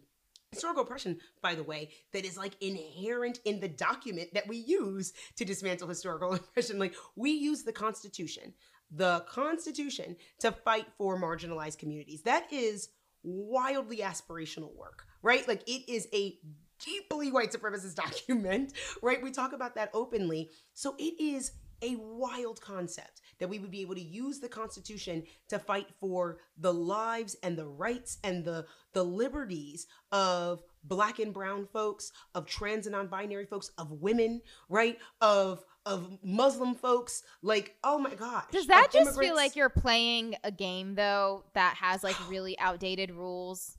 historical 0.50 0.82
oppression, 0.82 1.18
by 1.40 1.54
the 1.54 1.62
way, 1.62 1.90
that 2.12 2.26
is 2.26 2.36
like 2.36 2.52
inherent 2.60 3.38
in 3.46 3.58
the 3.58 3.68
document 3.68 4.28
that 4.34 4.46
we 4.46 4.58
use 4.58 5.14
to 5.34 5.46
dismantle 5.46 5.88
historical 5.88 6.34
oppression. 6.34 6.78
Like 6.78 6.94
we 7.16 7.30
use 7.30 7.62
the 7.62 7.72
Constitution, 7.72 8.52
the 8.90 9.20
Constitution 9.20 10.14
to 10.40 10.52
fight 10.52 10.84
for 10.98 11.18
marginalized 11.18 11.78
communities. 11.78 12.20
That 12.24 12.52
is 12.52 12.90
wildly 13.22 14.00
aspirational 14.00 14.76
work, 14.76 15.06
right? 15.22 15.48
Like 15.48 15.66
it 15.66 15.90
is 15.90 16.06
a 16.12 16.36
deeply 16.84 17.32
white 17.32 17.50
supremacist 17.50 17.94
document, 18.04 18.74
right? 19.02 19.22
We 19.22 19.30
talk 19.30 19.54
about 19.54 19.74
that 19.76 19.88
openly. 19.94 20.50
So 20.74 20.94
it 20.98 21.18
is 21.18 21.52
a 21.80 21.96
wild 21.96 22.60
concept 22.60 23.21
that 23.42 23.48
we 23.48 23.58
would 23.58 23.72
be 23.72 23.80
able 23.80 23.96
to 23.96 24.00
use 24.00 24.38
the 24.38 24.48
constitution 24.48 25.24
to 25.48 25.58
fight 25.58 25.88
for 25.98 26.38
the 26.56 26.72
lives 26.72 27.34
and 27.42 27.58
the 27.58 27.66
rights 27.66 28.18
and 28.22 28.44
the 28.44 28.64
the 28.92 29.02
liberties 29.02 29.88
of 30.12 30.62
black 30.84 31.18
and 31.18 31.34
brown 31.34 31.66
folks 31.72 32.12
of 32.36 32.46
trans 32.46 32.86
and 32.86 32.94
non-binary 32.94 33.46
folks 33.46 33.72
of 33.78 33.90
women 33.90 34.40
right 34.68 34.96
of 35.20 35.64
of 35.84 36.18
muslim 36.22 36.76
folks 36.76 37.24
like 37.42 37.74
oh 37.82 37.98
my 37.98 38.14
gosh 38.14 38.44
Does 38.52 38.68
that 38.68 38.90
just 38.92 39.18
feel 39.18 39.34
like 39.34 39.56
you're 39.56 39.68
playing 39.68 40.36
a 40.44 40.52
game 40.52 40.94
though 40.94 41.42
that 41.54 41.74
has 41.78 42.04
like 42.04 42.16
really 42.30 42.56
outdated 42.60 43.10
rules? 43.10 43.76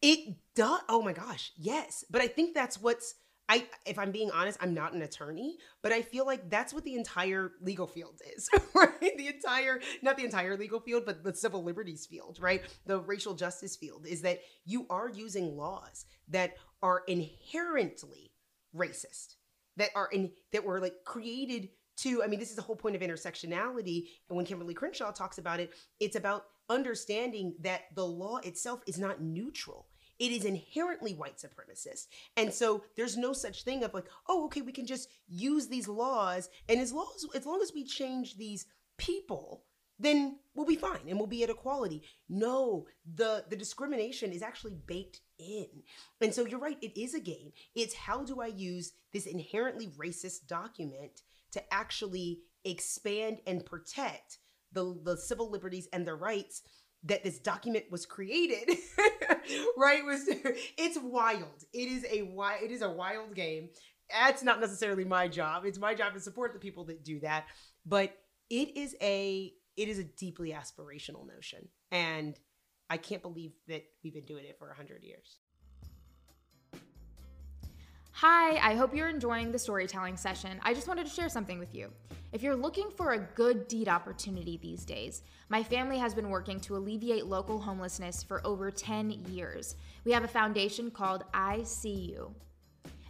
It 0.00 0.36
does. 0.54 0.80
Oh 0.88 1.02
my 1.02 1.12
gosh, 1.12 1.52
yes. 1.56 2.04
But 2.10 2.22
I 2.22 2.28
think 2.28 2.54
that's 2.54 2.80
what's. 2.80 3.14
I, 3.48 3.66
if 3.86 3.98
I'm 3.98 4.12
being 4.12 4.30
honest, 4.30 4.58
I'm 4.60 4.74
not 4.74 4.92
an 4.92 5.02
attorney, 5.02 5.56
but 5.82 5.90
I 5.92 6.02
feel 6.02 6.26
like 6.26 6.50
that's 6.50 6.74
what 6.74 6.84
the 6.84 6.94
entire 6.94 7.52
legal 7.62 7.86
field 7.86 8.20
is, 8.36 8.48
right? 8.74 9.16
The 9.16 9.28
entire, 9.28 9.80
not 10.02 10.16
the 10.18 10.24
entire 10.24 10.56
legal 10.56 10.80
field, 10.80 11.04
but 11.06 11.24
the 11.24 11.34
civil 11.34 11.64
liberties 11.64 12.06
field, 12.06 12.38
right? 12.40 12.62
The 12.86 13.00
racial 13.00 13.34
justice 13.34 13.74
field 13.76 14.06
is 14.06 14.20
that 14.22 14.40
you 14.66 14.86
are 14.90 15.08
using 15.08 15.56
laws 15.56 16.04
that 16.28 16.56
are 16.82 17.02
inherently 17.08 18.32
racist, 18.76 19.36
that 19.76 19.90
are 19.94 20.08
in, 20.12 20.30
that 20.52 20.64
were 20.64 20.80
like 20.80 20.96
created 21.04 21.70
to, 21.98 22.22
I 22.22 22.26
mean, 22.26 22.38
this 22.38 22.50
is 22.50 22.56
the 22.56 22.62
whole 22.62 22.76
point 22.76 22.96
of 22.96 23.02
intersectionality. 23.02 24.08
And 24.28 24.36
when 24.36 24.46
Kimberlé 24.46 24.76
Crenshaw 24.76 25.10
talks 25.10 25.38
about 25.38 25.58
it, 25.58 25.72
it's 26.00 26.16
about 26.16 26.44
understanding 26.68 27.54
that 27.60 27.82
the 27.94 28.06
law 28.06 28.36
itself 28.38 28.82
is 28.86 28.98
not 28.98 29.22
neutral. 29.22 29.86
It 30.18 30.32
is 30.32 30.44
inherently 30.44 31.14
white 31.14 31.38
supremacist. 31.38 32.06
And 32.36 32.52
so 32.52 32.84
there's 32.96 33.16
no 33.16 33.32
such 33.32 33.62
thing 33.62 33.84
of 33.84 33.94
like, 33.94 34.06
oh, 34.28 34.46
okay, 34.46 34.62
we 34.62 34.72
can 34.72 34.86
just 34.86 35.08
use 35.28 35.68
these 35.68 35.88
laws. 35.88 36.48
And 36.68 36.80
as 36.80 36.92
long 36.92 37.10
as, 37.14 37.24
as 37.34 37.46
long 37.46 37.60
as 37.62 37.72
we 37.72 37.84
change 37.84 38.36
these 38.36 38.66
people, 38.96 39.64
then 39.98 40.38
we'll 40.54 40.66
be 40.66 40.76
fine 40.76 41.08
and 41.08 41.18
we'll 41.18 41.26
be 41.26 41.42
at 41.42 41.50
equality. 41.50 42.02
No, 42.28 42.86
the 43.14 43.44
the 43.48 43.56
discrimination 43.56 44.32
is 44.32 44.42
actually 44.42 44.76
baked 44.86 45.20
in. 45.38 45.66
And 46.20 46.32
so 46.32 46.46
you're 46.46 46.60
right, 46.60 46.78
it 46.80 47.00
is 47.00 47.14
a 47.14 47.20
game. 47.20 47.52
It's 47.74 47.94
how 47.94 48.24
do 48.24 48.40
I 48.40 48.46
use 48.46 48.92
this 49.12 49.26
inherently 49.26 49.88
racist 49.98 50.46
document 50.46 51.22
to 51.52 51.74
actually 51.74 52.40
expand 52.64 53.38
and 53.46 53.64
protect 53.64 54.38
the, 54.72 54.98
the 55.02 55.16
civil 55.16 55.50
liberties 55.50 55.88
and 55.92 56.06
the 56.06 56.14
rights 56.14 56.62
that 57.04 57.24
this 57.24 57.38
document 57.38 57.84
was 57.90 58.06
created 58.06 58.68
right 59.76 60.04
was 60.04 60.24
it's 60.26 60.98
wild. 61.02 61.64
It 61.72 61.88
is 61.88 62.04
a 62.10 62.22
wild 62.22 62.62
it 62.62 62.70
is 62.70 62.82
a 62.82 62.90
wild 62.90 63.34
game. 63.34 63.70
That's 64.10 64.42
not 64.42 64.60
necessarily 64.60 65.04
my 65.04 65.28
job. 65.28 65.66
It's 65.66 65.78
my 65.78 65.94
job 65.94 66.14
to 66.14 66.20
support 66.20 66.54
the 66.54 66.58
people 66.58 66.84
that 66.84 67.04
do 67.04 67.20
that 67.20 67.46
but 67.88 68.16
it 68.50 68.76
is 68.76 68.94
a 69.00 69.52
it 69.76 69.88
is 69.88 69.98
a 69.98 70.04
deeply 70.04 70.50
aspirational 70.52 71.26
notion 71.26 71.68
and 71.90 72.38
i 72.90 72.96
can't 72.96 73.22
believe 73.22 73.52
that 73.66 73.84
we've 74.04 74.14
been 74.14 74.24
doing 74.24 74.44
it 74.44 74.58
for 74.58 74.68
100 74.68 75.02
years 75.02 75.38
Hi, 78.20 78.56
I 78.68 78.74
hope 78.74 78.96
you're 78.96 79.08
enjoying 79.08 79.52
the 79.52 79.60
storytelling 79.60 80.16
session. 80.16 80.58
I 80.64 80.74
just 80.74 80.88
wanted 80.88 81.06
to 81.06 81.12
share 81.12 81.28
something 81.28 81.60
with 81.60 81.72
you. 81.72 81.92
If 82.32 82.42
you're 82.42 82.56
looking 82.56 82.90
for 82.90 83.12
a 83.12 83.18
good 83.36 83.68
deed 83.68 83.86
opportunity 83.86 84.58
these 84.60 84.84
days, 84.84 85.22
my 85.50 85.62
family 85.62 85.98
has 85.98 86.14
been 86.14 86.28
working 86.28 86.58
to 86.62 86.76
alleviate 86.76 87.26
local 87.26 87.60
homelessness 87.60 88.24
for 88.24 88.44
over 88.44 88.72
10 88.72 89.12
years. 89.28 89.76
We 90.04 90.10
have 90.10 90.24
a 90.24 90.26
foundation 90.28 90.90
called 90.90 91.26
I 91.32 91.62
See 91.62 91.94
You. 91.94 92.34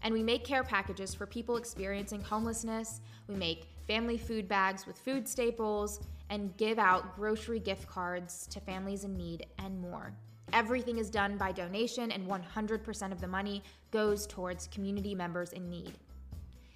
And 0.02 0.12
we 0.12 0.22
make 0.22 0.44
care 0.44 0.62
packages 0.62 1.14
for 1.14 1.24
people 1.24 1.56
experiencing 1.56 2.20
homelessness. 2.20 3.00
We 3.28 3.36
make 3.36 3.64
family 3.86 4.18
food 4.18 4.46
bags 4.46 4.86
with 4.86 4.98
food 4.98 5.26
staples 5.26 6.00
and 6.28 6.54
give 6.58 6.78
out 6.78 7.16
grocery 7.16 7.60
gift 7.60 7.88
cards 7.88 8.46
to 8.48 8.60
families 8.60 9.04
in 9.04 9.16
need 9.16 9.46
and 9.58 9.80
more. 9.80 10.12
Everything 10.52 10.98
is 10.98 11.10
done 11.10 11.36
by 11.36 11.52
donation, 11.52 12.10
and 12.10 12.26
100% 12.26 13.12
of 13.12 13.20
the 13.20 13.26
money 13.26 13.62
goes 13.90 14.26
towards 14.26 14.66
community 14.68 15.14
members 15.14 15.52
in 15.52 15.68
need. 15.68 15.92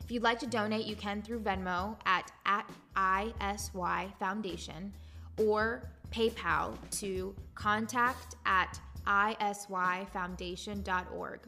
If 0.03 0.11
you'd 0.11 0.23
like 0.23 0.39
to 0.41 0.47
donate, 0.47 0.85
you 0.87 0.97
can 0.97 1.23
through 1.23 1.41
Venmo 1.41 1.97
at, 2.07 2.31
at 2.45 2.69
ISY 2.97 4.13
Foundation 4.19 4.93
or 5.39 5.89
PayPal 6.11 6.77
to 6.99 7.35
contact 7.55 8.35
at 8.45 8.79
isyfoundation.org. 9.07 11.41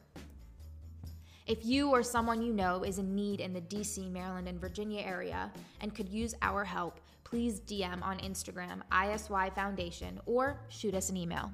If 1.47 1.67
you 1.67 1.91
or 1.91 2.03
someone 2.03 2.41
you 2.41 2.55
know 2.55 2.85
is 2.85 2.99
in 2.99 3.15
need 3.15 3.41
in 3.41 3.53
the 3.53 3.61
DC, 3.61 4.11
Maryland, 4.11 4.49
and 4.49 4.59
Virginia 4.59 5.03
area 5.03 5.53
and 5.83 5.95
could 5.95 6.09
use 6.09 6.35
our 6.41 6.65
help, 6.65 7.01
please 7.23 7.61
DM 7.61 8.03
on 8.03 8.17
Instagram 8.21 8.81
ISY 8.91 9.51
Foundation 9.55 10.19
or 10.25 10.59
shoot 10.69 10.95
us 10.95 11.11
an 11.11 11.19
email. 11.19 11.53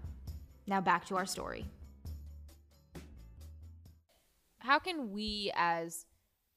Now 0.71 0.81
back 0.81 1.05
to 1.07 1.17
our 1.17 1.27
story. 1.27 1.67
How 4.61 4.79
can 4.79 5.11
we, 5.11 5.51
as 5.57 6.07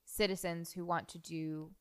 citizens 0.05 0.71
who 0.71 0.85
want 0.85 1.07
to 1.09 1.17
do 1.17 1.71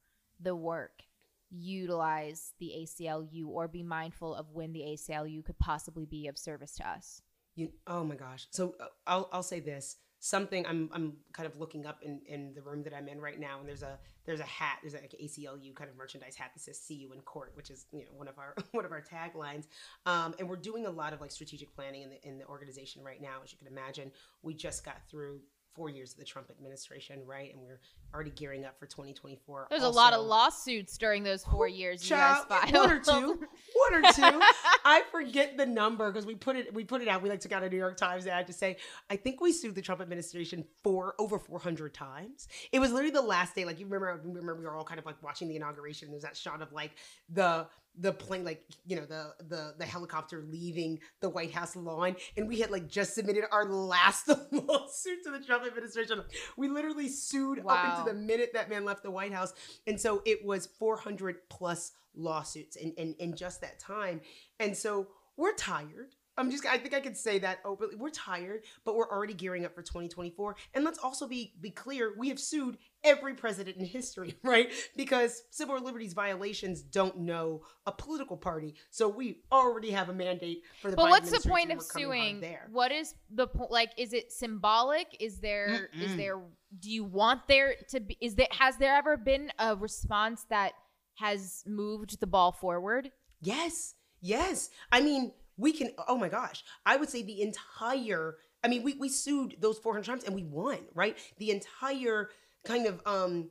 the 0.41 0.57
work, 0.57 1.03
utilize 1.51 2.55
the 2.59 2.73
ACLU 2.79 3.49
or 3.49 3.69
be 3.69 3.83
mindful 3.83 4.35
of 4.35 4.51
when 4.51 4.73
the 4.73 4.81
ACLU 4.81 5.45
could 5.45 5.59
possibly 5.59 6.07
be 6.07 6.27
of 6.27 6.39
service 6.39 6.75
to 6.77 6.89
us? 6.89 7.21
You, 7.55 7.71
oh 7.87 8.03
my 8.03 8.15
gosh. 8.15 8.47
So 8.51 8.77
uh, 8.81 8.87
I'll 9.07 9.29
I'll 9.31 9.43
say 9.43 9.61
this. 9.61 9.99
Something 10.25 10.65
I'm 10.69 10.89
I'm 10.93 11.15
kind 11.33 11.49
of 11.49 11.59
looking 11.59 11.85
up 11.85 11.99
in, 12.01 12.21
in 12.27 12.55
the 12.55 12.63
room 12.63 12.85
that 12.85 12.95
I'm 12.95 13.09
in 13.09 13.21
right 13.21 13.41
now, 13.41 13.59
and 13.59 13.69
there's 13.69 13.83
a 13.83 13.99
there's 14.25 14.39
a 14.39 14.45
hat, 14.45 14.79
there's 14.81 14.95
like 14.95 15.03
an 15.03 15.27
ACLU 15.27 15.75
kind 15.75 15.91
of 15.91 15.97
merchandise 15.97 16.37
hat 16.37 16.53
that 16.55 16.61
says 16.61 16.79
"See 16.79 16.95
you 16.95 17.13
in 17.13 17.23
court," 17.23 17.51
which 17.55 17.71
is 17.71 17.87
you 17.93 18.05
know 18.05 18.13
one 18.15 18.29
of 18.29 18.39
our 18.39 18.55
one 18.71 18.85
of 18.85 18.93
our 18.93 19.03
taglines. 19.03 19.65
Um, 20.07 20.33
and 20.39 20.49
we're 20.49 20.55
doing 20.55 20.87
a 20.87 20.91
lot 20.91 21.13
of 21.13 21.21
like 21.21 21.33
strategic 21.33 21.75
planning 21.75 22.03
in 22.03 22.11
the 22.11 22.23
in 22.23 22.39
the 22.39 22.47
organization 22.47 23.03
right 23.03 23.21
now, 23.21 23.41
as 23.43 23.51
you 23.51 23.59
can 23.59 23.67
imagine. 23.67 24.13
We 24.43 24.55
just 24.55 24.85
got 24.85 24.99
through 25.11 25.41
four 25.75 25.91
years 25.91 26.13
of 26.13 26.19
the 26.19 26.25
Trump 26.25 26.51
administration, 26.51 27.21
right? 27.27 27.53
And 27.53 27.61
we're 27.65 27.81
already 28.15 28.31
gearing 28.31 28.65
up 28.65 28.79
for 28.79 28.87
2024. 28.87 29.69
There's 29.71 29.83
a 29.83 29.89
lot 29.89 30.13
of 30.13 30.25
lawsuits 30.25 30.97
during 30.99 31.23
those 31.23 31.45
four 31.45 31.69
years 31.69 32.03
you 32.09 32.17
guys 32.17 32.45
filed. 32.49 32.73
one 32.73 32.91
or 32.91 33.01
two, 33.01 33.41
one 33.91 34.05
or 34.05 34.13
two. 34.13 34.23
I 34.85 35.03
forget 35.11 35.57
the 35.57 35.67
number 35.67 36.11
because 36.11 36.27
we 36.27 36.35
put 36.35 36.57
it 36.57 36.73
we 36.75 36.85
put 36.85 37.03
it 37.03 37.09
out. 37.09 37.23
We 37.23 37.31
like 37.31 37.41
took 37.41 37.53
out 37.53 37.63
a 37.63 37.69
New 37.69 37.77
York 37.77 37.97
Times 37.97 38.27
ad 38.27 38.47
to 38.47 38.53
say 38.53 38.77
I 39.11 39.17
think 39.17 39.41
we 39.41 39.53
sued 39.53 39.75
the 39.75 39.83
Trump 39.83 40.01
administration 40.01 40.65
for 40.83 41.15
over 41.19 41.39
400 41.39 41.95
times. 41.95 42.49
It 42.71 42.79
was 42.79 42.91
literally 42.91 43.13
the 43.13 43.23
last 43.23 43.55
day. 43.55 43.65
Like 43.65 43.79
you 43.79 43.87
remember, 43.87 44.21
remember 44.25 44.55
we 44.55 44.65
were 44.65 44.77
all 44.77 44.85
kind 44.85 44.99
of 44.99 45.07
like 45.07 45.23
watching 45.23 45.49
the 45.49 45.57
inauguration. 45.57 46.11
There's 46.11 46.23
that 46.23 46.37
shot 46.37 46.63
of 46.63 46.73
like 46.73 46.93
the 47.29 47.67
the 47.99 48.13
plane, 48.13 48.45
like 48.45 48.65
you 48.87 48.97
know 48.97 49.05
the 49.05 49.35
the 49.49 49.75
the 49.79 49.85
helicopter 49.85 50.45
leaving 50.49 50.99
the 51.21 51.29
White 51.29 51.53
House 51.53 51.77
lawn, 51.77 52.17
and 52.37 52.49
we 52.49 52.59
had 52.59 52.71
like 52.71 52.89
just 52.89 53.15
submitted 53.15 53.45
our 53.53 53.67
last 53.67 54.29
lawsuit 54.51 55.23
to 55.25 55.31
the 55.31 55.41
Trump 55.41 55.67
administration. 55.67 56.23
We 56.57 56.69
literally 56.69 57.09
sued 57.09 57.63
up 57.67 57.99
into 57.99 58.02
the 58.05 58.15
minute 58.15 58.51
that 58.55 58.69
man 58.69 58.85
left 58.85 59.03
the 59.03 59.11
White 59.11 59.33
House. 59.33 59.55
And 59.87 60.01
so 60.01 60.23
it 60.25 60.45
was 60.45 60.67
400 60.79 61.49
plus 61.49 61.93
lawsuits 62.15 62.77
in, 62.77 62.93
in, 62.93 63.15
in 63.19 63.37
just 63.37 63.61
that 63.61 63.79
time. 63.79 64.21
And 64.61 64.77
so 64.77 65.09
we're 65.37 65.55
tired. 65.55 66.15
I'm 66.39 66.51
just, 66.51 66.65
I 66.65 66.79
think 66.79 66.95
I 66.95 67.01
could 67.01 67.17
say 67.17 67.39
that 67.41 67.59
openly. 67.65 67.97
We're 67.97 68.11
tired, 68.11 68.65
but 68.85 68.97
we're 68.97 69.11
already 69.11 69.35
gearing 69.35 69.65
up 69.65 69.75
for 69.75 69.83
2024. 69.83 70.57
And 70.75 70.85
let's 70.85 70.99
also 70.99 71.29
be, 71.29 71.53
be 71.61 71.71
clear 71.71 72.15
we 72.17 72.29
have 72.31 72.41
sued 72.41 72.79
every 73.05 73.35
president 73.35 73.77
in 73.77 73.85
history, 73.85 74.37
right? 74.43 74.71
Because 74.97 75.43
civil 75.51 75.81
liberties 75.81 76.13
violations 76.13 76.83
don't 76.83 77.19
know 77.19 77.63
a 77.87 77.93
political 77.93 78.37
party. 78.37 78.75
So 78.91 79.09
we 79.09 79.41
already 79.51 79.91
have 79.91 80.09
a 80.09 80.15
mandate 80.15 80.63
for 80.81 80.91
the 80.91 80.97
But 80.97 81.07
Biden 81.07 81.11
what's 81.11 81.31
the 81.31 81.49
point 81.49 81.71
of 81.73 81.79
We're 81.79 81.85
coming 81.85 82.07
hard 82.09 82.19
suing? 82.19 82.41
there. 82.41 82.69
What 82.71 82.93
is 82.93 83.15
the 83.31 83.47
point? 83.47 83.71
Like, 83.71 83.91
is 83.97 84.13
it 84.13 84.33
symbolic? 84.33 85.17
Is 85.21 85.39
there? 85.39 85.91
Is 86.01 86.13
Mm-mm. 86.13 86.17
there? 86.17 86.41
Do 86.79 86.91
you 86.91 87.05
want 87.05 87.47
there 87.49 87.75
to 87.89 88.01
be? 88.01 88.17
Is 88.21 88.35
there? 88.35 88.49
Has 88.51 88.77
there 88.77 88.95
ever 88.95 89.17
been 89.17 89.51
a 89.59 89.77
response 89.77 90.47
that 90.51 90.73
has 91.15 91.63
moved 91.67 92.21
the 92.21 92.27
ball 92.27 92.53
forward? 92.53 93.11
Yes, 93.41 93.95
yes. 94.21 94.71
I 94.91 95.01
mean, 95.01 95.33
we 95.57 95.73
can. 95.73 95.91
Oh 96.09 96.17
my 96.17 96.29
gosh, 96.29 96.65
I 96.87 96.97
would 96.97 97.09
say 97.09 97.23
the 97.23 97.43
entire. 97.43 98.37
I 98.65 98.69
mean, 98.69 98.85
we 98.85 98.95
we 98.95 99.09
sued 99.09 99.57
those 99.61 99.79
400 99.79 100.07
times 100.07 100.25
and 100.25 100.35
we 100.35 100.45
won, 100.45 100.79
right? 100.95 101.19
The 101.39 101.51
entire 101.51 102.31
kind 102.65 102.87
of 102.87 103.01
um 103.07 103.51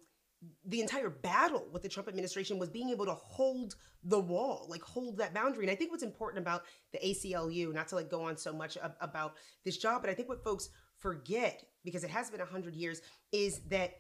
the 0.65 0.81
entire 0.81 1.09
battle 1.09 1.67
with 1.71 1.83
the 1.83 1.89
Trump 1.89 2.07
administration 2.07 2.57
was 2.57 2.69
being 2.69 2.89
able 2.89 3.05
to 3.05 3.13
hold 3.13 3.75
the 4.03 4.19
wall, 4.19 4.65
like 4.69 4.81
hold 4.81 5.17
that 5.17 5.33
boundary. 5.33 5.63
And 5.63 5.71
I 5.71 5.75
think 5.75 5.91
what's 5.91 6.03
important 6.03 6.41
about 6.41 6.63
the 6.91 6.99
ACLU, 6.99 7.71
not 7.73 7.87
to 7.89 7.95
like 7.95 8.09
go 8.09 8.23
on 8.23 8.37
so 8.37 8.51
much 8.51 8.75
ab- 8.77 8.95
about 9.01 9.35
this 9.63 9.77
job, 9.77 10.01
but 10.01 10.09
I 10.09 10.15
think 10.15 10.29
what 10.29 10.43
folks 10.43 10.69
forget 10.97 11.63
because 11.83 12.03
it 12.03 12.09
has 12.09 12.31
been 12.31 12.39
100 12.39 12.75
years 12.75 13.01
is 13.31 13.61
that 13.69 13.91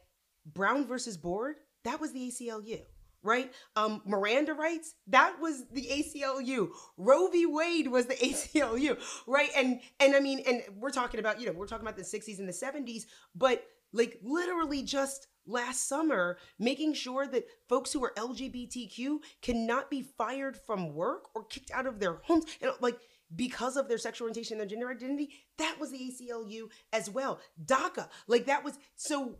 Brown 0.45 0.87
versus 0.87 1.15
Board, 1.15 1.57
that 1.83 2.01
was 2.01 2.11
the 2.11 2.31
ACLU 2.31 2.81
right? 3.23 3.53
Um, 3.75 4.01
Miranda 4.05 4.53
rights, 4.53 4.95
that 5.07 5.35
was 5.39 5.63
the 5.71 5.83
ACLU. 5.83 6.69
Roe 6.97 7.27
v. 7.27 7.45
Wade 7.45 7.87
was 7.87 8.07
the 8.07 8.15
ACLU, 8.15 8.97
right? 9.27 9.49
And 9.55 9.79
and 9.99 10.15
I 10.15 10.19
mean, 10.19 10.41
and 10.47 10.63
we're 10.79 10.91
talking 10.91 11.19
about, 11.19 11.39
you 11.39 11.45
know, 11.45 11.51
we're 11.51 11.67
talking 11.67 11.85
about 11.85 11.97
the 11.97 12.03
60s 12.03 12.39
and 12.39 12.47
the 12.47 12.53
70s, 12.53 13.03
but 13.35 13.63
like 13.93 14.19
literally 14.23 14.83
just 14.83 15.27
last 15.47 15.87
summer, 15.87 16.37
making 16.59 16.93
sure 16.93 17.27
that 17.27 17.45
folks 17.67 17.91
who 17.91 18.03
are 18.03 18.13
LGBTQ 18.15 19.19
cannot 19.41 19.89
be 19.89 20.01
fired 20.01 20.55
from 20.55 20.93
work 20.93 21.29
or 21.35 21.43
kicked 21.45 21.71
out 21.71 21.87
of 21.87 21.99
their 21.99 22.19
homes. 22.23 22.45
And 22.61 22.71
like 22.79 22.97
because 23.35 23.77
of 23.77 23.87
their 23.87 23.97
sexual 23.97 24.25
orientation 24.25 24.53
and 24.53 24.61
their 24.61 24.67
gender 24.67 24.91
identity, 24.91 25.31
that 25.57 25.77
was 25.79 25.91
the 25.91 25.97
ACLU 25.97 26.69
as 26.93 27.09
well. 27.09 27.39
DACA, 27.65 28.07
like 28.27 28.45
that 28.45 28.63
was 28.63 28.77
so 28.95 29.35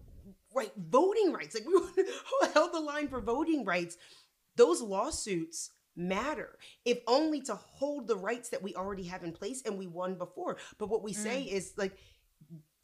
right 0.54 0.72
voting 0.78 1.32
rights 1.32 1.56
like 1.56 1.66
we 1.66 2.48
held 2.54 2.74
the 2.74 2.80
line 2.80 3.08
for 3.08 3.22
voting 3.22 3.66
rights 3.66 3.98
those 4.56 4.82
lawsuits 4.82 5.72
matter 5.96 6.58
if 6.86 7.00
only 7.08 7.42
to 7.42 7.54
hold 7.54 8.08
the 8.08 8.16
rights 8.16 8.50
that 8.50 8.62
we 8.62 8.74
already 8.76 9.04
have 9.04 9.24
in 9.24 9.32
place 9.32 9.62
and 9.66 9.78
we 9.78 9.88
won 9.88 10.16
before 10.16 10.58
but 10.78 10.90
what 10.90 11.04
we 11.04 11.12
mm. 11.12 11.16
say 11.16 11.44
is 11.44 11.74
like 11.78 11.98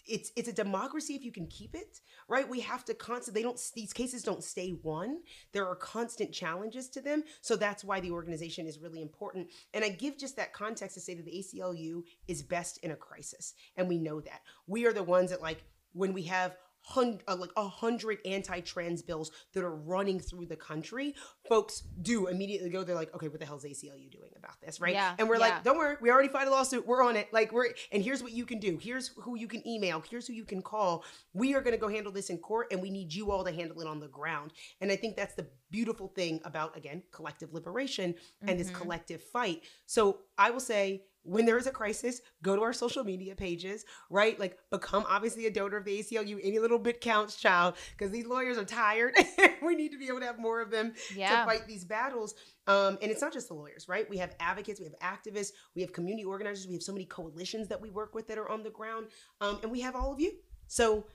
it's 0.08 0.32
it's 0.36 0.48
a 0.48 0.54
democracy 0.54 1.16
if 1.16 1.24
you 1.24 1.32
can 1.32 1.48
keep 1.48 1.76
it 1.76 2.02
right? 2.28 2.48
We 2.48 2.60
have 2.62 2.84
to 2.86 2.94
constant 2.94 3.36
they 3.36 3.42
don't 3.42 3.60
these 3.76 3.94
cases 3.94 4.24
don't 4.24 4.44
stay 4.44 4.72
one. 4.82 5.20
There 5.54 5.68
are 5.68 5.76
constant 5.76 6.34
challenges 6.34 6.90
to 6.90 7.02
them. 7.02 7.24
So 7.42 7.56
that's 7.56 7.84
why 7.84 8.00
the 8.00 8.12
organization 8.12 8.68
is 8.68 8.80
really 8.80 9.02
important. 9.02 9.48
And 9.74 9.84
i 9.84 9.90
give 9.90 10.18
just 10.18 10.36
that 10.36 10.54
context 10.54 10.96
to 10.96 11.02
say 11.02 11.14
that 11.16 11.26
the 11.26 11.32
aclu 11.32 12.04
is 12.28 12.44
best 12.44 12.80
in 12.80 12.92
a 12.92 12.96
crisis. 12.96 13.54
And 13.78 13.88
we 13.88 13.98
know 13.98 14.20
that. 14.22 14.42
We 14.68 14.86
are 14.86 14.94
the 14.94 15.04
ones 15.04 15.30
that 15.32 15.42
like 15.42 15.64
when 15.94 16.14
we 16.14 16.24
have 16.24 16.58
hundred, 16.88 17.24
uh, 17.28 17.36
like 17.36 17.52
a 17.58 17.68
hundred 17.68 18.20
anti-trans 18.26 19.02
bills 19.02 19.32
that 19.54 19.64
are 19.64 19.76
running 19.76 20.20
through 20.20 20.46
the 20.46 20.56
country, 20.56 21.16
folks 21.50 21.84
do 22.02 22.28
immediately 22.28 22.70
go. 22.70 22.84
They're 22.84 22.96
like, 22.96 23.14
okay, 23.14 23.28
what 23.28 23.40
the 23.40 23.46
hell 23.46 23.58
hell's 23.58 23.84
ACLU 23.84 24.10
doing 24.12 24.32
about 24.38 24.60
this, 24.62 24.80
right? 24.80 24.94
Yeah, 24.94 25.16
and 25.18 25.28
we're 25.28 25.36
yeah. 25.36 25.42
like, 25.42 25.64
don't 25.64 25.78
worry, 25.78 25.96
we 26.02 26.10
already 26.10 26.30
filed 26.30 26.48
a 26.48 26.52
lawsuit. 26.52 26.86
We're 26.86 27.04
on 27.04 27.16
it. 27.16 27.32
Like 27.32 27.52
we're 27.52 27.68
and 27.92 28.04
here's 28.04 28.24
what 28.24 28.32
you 28.32 28.46
can 28.46 28.60
do. 28.60 28.78
Here's 28.78 29.10
who 29.18 29.38
you 29.38 29.48
can 29.48 29.68
email. 29.68 30.04
Here's 30.10 30.28
who 30.28 30.34
you 30.34 30.46
can 30.46 30.62
call. 30.62 31.04
We 31.34 31.54
are 31.56 31.62
going 31.62 31.74
to 31.74 31.80
go 31.80 31.88
handle 31.88 32.12
this 32.12 32.30
in 32.30 32.38
court, 32.38 32.68
and 32.72 32.82
we 32.82 32.90
need 32.90 33.14
you 33.14 33.32
all 33.32 33.44
to 33.44 33.52
handle 33.52 33.82
it 33.82 33.88
on 33.88 34.00
the 34.00 34.08
ground. 34.08 34.54
And 34.82 34.92
I 34.92 34.96
think 34.96 35.16
that's 35.16 35.36
the 35.36 35.48
beautiful 35.70 36.08
thing 36.08 36.40
about 36.46 36.78
again 36.78 37.04
collective 37.12 37.54
liberation 37.54 38.16
and 38.42 38.50
mm-hmm. 38.52 38.58
this 38.58 38.70
collective 38.70 39.22
fight. 39.22 39.64
So 39.86 40.20
I 40.38 40.50
will 40.52 40.60
say 40.60 41.04
when 41.28 41.46
there 41.46 41.58
is 41.58 41.68
a 41.68 41.72
crisis, 41.72 42.22
go 42.42 42.56
to 42.56 42.62
our 42.62 42.74
social 42.74 43.04
media 43.04 43.36
pages, 43.36 43.86
right? 44.10 44.40
Like 44.40 44.58
become 44.72 45.06
obviously 45.10 45.46
a 45.46 45.52
donor 45.52 45.78
of 45.78 45.86
the 45.86 46.00
ACLU. 46.00 46.40
Any 46.42 46.60
little 46.60 46.80
bit 46.80 47.02
counts, 47.02 47.36
child, 47.36 47.76
because 47.92 48.12
these 48.12 48.26
lawyers 48.26 48.58
are 48.58 48.64
tired. 48.64 49.14
we 49.62 49.76
need 49.76 49.92
to 49.92 49.98
be 49.98 50.08
able 50.08 50.22
to 50.22 50.26
have 50.26 50.40
more 50.40 50.62
of 50.62 50.72
them 50.72 50.94
yeah. 51.14 51.42
to 51.42 51.46
fight 51.46 51.68
these 51.68 51.84
battles. 51.84 52.36
Um, 52.66 52.98
and 53.02 53.12
it's 53.12 53.22
not 53.22 53.34
just 53.34 53.50
the 53.50 53.54
lawyers, 53.54 53.88
right? 53.90 54.10
We 54.10 54.18
have 54.18 54.36
advocates, 54.40 54.80
we 54.80 54.86
have 54.86 55.00
activists, 55.00 55.52
we 55.76 55.82
have 55.82 55.92
community 55.92 56.26
organizers, 56.26 56.68
we 56.68 56.74
have 56.74 56.84
so 56.84 56.94
many 56.94 57.06
coalitions 57.06 57.68
that 57.68 57.82
we 57.82 57.90
work 57.90 58.16
with 58.16 58.28
that 58.30 58.38
are 58.38 58.50
on 58.50 58.64
the 58.64 58.70
ground, 58.70 59.08
um, 59.42 59.60
and 59.64 59.72
we 59.72 59.82
have 59.82 59.96
all 59.96 60.14
of 60.14 60.20
you. 60.20 60.32
So 60.68 61.06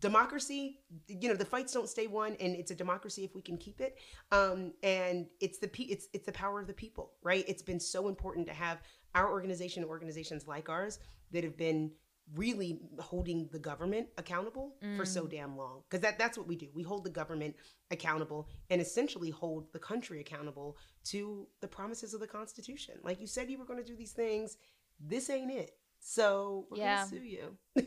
democracy 0.00 0.80
you 1.08 1.28
know 1.28 1.34
the 1.34 1.44
fights 1.44 1.72
don't 1.72 1.88
stay 1.88 2.06
won 2.06 2.36
and 2.40 2.54
it's 2.54 2.70
a 2.70 2.74
democracy 2.74 3.24
if 3.24 3.34
we 3.34 3.40
can 3.40 3.56
keep 3.56 3.80
it 3.80 3.96
um 4.30 4.72
and 4.82 5.26
it's 5.40 5.58
the 5.58 5.70
it's 5.78 6.08
it's 6.12 6.26
the 6.26 6.32
power 6.32 6.60
of 6.60 6.66
the 6.66 6.74
people 6.74 7.12
right 7.22 7.44
it's 7.48 7.62
been 7.62 7.80
so 7.80 8.08
important 8.08 8.46
to 8.46 8.52
have 8.52 8.82
our 9.14 9.30
organization 9.30 9.84
organizations 9.84 10.46
like 10.46 10.68
ours 10.68 10.98
that 11.32 11.44
have 11.44 11.56
been 11.56 11.90
really 12.34 12.80
holding 12.98 13.48
the 13.52 13.58
government 13.58 14.06
accountable 14.16 14.76
mm. 14.82 14.96
for 14.96 15.04
so 15.04 15.24
mm. 15.24 15.30
damn 15.30 15.56
long 15.56 15.82
because 15.88 16.00
that 16.00 16.18
that's 16.18 16.38
what 16.38 16.46
we 16.46 16.56
do 16.56 16.68
we 16.72 16.82
hold 16.82 17.04
the 17.04 17.10
government 17.10 17.54
accountable 17.90 18.48
and 18.70 18.80
essentially 18.80 19.28
hold 19.28 19.70
the 19.72 19.78
country 19.78 20.20
accountable 20.20 20.76
to 21.04 21.46
the 21.60 21.68
promises 21.68 22.14
of 22.14 22.20
the 22.20 22.26
constitution 22.26 22.94
like 23.02 23.20
you 23.20 23.26
said 23.26 23.50
you 23.50 23.58
were 23.58 23.64
going 23.64 23.78
to 23.78 23.84
do 23.84 23.96
these 23.96 24.12
things 24.12 24.56
this 25.00 25.28
ain't 25.28 25.50
it 25.50 25.72
so 25.98 26.66
we're 26.70 26.78
yeah. 26.78 26.98
gonna 26.98 27.08
sue 27.08 27.22
you 27.24 27.58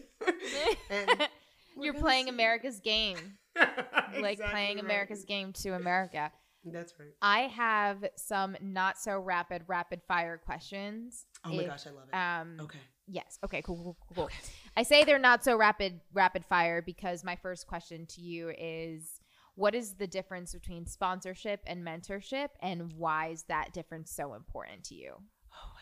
you're 1.81 1.93
playing 1.93 2.30
america's 2.30 2.80
game 2.80 3.18
exactly 3.56 4.22
like 4.22 4.39
playing 4.39 4.76
right. 4.76 4.85
america's 4.85 5.23
game 5.23 5.53
to 5.53 5.69
america 5.69 6.31
that's 6.72 6.94
right. 7.00 7.10
I 7.22 7.42
have 7.42 8.06
some 8.16 8.58
not 8.62 8.98
so 8.98 9.20
rapid, 9.20 9.64
rapid 9.68 10.02
fire 10.08 10.38
questions. 10.38 11.26
Oh 11.44 11.50
my 11.50 11.64
if, 11.64 11.68
gosh, 11.68 11.88
I 11.88 11.90
love 11.92 12.08
it. 12.12 12.16
Um, 12.16 12.66
okay. 12.66 12.80
Yes. 13.08 13.38
Okay. 13.44 13.62
Cool. 13.62 13.78
Cool. 13.78 13.98
Cool. 14.16 14.24
Okay. 14.26 14.36
I 14.76 14.84
say 14.84 15.04
they're 15.04 15.20
not 15.20 15.44
so 15.44 15.56
rapid, 15.58 16.02
rapid 16.14 16.44
fire 16.46 16.82
because 16.82 17.24
my 17.24 17.36
first 17.36 17.68
question 17.68 18.06
to 18.08 18.22
you 18.22 18.52
is, 18.58 19.22
what 19.56 19.74
is 19.74 19.94
the 19.94 20.08
difference 20.08 20.54
between 20.54 20.86
sponsorship 20.86 21.62
and 21.66 21.86
mentorship, 21.86 22.50
and 22.62 22.92
why 22.94 23.28
is 23.28 23.44
that 23.44 23.72
difference 23.74 24.12
so 24.12 24.34
important 24.34 24.84
to 24.86 24.96
you? 24.96 25.14
Oh 25.54 25.72
my. 25.74 25.82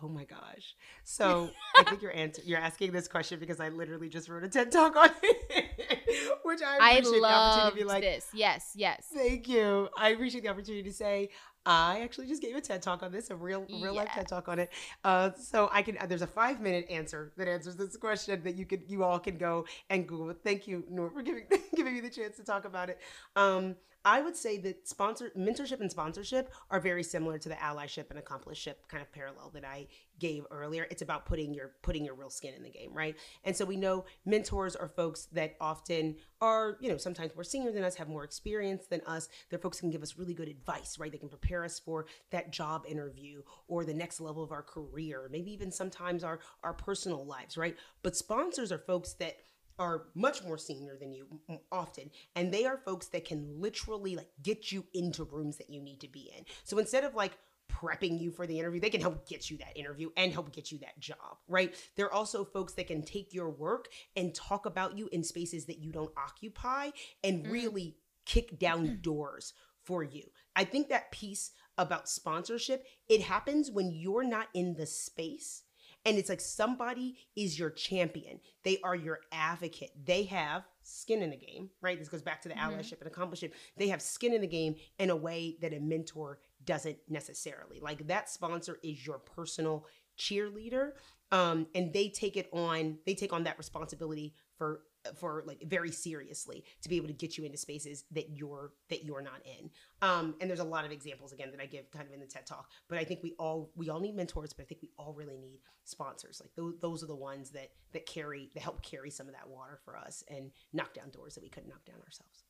Oh 0.00 0.08
my 0.08 0.24
gosh. 0.24 0.74
So 1.04 1.50
I 1.76 1.82
think 1.84 2.02
you're 2.02 2.14
answer- 2.14 2.42
you're 2.44 2.58
asking 2.58 2.92
this 2.92 3.08
question 3.08 3.38
because 3.38 3.60
I 3.60 3.68
literally 3.68 4.08
just 4.08 4.28
wrote 4.28 4.44
a 4.44 4.48
TED 4.48 4.72
talk 4.72 4.96
on 4.96 5.10
it. 5.22 5.68
which 6.42 6.60
I 6.62 6.76
appreciate 6.76 7.16
I 7.16 7.20
the 7.20 7.24
opportunity 7.34 7.70
to 7.70 7.76
be 7.76 7.84
like 7.84 8.02
this. 8.02 8.26
Yes, 8.32 8.72
yes. 8.74 9.06
Thank 9.12 9.48
you. 9.48 9.88
I 9.96 10.10
appreciate 10.10 10.42
the 10.42 10.48
opportunity 10.48 10.82
to 10.84 10.92
say 10.92 11.30
I 11.64 12.00
actually 12.00 12.26
just 12.26 12.42
gave 12.42 12.56
a 12.56 12.60
TED 12.60 12.82
talk 12.82 13.02
on 13.02 13.12
this, 13.12 13.30
a 13.30 13.36
real 13.36 13.64
real 13.80 13.94
life 13.94 14.08
TED 14.14 14.28
talk 14.28 14.48
on 14.48 14.58
it. 14.58 14.70
Uh, 15.04 15.30
so 15.38 15.68
I 15.72 15.82
can. 15.82 15.96
Uh, 15.98 16.06
there's 16.06 16.22
a 16.22 16.26
five 16.26 16.60
minute 16.60 16.86
answer 16.90 17.32
that 17.36 17.48
answers 17.48 17.76
this 17.76 17.96
question 17.96 18.42
that 18.42 18.56
you 18.56 18.66
could 18.66 18.82
you 18.88 19.04
all 19.04 19.18
can 19.18 19.38
go 19.38 19.66
and 19.90 20.06
Google. 20.06 20.34
Thank 20.42 20.66
you, 20.66 20.84
Noor, 20.90 21.10
for 21.10 21.22
giving 21.22 21.44
giving 21.76 21.94
me 21.94 22.00
the 22.00 22.10
chance 22.10 22.36
to 22.36 22.44
talk 22.44 22.64
about 22.64 22.88
it. 22.88 22.98
Um, 23.36 23.76
I 24.04 24.20
would 24.20 24.36
say 24.36 24.58
that 24.58 24.88
sponsor 24.88 25.30
mentorship 25.36 25.80
and 25.80 25.90
sponsorship 25.90 26.52
are 26.70 26.80
very 26.80 27.02
similar 27.02 27.38
to 27.38 27.48
the 27.48 27.54
allyship 27.56 28.10
and 28.10 28.18
accompliceship 28.22 28.74
kind 28.88 29.02
of 29.02 29.12
parallel 29.12 29.50
that 29.54 29.64
I 29.64 29.86
gave 30.18 30.44
earlier. 30.50 30.86
It's 30.90 31.02
about 31.02 31.26
putting 31.26 31.54
your 31.54 31.72
putting 31.82 32.04
your 32.04 32.14
real 32.14 32.30
skin 32.30 32.54
in 32.54 32.62
the 32.62 32.70
game, 32.70 32.92
right? 32.92 33.16
And 33.44 33.56
so 33.56 33.64
we 33.64 33.76
know 33.76 34.04
mentors 34.24 34.74
are 34.74 34.88
folks 34.88 35.26
that 35.32 35.56
often 35.60 36.16
are, 36.40 36.78
you 36.80 36.88
know, 36.88 36.96
sometimes 36.96 37.34
more 37.34 37.44
senior 37.44 37.72
than 37.72 37.84
us, 37.84 37.94
have 37.96 38.08
more 38.08 38.24
experience 38.24 38.86
than 38.86 39.00
us. 39.06 39.28
They're 39.50 39.58
folks 39.58 39.78
who 39.78 39.82
can 39.82 39.90
give 39.90 40.02
us 40.02 40.18
really 40.18 40.34
good 40.34 40.48
advice, 40.48 40.98
right? 40.98 41.12
They 41.12 41.18
can 41.18 41.28
prepare 41.28 41.64
us 41.64 41.78
for 41.78 42.06
that 42.30 42.52
job 42.52 42.84
interview 42.88 43.42
or 43.68 43.84
the 43.84 43.94
next 43.94 44.20
level 44.20 44.42
of 44.42 44.52
our 44.52 44.62
career, 44.62 45.28
maybe 45.30 45.52
even 45.52 45.70
sometimes 45.70 46.24
our 46.24 46.40
our 46.62 46.72
personal 46.74 47.24
lives, 47.24 47.56
right? 47.56 47.76
But 48.02 48.16
sponsors 48.16 48.72
are 48.72 48.78
folks 48.78 49.14
that 49.14 49.36
are 49.82 50.04
much 50.14 50.44
more 50.44 50.56
senior 50.56 50.96
than 51.00 51.12
you 51.12 51.26
often 51.72 52.08
and 52.36 52.54
they 52.54 52.64
are 52.64 52.78
folks 52.78 53.08
that 53.08 53.24
can 53.24 53.60
literally 53.60 54.14
like 54.14 54.30
get 54.40 54.70
you 54.70 54.84
into 54.94 55.24
rooms 55.24 55.56
that 55.56 55.68
you 55.68 55.82
need 55.82 56.00
to 56.00 56.08
be 56.08 56.32
in. 56.38 56.44
So 56.62 56.78
instead 56.78 57.02
of 57.02 57.16
like 57.16 57.36
prepping 57.68 58.20
you 58.20 58.30
for 58.30 58.46
the 58.46 58.58
interview 58.58 58.80
they 58.80 58.90
can 58.90 59.00
help 59.00 59.26
get 59.28 59.50
you 59.50 59.56
that 59.56 59.76
interview 59.76 60.10
and 60.16 60.32
help 60.32 60.52
get 60.52 60.70
you 60.70 60.78
that 60.78 60.98
job 61.00 61.38
right? 61.48 61.74
They're 61.96 62.12
also 62.12 62.44
folks 62.44 62.74
that 62.74 62.86
can 62.86 63.02
take 63.02 63.34
your 63.34 63.50
work 63.50 63.88
and 64.14 64.32
talk 64.32 64.66
about 64.66 64.96
you 64.96 65.08
in 65.10 65.24
spaces 65.24 65.66
that 65.66 65.80
you 65.80 65.90
don't 65.90 66.12
occupy 66.16 66.90
and 67.24 67.44
mm. 67.44 67.50
really 67.50 67.96
kick 68.24 68.58
down 68.58 68.98
doors 69.02 69.52
for 69.82 70.04
you. 70.04 70.22
I 70.54 70.62
think 70.62 70.88
that 70.88 71.10
piece 71.10 71.50
about 71.76 72.08
sponsorship 72.08 72.84
it 73.08 73.22
happens 73.22 73.70
when 73.70 73.90
you're 73.90 74.22
not 74.22 74.46
in 74.54 74.74
the 74.74 74.86
space 74.86 75.64
and 76.04 76.18
it's 76.18 76.28
like 76.28 76.40
somebody 76.40 77.16
is 77.36 77.58
your 77.58 77.70
champion. 77.70 78.40
They 78.64 78.78
are 78.82 78.96
your 78.96 79.20
advocate. 79.30 79.92
They 80.04 80.24
have 80.24 80.64
skin 80.82 81.22
in 81.22 81.30
the 81.30 81.36
game, 81.36 81.70
right? 81.80 81.98
This 81.98 82.08
goes 82.08 82.22
back 82.22 82.42
to 82.42 82.48
the 82.48 82.54
mm-hmm. 82.54 82.74
allyship 82.74 83.00
and 83.00 83.10
accompliceship. 83.10 83.52
They 83.76 83.88
have 83.88 84.02
skin 84.02 84.32
in 84.32 84.40
the 84.40 84.46
game 84.46 84.74
in 84.98 85.10
a 85.10 85.16
way 85.16 85.56
that 85.60 85.72
a 85.72 85.80
mentor 85.80 86.38
doesn't 86.64 86.98
necessarily. 87.08 87.80
Like 87.80 88.06
that 88.08 88.28
sponsor 88.28 88.78
is 88.82 89.06
your 89.06 89.18
personal 89.18 89.86
cheerleader. 90.18 90.92
Um, 91.30 91.66
and 91.74 91.92
they 91.92 92.08
take 92.08 92.36
it 92.36 92.48
on, 92.52 92.98
they 93.06 93.14
take 93.14 93.32
on 93.32 93.44
that 93.44 93.56
responsibility 93.56 94.34
for 94.58 94.82
for 95.16 95.42
like 95.46 95.62
very 95.66 95.90
seriously 95.90 96.64
to 96.80 96.88
be 96.88 96.96
able 96.96 97.08
to 97.08 97.12
get 97.12 97.36
you 97.36 97.44
into 97.44 97.58
spaces 97.58 98.04
that 98.12 98.36
you're 98.36 98.72
that 98.88 99.04
you're 99.04 99.22
not 99.22 99.40
in. 99.44 99.70
Um 100.00 100.34
and 100.40 100.48
there's 100.48 100.60
a 100.60 100.64
lot 100.64 100.84
of 100.84 100.92
examples 100.92 101.32
again 101.32 101.50
that 101.50 101.60
i 101.60 101.66
give 101.66 101.90
kind 101.90 102.06
of 102.06 102.12
in 102.12 102.20
the 102.20 102.26
ted 102.26 102.46
talk 102.46 102.70
but 102.88 102.98
i 102.98 103.04
think 103.04 103.22
we 103.22 103.34
all 103.38 103.70
we 103.76 103.90
all 103.90 104.00
need 104.00 104.14
mentors 104.14 104.52
but 104.52 104.62
i 104.62 104.66
think 104.66 104.82
we 104.82 104.90
all 104.98 105.12
really 105.12 105.36
need 105.36 105.58
sponsors. 105.84 106.40
Like 106.40 106.54
those, 106.54 106.74
those 106.80 107.02
are 107.02 107.06
the 107.06 107.14
ones 107.14 107.50
that 107.50 107.70
that 107.92 108.06
carry 108.06 108.50
that 108.54 108.62
help 108.62 108.82
carry 108.82 109.10
some 109.10 109.26
of 109.26 109.34
that 109.34 109.48
water 109.48 109.78
for 109.84 109.96
us 109.96 110.24
and 110.28 110.50
knock 110.72 110.94
down 110.94 111.10
doors 111.10 111.34
that 111.34 111.42
we 111.42 111.48
couldn't 111.48 111.68
knock 111.68 111.84
down 111.84 112.00
ourselves. 112.04 112.44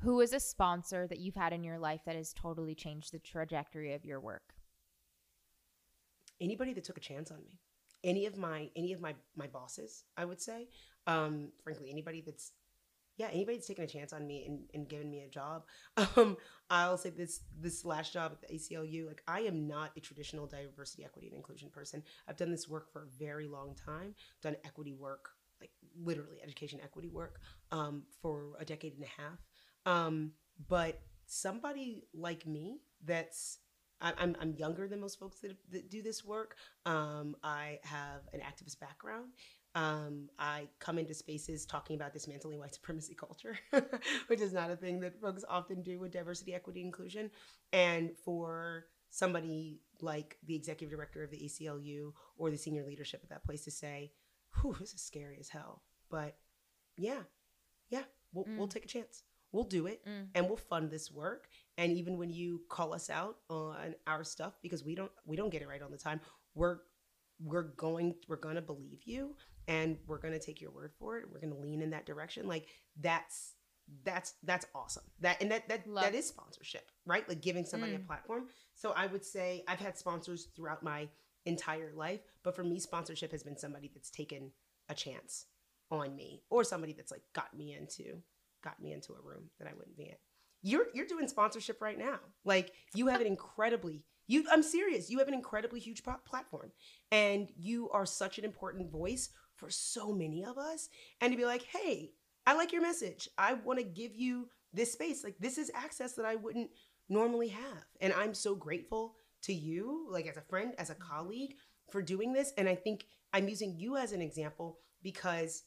Who 0.00 0.20
is 0.20 0.32
a 0.32 0.40
sponsor 0.40 1.06
that 1.06 1.18
you've 1.18 1.34
had 1.36 1.52
in 1.52 1.64
your 1.64 1.78
life 1.78 2.02
that 2.04 2.16
has 2.16 2.32
totally 2.32 2.74
changed 2.74 3.12
the 3.12 3.18
trajectory 3.18 3.94
of 3.94 4.04
your 4.04 4.20
work? 4.20 4.54
Anybody 6.40 6.74
that 6.74 6.84
took 6.84 6.98
a 6.98 7.00
chance 7.00 7.30
on 7.30 7.38
me. 7.42 7.58
Any 8.04 8.26
of 8.26 8.36
my 8.36 8.70
any 8.76 8.92
of 8.92 9.00
my 9.00 9.14
my 9.36 9.46
bosses 9.46 10.04
i 10.16 10.24
would 10.24 10.40
say 10.40 10.68
um 11.06 11.48
frankly 11.62 11.90
anybody 11.90 12.22
that's 12.24 12.52
yeah, 13.16 13.28
anybody 13.32 13.56
that's 13.56 13.66
taking 13.66 13.84
a 13.84 13.88
chance 13.88 14.12
on 14.12 14.26
me 14.26 14.44
and, 14.46 14.60
and 14.74 14.88
giving 14.88 15.10
me 15.10 15.22
a 15.22 15.28
job. 15.28 15.64
Um, 16.16 16.36
I'll 16.68 16.98
say 16.98 17.10
this 17.10 17.40
this 17.60 17.84
last 17.84 18.12
job 18.12 18.32
at 18.32 18.40
the 18.46 18.54
ACLU, 18.54 19.06
like 19.06 19.22
I 19.26 19.40
am 19.40 19.66
not 19.66 19.92
a 19.96 20.00
traditional 20.00 20.46
diversity, 20.46 21.04
equity, 21.04 21.28
and 21.28 21.36
inclusion 21.36 21.70
person. 21.70 22.02
I've 22.28 22.36
done 22.36 22.50
this 22.50 22.68
work 22.68 22.92
for 22.92 23.02
a 23.02 23.06
very 23.18 23.46
long 23.46 23.74
time, 23.74 24.14
done 24.42 24.56
equity 24.64 24.92
work, 24.92 25.30
like 25.60 25.70
literally 25.98 26.38
education 26.42 26.80
equity 26.82 27.08
work, 27.08 27.40
um, 27.72 28.02
for 28.20 28.56
a 28.58 28.64
decade 28.64 28.94
and 28.94 29.04
a 29.04 29.22
half. 29.22 29.38
Um, 29.86 30.32
but 30.68 31.00
somebody 31.26 32.04
like 32.12 32.46
me 32.46 32.80
that's 33.04 33.58
I'm, 34.00 34.36
I'm 34.40 34.54
younger 34.54 34.86
than 34.88 35.00
most 35.00 35.18
folks 35.18 35.40
that, 35.40 35.56
that 35.70 35.90
do 35.90 36.02
this 36.02 36.24
work. 36.24 36.56
Um, 36.84 37.34
I 37.42 37.78
have 37.82 38.22
an 38.34 38.40
activist 38.40 38.78
background. 38.78 39.30
Um, 39.76 40.30
I 40.38 40.68
come 40.80 40.98
into 40.98 41.14
spaces 41.14 41.66
talking 41.66 41.96
about 41.96 42.12
dismantling 42.14 42.58
white 42.58 42.74
supremacy 42.74 43.14
culture, 43.14 43.58
which 44.26 44.40
is 44.40 44.52
not 44.54 44.70
a 44.70 44.76
thing 44.76 45.00
that 45.00 45.20
folks 45.20 45.44
often 45.48 45.82
do 45.82 46.00
with 46.00 46.10
diversity, 46.12 46.54
equity, 46.54 46.80
inclusion. 46.80 47.30
And 47.72 48.10
for 48.24 48.86
somebody 49.10 49.80
like 50.00 50.38
the 50.46 50.56
executive 50.56 50.96
director 50.96 51.22
of 51.22 51.30
the 51.30 51.36
ACLU 51.38 52.12
or 52.38 52.50
the 52.50 52.56
senior 52.56 52.84
leadership 52.84 53.20
at 53.22 53.28
that 53.28 53.44
place 53.44 53.64
to 53.64 53.70
say, 53.70 54.12
whew, 54.60 54.74
this 54.80 54.94
is 54.94 55.02
scary 55.02 55.36
as 55.38 55.50
hell. 55.50 55.82
But 56.10 56.36
yeah, 56.96 57.20
yeah, 57.90 58.04
we'll, 58.32 58.46
we'll 58.56 58.68
take 58.68 58.86
a 58.86 58.88
chance. 58.88 59.24
We'll 59.52 59.64
do 59.64 59.86
it 59.86 60.04
Mm. 60.06 60.28
and 60.34 60.46
we'll 60.48 60.56
fund 60.56 60.90
this 60.90 61.10
work. 61.12 61.48
And 61.78 61.92
even 61.92 62.16
when 62.18 62.30
you 62.30 62.62
call 62.70 62.94
us 62.94 63.10
out 63.10 63.36
on 63.50 63.94
our 64.06 64.24
stuff, 64.24 64.54
because 64.62 64.84
we 64.84 64.94
don't 64.94 65.12
we 65.26 65.36
don't 65.36 65.50
get 65.50 65.62
it 65.62 65.68
right 65.68 65.82
all 65.82 65.90
the 65.90 65.98
time, 65.98 66.20
we're 66.54 66.78
we're 67.38 67.62
going 67.76 68.14
we're 68.28 68.36
gonna 68.36 68.62
believe 68.62 69.02
you 69.04 69.36
and 69.68 69.96
we're 70.06 70.18
gonna 70.18 70.38
take 70.38 70.60
your 70.60 70.70
word 70.70 70.92
for 70.98 71.18
it. 71.18 71.24
We're 71.32 71.40
gonna 71.40 71.60
lean 71.60 71.82
in 71.82 71.90
that 71.90 72.06
direction. 72.06 72.46
Like 72.46 72.66
that's 73.00 73.54
that's 74.04 74.34
that's 74.42 74.66
awesome. 74.74 75.04
That 75.20 75.40
and 75.40 75.50
that 75.50 75.68
that 75.68 75.86
Love. 75.86 76.04
that 76.04 76.14
is 76.14 76.26
sponsorship, 76.28 76.90
right? 77.04 77.28
Like 77.28 77.40
giving 77.40 77.64
somebody 77.64 77.94
a 77.94 77.98
Mm. 77.98 78.06
platform. 78.06 78.48
So 78.74 78.92
I 78.92 79.06
would 79.06 79.24
say 79.24 79.64
I've 79.68 79.78
had 79.80 79.96
sponsors 79.96 80.48
throughout 80.56 80.82
my 80.82 81.08
entire 81.44 81.92
life, 81.94 82.20
but 82.42 82.56
for 82.56 82.64
me, 82.64 82.80
sponsorship 82.80 83.30
has 83.32 83.42
been 83.44 83.56
somebody 83.56 83.90
that's 83.94 84.10
taken 84.10 84.50
a 84.88 84.94
chance 84.94 85.46
on 85.90 86.16
me 86.16 86.42
or 86.50 86.64
somebody 86.64 86.92
that's 86.92 87.12
like 87.12 87.22
got 87.32 87.56
me 87.56 87.74
into 87.74 88.20
got 88.64 88.80
me 88.82 88.92
into 88.92 89.12
a 89.12 89.20
room 89.22 89.50
that 89.58 89.68
I 89.68 89.74
wouldn't 89.74 89.96
be 89.96 90.04
in. 90.08 90.16
You're 90.62 90.86
you're 90.94 91.06
doing 91.06 91.28
sponsorship 91.28 91.80
right 91.80 91.98
now. 91.98 92.18
Like 92.44 92.72
you 92.94 93.06
have 93.06 93.20
an 93.20 93.26
incredibly 93.36 94.02
you 94.26 94.44
I'm 94.50 94.64
serious. 94.64 95.08
You 95.08 95.18
have 95.20 95.28
an 95.28 95.34
incredibly 95.34 95.78
huge 95.78 96.02
pl- 96.02 96.20
platform 96.26 96.72
and 97.12 97.48
you 97.56 97.88
are 97.90 98.04
such 98.06 98.38
an 98.38 98.44
important 98.44 98.90
voice 98.90 99.28
for 99.56 99.70
so 99.70 100.12
many 100.12 100.44
of 100.44 100.58
us 100.58 100.88
and 101.20 101.32
to 101.32 101.36
be 101.36 101.44
like, 101.44 101.62
"Hey, 101.62 102.12
I 102.46 102.54
like 102.54 102.72
your 102.72 102.82
message. 102.82 103.28
I 103.36 103.54
want 103.54 103.78
to 103.78 103.84
give 103.84 104.14
you 104.14 104.48
this 104.72 104.92
space. 104.92 105.24
Like 105.24 105.38
this 105.38 105.58
is 105.58 105.70
access 105.74 106.12
that 106.12 106.26
I 106.26 106.36
wouldn't 106.36 106.70
normally 107.08 107.48
have." 107.48 107.84
And 108.00 108.12
I'm 108.12 108.34
so 108.34 108.54
grateful 108.54 109.16
to 109.42 109.52
you 109.52 110.06
like 110.10 110.26
as 110.26 110.36
a 110.36 110.42
friend, 110.42 110.74
as 110.78 110.90
a 110.90 110.94
colleague 110.94 111.54
for 111.90 112.02
doing 112.02 112.32
this 112.32 112.52
and 112.56 112.68
I 112.68 112.74
think 112.74 113.06
I'm 113.32 113.48
using 113.48 113.78
you 113.78 113.96
as 113.96 114.12
an 114.12 114.22
example 114.22 114.78
because 115.02 115.62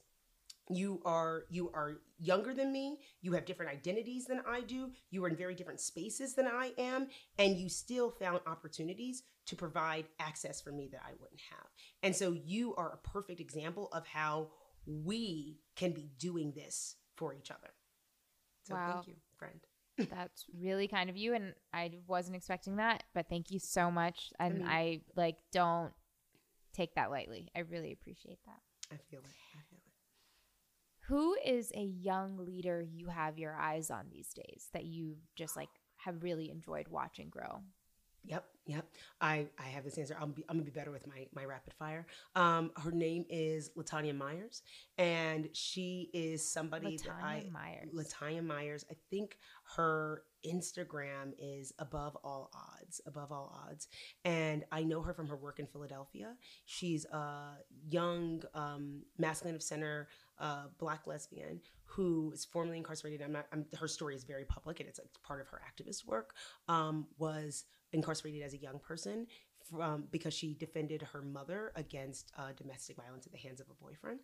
you 0.70 1.02
are 1.06 1.46
you 1.50 1.72
are 1.74 1.98
younger 2.20 2.54
than 2.54 2.72
me 2.72 3.00
you 3.22 3.34
have 3.34 3.46
different 3.46 3.72
identities 3.72 4.26
than 4.26 4.42
i 4.48 4.62
do 4.62 4.92
you 5.10 5.24
are 5.24 5.28
in 5.28 5.36
very 5.36 5.56
different 5.56 5.80
spaces 5.80 6.36
than 6.36 6.48
i 6.48 6.72
am 6.78 7.08
and 7.40 7.58
you 7.58 7.68
still 7.70 8.12
found 8.12 8.40
opportunities 8.46 9.24
to 9.46 9.56
provide 9.56 10.06
access 10.20 10.62
for 10.62 10.72
me 10.72 10.88
that 10.92 11.02
i 11.06 11.12
wouldn't 11.20 11.42
have 11.50 11.68
and 12.04 12.16
so 12.16 12.32
you 12.32 12.76
are 12.76 12.92
a 12.94 13.08
perfect 13.08 13.40
example 13.40 13.90
of 13.94 14.06
how 14.06 14.48
we 14.86 15.60
can 15.76 15.92
be 15.92 16.12
doing 16.20 16.52
this 16.56 16.96
for 17.16 17.34
each 17.34 17.50
other 17.52 17.72
so 18.64 18.76
Wow. 18.76 18.94
thank 18.94 19.08
you 19.08 19.16
friend 19.38 19.60
That's 20.10 20.46
really 20.58 20.88
kind 20.88 21.10
of 21.10 21.18
you, 21.18 21.34
and 21.34 21.54
I 21.74 21.92
wasn't 22.08 22.38
expecting 22.38 22.78
that. 22.78 23.04
But 23.14 23.28
thank 23.28 23.52
you 23.52 23.60
so 23.60 23.92
much, 23.92 24.32
and 24.40 24.60
mean- 24.60 24.66
I 24.66 25.02
like 25.18 25.36
don't 25.52 25.92
take 26.74 26.96
that 26.96 27.12
lightly. 27.12 27.50
I 27.54 27.60
really 27.60 27.92
appreciate 27.92 28.40
that. 28.46 28.62
i 28.92 28.96
i 28.96 28.98
feel 29.12 29.20
it 29.20 29.36
Who 31.10 31.36
is 31.44 31.72
a 31.76 31.84
young 31.84 32.38
leader 32.38 32.86
you 32.88 33.08
have 33.08 33.40
your 33.40 33.56
eyes 33.56 33.90
on 33.90 34.06
these 34.12 34.32
days 34.32 34.70
that 34.74 34.86
you 34.86 35.16
just 35.36 35.56
like 35.56 35.70
have 35.98 36.22
really 36.22 36.52
enjoyed 36.52 36.88
watching 36.88 37.30
grow? 37.30 37.62
Yep, 38.26 38.46
yep. 38.68 38.86
I 39.20 39.48
I 39.58 39.64
have 39.64 39.84
this 39.84 39.98
answer. 39.98 40.16
I'm 40.22 40.34
be, 40.34 40.44
I'm 40.48 40.58
gonna 40.58 40.66
be 40.66 40.72
better 40.72 40.92
with 40.92 41.08
my 41.08 41.26
my 41.34 41.46
rapid 41.46 41.74
fire. 41.74 42.06
Um, 42.36 42.72
her 42.78 42.92
name 42.92 43.26
is 43.28 43.72
LaTonya 43.76 44.16
Myers, 44.16 44.62
and 45.00 45.50
she 45.54 46.12
is 46.14 46.48
somebody 46.48 46.98
that 46.98 47.10
I 47.10 47.46
LaTonya 47.46 47.52
Myers. 47.52 47.90
LaTonya 47.96 48.46
Myers. 48.46 48.86
I 48.92 48.96
think 49.10 49.38
her 49.78 50.24
Instagram 50.46 51.34
is 51.38 51.74
above 51.80 52.16
all 52.24 52.52
odds, 52.54 53.02
above 53.06 53.32
all 53.32 53.54
odds. 53.68 53.88
And 54.24 54.64
I 54.72 54.84
know 54.84 55.02
her 55.02 55.14
from 55.14 55.28
her 55.28 55.36
work 55.36 55.60
in 55.60 55.68
Philadelphia. 55.68 56.36
She's 56.66 57.06
a 57.06 57.58
young, 57.90 58.44
um, 58.54 59.04
masculine 59.18 59.56
of 59.56 59.64
center, 59.64 60.08
uh, 60.40 60.66
black 60.78 61.08
lesbian 61.08 61.60
who 61.86 62.32
is 62.34 62.46
formerly 62.46 62.78
incarcerated. 62.78 63.22
I'm 63.22 63.32
not. 63.32 63.48
I'm, 63.52 63.66
her 63.78 63.88
story 63.88 64.16
is 64.16 64.24
very 64.24 64.46
public, 64.46 64.80
and 64.80 64.88
it's, 64.88 65.00
it's 65.00 65.18
part 65.24 65.42
of 65.42 65.48
her 65.50 65.62
activist 65.68 66.06
work. 66.06 66.36
Um, 66.68 67.08
was 67.18 67.66
incarcerated 67.92 68.44
as 68.44 68.54
a 68.54 68.58
young 68.58 68.80
person 68.80 69.28
from 69.70 70.06
because 70.12 70.34
she 70.34 70.54
defended 70.54 71.02
her 71.02 71.22
mother 71.22 71.72
against 71.76 72.32
uh, 72.38 72.52
domestic 72.56 72.96
violence 72.96 73.26
at 73.26 73.32
the 73.32 73.38
hands 73.38 73.60
of 73.60 73.68
a 73.70 73.84
boyfriend 73.84 74.20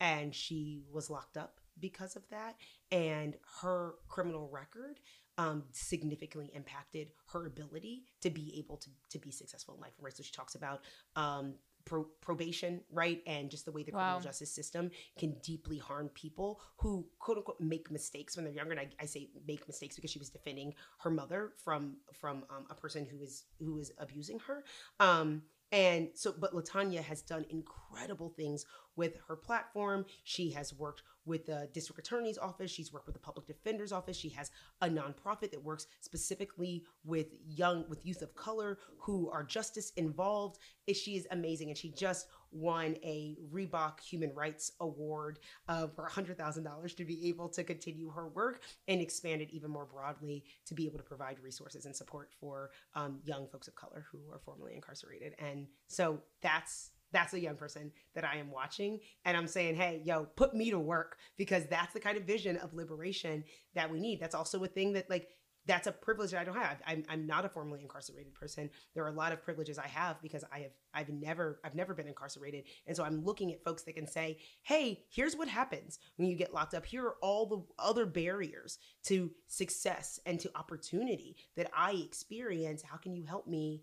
and 0.00 0.34
she 0.34 0.82
was 0.92 1.10
locked 1.10 1.36
up 1.36 1.60
because 1.80 2.16
of 2.16 2.22
that 2.30 2.56
and 2.90 3.36
her 3.60 3.94
criminal 4.08 4.48
record 4.52 5.00
um, 5.36 5.62
significantly 5.70 6.50
impacted 6.54 7.10
her 7.32 7.46
ability 7.46 8.02
to 8.20 8.30
be 8.30 8.54
able 8.58 8.76
to, 8.76 8.90
to 9.10 9.18
be 9.18 9.30
successful 9.30 9.74
in 9.74 9.80
life 9.80 9.92
right 10.00 10.16
so 10.16 10.22
she 10.22 10.32
talks 10.32 10.54
about 10.54 10.80
um, 11.16 11.54
pro- 11.84 12.08
probation 12.20 12.80
right? 12.92 13.22
And 13.26 13.50
just 13.50 13.64
the 13.64 13.72
way 13.72 13.82
the 13.82 13.92
Wow. 13.92 13.98
criminal 13.98 14.20
justice 14.20 14.52
system 14.54 14.90
can 15.18 15.36
deeply 15.42 15.78
harm 15.78 16.08
people 16.10 16.60
who 16.76 17.06
quote 17.18 17.38
unquote 17.38 17.60
make 17.60 17.90
mistakes 17.90 18.36
when 18.36 18.44
they're 18.44 18.54
younger. 18.54 18.72
And 18.72 18.80
I, 18.80 18.88
I 19.00 19.06
say 19.06 19.30
make 19.46 19.66
mistakes 19.66 19.96
because 19.96 20.10
she 20.10 20.18
was 20.18 20.30
defending 20.30 20.74
her 20.98 21.10
mother 21.10 21.52
from 21.64 21.96
from 22.12 22.44
um, 22.50 22.66
a 22.70 22.74
person 22.74 23.06
who 23.06 23.22
is 23.22 23.44
who 23.58 23.78
is 23.78 23.92
abusing 23.98 24.38
her. 24.40 24.64
Um, 25.00 25.42
and 25.70 26.08
so 26.14 26.32
but 26.38 26.54
LaTonya 26.54 27.02
has 27.02 27.22
done 27.22 27.44
incredible 27.50 28.30
things 28.30 28.64
with 28.96 29.16
her 29.28 29.36
platform. 29.36 30.06
She 30.24 30.50
has 30.52 30.74
worked 30.74 31.02
with 31.28 31.46
the 31.46 31.68
district 31.72 32.00
attorney's 32.00 32.38
office. 32.38 32.70
She's 32.70 32.92
worked 32.92 33.06
with 33.06 33.14
the 33.14 33.20
public 33.20 33.46
defender's 33.46 33.92
office. 33.92 34.16
She 34.16 34.30
has 34.30 34.50
a 34.80 34.88
nonprofit 34.88 35.50
that 35.52 35.62
works 35.62 35.86
specifically 36.00 36.84
with 37.04 37.28
young 37.46 37.84
with 37.88 38.04
youth 38.04 38.22
of 38.22 38.34
color 38.34 38.78
who 38.98 39.30
are 39.30 39.44
justice 39.44 39.92
involved. 39.96 40.58
She 40.92 41.16
is 41.16 41.28
amazing. 41.30 41.68
And 41.68 41.78
she 41.78 41.90
just 41.90 42.26
won 42.50 42.96
a 43.04 43.36
reebok 43.52 44.00
human 44.00 44.34
rights 44.34 44.72
award 44.80 45.38
uh, 45.68 45.86
for 45.88 46.08
$100000 46.08 46.96
to 46.96 47.04
be 47.04 47.28
able 47.28 47.48
to 47.50 47.62
continue 47.62 48.10
her 48.10 48.28
work 48.28 48.62
and 48.88 49.00
expand 49.00 49.42
it 49.42 49.50
even 49.50 49.70
more 49.70 49.84
broadly 49.84 50.44
to 50.64 50.74
be 50.74 50.86
able 50.86 50.98
to 50.98 51.04
provide 51.04 51.36
resources 51.42 51.84
and 51.84 51.94
support 51.94 52.30
for 52.40 52.70
um, 52.94 53.18
young 53.24 53.46
folks 53.48 53.68
of 53.68 53.74
color 53.74 54.06
who 54.10 54.18
are 54.32 54.38
formerly 54.38 54.74
incarcerated. 54.74 55.34
And 55.38 55.66
so 55.88 56.20
that's 56.40 56.92
that's 57.12 57.34
a 57.34 57.40
young 57.40 57.56
person 57.56 57.90
that 58.14 58.24
I 58.24 58.36
am 58.36 58.50
watching. 58.50 59.00
And 59.24 59.36
I'm 59.36 59.46
saying, 59.46 59.76
hey, 59.76 60.02
yo, 60.04 60.24
put 60.36 60.54
me 60.54 60.70
to 60.70 60.78
work 60.78 61.16
because 61.36 61.66
that's 61.66 61.92
the 61.92 62.00
kind 62.00 62.16
of 62.16 62.24
vision 62.24 62.56
of 62.58 62.74
liberation 62.74 63.44
that 63.74 63.90
we 63.90 64.00
need. 64.00 64.20
That's 64.20 64.34
also 64.34 64.62
a 64.64 64.68
thing 64.68 64.92
that, 64.94 65.08
like, 65.08 65.28
that's 65.68 65.86
a 65.86 65.92
privilege 65.92 66.30
that 66.30 66.40
I 66.40 66.44
don't 66.44 66.56
have. 66.56 66.80
I'm, 66.86 67.04
I'm 67.10 67.26
not 67.26 67.44
a 67.44 67.48
formerly 67.48 67.82
incarcerated 67.82 68.34
person. 68.34 68.70
There 68.94 69.04
are 69.04 69.08
a 69.08 69.12
lot 69.12 69.32
of 69.32 69.42
privileges 69.42 69.78
I 69.78 69.86
have 69.86 70.20
because 70.22 70.42
I 70.50 70.60
have 70.60 70.70
I've 70.94 71.10
never 71.10 71.60
I've 71.62 71.74
never 71.74 71.94
been 71.94 72.08
incarcerated. 72.08 72.64
And 72.86 72.96
so 72.96 73.04
I'm 73.04 73.22
looking 73.22 73.52
at 73.52 73.62
folks 73.62 73.82
that 73.82 73.94
can 73.94 74.06
say, 74.06 74.38
"Hey, 74.62 75.04
here's 75.10 75.36
what 75.36 75.46
happens 75.46 75.98
when 76.16 76.26
you 76.26 76.36
get 76.36 76.54
locked 76.54 76.72
up. 76.72 76.86
Here 76.86 77.04
are 77.04 77.16
all 77.20 77.44
the 77.46 77.62
other 77.78 78.06
barriers 78.06 78.78
to 79.04 79.30
success 79.46 80.18
and 80.24 80.40
to 80.40 80.50
opportunity 80.56 81.36
that 81.56 81.70
I 81.76 81.92
experience. 81.92 82.82
How 82.82 82.96
can 82.96 83.14
you 83.14 83.24
help 83.24 83.46
me 83.46 83.82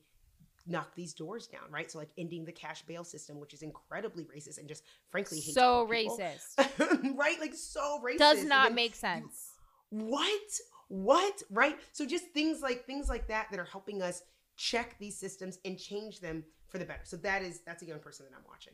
knock 0.67 0.95
these 0.95 1.13
doors 1.13 1.47
down, 1.47 1.71
right? 1.71 1.91
So 1.91 1.99
like 1.99 2.09
ending 2.17 2.45
the 2.45 2.51
cash 2.51 2.81
bail 2.83 3.03
system, 3.03 3.39
which 3.39 3.53
is 3.53 3.61
incredibly 3.61 4.25
racist 4.25 4.57
and 4.57 4.67
just 4.67 4.83
frankly 5.09 5.39
So 5.39 5.87
racist. 5.89 6.57
right? 7.15 7.39
Like 7.39 7.53
so 7.53 8.01
racist. 8.03 8.17
Does 8.17 8.43
not 8.43 8.67
then 8.69 8.75
make 8.75 8.95
sense. 8.95 9.51
what? 9.89 10.41
What? 10.87 11.41
Right? 11.49 11.77
So 11.91 12.05
just 12.05 12.25
things 12.33 12.61
like 12.61 12.85
things 12.85 13.09
like 13.09 13.27
that 13.27 13.47
that 13.51 13.59
are 13.59 13.65
helping 13.65 14.01
us 14.01 14.23
check 14.57 14.95
these 14.99 15.17
systems 15.17 15.59
and 15.65 15.77
change 15.77 16.19
them 16.19 16.43
for 16.67 16.77
the 16.77 16.85
better. 16.85 17.01
So 17.03 17.17
that 17.17 17.41
is 17.41 17.61
that's 17.65 17.83
a 17.83 17.85
young 17.85 17.99
person 17.99 18.25
that 18.29 18.35
I'm 18.35 18.43
watching. 18.47 18.73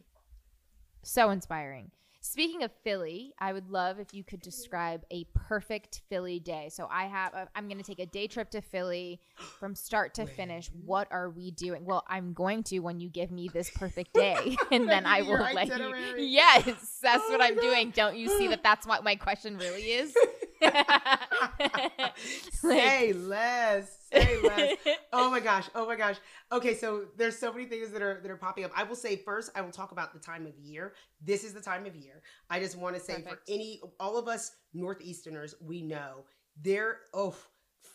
So 1.04 1.30
inspiring. 1.30 1.92
Speaking 2.24 2.62
of 2.62 2.72
Philly, 2.84 3.34
I 3.40 3.52
would 3.52 3.72
love 3.72 4.00
if 4.00 4.14
you 4.14 4.24
could 4.24 4.42
describe 4.42 5.04
a 5.10 5.26
perfect 5.34 6.04
Philly 6.08 6.40
day. 6.40 6.70
So 6.72 6.88
I 6.90 7.06
have, 7.06 7.34
i 7.34 7.48
I'm 7.56 7.68
going 7.68 7.80
to 7.80 7.84
take 7.84 7.98
a 7.98 8.06
day 8.06 8.28
trip 8.28 8.52
to 8.52 8.62
Philly 8.62 9.20
from 9.60 9.74
start 9.74 10.14
to 10.16 10.28
finish. 10.28 10.70
What 10.86 11.08
are 11.10 11.32
we 11.32 11.50
doing? 11.50 11.84
Well, 11.84 12.04
I'm 12.08 12.34
going 12.34 12.62
to 12.66 12.78
when 12.80 13.00
you 13.00 13.10
give 13.10 13.32
me 13.32 13.50
this 13.52 13.72
perfect 13.72 14.14
day, 14.14 14.56
and 14.72 14.88
then 14.88 15.08
I 15.08 15.24
will 15.24 15.40
let 15.40 15.68
you. 15.68 16.16
Yes, 16.18 17.00
that's 17.02 17.24
Oh 17.26 17.32
what 17.32 17.42
I'm 17.42 17.56
God. 17.56 17.62
doing. 17.62 17.90
Don't 17.90 18.16
you 18.16 18.30
see 18.30 18.48
that? 18.50 18.62
That's 18.62 18.86
what 18.86 19.04
my 19.04 19.16
question 19.16 19.58
really 19.58 19.82
is. 19.82 20.16
say 22.54 23.14
less. 23.14 23.98
Say 24.12 24.40
less. 24.42 24.78
Oh 25.14 25.30
my 25.30 25.40
gosh. 25.40 25.70
Oh 25.76 25.86
my 25.86 25.96
gosh. 25.96 26.16
Okay, 26.52 26.74
so 26.74 27.06
there's 27.18 27.38
so 27.38 27.52
many 27.52 27.66
things 27.66 27.92
that 27.92 28.02
are 28.02 28.20
that 28.22 28.32
are 28.32 28.38
popping 28.38 28.64
up. 28.64 28.72
I 28.76 28.84
will 28.84 28.96
say 28.96 29.18
first, 29.18 29.52
I 29.56 29.62
will 29.62 29.72
talk 29.72 29.92
about 29.92 30.14
the 30.14 30.20
time 30.20 30.46
of 30.46 30.58
year. 30.58 30.94
This 31.22 31.44
is 31.44 31.54
the 31.54 31.62
time 31.62 31.86
of 31.86 31.96
year. 31.96 32.22
I 32.50 32.60
just 32.60 32.78
want 32.78 32.96
to 32.96 33.02
say 33.02 33.22
for 33.22 33.40
any 33.50 33.82
all 34.00 34.18
of 34.18 34.28
us 34.28 34.52
northeasterners, 34.76 35.54
we 35.62 35.82
know 35.82 36.26
there 36.62 37.00
oh 37.14 37.36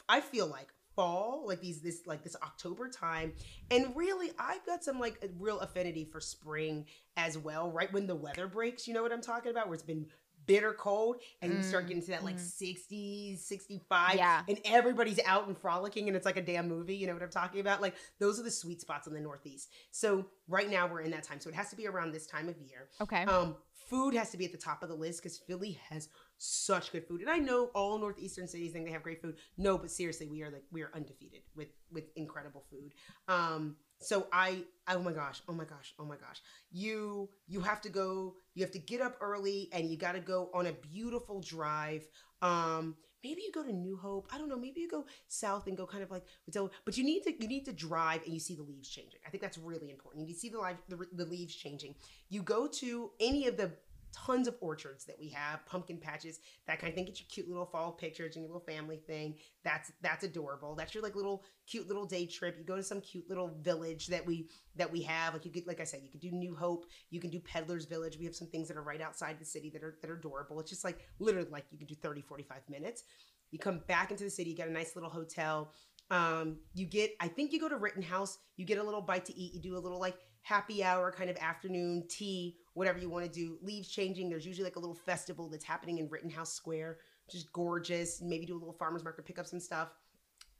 I 0.09 0.21
feel 0.21 0.47
like 0.47 0.69
fall, 0.95 1.45
like 1.47 1.61
these 1.61 1.81
this 1.81 2.03
like 2.07 2.25
this 2.25 2.37
October 2.43 2.89
time. 2.89 3.33
And 3.71 3.95
really 3.95 4.31
I've 4.39 4.65
got 4.67 4.83
some 4.83 4.99
like 4.99 5.23
real 5.39 5.61
affinity 5.61 6.05
for 6.05 6.21
spring 6.21 6.87
as 7.17 7.39
well, 7.39 7.71
right 7.71 7.93
when 7.93 8.07
the 8.07 8.17
weather 8.17 8.49
breaks, 8.49 8.89
you 8.89 8.95
know 8.95 9.03
what 9.03 9.13
I'm 9.13 9.21
talking 9.21 9.51
about, 9.51 9.67
where 9.69 9.75
it's 9.75 9.83
been 9.83 10.07
bitter 10.47 10.73
cold 10.73 11.17
and 11.43 11.53
you 11.53 11.63
start 11.63 11.85
Mm, 11.85 11.89
getting 11.89 12.03
to 12.03 12.11
that 12.11 12.25
like 12.25 12.37
mm. 12.37 12.41
60s 12.41 13.39
65 13.39 14.15
Yeah. 14.17 14.43
and 14.49 14.59
everybody's 14.65 15.21
out 15.27 15.47
and 15.49 15.57
frolicking 15.57 16.09
and 16.09 16.17
it's 16.17 16.27
like 16.27 16.37
a 16.37 16.43
damn 16.43 16.69
movie 16.69 16.97
you 16.97 17.07
know 17.07 17.13
what 17.15 17.23
i'm 17.23 17.31
talking 17.31 17.61
about? 17.61 17.83
Like 17.83 17.95
those 18.19 18.39
are 18.41 18.43
the 18.43 18.51
sweet 18.51 18.81
spots 18.81 19.07
in 19.07 19.15
the 19.15 19.21
northeast. 19.21 19.71
So 19.91 20.27
right 20.49 20.71
now 20.71 20.87
we're 20.87 21.01
in 21.03 21.11
that 21.11 21.23
time. 21.25 21.41
So 21.41 21.49
it 21.49 21.55
has 21.55 21.71
to 21.71 21.77
be 21.77 21.87
around 21.87 22.13
this 22.13 22.27
time 22.27 22.49
of 22.49 22.57
year. 22.61 22.89
Okay. 23.01 23.23
um 23.25 23.57
food 23.73 24.15
has 24.15 24.31
to 24.31 24.37
be 24.37 24.45
at 24.45 24.51
the 24.53 24.59
top 24.59 24.83
of 24.83 24.89
the 24.89 24.95
list 24.95 25.23
because 25.23 25.39
philly 25.39 25.79
has 25.91 26.09
such 26.39 26.93
good 26.93 27.07
food. 27.07 27.21
And 27.21 27.31
i 27.31 27.39
know 27.39 27.67
all 27.75 27.99
northeastern 27.99 28.47
cities 28.49 28.73
think 28.73 28.85
they 28.87 28.93
have 28.93 29.03
great 29.03 29.21
food. 29.23 29.37
No 29.57 29.79
but 29.79 29.91
seriously 29.91 30.27
we 30.29 30.43
are 30.43 30.51
like 30.51 30.65
we 30.71 30.83
are 30.83 30.91
undefeated 30.95 31.41
with 31.55 31.69
with 31.93 32.05
incredible 32.17 32.65
food. 32.71 32.93
Um 33.29 33.77
so 34.01 34.27
i 34.33 34.63
oh 34.89 35.01
my 35.01 35.13
gosh 35.13 35.43
oh 35.49 35.53
my 35.53 35.65
gosh 35.65 35.95
oh 35.99 36.05
my 36.05 36.17
gosh. 36.17 36.43
You 36.71 37.29
you 37.49 37.61
have 37.61 37.81
to 37.83 37.89
go 37.89 38.35
you 38.55 38.63
have 38.63 38.73
to 38.73 38.79
get 38.79 39.01
up 39.01 39.17
early 39.21 39.69
and 39.73 39.91
you 39.91 39.97
got 39.97 40.13
to 40.13 40.21
go 40.21 40.51
on 40.55 40.67
a 40.67 40.73
beautiful 40.73 41.41
drive. 41.41 42.07
Um 42.43 42.97
maybe 43.25 43.43
you 43.43 43.51
go 43.53 43.65
to 43.65 43.73
new 43.73 43.97
hope. 43.97 44.29
I 44.33 44.39
don't 44.39 44.49
know 44.49 44.59
maybe 44.59 44.81
you 44.81 44.89
go 44.89 45.07
south 45.29 45.67
and 45.67 45.77
go 45.77 45.87
kind 45.87 46.03
of 46.03 46.11
like 46.11 46.25
so 46.51 46.71
but 46.85 46.97
you 46.97 47.05
need 47.05 47.23
to 47.25 47.33
you 47.41 47.49
need 47.49 47.65
to 47.65 47.73
drive 47.73 48.23
and 48.25 48.33
you 48.33 48.41
see 48.41 48.55
the 48.55 48.63
leaves 48.63 48.89
changing. 48.89 49.21
I 49.27 49.31
think 49.31 49.43
that's 49.43 49.59
really 49.59 49.91
important. 49.91 50.29
You 50.29 50.35
see 50.35 50.49
the, 50.49 50.59
live, 50.59 50.77
the, 50.89 51.07
the 51.13 51.25
leaves 51.25 51.55
changing. 51.55 51.95
You 52.29 52.43
go 52.43 52.69
to 52.69 53.11
any 53.21 53.47
of 53.47 53.57
the 53.57 53.73
tons 54.17 54.49
of 54.49 54.57
orchards 54.61 55.05
that 55.05 55.19
we 55.19 55.29
have 55.29 55.65
pumpkin 55.67 55.99
patches 55.99 56.41
that 56.67 56.79
kind 56.79 56.91
of 56.91 56.95
thing. 56.95 57.05
Get 57.05 57.21
your 57.21 57.27
cute 57.29 57.49
little 57.49 57.67
fall 57.67 57.93
pictures 57.93 58.37
and 58.37 58.43
your 58.43 58.53
little 58.53 58.67
family 58.67 58.97
thing. 59.07 59.35
That's 59.65 59.93
that's 60.01 60.25
adorable. 60.25 60.75
That's 60.75 60.95
your 60.95 61.03
like 61.03 61.15
little 61.15 61.45
cute 61.67 61.87
little 61.87 62.07
day 62.07 62.27
trip. 62.27 62.57
You 62.59 62.65
go 62.65 62.77
to 62.77 62.83
some 62.83 63.01
cute 63.01 63.29
little 63.29 63.59
village 63.61 64.07
that 64.09 64.25
we 64.25 64.49
that 64.77 64.91
we 64.91 65.03
have. 65.03 65.35
Like 65.35 65.45
you 65.45 65.51
could 65.51 65.67
like 65.67 65.81
i 65.81 65.85
said 65.85 66.01
you 66.03 66.11
could 66.11 66.21
do 66.21 66.31
new 66.31 66.55
hope. 66.55 66.87
You 67.11 67.21
can 67.21 67.31
do 67.31 67.41
peddlers 67.41 67.85
village. 67.85 68.19
We 68.19 68.25
have 68.25 68.35
some 68.35 68.49
things 68.49 68.69
that 68.69 68.77
are 68.77 68.83
right 68.83 69.01
outside 69.01 69.39
the 69.39 69.45
city 69.45 69.71
that 69.71 69.83
are 69.83 69.99
that 70.01 70.11
are 70.11 70.17
adorable. 70.17 70.61
It's 70.61 70.71
just 70.71 70.85
like 70.85 71.01
literally 71.19 71.51
like 71.51 71.67
you 71.71 71.79
can 71.79 71.87
do 71.87 71.95
30 71.95 72.23
45 72.23 72.63
minutes. 72.69 73.05
You 73.51 73.59
come 73.59 73.81
back 73.87 74.11
into 74.11 74.25
the 74.25 74.31
city 74.31 74.51
you 74.51 74.57
get 74.57 74.69
a 74.69 74.73
nice 74.73 74.97
little 74.97 75.11
hotel. 75.11 75.73
Um 76.11 76.59
you 76.73 76.87
get 76.87 77.11
i 77.21 77.27
think 77.27 77.53
you 77.53 77.59
go 77.61 77.69
to 77.69 77.77
rittenhouse 77.77 78.39
you 78.57 78.65
get 78.65 78.79
a 78.79 78.83
little 78.83 79.01
bite 79.01 79.25
to 79.25 79.37
eat 79.37 79.55
you 79.55 79.61
do 79.61 79.77
a 79.77 79.81
little 79.81 79.99
like 79.99 80.17
happy 80.47 80.85
hour 80.85 81.11
kind 81.11 81.29
of 81.29 81.37
afternoon 81.39 82.05
tea 82.09 82.57
whatever 82.75 83.01
you 83.01 83.11
want 83.11 83.25
to 83.25 83.31
do 83.31 83.59
leaves 83.63 83.89
changing 83.89 84.29
there's 84.31 84.47
usually 84.47 84.63
like 84.63 84.77
a 84.77 84.79
little 84.79 84.95
festival 84.95 85.49
that's 85.49 85.65
happening 85.65 85.99
in 85.99 86.09
rittenhouse 86.09 86.53
square 86.53 86.99
just 87.29 87.53
gorgeous 87.53 88.23
maybe 88.23 88.47
do 88.47 88.55
a 88.55 88.61
little 88.61 88.73
farmers 88.73 89.03
market 89.03 89.25
pick 89.25 89.41
up 89.41 89.47
some 89.47 89.59
stuff 89.59 89.89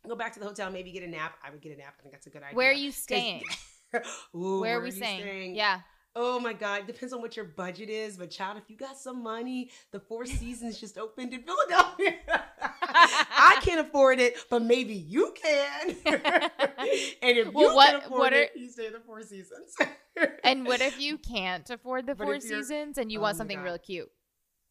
go 0.09 0.17
back 0.17 0.33
to 0.33 0.41
the 0.41 0.45
hotel 0.45 0.73
maybe 0.73 0.91
get 0.91 1.05
a 1.05 1.07
nap 1.07 1.37
i 1.45 1.51
would 1.51 1.61
get 1.61 1.71
a 1.73 1.77
nap 1.77 1.95
i 2.01 2.03
think 2.03 2.13
that's 2.13 2.27
a 2.27 2.31
good 2.31 2.43
idea 2.43 2.57
Where 2.57 2.71
are 2.71 2.75
you 2.75 2.91
staying? 2.91 3.43
Ooh, 4.35 4.61
Where 4.61 4.79
are 4.79 4.81
we 4.81 4.87
you 4.87 4.93
staying? 4.93 5.55
Yeah. 5.55 5.81
Oh 6.19 6.41
my 6.41 6.53
God, 6.53 6.87
depends 6.87 7.13
on 7.13 7.21
what 7.21 7.37
your 7.37 7.45
budget 7.45 7.91
is. 7.91 8.17
But 8.17 8.31
child, 8.31 8.57
if 8.57 8.71
you 8.71 8.77
got 8.77 8.97
some 8.97 9.23
money, 9.23 9.71
the 9.93 10.01
Four 10.01 10.25
Seasons 10.25 10.81
just 10.81 10.99
opened 10.99 11.35
in 11.35 11.43
Philadelphia. 11.43 12.15
I 12.83 13.59
can't 13.63 13.81
afford 13.87 14.21
it, 14.21 14.37
but 14.51 14.63
maybe 14.63 14.95
you 14.95 15.35
can. 15.41 15.97
and 16.07 17.39
if 17.39 17.53
Well, 17.53 17.71
you 17.71 17.75
what- 17.75 17.87
can 17.91 17.97
afford 18.03 18.21
what 18.21 18.33
are- 18.33 18.43
it, 18.43 18.53
you 18.57 18.69
stay 18.69 18.91
the 18.91 19.01
Four 19.01 19.23
Seasons. 19.23 19.75
And 20.45 20.67
what 20.67 20.81
if 20.81 20.99
you 21.01 21.19
can't 21.19 21.69
afford 21.69 22.07
the 22.07 22.15
But 22.15 22.25
Four 22.25 22.41
Seasons 22.41 22.97
and 22.99 23.13
you 23.13 23.19
Oh 23.19 23.23
want 23.23 23.37
something 23.37 23.59
God. 23.59 23.65
really 23.65 23.79
cute? 23.79 24.11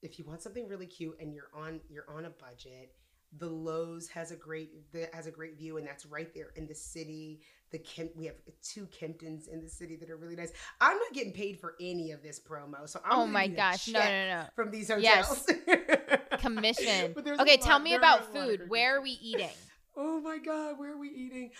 if 0.01 0.19
you 0.19 0.25
want 0.25 0.39
something 0.39 0.67
really 0.67 0.85
cute 0.85 1.15
and 1.19 1.33
you're 1.33 1.49
on 1.55 1.79
you're 1.89 2.05
on 2.15 2.25
a 2.25 2.29
budget, 2.29 2.91
the 3.37 3.49
Loews 3.49 4.07
has 4.09 4.29
a 4.31 4.35
great 4.35 4.91
the, 4.91 5.09
has 5.13 5.25
a 5.25 5.31
great 5.31 5.57
view, 5.57 5.77
and 5.77 5.87
that's 5.87 6.05
right 6.05 6.31
there 6.33 6.51
in 6.55 6.67
the 6.67 6.75
city. 6.75 7.41
The 7.71 7.79
Kemp, 7.79 8.11
we 8.15 8.25
have 8.25 8.35
two 8.61 8.85
Kimptons 8.87 9.47
in 9.51 9.61
the 9.61 9.67
city 9.67 9.95
that 9.97 10.09
are 10.11 10.15
really 10.17 10.35
nice. 10.35 10.51
I'm 10.79 10.95
not 10.97 11.11
getting 11.13 11.33
paid 11.33 11.59
for 11.59 11.75
any 11.81 12.11
of 12.11 12.21
this 12.21 12.39
promo, 12.39 12.87
so 12.87 12.99
I'm 13.03 13.19
oh 13.19 13.25
my 13.27 13.47
gosh. 13.47 13.87
No, 13.87 13.99
no, 13.99 14.27
no. 14.27 14.43
from 14.55 14.69
these 14.71 14.89
Yes. 14.99 15.45
Commission. 16.39 17.13
But 17.13 17.27
Okay, 17.39 17.57
tell 17.57 17.73
lot- 17.77 17.83
me 17.83 17.89
there 17.91 17.99
about 17.99 18.19
are 18.21 18.23
a 18.31 18.33
lot 18.39 18.49
of 18.49 18.59
food. 18.59 18.69
Where 18.69 18.97
are 18.97 19.01
we 19.01 19.11
eating? 19.11 19.49
Oh 19.97 20.19
my 20.19 20.37
God, 20.39 20.77
where 20.77 20.91
are 20.91 20.97
we 20.97 21.07
eating? 21.07 21.51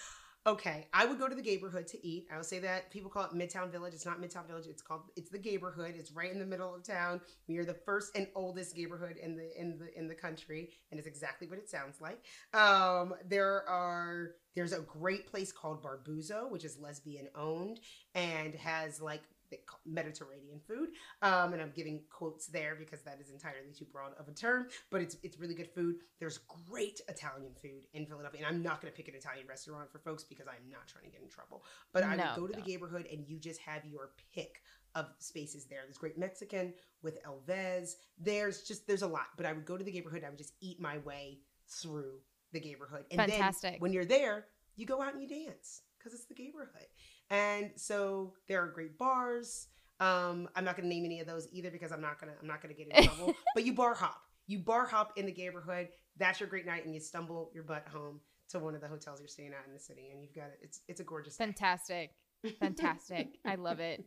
Okay, 0.46 0.88
I 0.94 1.06
would 1.06 1.18
go 1.18 1.30
to 1.30 1.34
the 1.34 1.42
Gayborhood 1.42 1.88
to 1.88 2.06
eat. 2.06 2.28
I 2.32 2.36
would 2.36 2.46
say 2.46 2.60
that 2.60 2.92
people 2.92 3.10
call 3.10 3.24
it 3.24 3.32
Midtown 3.32 3.72
Village. 3.72 3.94
It's 3.94 4.06
not 4.06 4.20
Midtown 4.22 4.46
Village. 4.46 4.66
It's 4.68 4.82
called 4.82 5.04
it's 5.16 5.30
the 5.32 5.40
Gayborhood. 5.40 5.98
It's 5.98 6.12
right 6.12 6.30
in 6.32 6.38
the 6.38 6.46
middle 6.46 6.76
of 6.76 6.84
town. 6.84 7.22
We 7.48 7.58
are 7.60 7.66
the 7.66 7.74
first 7.74 8.16
and 8.16 8.28
oldest 8.36 8.76
Gayborhood 8.76 9.18
in 9.24 9.38
the 9.38 9.50
in 9.60 9.80
the 9.80 9.98
in 9.98 10.10
the 10.10 10.16
country, 10.16 10.70
and 10.92 11.00
it's 11.00 11.08
exactly 11.08 11.48
what 11.48 11.60
it 11.60 11.70
sounds 11.70 12.02
like. 12.02 12.20
Um, 12.54 13.14
there 13.28 13.68
are 13.70 14.32
there's 14.54 14.74
a 14.74 14.82
great 14.82 15.28
place 15.28 15.52
called 15.54 15.82
Barbuzzo, 15.82 16.52
which 16.52 16.66
is 16.66 16.78
lesbian 16.78 17.30
owned 17.36 17.80
and 18.14 18.54
has 18.56 19.00
like 19.02 19.24
they 19.50 19.58
call 19.66 19.80
Mediterranean 19.86 20.60
food. 20.68 20.90
Um, 21.22 21.54
and 21.54 21.62
I'm 21.62 21.72
giving 21.76 22.02
quotes 22.10 22.48
there 22.48 22.76
because 22.76 23.02
that 23.04 23.20
is 23.22 23.30
entirely 23.30 23.72
too 23.78 23.86
broad 23.92 24.14
of 24.20 24.28
a 24.28 24.32
term, 24.32 24.68
but 24.90 25.02
it's 25.02 25.18
it's 25.24 25.40
really 25.40 25.56
good 25.56 25.70
food. 25.74 25.96
There's 26.20 26.40
great 26.70 27.02
Italian 27.08 27.54
food 27.62 27.86
in 27.94 28.06
Philadelphia, 28.06 28.42
and 28.46 28.56
I'm 28.56 28.64
not 28.64 28.82
going 28.82 28.92
to 28.92 28.98
pick 28.98 29.08
an 29.08 29.16
Italian 29.16 29.48
restaurant 29.48 29.92
for 29.92 30.00
folks 30.00 30.24
because 30.24 30.48
I'm 30.48 30.70
not 30.70 30.88
trying 30.88 31.06
to 31.06 31.12
get 31.12 31.22
in 31.22 31.30
trouble. 31.30 31.64
But 31.94 32.04
I 32.04 32.16
No, 32.16 32.24
would 32.24 32.36
go 32.36 32.48
to 32.48 32.58
no. 32.58 32.64
the 32.64 32.72
Gayborhood 32.72 33.12
and 33.12 33.28
you 33.28 33.40
just 33.40 33.60
have 33.62 33.86
your 33.86 34.12
pick 34.34 34.62
of 34.96 35.08
spaces 35.20 35.66
there. 35.66 35.82
There's 35.84 35.98
great 35.98 36.18
Mexican 36.18 36.74
with 37.02 37.18
El 37.26 37.40
Vez. 37.46 37.98
There's 38.18 38.64
just 38.64 38.88
there's 38.88 39.02
a 39.02 39.08
lot, 39.08 39.28
but 39.38 39.46
I 39.46 39.54
would 39.54 39.66
go 39.66 39.78
to 39.78 39.84
the 39.84 39.92
Gayborhood. 39.92 40.18
And 40.18 40.26
I 40.26 40.30
would 40.30 40.38
just 40.38 40.54
eat 40.62 40.80
my 40.80 40.98
way 41.00 41.40
through 41.68 42.20
the 42.52 42.60
Gayborhood, 42.62 43.04
and 43.12 43.20
Fantastic. 43.20 43.72
then 43.74 43.80
when 43.82 43.92
you're 43.92 44.06
there, 44.06 44.46
you 44.76 44.86
go 44.86 45.02
out 45.02 45.14
and 45.14 45.22
you 45.22 45.28
dance 45.28 45.82
because 45.98 46.14
it's 46.14 46.26
the 46.26 46.36
Gayborhood. 46.36 46.88
And 47.30 47.72
so 47.76 48.34
there 48.48 48.62
are 48.64 48.68
great 48.68 48.98
bars. 48.98 49.68
Um, 50.00 50.50
I'm 50.56 50.64
not 50.66 50.76
gonna 50.76 50.90
name 50.90 51.06
any 51.06 51.20
of 51.22 51.28
those 51.28 51.48
either 51.52 51.72
because 51.72 51.92
I'm 51.92 52.02
not 52.02 52.20
gonna 52.20 52.34
I'm 52.42 52.48
not 52.48 52.62
gonna 52.62 52.74
get 52.74 52.88
in 52.90 53.04
trouble. 53.06 53.34
but 53.56 53.66
you 53.66 53.74
bar 53.74 53.94
hop. 53.96 54.22
You 54.48 54.60
bar 54.60 54.86
hop 54.86 55.14
in 55.18 55.26
the 55.26 55.32
Gayborhood. 55.34 55.88
That's 56.18 56.40
your 56.40 56.48
great 56.50 56.66
night, 56.66 56.86
and 56.86 56.94
you 56.94 57.00
stumble 57.00 57.52
your 57.54 57.64
butt 57.64 57.88
home 57.92 58.20
to 58.50 58.60
one 58.60 58.76
of 58.76 58.82
the 58.82 58.88
hotels 58.88 59.20
you're 59.20 59.28
staying 59.28 59.54
at 59.54 59.66
in 59.68 59.74
the 59.74 59.80
city, 59.80 60.10
and 60.12 60.22
you've 60.22 60.36
got 60.36 60.46
it. 60.48 60.60
It's 60.62 60.82
it's 60.88 61.00
a 61.00 61.04
gorgeous. 61.04 61.36
Fantastic. 61.38 62.12
Fantastic. 62.60 63.40
I 63.46 63.56
love 63.56 63.80
it. 63.80 64.06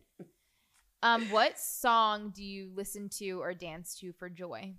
Um, 1.03 1.31
what 1.31 1.59
song 1.59 2.31
do 2.35 2.45
you 2.45 2.71
listen 2.75 3.09
to 3.19 3.41
or 3.41 3.53
dance 3.55 3.97
to 4.01 4.13
for 4.13 4.29
joy? 4.29 4.75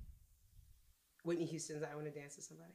Whitney 1.23 1.45
Houston's 1.45 1.83
"I 1.83 1.93
Want 1.95 2.07
to 2.07 2.17
Dance 2.17 2.35
with 2.37 2.45
Somebody." 2.45 2.73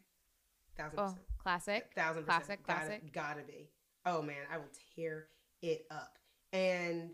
Thousand 0.76 0.98
Oh, 0.98 1.02
percent. 1.04 1.20
classic. 1.38 1.90
Thousand 1.94 2.24
Classic, 2.24 2.64
percent. 2.64 2.66
Gotta, 2.66 2.86
classic. 2.86 3.12
Gotta 3.12 3.40
be. 3.46 3.70
Oh 4.06 4.20
man, 4.22 4.42
I 4.52 4.58
will 4.58 4.68
tear 4.96 5.28
it 5.64 5.86
up. 5.90 6.18
And 6.52 7.10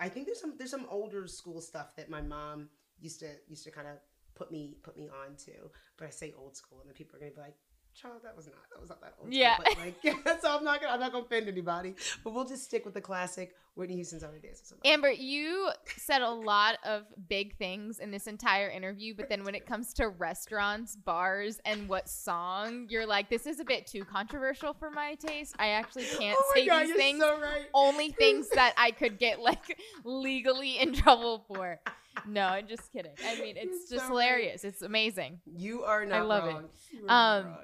I 0.00 0.08
think 0.08 0.26
there's 0.26 0.40
some 0.40 0.54
there's 0.58 0.70
some 0.70 0.86
older 0.90 1.26
school 1.26 1.60
stuff 1.60 1.94
that 1.96 2.10
my 2.10 2.20
mom 2.20 2.68
used 3.00 3.20
to 3.20 3.28
used 3.48 3.64
to 3.64 3.70
kind 3.70 3.86
of 3.86 3.94
put 4.34 4.50
me 4.50 4.76
put 4.82 4.96
me 4.96 5.08
on 5.08 5.36
to. 5.46 5.52
But 5.96 6.08
I 6.08 6.10
say 6.10 6.34
old 6.36 6.56
school, 6.56 6.80
and 6.80 6.88
then 6.88 6.94
people 6.94 7.16
are 7.16 7.20
gonna 7.20 7.32
be 7.32 7.40
like, 7.40 7.56
"Child, 7.94 8.20
that 8.24 8.36
was 8.36 8.46
not 8.46 8.56
that 8.72 8.80
was 8.80 8.88
not 8.90 9.00
that 9.00 9.14
old." 9.20 9.28
school." 9.28 9.38
Yeah. 9.40 9.56
But 9.58 9.76
like, 9.78 10.40
so 10.42 10.56
I'm 10.56 10.64
not 10.64 10.80
gonna 10.80 10.92
I'm 10.94 11.00
not 11.00 11.12
gonna 11.12 11.24
offend 11.24 11.48
anybody. 11.48 11.94
But 12.22 12.32
we'll 12.34 12.44
just 12.44 12.64
stick 12.64 12.84
with 12.84 12.94
the 12.94 13.00
classic 13.00 13.54
Whitney 13.74 13.96
Houston's 13.96 14.22
"I 14.24 14.28
Dance 14.28 14.42
with 14.60 14.66
Somebody." 14.66 14.88
Amber, 14.90 15.10
you 15.10 15.70
said 15.96 16.22
a 16.22 16.30
lot 16.30 16.76
of 16.84 17.04
big 17.28 17.56
things 17.56 17.98
in 17.98 18.10
this 18.10 18.26
entire 18.26 18.68
interview, 18.68 19.14
but 19.16 19.28
then 19.28 19.44
when 19.44 19.54
it 19.54 19.66
comes 19.66 19.92
to 19.94 20.08
restaurants, 20.08 20.94
bars, 20.96 21.60
and 21.64 21.88
what 21.88 22.08
song, 22.08 22.86
you're 22.90 23.06
like, 23.06 23.30
this 23.30 23.46
is 23.46 23.60
a 23.60 23.64
bit 23.64 23.86
too 23.86 24.04
controversial 24.04 24.74
for 24.74 24.90
my 24.90 25.14
taste. 25.14 25.54
I 25.58 25.68
actually 25.68 26.04
can't 26.04 26.36
oh 26.38 26.52
say 26.54 26.66
God, 26.66 26.86
these 26.86 26.94
things. 26.94 27.20
so 27.20 27.40
right. 27.40 27.66
Only 27.74 28.10
things 28.18 28.48
that 28.50 28.74
I 28.76 28.90
could 28.90 29.18
get 29.18 29.40
like 29.40 29.78
legally 30.04 30.78
in 30.78 30.92
trouble 30.92 31.44
for. 31.48 31.80
No, 32.26 32.42
I'm 32.46 32.68
just 32.68 32.92
kidding. 32.92 33.10
I 33.26 33.40
mean, 33.40 33.56
it's 33.56 33.90
You're 33.90 33.98
just 33.98 34.08
so 34.08 34.14
right. 34.14 34.22
hilarious. 34.30 34.64
It's 34.64 34.82
amazing. 34.82 35.40
You 35.46 35.82
are 35.82 36.06
not 36.06 36.26
love 36.28 36.44
it. 36.44 36.52
wrong. 36.52 36.64
Not 37.04 37.38
Um, 37.40 37.46
wrong. 37.46 37.56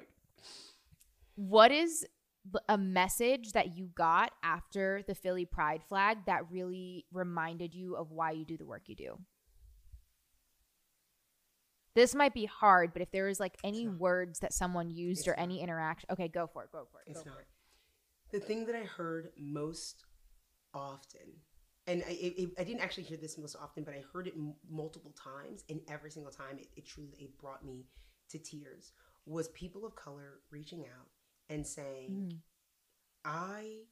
What 1.47 1.71
is 1.71 2.05
a 2.69 2.77
message 2.77 3.53
that 3.53 3.75
you 3.75 3.89
got 3.95 4.31
after 4.43 5.01
the 5.07 5.15
Philly 5.15 5.45
Pride 5.45 5.81
flag 5.89 6.19
that 6.27 6.51
really 6.51 7.05
reminded 7.11 7.73
you 7.73 7.95
of 7.95 8.11
why 8.11 8.29
you 8.31 8.45
do 8.45 8.57
the 8.57 8.65
work 8.65 8.83
you 8.85 8.95
do? 8.95 9.17
This 11.95 12.13
might 12.13 12.35
be 12.35 12.45
hard, 12.45 12.93
but 12.93 13.01
if 13.01 13.09
there 13.11 13.27
is 13.27 13.39
like 13.39 13.57
any 13.63 13.87
words 13.87 14.39
that 14.41 14.53
someone 14.53 14.91
used 14.91 15.21
It's 15.21 15.29
or 15.29 15.31
not. 15.35 15.41
any 15.41 15.61
interaction, 15.61 16.07
okay, 16.11 16.27
go 16.27 16.45
for 16.45 16.63
it. 16.63 16.71
Go 16.71 16.85
for 16.91 16.99
it. 17.01 17.09
It's 17.09 17.23
go 17.23 17.31
not. 17.31 17.35
for 17.37 17.41
it. 17.41 17.47
The 18.31 18.39
thing 18.39 18.67
that 18.67 18.75
I 18.75 18.83
heard 18.83 19.29
most 19.35 20.05
often, 20.75 21.27
and 21.87 22.03
I, 22.07 22.11
it- 22.21 22.51
I 22.59 22.63
didn't 22.63 22.81
actually 22.81 23.03
hear 23.05 23.17
this 23.17 23.37
most 23.39 23.55
often, 23.59 23.83
but 23.83 23.95
I 23.95 24.03
heard 24.13 24.27
it 24.27 24.35
m- 24.37 24.53
multiple 24.69 25.11
times, 25.21 25.63
and 25.69 25.81
every 25.89 26.11
single 26.11 26.31
time 26.31 26.59
it, 26.59 26.67
it 26.77 26.85
truly 26.85 27.15
it 27.19 27.35
brought 27.39 27.65
me 27.65 27.87
to 28.29 28.37
tears, 28.37 28.93
was 29.25 29.47
people 29.49 29.87
of 29.87 29.95
color 29.95 30.39
reaching 30.51 30.81
out 30.81 31.07
and 31.51 31.67
saying, 31.67 32.11
Mm. 32.31 32.39
I 33.25 33.85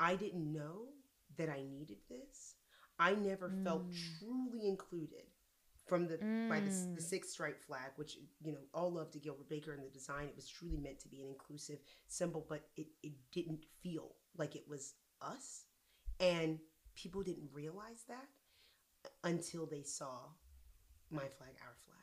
I 0.00 0.16
didn't 0.16 0.52
know 0.52 0.88
that 1.36 1.48
I 1.48 1.62
needed 1.62 1.98
this. 2.08 2.56
I 2.98 3.14
never 3.14 3.50
felt 3.50 3.90
Mm. 3.90 3.94
truly 4.18 4.66
included 4.68 5.26
from 5.86 6.06
the 6.08 6.18
by 6.48 6.60
the, 6.60 6.70
the 6.94 7.00
Mm. 7.00 7.02
six 7.02 7.30
stripe 7.30 7.62
flag, 7.62 7.92
which 7.96 8.16
you 8.40 8.52
know 8.52 8.66
all 8.74 8.90
love 8.92 9.10
to 9.12 9.18
Gilbert 9.20 9.48
Baker 9.48 9.72
and 9.72 9.84
the 9.84 9.90
design. 9.90 10.28
It 10.28 10.36
was 10.36 10.48
truly 10.48 10.78
meant 10.78 10.98
to 11.00 11.08
be 11.08 11.22
an 11.22 11.28
inclusive 11.28 11.80
symbol, 12.08 12.44
but 12.48 12.68
it 12.76 12.88
it 13.02 13.14
didn't 13.32 13.64
feel 13.82 14.16
like 14.36 14.56
it 14.56 14.66
was 14.68 14.94
us, 15.20 15.66
and 16.20 16.60
people 16.94 17.22
didn't 17.22 17.52
realize 17.52 18.04
that 18.08 18.28
until 19.24 19.66
they 19.66 19.82
saw 19.82 20.32
my 21.10 21.28
flag, 21.28 21.54
our 21.62 21.74
flag. 21.86 21.97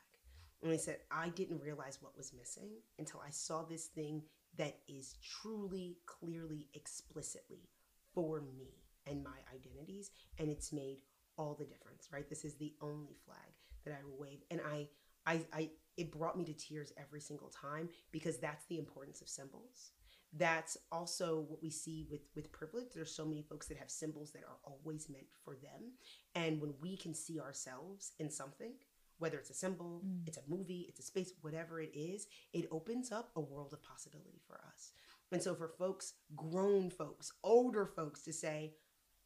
And 0.66 0.74
they 0.74 0.78
said, 0.78 0.98
I 1.12 1.28
didn't 1.28 1.62
realize 1.62 1.98
what 2.00 2.16
was 2.16 2.32
missing 2.36 2.70
until 2.98 3.22
I 3.24 3.30
saw 3.30 3.62
this 3.62 3.86
thing 3.86 4.22
that 4.58 4.78
is 4.88 5.14
truly, 5.22 5.98
clearly, 6.06 6.66
explicitly 6.74 7.68
for 8.12 8.40
me 8.40 8.82
and 9.06 9.22
my 9.22 9.38
identities. 9.54 10.10
And 10.40 10.50
it's 10.50 10.72
made 10.72 10.98
all 11.38 11.54
the 11.54 11.66
difference, 11.66 12.08
right? 12.12 12.28
This 12.28 12.44
is 12.44 12.56
the 12.56 12.74
only 12.82 13.14
flag 13.24 13.38
that 13.84 13.94
I 13.94 14.04
will 14.04 14.18
wave. 14.18 14.40
And 14.50 14.60
I, 14.60 14.88
I, 15.24 15.42
I, 15.52 15.70
it 15.96 16.10
brought 16.10 16.36
me 16.36 16.44
to 16.46 16.52
tears 16.52 16.92
every 16.98 17.20
single 17.20 17.50
time 17.50 17.88
because 18.10 18.38
that's 18.38 18.64
the 18.66 18.78
importance 18.80 19.20
of 19.20 19.28
symbols. 19.28 19.92
That's 20.32 20.76
also 20.90 21.46
what 21.48 21.62
we 21.62 21.70
see 21.70 22.08
with 22.10 22.22
with 22.34 22.50
privilege. 22.50 22.88
There's 22.92 23.14
so 23.14 23.24
many 23.24 23.42
folks 23.42 23.68
that 23.68 23.78
have 23.78 23.90
symbols 23.90 24.32
that 24.32 24.42
are 24.42 24.58
always 24.64 25.08
meant 25.08 25.28
for 25.44 25.54
them. 25.54 25.92
And 26.34 26.60
when 26.60 26.74
we 26.82 26.96
can 26.96 27.14
see 27.14 27.38
ourselves 27.38 28.12
in 28.18 28.28
something, 28.28 28.72
whether 29.18 29.38
it's 29.38 29.50
a 29.50 29.54
symbol, 29.54 30.02
Mm. 30.04 30.26
it's 30.26 30.36
a 30.38 30.42
movie, 30.48 30.86
it's 30.88 31.00
a 31.00 31.02
space, 31.02 31.32
whatever 31.40 31.80
it 31.80 31.90
is, 31.94 32.26
it 32.52 32.68
opens 32.70 33.10
up 33.12 33.30
a 33.36 33.40
world 33.40 33.72
of 33.72 33.82
possibility 33.82 34.40
for 34.46 34.60
us. 34.72 34.92
And 35.32 35.42
so 35.42 35.54
for 35.54 35.68
folks, 35.68 36.14
grown 36.34 36.90
folks, 36.90 37.32
older 37.42 37.86
folks 37.86 38.22
to 38.22 38.32
say, 38.32 38.76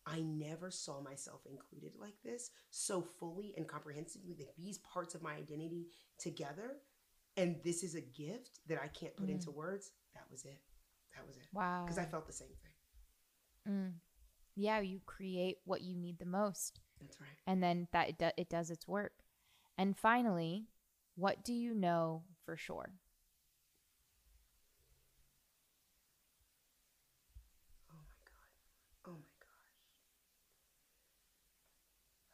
I 0.07 0.21
never 0.23 0.71
saw 0.71 1.01
myself 1.03 1.45
included 1.47 1.95
like 1.97 2.21
this 2.23 2.51
so 2.71 3.03
fully 3.03 3.53
and 3.57 3.69
comprehensively 3.69 4.35
that 4.35 4.57
these 4.57 4.79
parts 4.79 5.15
of 5.15 5.23
my 5.23 5.35
identity 5.35 5.89
together 6.19 6.79
and 7.37 7.63
this 7.63 7.83
is 7.85 7.95
a 7.95 8.01
gift 8.01 8.61
that 8.67 8.81
I 8.83 8.89
can't 8.89 9.17
put 9.17 9.29
Mm. 9.29 9.33
into 9.33 9.51
words. 9.51 9.93
That 10.15 10.29
was 10.31 10.45
it. 10.45 10.61
That 11.15 11.27
was 11.27 11.37
it. 11.37 11.47
Wow. 11.53 11.85
Because 11.85 11.99
I 11.99 12.07
felt 12.07 12.27
the 12.27 12.33
same 12.33 12.49
thing. 12.57 13.73
Mm. 13.73 14.01
Yeah, 14.57 14.81
you 14.81 15.01
create 15.07 15.59
what 15.65 15.81
you 15.83 15.95
need 15.97 16.19
the 16.19 16.27
most, 16.27 16.81
That's 17.01 17.21
right. 17.21 17.29
and 17.47 17.63
then 17.63 17.89
that 17.93 18.09
it, 18.11 18.19
do- 18.19 18.33
it 18.37 18.49
does 18.49 18.71
its 18.71 18.87
work. 18.89 19.20
And 19.79 19.97
finally, 19.97 20.67
what 21.17 21.45
do 21.45 21.53
you 21.53 21.75
know 21.75 22.25
for 22.45 22.57
sure? 22.57 22.93
Oh 27.91 27.97
my 27.97 28.21
God. 28.25 28.49
Oh 29.07 29.13
my 29.19 29.35
gosh. 29.41 29.49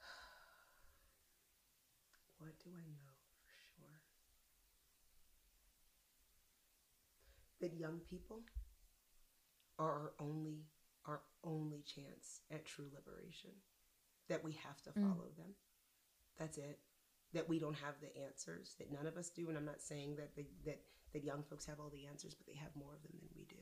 What 2.39 2.59
do 2.65 2.71
I 2.71 2.87
know 2.91 3.15
for 3.47 3.55
sure? 3.75 4.01
That 7.61 7.75
young 7.79 8.01
people 8.01 8.43
are 9.79 9.91
our 9.91 10.13
only 10.19 10.65
our 11.07 11.23
only 11.45 11.83
chance 11.83 12.41
at 12.51 12.65
true 12.67 12.91
liberation. 12.95 13.53
That 14.29 14.43
we 14.43 14.53
have 14.53 14.81
to 14.83 14.91
Mm. 14.91 15.03
follow 15.03 15.31
them. 15.37 15.55
That's 16.37 16.59
it. 16.59 16.81
That 17.35 17.49
we 17.49 17.59
don't 17.59 17.77
have 17.77 17.95
the 18.01 18.17
answers. 18.23 18.77
That 18.79 18.93
none 18.93 19.07
of 19.07 19.17
us 19.17 19.31
do. 19.31 19.49
And 19.49 19.59
I'm 19.59 19.65
not 19.65 19.83
saying 19.83 20.17
that 20.17 20.35
the, 20.37 20.47
that 20.65 20.81
that 21.17 21.25
young 21.25 21.43
folks 21.49 21.65
have 21.65 21.81
all 21.81 21.89
the 21.89 22.05
answers, 22.05 22.35
but 22.35 22.47
they 22.47 22.59
have 22.61 22.77
more 22.77 22.93
of 22.93 23.01
them 23.01 23.17
than 23.17 23.33
we 23.33 23.49
do. 23.49 23.57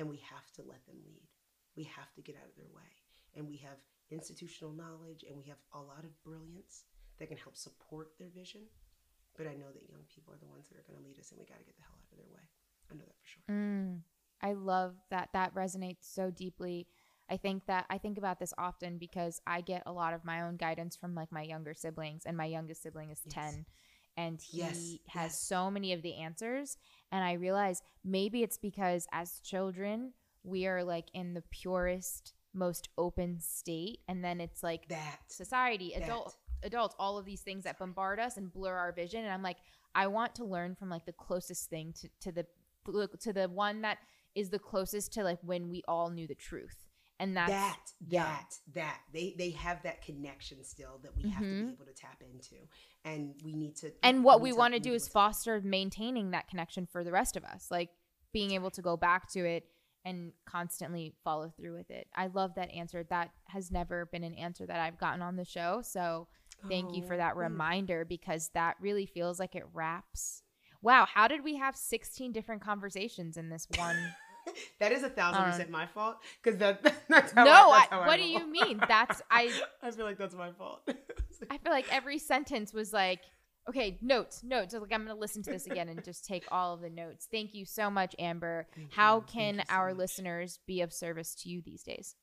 And 0.00 0.08
we 0.08 0.24
have 0.24 0.48
to 0.56 0.62
let 0.64 0.80
them 0.86 0.96
lead. 1.04 1.28
We 1.76 1.84
have 1.84 2.08
to 2.16 2.22
get 2.22 2.36
out 2.40 2.48
of 2.48 2.56
their 2.56 2.72
way. 2.72 2.88
And 3.36 3.46
we 3.46 3.56
have 3.60 3.76
institutional 4.10 4.72
knowledge 4.72 5.24
and 5.28 5.36
we 5.36 5.44
have 5.52 5.60
a 5.76 5.80
lot 5.80 6.04
of 6.04 6.16
brilliance 6.24 6.88
that 7.18 7.28
can 7.28 7.36
help 7.36 7.56
support 7.56 8.16
their 8.18 8.32
vision. 8.32 8.62
But 9.36 9.46
I 9.46 9.52
know 9.52 9.68
that 9.72 9.88
young 9.88 10.04
people 10.08 10.32
are 10.32 10.40
the 10.40 10.48
ones 10.48 10.68
that 10.68 10.80
are 10.80 10.84
going 10.88 10.96
to 10.96 11.04
lead 11.04 11.20
us 11.20 11.28
and 11.28 11.40
we 11.40 11.44
got 11.44 11.60
to 11.60 11.64
get 11.64 11.76
the 11.76 11.84
hell 11.84 11.96
out 11.96 12.12
of 12.12 12.16
their 12.16 12.32
way. 12.32 12.46
I 12.88 12.94
know 12.96 13.04
that 13.04 13.20
for 13.20 13.28
sure. 13.28 13.44
Mm, 13.52 14.00
I 14.40 14.52
love 14.52 14.96
that. 15.10 15.28
That 15.32 15.54
resonates 15.54 16.08
so 16.08 16.30
deeply. 16.30 16.86
I 17.32 17.38
think 17.38 17.64
that 17.66 17.86
I 17.88 17.96
think 17.96 18.18
about 18.18 18.38
this 18.38 18.52
often 18.58 18.98
because 18.98 19.40
I 19.46 19.62
get 19.62 19.82
a 19.86 19.92
lot 19.92 20.12
of 20.12 20.22
my 20.24 20.42
own 20.42 20.56
guidance 20.58 20.96
from 20.96 21.14
like 21.14 21.32
my 21.32 21.42
younger 21.42 21.72
siblings, 21.72 22.24
and 22.26 22.36
my 22.36 22.44
youngest 22.44 22.82
sibling 22.82 23.10
is 23.10 23.20
Yes. 23.24 23.34
10, 23.34 23.66
and 24.18 24.40
he 24.40 24.58
Yes, 24.58 24.98
has 25.08 25.22
yes. 25.32 25.38
so 25.38 25.70
many 25.70 25.94
of 25.94 26.02
the 26.02 26.16
answers. 26.16 26.76
And 27.10 27.24
I 27.24 27.32
realize 27.32 27.82
maybe 28.04 28.42
it's 28.42 28.58
because 28.58 29.06
as 29.12 29.40
children, 29.40 30.12
we 30.44 30.66
are 30.66 30.84
like 30.84 31.06
in 31.14 31.32
the 31.32 31.42
purest, 31.50 32.34
most 32.52 32.90
open 32.98 33.40
state. 33.40 34.00
And 34.08 34.22
then 34.22 34.38
it's 34.38 34.62
like 34.62 34.88
That. 34.88 35.20
society, 35.28 35.92
That. 35.94 36.02
adult 36.04 36.36
adults, 36.62 36.94
all 36.98 37.16
of 37.18 37.24
these 37.24 37.40
things 37.40 37.64
that 37.64 37.78
bombard 37.78 38.20
us 38.20 38.36
and 38.36 38.52
blur 38.52 38.76
our 38.76 38.92
vision. 38.92 39.24
And 39.24 39.32
I'm 39.32 39.42
like, 39.42 39.56
I 39.94 40.06
want 40.06 40.34
to 40.36 40.44
learn 40.44 40.74
from 40.74 40.90
like 40.90 41.06
the 41.06 41.12
closest 41.12 41.70
thing 41.70 41.94
to, 42.00 42.08
to 42.20 42.32
the 42.32 42.46
to 43.20 43.32
the 43.32 43.48
one 43.48 43.80
that 43.82 43.98
is 44.34 44.50
the 44.50 44.58
closest 44.58 45.12
to 45.14 45.22
like 45.24 45.38
when 45.42 45.70
we 45.70 45.82
all 45.88 46.10
knew 46.10 46.26
the 46.26 46.34
truth. 46.34 46.88
And 47.22 47.36
that's 47.36 47.52
that 47.52 47.78
that 48.10 48.54
that. 48.74 49.00
They 49.12 49.34
they 49.38 49.50
have 49.50 49.80
that 49.84 50.02
connection 50.02 50.64
still 50.64 50.98
that 51.04 51.16
we 51.16 51.30
have 51.30 51.42
to 51.42 51.48
be 51.48 51.54
mm-hmm. 51.54 51.68
able 51.68 51.84
to 51.86 51.92
tap 51.94 52.20
into. 52.20 52.56
And 53.04 53.34
we 53.44 53.54
need 53.54 53.76
to 53.76 53.92
and 54.02 54.24
what 54.24 54.40
need 54.40 54.42
we 54.42 54.52
want 54.52 54.74
to 54.74 54.80
do 54.80 54.92
is 54.92 55.06
foster 55.06 55.60
maintaining 55.62 56.32
that 56.32 56.48
connection 56.48 56.84
for 56.84 57.04
the 57.04 57.12
rest 57.12 57.36
of 57.36 57.44
us 57.44 57.68
like 57.70 57.90
being 58.32 58.50
able 58.52 58.70
to 58.72 58.82
go 58.82 58.96
back 58.96 59.30
to 59.32 59.44
it 59.44 59.66
and 60.04 60.32
constantly 60.46 61.14
follow 61.22 61.48
through 61.56 61.74
with 61.74 61.92
it. 61.92 62.08
I 62.16 62.26
love 62.26 62.56
that 62.56 62.72
answer. 62.72 63.04
That 63.08 63.30
has 63.46 63.70
never 63.70 64.06
been 64.06 64.24
an 64.24 64.34
answer 64.34 64.66
that 64.66 64.80
i've 64.80 64.98
gotten 64.98 65.22
on 65.22 65.36
the 65.36 65.44
show. 65.44 65.80
So 65.84 66.26
thank 66.68 66.96
you 66.96 67.04
for 67.04 67.14
Oh, 67.14 67.18
that 67.18 67.36
reminder 67.36 68.04
because 68.04 68.50
that 68.54 68.74
really 68.80 69.06
feels 69.06 69.38
like 69.38 69.54
it 69.54 69.64
wraps. 69.72 70.42
Wow 70.82 71.06
how 71.06 71.28
did 71.28 71.44
we 71.44 71.54
have 71.54 71.76
16 71.76 72.32
different 72.32 72.62
conversations 72.62 73.36
in 73.36 73.48
this 73.48 73.68
one 73.76 73.96
that 74.80 74.92
is 74.92 75.02
a 75.02 75.08
thousand 75.08 75.42
Um, 75.44 75.50
percent 75.50 75.70
my 75.70 75.86
fault 75.86 76.16
because 76.42 76.58
that 76.58 76.82
that's 77.08 77.32
how 77.32 77.44
no 77.44 77.50
I, 77.50 77.54
I, 77.56 77.78
that's 77.78 77.90
how 77.90 78.00
I 78.00 78.06
what 78.06 78.16
do 78.18 78.24
you 78.28 78.46
mean 78.50 78.80
that's 78.88 79.22
i 79.30 79.52
I 79.82 79.90
feel 79.90 80.04
like 80.04 80.18
that's 80.18 80.34
my 80.34 80.52
fault. 80.52 80.88
I 81.50 81.58
feel 81.58 81.72
like 81.72 81.92
every 81.92 82.18
sentence 82.18 82.72
was 82.72 82.92
like, 82.92 83.20
okay, 83.68 83.98
notes, 84.00 84.42
notes. 84.44 84.74
Like 84.74 84.92
I'm 84.92 85.04
going 85.04 85.14
to 85.16 85.20
listen 85.20 85.42
to 85.42 85.50
this 85.50 85.66
again 85.66 85.88
and 85.88 86.04
just 86.04 86.24
take 86.24 86.44
all 86.52 86.74
of 86.74 86.80
the 86.80 86.90
notes. 86.90 87.26
Thank 87.30 87.52
you 87.52 87.64
so 87.64 87.90
much, 87.90 88.14
Amber. 88.18 88.68
Thank 88.76 88.92
How 88.92 89.16
you. 89.16 89.24
Can 89.26 89.56
so 89.58 89.74
our 89.74 89.88
much. 89.88 89.98
listeners 89.98 90.60
be 90.66 90.82
of 90.82 90.92
service 90.92 91.34
to 91.42 91.48
you 91.48 91.60
these 91.60 91.82
days? 91.82 92.14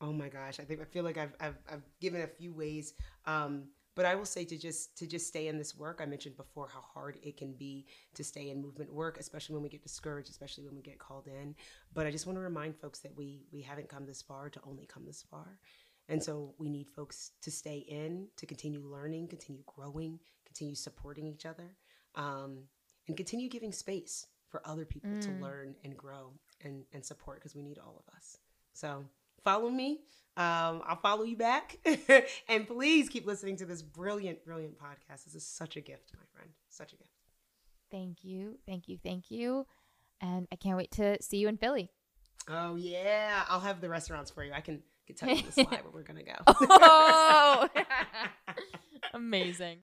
Oh 0.00 0.12
my 0.12 0.28
gosh, 0.28 0.58
I 0.60 0.64
think 0.64 0.80
I 0.80 0.84
feel 0.84 1.04
like 1.04 1.16
I've 1.16 1.34
I've, 1.40 1.56
I've 1.72 1.82
given 2.00 2.22
a 2.22 2.26
few 2.26 2.52
ways, 2.52 2.92
um, 3.24 3.68
but 3.96 4.04
I 4.04 4.14
will 4.14 4.26
say 4.26 4.44
to 4.44 4.56
just 4.56 4.96
to 4.98 5.06
just 5.06 5.26
stay 5.26 5.48
in 5.48 5.58
this 5.58 5.74
work. 5.74 6.00
I 6.00 6.06
mentioned 6.06 6.36
before 6.36 6.68
how 6.68 6.82
hard 6.82 7.18
it 7.22 7.36
can 7.36 7.54
be 7.54 7.86
to 8.14 8.22
stay 8.22 8.50
in 8.50 8.62
movement 8.62 8.92
work, 8.92 9.18
especially 9.18 9.54
when 9.54 9.62
we 9.62 9.68
get 9.68 9.82
discouraged, 9.82 10.30
especially 10.30 10.64
when 10.64 10.76
we 10.76 10.82
get 10.82 10.98
called 10.98 11.26
in. 11.26 11.54
But 11.92 12.06
I 12.06 12.10
just 12.12 12.26
want 12.26 12.36
to 12.36 12.42
remind 12.42 12.76
folks 12.76 13.00
that 13.00 13.16
we 13.16 13.46
we 13.52 13.62
haven't 13.62 13.88
come 13.88 14.06
this 14.06 14.22
far 14.22 14.50
to 14.50 14.60
only 14.62 14.86
come 14.86 15.04
this 15.04 15.24
far, 15.28 15.58
and 16.08 16.22
so 16.22 16.54
we 16.58 16.68
need 16.68 16.88
folks 16.88 17.32
to 17.42 17.50
stay 17.50 17.78
in, 17.88 18.28
to 18.36 18.46
continue 18.46 18.80
learning, 18.80 19.28
continue 19.28 19.62
growing, 19.66 20.20
continue 20.44 20.74
supporting 20.76 21.26
each 21.26 21.46
other, 21.46 21.74
um, 22.14 22.58
and 23.08 23.16
continue 23.16 23.48
giving 23.48 23.72
space 23.72 24.26
for 24.48 24.60
other 24.64 24.84
people 24.84 25.16
to 25.16 25.30
Mm. 25.32 25.40
learn 25.40 25.74
and 25.84 25.96
grow 25.96 26.32
and 26.60 26.84
and 26.92 27.04
support 27.04 27.38
because 27.38 27.54
we 27.56 27.62
need 27.62 27.78
all 27.78 27.96
of 28.06 28.14
us. 28.14 28.38
So 28.74 29.04
follow 29.46 29.70
me. 29.70 30.00
Um, 30.36 30.82
I'll 30.84 30.98
follow 31.00 31.22
you 31.22 31.36
back. 31.36 31.78
and 32.48 32.66
please 32.66 33.08
keep 33.08 33.26
listening 33.26 33.56
to 33.58 33.64
this 33.64 33.80
brilliant, 33.80 34.44
brilliant 34.44 34.76
podcast. 34.76 35.24
This 35.24 35.36
is 35.36 35.46
such 35.46 35.76
a 35.76 35.80
gift, 35.80 36.12
my 36.14 36.24
friend. 36.34 36.50
Such 36.68 36.92
a 36.92 36.96
gift. 36.96 37.10
Thank 37.90 38.24
you. 38.24 38.58
Thank 38.66 38.88
you. 38.88 38.98
Thank 39.02 39.30
you. 39.30 39.66
And 40.20 40.48
I 40.52 40.56
can't 40.56 40.76
wait 40.76 40.90
to 40.92 41.22
see 41.22 41.38
you 41.38 41.48
in 41.48 41.56
Philly. 41.56 41.90
Oh 42.48 42.74
yeah. 42.74 43.44
I'll 43.48 43.60
have 43.60 43.80
the 43.80 43.88
restaurants 43.88 44.30
for 44.30 44.44
you. 44.44 44.52
I 44.52 44.60
can, 44.60 44.82
can 45.06 45.14
tell 45.16 45.28
you 45.28 45.36
on 45.36 45.44
the 45.46 45.52
slide 45.64 45.84
where 45.84 45.92
we're 45.92 46.02
gonna 46.02 46.24
go. 46.24 46.34
Oh, 46.48 47.68
amazing. 49.14 49.78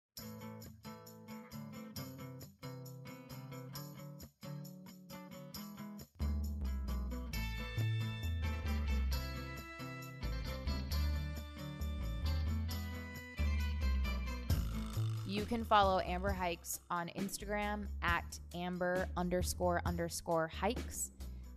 Can 15.53 15.63
follow 15.63 15.99
Amber 15.99 16.31
Hikes 16.31 16.79
on 16.89 17.09
Instagram 17.09 17.85
at 18.01 18.39
amber 18.55 19.07
underscore 19.15 19.83
underscore 19.85 20.47
hikes. 20.47 21.11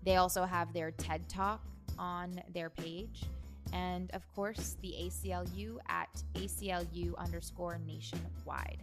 They 0.04 0.16
also 0.16 0.44
have 0.44 0.74
their 0.74 0.90
TED 0.90 1.26
Talk 1.30 1.64
on 1.98 2.42
their 2.52 2.68
page. 2.68 3.22
And 3.72 4.10
of 4.10 4.20
course, 4.34 4.76
the 4.82 4.94
ACLU 5.00 5.78
at 5.88 6.10
ACLU 6.34 7.16
underscore 7.16 7.80
nationwide. 7.86 8.82